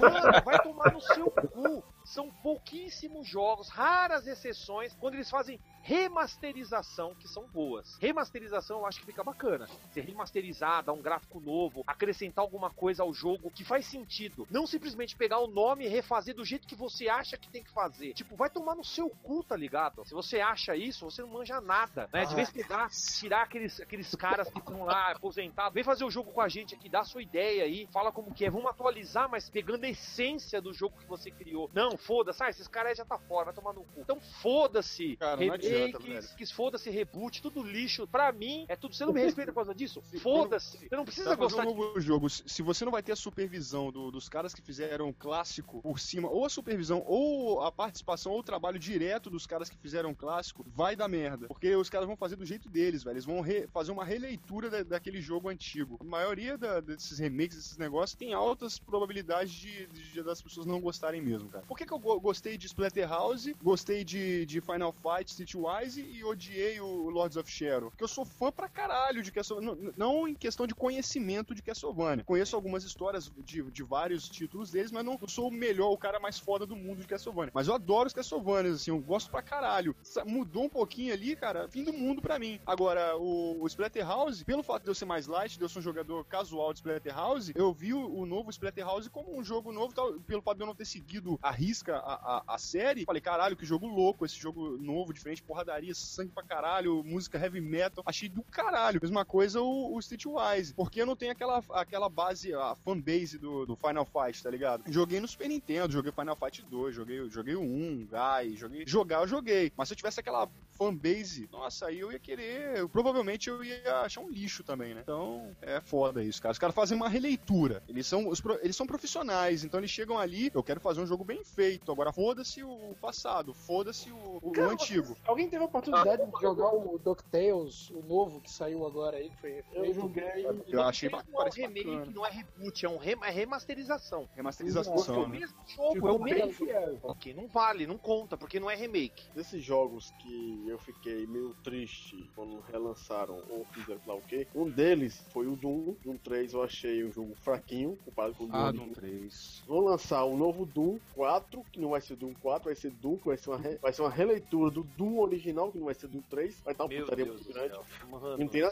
Mano, 0.00 0.44
vai 0.44 0.58
tomar 0.62 0.92
no 0.92 1.00
seu 1.00 1.30
cu. 1.30 1.82
São 2.12 2.30
pouquíssimos 2.42 3.26
jogos, 3.26 3.68
raras 3.68 4.26
exceções, 4.26 4.94
quando 5.00 5.14
eles 5.14 5.30
fazem 5.30 5.58
remasterização 5.82 7.14
que 7.14 7.26
são 7.26 7.46
boas. 7.48 7.96
Remasterização 8.00 8.78
eu 8.78 8.86
acho 8.86 9.00
que 9.00 9.06
fica 9.06 9.24
bacana. 9.24 9.66
Você 9.90 10.00
remasterizar, 10.00 10.84
dar 10.84 10.92
um 10.92 11.02
gráfico 11.02 11.40
novo, 11.40 11.82
acrescentar 11.86 12.42
alguma 12.42 12.70
coisa 12.70 13.02
ao 13.02 13.12
jogo 13.12 13.50
que 13.50 13.64
faz 13.64 13.86
sentido. 13.86 14.46
Não 14.50 14.66
simplesmente 14.66 15.16
pegar 15.16 15.38
o 15.38 15.48
nome 15.48 15.84
e 15.84 15.88
refazer 15.88 16.34
do 16.34 16.44
jeito 16.44 16.68
que 16.68 16.76
você 16.76 17.08
acha 17.08 17.36
que 17.36 17.48
tem 17.48 17.64
que 17.64 17.72
fazer. 17.72 18.14
Tipo, 18.14 18.36
vai 18.36 18.48
tomar 18.48 18.76
no 18.76 18.84
seu 18.84 19.10
cu, 19.10 19.42
tá 19.42 19.56
ligado? 19.56 20.04
Se 20.04 20.14
você 20.14 20.40
acha 20.40 20.76
isso, 20.76 21.10
você 21.10 21.22
não 21.22 21.30
manja 21.30 21.60
nada, 21.60 22.08
né? 22.12 22.24
De 22.24 22.34
vez 22.34 22.48
em 22.48 22.52
pegar, 22.52 22.88
tirar 23.18 23.42
aqueles, 23.42 23.80
aqueles 23.80 24.14
caras 24.14 24.48
que 24.48 24.58
estão 24.58 24.84
lá 24.84 25.12
aposentados, 25.12 25.74
vem 25.74 25.82
fazer 25.82 26.04
o 26.04 26.10
jogo 26.10 26.30
com 26.30 26.40
a 26.40 26.48
gente 26.48 26.74
aqui, 26.74 26.88
dá 26.88 27.02
sua 27.02 27.22
ideia 27.22 27.64
aí, 27.64 27.88
fala 27.92 28.12
como 28.12 28.32
que 28.32 28.44
é, 28.44 28.50
vamos 28.50 28.70
atualizar, 28.70 29.28
mas 29.28 29.50
pegando 29.50 29.84
a 29.84 29.88
essência 29.88 30.60
do 30.60 30.72
jogo 30.72 30.96
que 30.98 31.06
você 31.06 31.30
criou. 31.30 31.68
Não, 31.74 31.96
foda-se, 32.04 32.42
ah, 32.42 32.50
esses 32.50 32.68
caras 32.68 32.96
já 32.98 33.04
tá 33.04 33.18
fora, 33.18 33.46
vai 33.46 33.54
tomar 33.54 33.72
no 33.72 33.82
cu. 33.84 34.00
Então 34.00 34.18
foda-se. 34.20 35.16
Remakes, 35.38 36.34
que 36.34 36.46
foda-se 36.46 36.90
reboot, 36.90 37.40
tudo 37.42 37.62
lixo. 37.62 38.06
Pra 38.06 38.30
mim, 38.32 38.64
é 38.68 38.76
tudo. 38.76 38.94
Você 38.94 39.04
não 39.04 39.12
me 39.12 39.20
respeita 39.22 39.52
por 39.52 39.56
causa 39.56 39.74
disso? 39.74 40.02
Foda-se. 40.22 40.78
Você 40.88 40.96
não 40.96 41.04
precisa 41.04 41.30
fazer 41.30 41.40
gostar 41.40 41.62
um 41.62 41.74
novo 41.74 42.00
jogo, 42.00 42.28
se 42.30 42.62
você 42.62 42.84
não 42.84 42.92
vai 42.92 43.02
ter 43.02 43.12
a 43.12 43.16
supervisão 43.16 43.90
do- 43.90 44.10
dos 44.10 44.28
caras 44.28 44.54
que 44.54 44.60
fizeram 44.62 45.12
clássico 45.12 45.80
por 45.82 45.98
cima, 45.98 46.28
ou 46.28 46.44
a 46.44 46.48
supervisão, 46.48 47.02
ou 47.06 47.62
a 47.62 47.72
participação, 47.72 48.32
ou 48.32 48.40
o 48.40 48.42
trabalho 48.42 48.78
direto 48.78 49.30
dos 49.30 49.46
caras 49.46 49.68
que 49.70 49.76
fizeram 49.78 50.14
clássico, 50.14 50.64
vai 50.74 50.94
dar 50.96 51.08
merda. 51.08 51.46
Porque 51.48 51.74
os 51.76 51.88
caras 51.88 52.06
vão 52.06 52.16
fazer 52.16 52.36
do 52.36 52.44
jeito 52.44 52.68
deles, 52.68 53.02
velho. 53.02 53.14
Eles 53.14 53.24
vão 53.24 53.40
re- 53.40 53.66
fazer 53.68 53.92
uma 53.92 54.04
releitura 54.04 54.68
da- 54.70 54.82
daquele 54.82 55.20
jogo 55.20 55.48
antigo. 55.48 55.96
A 56.00 56.04
maioria 56.04 56.56
da- 56.58 56.80
desses 56.80 57.18
remakes, 57.18 57.56
desses 57.56 57.76
negócios, 57.78 58.16
tem 58.16 58.32
altas 58.34 58.78
probabilidades 58.78 59.52
de, 59.52 59.86
de- 59.86 60.22
das 60.22 60.40
pessoas 60.42 60.66
não 60.66 60.80
gostarem 60.80 61.20
mesmo, 61.20 61.48
cara. 61.48 61.64
Por 61.66 61.76
que, 61.76 61.84
que 61.92 61.94
eu 61.94 61.98
go- 61.98 62.20
gostei 62.20 62.56
de 62.56 62.66
Splatterhouse, 62.66 63.54
gostei 63.62 64.04
de, 64.04 64.46
de 64.46 64.60
Final 64.60 64.92
Fight, 64.92 65.28
Streetwise 65.30 66.00
e 66.02 66.24
odiei 66.24 66.80
o 66.80 67.10
Lords 67.10 67.36
of 67.36 67.50
Shadow? 67.50 67.90
Porque 67.90 68.04
eu 68.04 68.08
sou 68.08 68.24
fã 68.24 68.50
pra 68.50 68.68
caralho 68.68 69.22
de 69.22 69.30
Castlevania. 69.30 69.74
Não, 69.74 69.92
não 69.96 70.28
em 70.28 70.34
questão 70.34 70.66
de 70.66 70.74
conhecimento 70.74 71.54
de 71.54 71.62
Castlevania. 71.62 72.24
Conheço 72.24 72.56
algumas 72.56 72.84
histórias 72.84 73.30
de, 73.44 73.62
de 73.70 73.82
vários 73.82 74.28
títulos 74.28 74.70
deles, 74.70 74.90
mas 74.90 75.04
não 75.04 75.18
sou 75.26 75.48
o 75.48 75.52
melhor, 75.52 75.90
o 75.90 75.98
cara 75.98 76.18
mais 76.18 76.38
foda 76.38 76.64
do 76.66 76.76
mundo 76.76 77.00
de 77.00 77.06
Castlevania. 77.06 77.50
Mas 77.54 77.68
eu 77.68 77.74
adoro 77.74 78.06
os 78.06 78.12
Castlevanias, 78.14 78.76
assim, 78.76 78.90
eu 78.90 78.98
gosto 79.00 79.30
pra 79.30 79.42
caralho. 79.42 79.94
Mudou 80.26 80.64
um 80.64 80.68
pouquinho 80.68 81.12
ali, 81.12 81.36
cara, 81.36 81.68
fim 81.68 81.84
do 81.84 81.92
mundo 81.92 82.22
pra 82.22 82.38
mim. 82.38 82.58
Agora, 82.64 83.16
o, 83.18 83.62
o 83.62 83.66
Splatterhouse, 83.66 84.44
pelo 84.44 84.62
fato 84.62 84.84
de 84.84 84.90
eu 84.90 84.94
ser 84.94 85.04
mais 85.04 85.26
light, 85.26 85.58
de 85.58 85.64
eu 85.64 85.68
ser 85.68 85.80
um 85.80 85.82
jogador 85.82 86.24
casual 86.24 86.72
de 86.72 86.78
Splatterhouse, 86.78 87.52
eu 87.54 87.72
vi 87.72 87.92
o, 87.92 88.14
o 88.14 88.24
novo 88.26 88.50
Splatterhouse 88.50 89.10
como 89.10 89.36
um 89.38 89.44
jogo 89.44 89.72
novo, 89.72 89.92
tal, 89.92 90.12
pelo 90.20 90.40
fato 90.42 90.56
de 90.56 90.62
eu 90.62 90.66
não 90.66 90.74
ter 90.74 90.84
seguido 90.84 91.38
a 91.42 91.50
risca 91.50 91.71
a, 91.90 91.96
a, 91.98 92.54
a 92.54 92.58
série. 92.58 93.04
Falei, 93.04 93.20
caralho, 93.20 93.56
que 93.56 93.64
jogo 93.66 93.86
louco, 93.86 94.24
esse 94.26 94.38
jogo 94.38 94.76
novo, 94.78 95.12
diferente, 95.12 95.42
porradaria, 95.42 95.94
sangue 95.94 96.32
pra 96.32 96.42
caralho, 96.42 97.02
música 97.04 97.38
heavy 97.38 97.60
metal. 97.60 98.02
Achei 98.06 98.28
do 98.28 98.42
caralho. 98.44 99.00
Mesma 99.02 99.24
coisa 99.24 99.60
o, 99.60 99.94
o 99.94 99.98
Streetwise, 100.00 100.74
porque 100.74 101.04
não 101.04 101.16
tenho 101.16 101.32
aquela, 101.32 101.62
aquela 101.70 102.08
base, 102.08 102.52
a 102.54 102.74
fanbase 102.76 103.38
do, 103.38 103.66
do 103.66 103.76
Final 103.76 104.04
Fight, 104.06 104.42
tá 104.42 104.50
ligado? 104.50 104.84
Joguei 104.88 105.20
no 105.20 105.28
Super 105.28 105.48
Nintendo, 105.48 105.92
joguei 105.92 106.12
Final 106.12 106.36
Fight 106.36 106.62
2, 106.62 106.94
joguei, 106.94 107.28
joguei 107.28 107.54
o 107.54 107.62
1, 107.62 108.06
Guy, 108.10 108.56
joguei. 108.56 108.84
Jogar 108.86 109.20
eu 109.22 109.26
joguei. 109.28 109.72
Mas 109.76 109.88
se 109.88 109.94
eu 109.94 109.96
tivesse 109.96 110.20
aquela 110.20 110.48
fanbase, 110.76 111.48
nossa, 111.52 111.86
aí 111.86 112.00
eu 112.00 112.10
ia 112.12 112.18
querer. 112.18 112.78
eu- 112.78 112.88
provavelmente 112.88 113.48
eu 113.48 113.62
ia 113.62 114.00
achar 114.00 114.20
um 114.20 114.30
lixo 114.30 114.64
também, 114.64 114.94
né? 114.94 115.00
Então, 115.02 115.54
é 115.60 115.80
foda 115.80 116.22
isso, 116.24 116.40
cara. 116.42 116.52
Os 116.52 116.58
caras 116.58 116.74
fazem 116.74 116.96
uma 116.96 117.08
releitura. 117.08 117.82
Eles 117.88 118.06
são, 118.06 118.28
os 118.28 118.42
eles 118.62 118.74
são 118.76 118.86
profissionais, 118.86 119.64
então 119.64 119.78
eles 119.80 119.90
chegam 119.90 120.18
ali, 120.18 120.50
eu 120.54 120.62
quero 120.62 120.80
fazer 120.80 121.00
um 121.00 121.06
jogo 121.06 121.24
bem 121.24 121.44
feito. 121.44 121.61
Agora, 121.88 122.12
foda-se 122.12 122.62
o 122.62 122.94
passado, 123.00 123.54
foda-se 123.54 124.10
o, 124.10 124.16
o- 124.16 124.48
o 124.48 124.52
Cara, 124.52 124.72
antigo. 124.72 125.16
Alguém 125.26 125.48
teve 125.48 125.62
a 125.62 125.66
oportunidade 125.66 126.24
de 126.24 126.40
jogar 126.40 126.74
o 126.74 126.98
DuckTales, 126.98 127.90
o 127.90 128.02
novo 128.02 128.40
que 128.40 128.50
saiu 128.50 128.84
agora 128.86 129.16
aí, 129.16 129.30
que 129.30 129.36
foi 129.40 129.58
Eu 129.72 129.82
feito? 129.84 129.94
joguei. 129.94 130.46
Eu 130.68 130.82
achei 130.82 131.08
Não 131.08 131.18
ba- 131.18 131.24
é 131.24 131.48
um 131.48 131.50
remake, 131.50 131.84
bacana. 131.90 132.12
não 132.14 132.26
é 132.26 132.30
reboot, 132.30 132.86
é 132.86 132.88
um 132.88 132.96
rem- 132.98 133.18
é 133.22 133.30
remasterização. 133.30 134.28
É 134.32 134.36
Remasterização, 134.36 134.94
o 135.22 135.28
né? 135.28 135.38
mesmo 135.40 135.56
jogo, 135.68 135.92
Ficou 135.94 136.08
é 136.08 136.12
o 136.12 136.18
mesmo 136.22 136.52
fiel. 136.52 136.98
Ok, 137.02 137.34
não 137.34 137.46
vale, 137.48 137.86
não 137.86 137.98
conta, 137.98 138.36
porque 138.36 138.58
não 138.60 138.70
é 138.70 138.74
remake. 138.74 139.24
Desses 139.34 139.62
jogos 139.62 140.10
que 140.18 140.64
eu 140.68 140.78
fiquei 140.78 141.26
meio 141.26 141.54
triste 141.62 142.30
quando 142.34 142.60
relançaram 142.60 143.42
ou 143.48 143.64
fizeram 143.72 144.00
lá 144.06 144.14
o 144.14 144.22
quê, 144.22 144.46
um 144.54 144.68
deles 144.68 145.24
foi 145.32 145.46
o 145.46 145.56
Doom. 145.56 145.94
Doom 146.04 146.16
3 146.18 146.52
eu 146.52 146.62
achei 146.62 147.04
um 147.04 147.12
jogo 147.12 147.34
fraquinho 147.36 147.96
comparado 148.04 148.34
com 148.34 148.44
o 148.44 148.46
Doom. 148.48 148.56
Ah, 148.56 148.66
original. 148.66 148.88
do 148.88 148.94
3. 148.94 149.62
Vão 149.66 149.80
lançar 149.80 150.24
o 150.24 150.36
novo 150.36 150.64
Doom 150.66 150.98
4, 151.14 151.51
que 151.70 151.78
não 151.80 151.90
vai 151.90 152.00
ser 152.00 152.16
Doom 152.16 152.32
4, 152.40 152.64
vai 152.64 152.74
ser 152.74 152.90
Doom, 152.90 153.16
que 153.18 153.26
vai 153.26 153.36
ser 153.36 153.50
uma, 153.50 153.58
re- 153.58 153.78
vai 153.82 153.92
ser 153.92 154.02
uma 154.02 154.10
releitura 154.10 154.70
do 154.70 154.82
Doom 154.96 155.18
original, 155.18 155.70
que 155.70 155.78
não 155.78 155.84
vai 155.86 155.94
ser 155.94 156.08
Doom 156.08 156.22
3. 156.30 156.60
Vai 156.62 156.72
estar 156.72 156.84
uma 156.84 156.88
Meu 156.88 157.04
putaria 157.04 157.24
Deus 157.26 157.36
muito 157.40 157.52
grande. 157.52 157.78
Mano 158.10 158.38
Não, 158.38 158.48
tem 158.48 158.62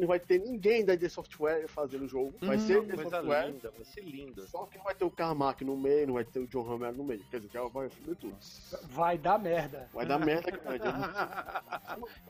não 0.00 0.06
vai 0.08 0.18
ter 0.20 0.38
ninguém 0.40 0.84
da 0.84 0.94
ID 0.94 1.08
Software 1.10 1.68
fazendo 1.68 2.04
o 2.04 2.08
jogo. 2.08 2.32
Vai 2.40 2.58
ser 2.58 2.82
ID 2.82 2.94
Software. 3.02 3.46
linda, 3.48 3.70
vai 3.70 3.84
ser 3.84 4.00
linda. 4.02 4.46
Só 4.46 4.64
que 4.66 4.78
não 4.78 4.84
vai 4.84 4.94
ter 4.94 5.04
o 5.04 5.10
Carmack 5.10 5.64
no 5.64 5.76
meio, 5.76 6.06
não 6.06 6.14
vai 6.14 6.24
ter 6.24 6.38
o 6.40 6.46
John 6.46 6.62
Romero 6.62 6.96
no 6.96 7.04
meio. 7.04 7.20
Quer 7.30 7.40
dizer, 7.40 7.52
já 7.52 7.62
vai 7.68 7.88
foder 7.90 8.16
tudo. 8.16 8.36
Vai 8.88 9.18
dar 9.18 9.38
merda. 9.38 9.88
Vai 9.92 10.06
dar 10.06 10.18
merda 10.18 10.50
grande. 10.50 10.84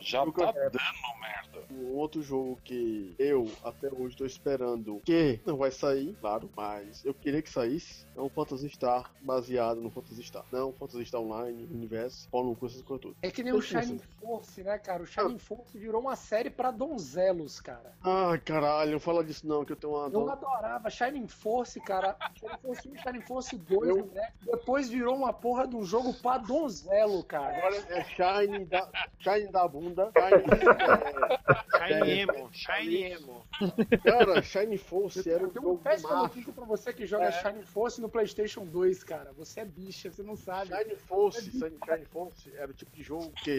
Já 0.01 0.25
tá 0.25 0.53
dando 0.53 1.21
merda. 1.21 1.61
Um 1.71 1.95
outro 1.97 2.23
jogo 2.23 2.59
que 2.65 3.15
eu 3.19 3.51
até 3.63 3.89
hoje 3.93 4.17
tô 4.17 4.25
esperando 4.25 5.01
que 5.05 5.41
não 5.47 5.57
vai 5.57 5.71
sair, 5.71 6.17
claro, 6.21 6.51
mas 6.57 7.05
eu 7.05 7.13
queria 7.15 7.43
que 7.43 7.51
saísse. 7.51 8.07
É 8.17 8.21
um 8.21 8.29
Phantasy 8.29 8.69
Star 8.71 9.11
baseado 9.21 9.81
no 9.81 9.91
Phantasy 10.01 10.23
Star. 10.25 10.45
Não, 10.53 10.73
Phantasy 10.73 11.05
Star 11.07 11.21
Online, 11.21 11.69
Universo, 11.71 12.29
Paulo 12.31 12.55
com 12.57 12.67
essas 12.67 12.83
coisas 12.83 13.03
todas. 13.03 13.17
É 13.23 13.31
que 13.31 13.43
nem 13.43 13.53
o 13.53 13.59
Deixa 13.59 13.79
eu 13.79 13.83
Shining 13.83 13.99
Force, 14.21 14.63
né, 14.63 14.79
cara? 14.79 15.03
O 15.03 15.07
Shining 15.07 15.39
Force 15.39 15.79
virou 15.79 16.01
uma 16.01 16.17
série 16.17 16.51
pra 16.51 16.71
donzelos, 16.71 17.61
cara. 17.61 17.93
Ai, 18.03 18.39
caralho, 18.39 18.93
não 18.93 19.01
fala 19.01 19.23
disso 19.25 19.47
não, 19.47 19.65
que 19.65 19.73
eu 19.73 19.77
tenho 19.77 19.95
uma 19.95 20.05
Eu 20.07 20.11
dor. 20.11 20.31
adorava 20.31 20.89
Shining 20.91 21.29
Force, 21.29 21.81
cara. 21.81 22.17
Shining 22.35 22.59
Force 22.63 22.89
1 22.89 22.97
Shining 22.99 23.21
Force 23.23 23.57
2, 23.57 23.89
Eu- 23.89 24.07
né? 24.15 24.33
Depois 24.43 24.89
virou 24.89 25.15
uma 25.17 25.33
porra 25.33 25.67
de 25.67 25.77
um 25.77 25.85
jogo 25.85 26.13
pra 26.15 26.39
donzelo, 26.39 27.23
cara. 27.25 27.57
Agora 27.59 27.77
é 27.77 28.05
Shine 28.05 28.65
da, 28.65 28.89
Shine 29.19 29.49
da 29.49 29.67
bunda. 29.69 30.11
Shine, 30.17 31.89
Shiny 31.89 32.11
Emo, 32.21 32.49
Shiny 32.53 33.03
Emo. 33.13 33.45
é, 33.91 33.97
cara, 33.97 34.43
Shine 34.43 34.79
Force 34.79 35.29
era 35.29 35.43
um 35.43 35.47
Eu 35.47 35.51
tenho 35.51 35.63
jogo 35.65 35.79
péssima 35.79 36.11
macho. 36.11 36.23
notícia 36.23 36.53
pra 36.53 36.65
você 36.65 36.93
que 36.93 37.07
joga 37.07 37.25
É. 37.27 37.33
Shining 37.33 37.63
Force 37.65 38.01
no 38.01 38.09
PlayStation 38.09 38.65
2, 38.65 39.03
cara. 39.05 39.33
Você 39.37 39.61
é 39.61 39.65
bicha, 39.91 40.11
você 40.11 40.23
não 40.23 40.37
sabe. 40.37 40.75
Shine 40.77 40.95
Force, 40.95 41.51
Shine, 41.51 41.77
Shine 41.85 42.05
Force 42.07 42.53
era 42.57 42.71
o 42.71 42.75
tipo 42.75 42.95
de 42.95 43.03
jogo 43.03 43.33
que 43.43 43.59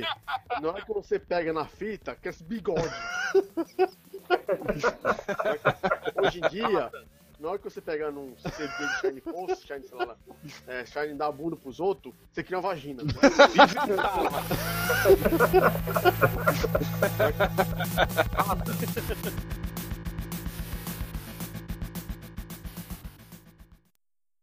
na 0.61 0.69
hora 0.69 0.85
que 0.85 0.93
você 0.93 1.19
pega 1.19 1.51
na 1.51 1.65
fita, 1.65 2.15
que 2.15 2.29
esse 2.29 2.41
bigode. 2.43 2.81
Hoje 6.15 6.39
em 6.39 6.49
dia, 6.49 6.89
na 7.37 7.49
hora 7.49 7.57
que 7.57 7.65
você 7.65 7.81
pega 7.81 8.09
num 8.09 8.33
CD 8.37 8.67
de 8.67 8.99
Shine 9.01 9.19
Force, 9.21 9.67
Shine, 9.67 9.83
sei 9.83 9.97
lá, 9.97 10.15
é, 10.67 10.85
Shine 10.85 11.15
dá 11.15 11.27
a 11.27 11.31
bunda 11.31 11.57
pros 11.57 11.81
outros, 11.81 12.13
você 12.31 12.43
cria 12.43 12.57
uma 12.57 12.69
vagina. 12.69 13.03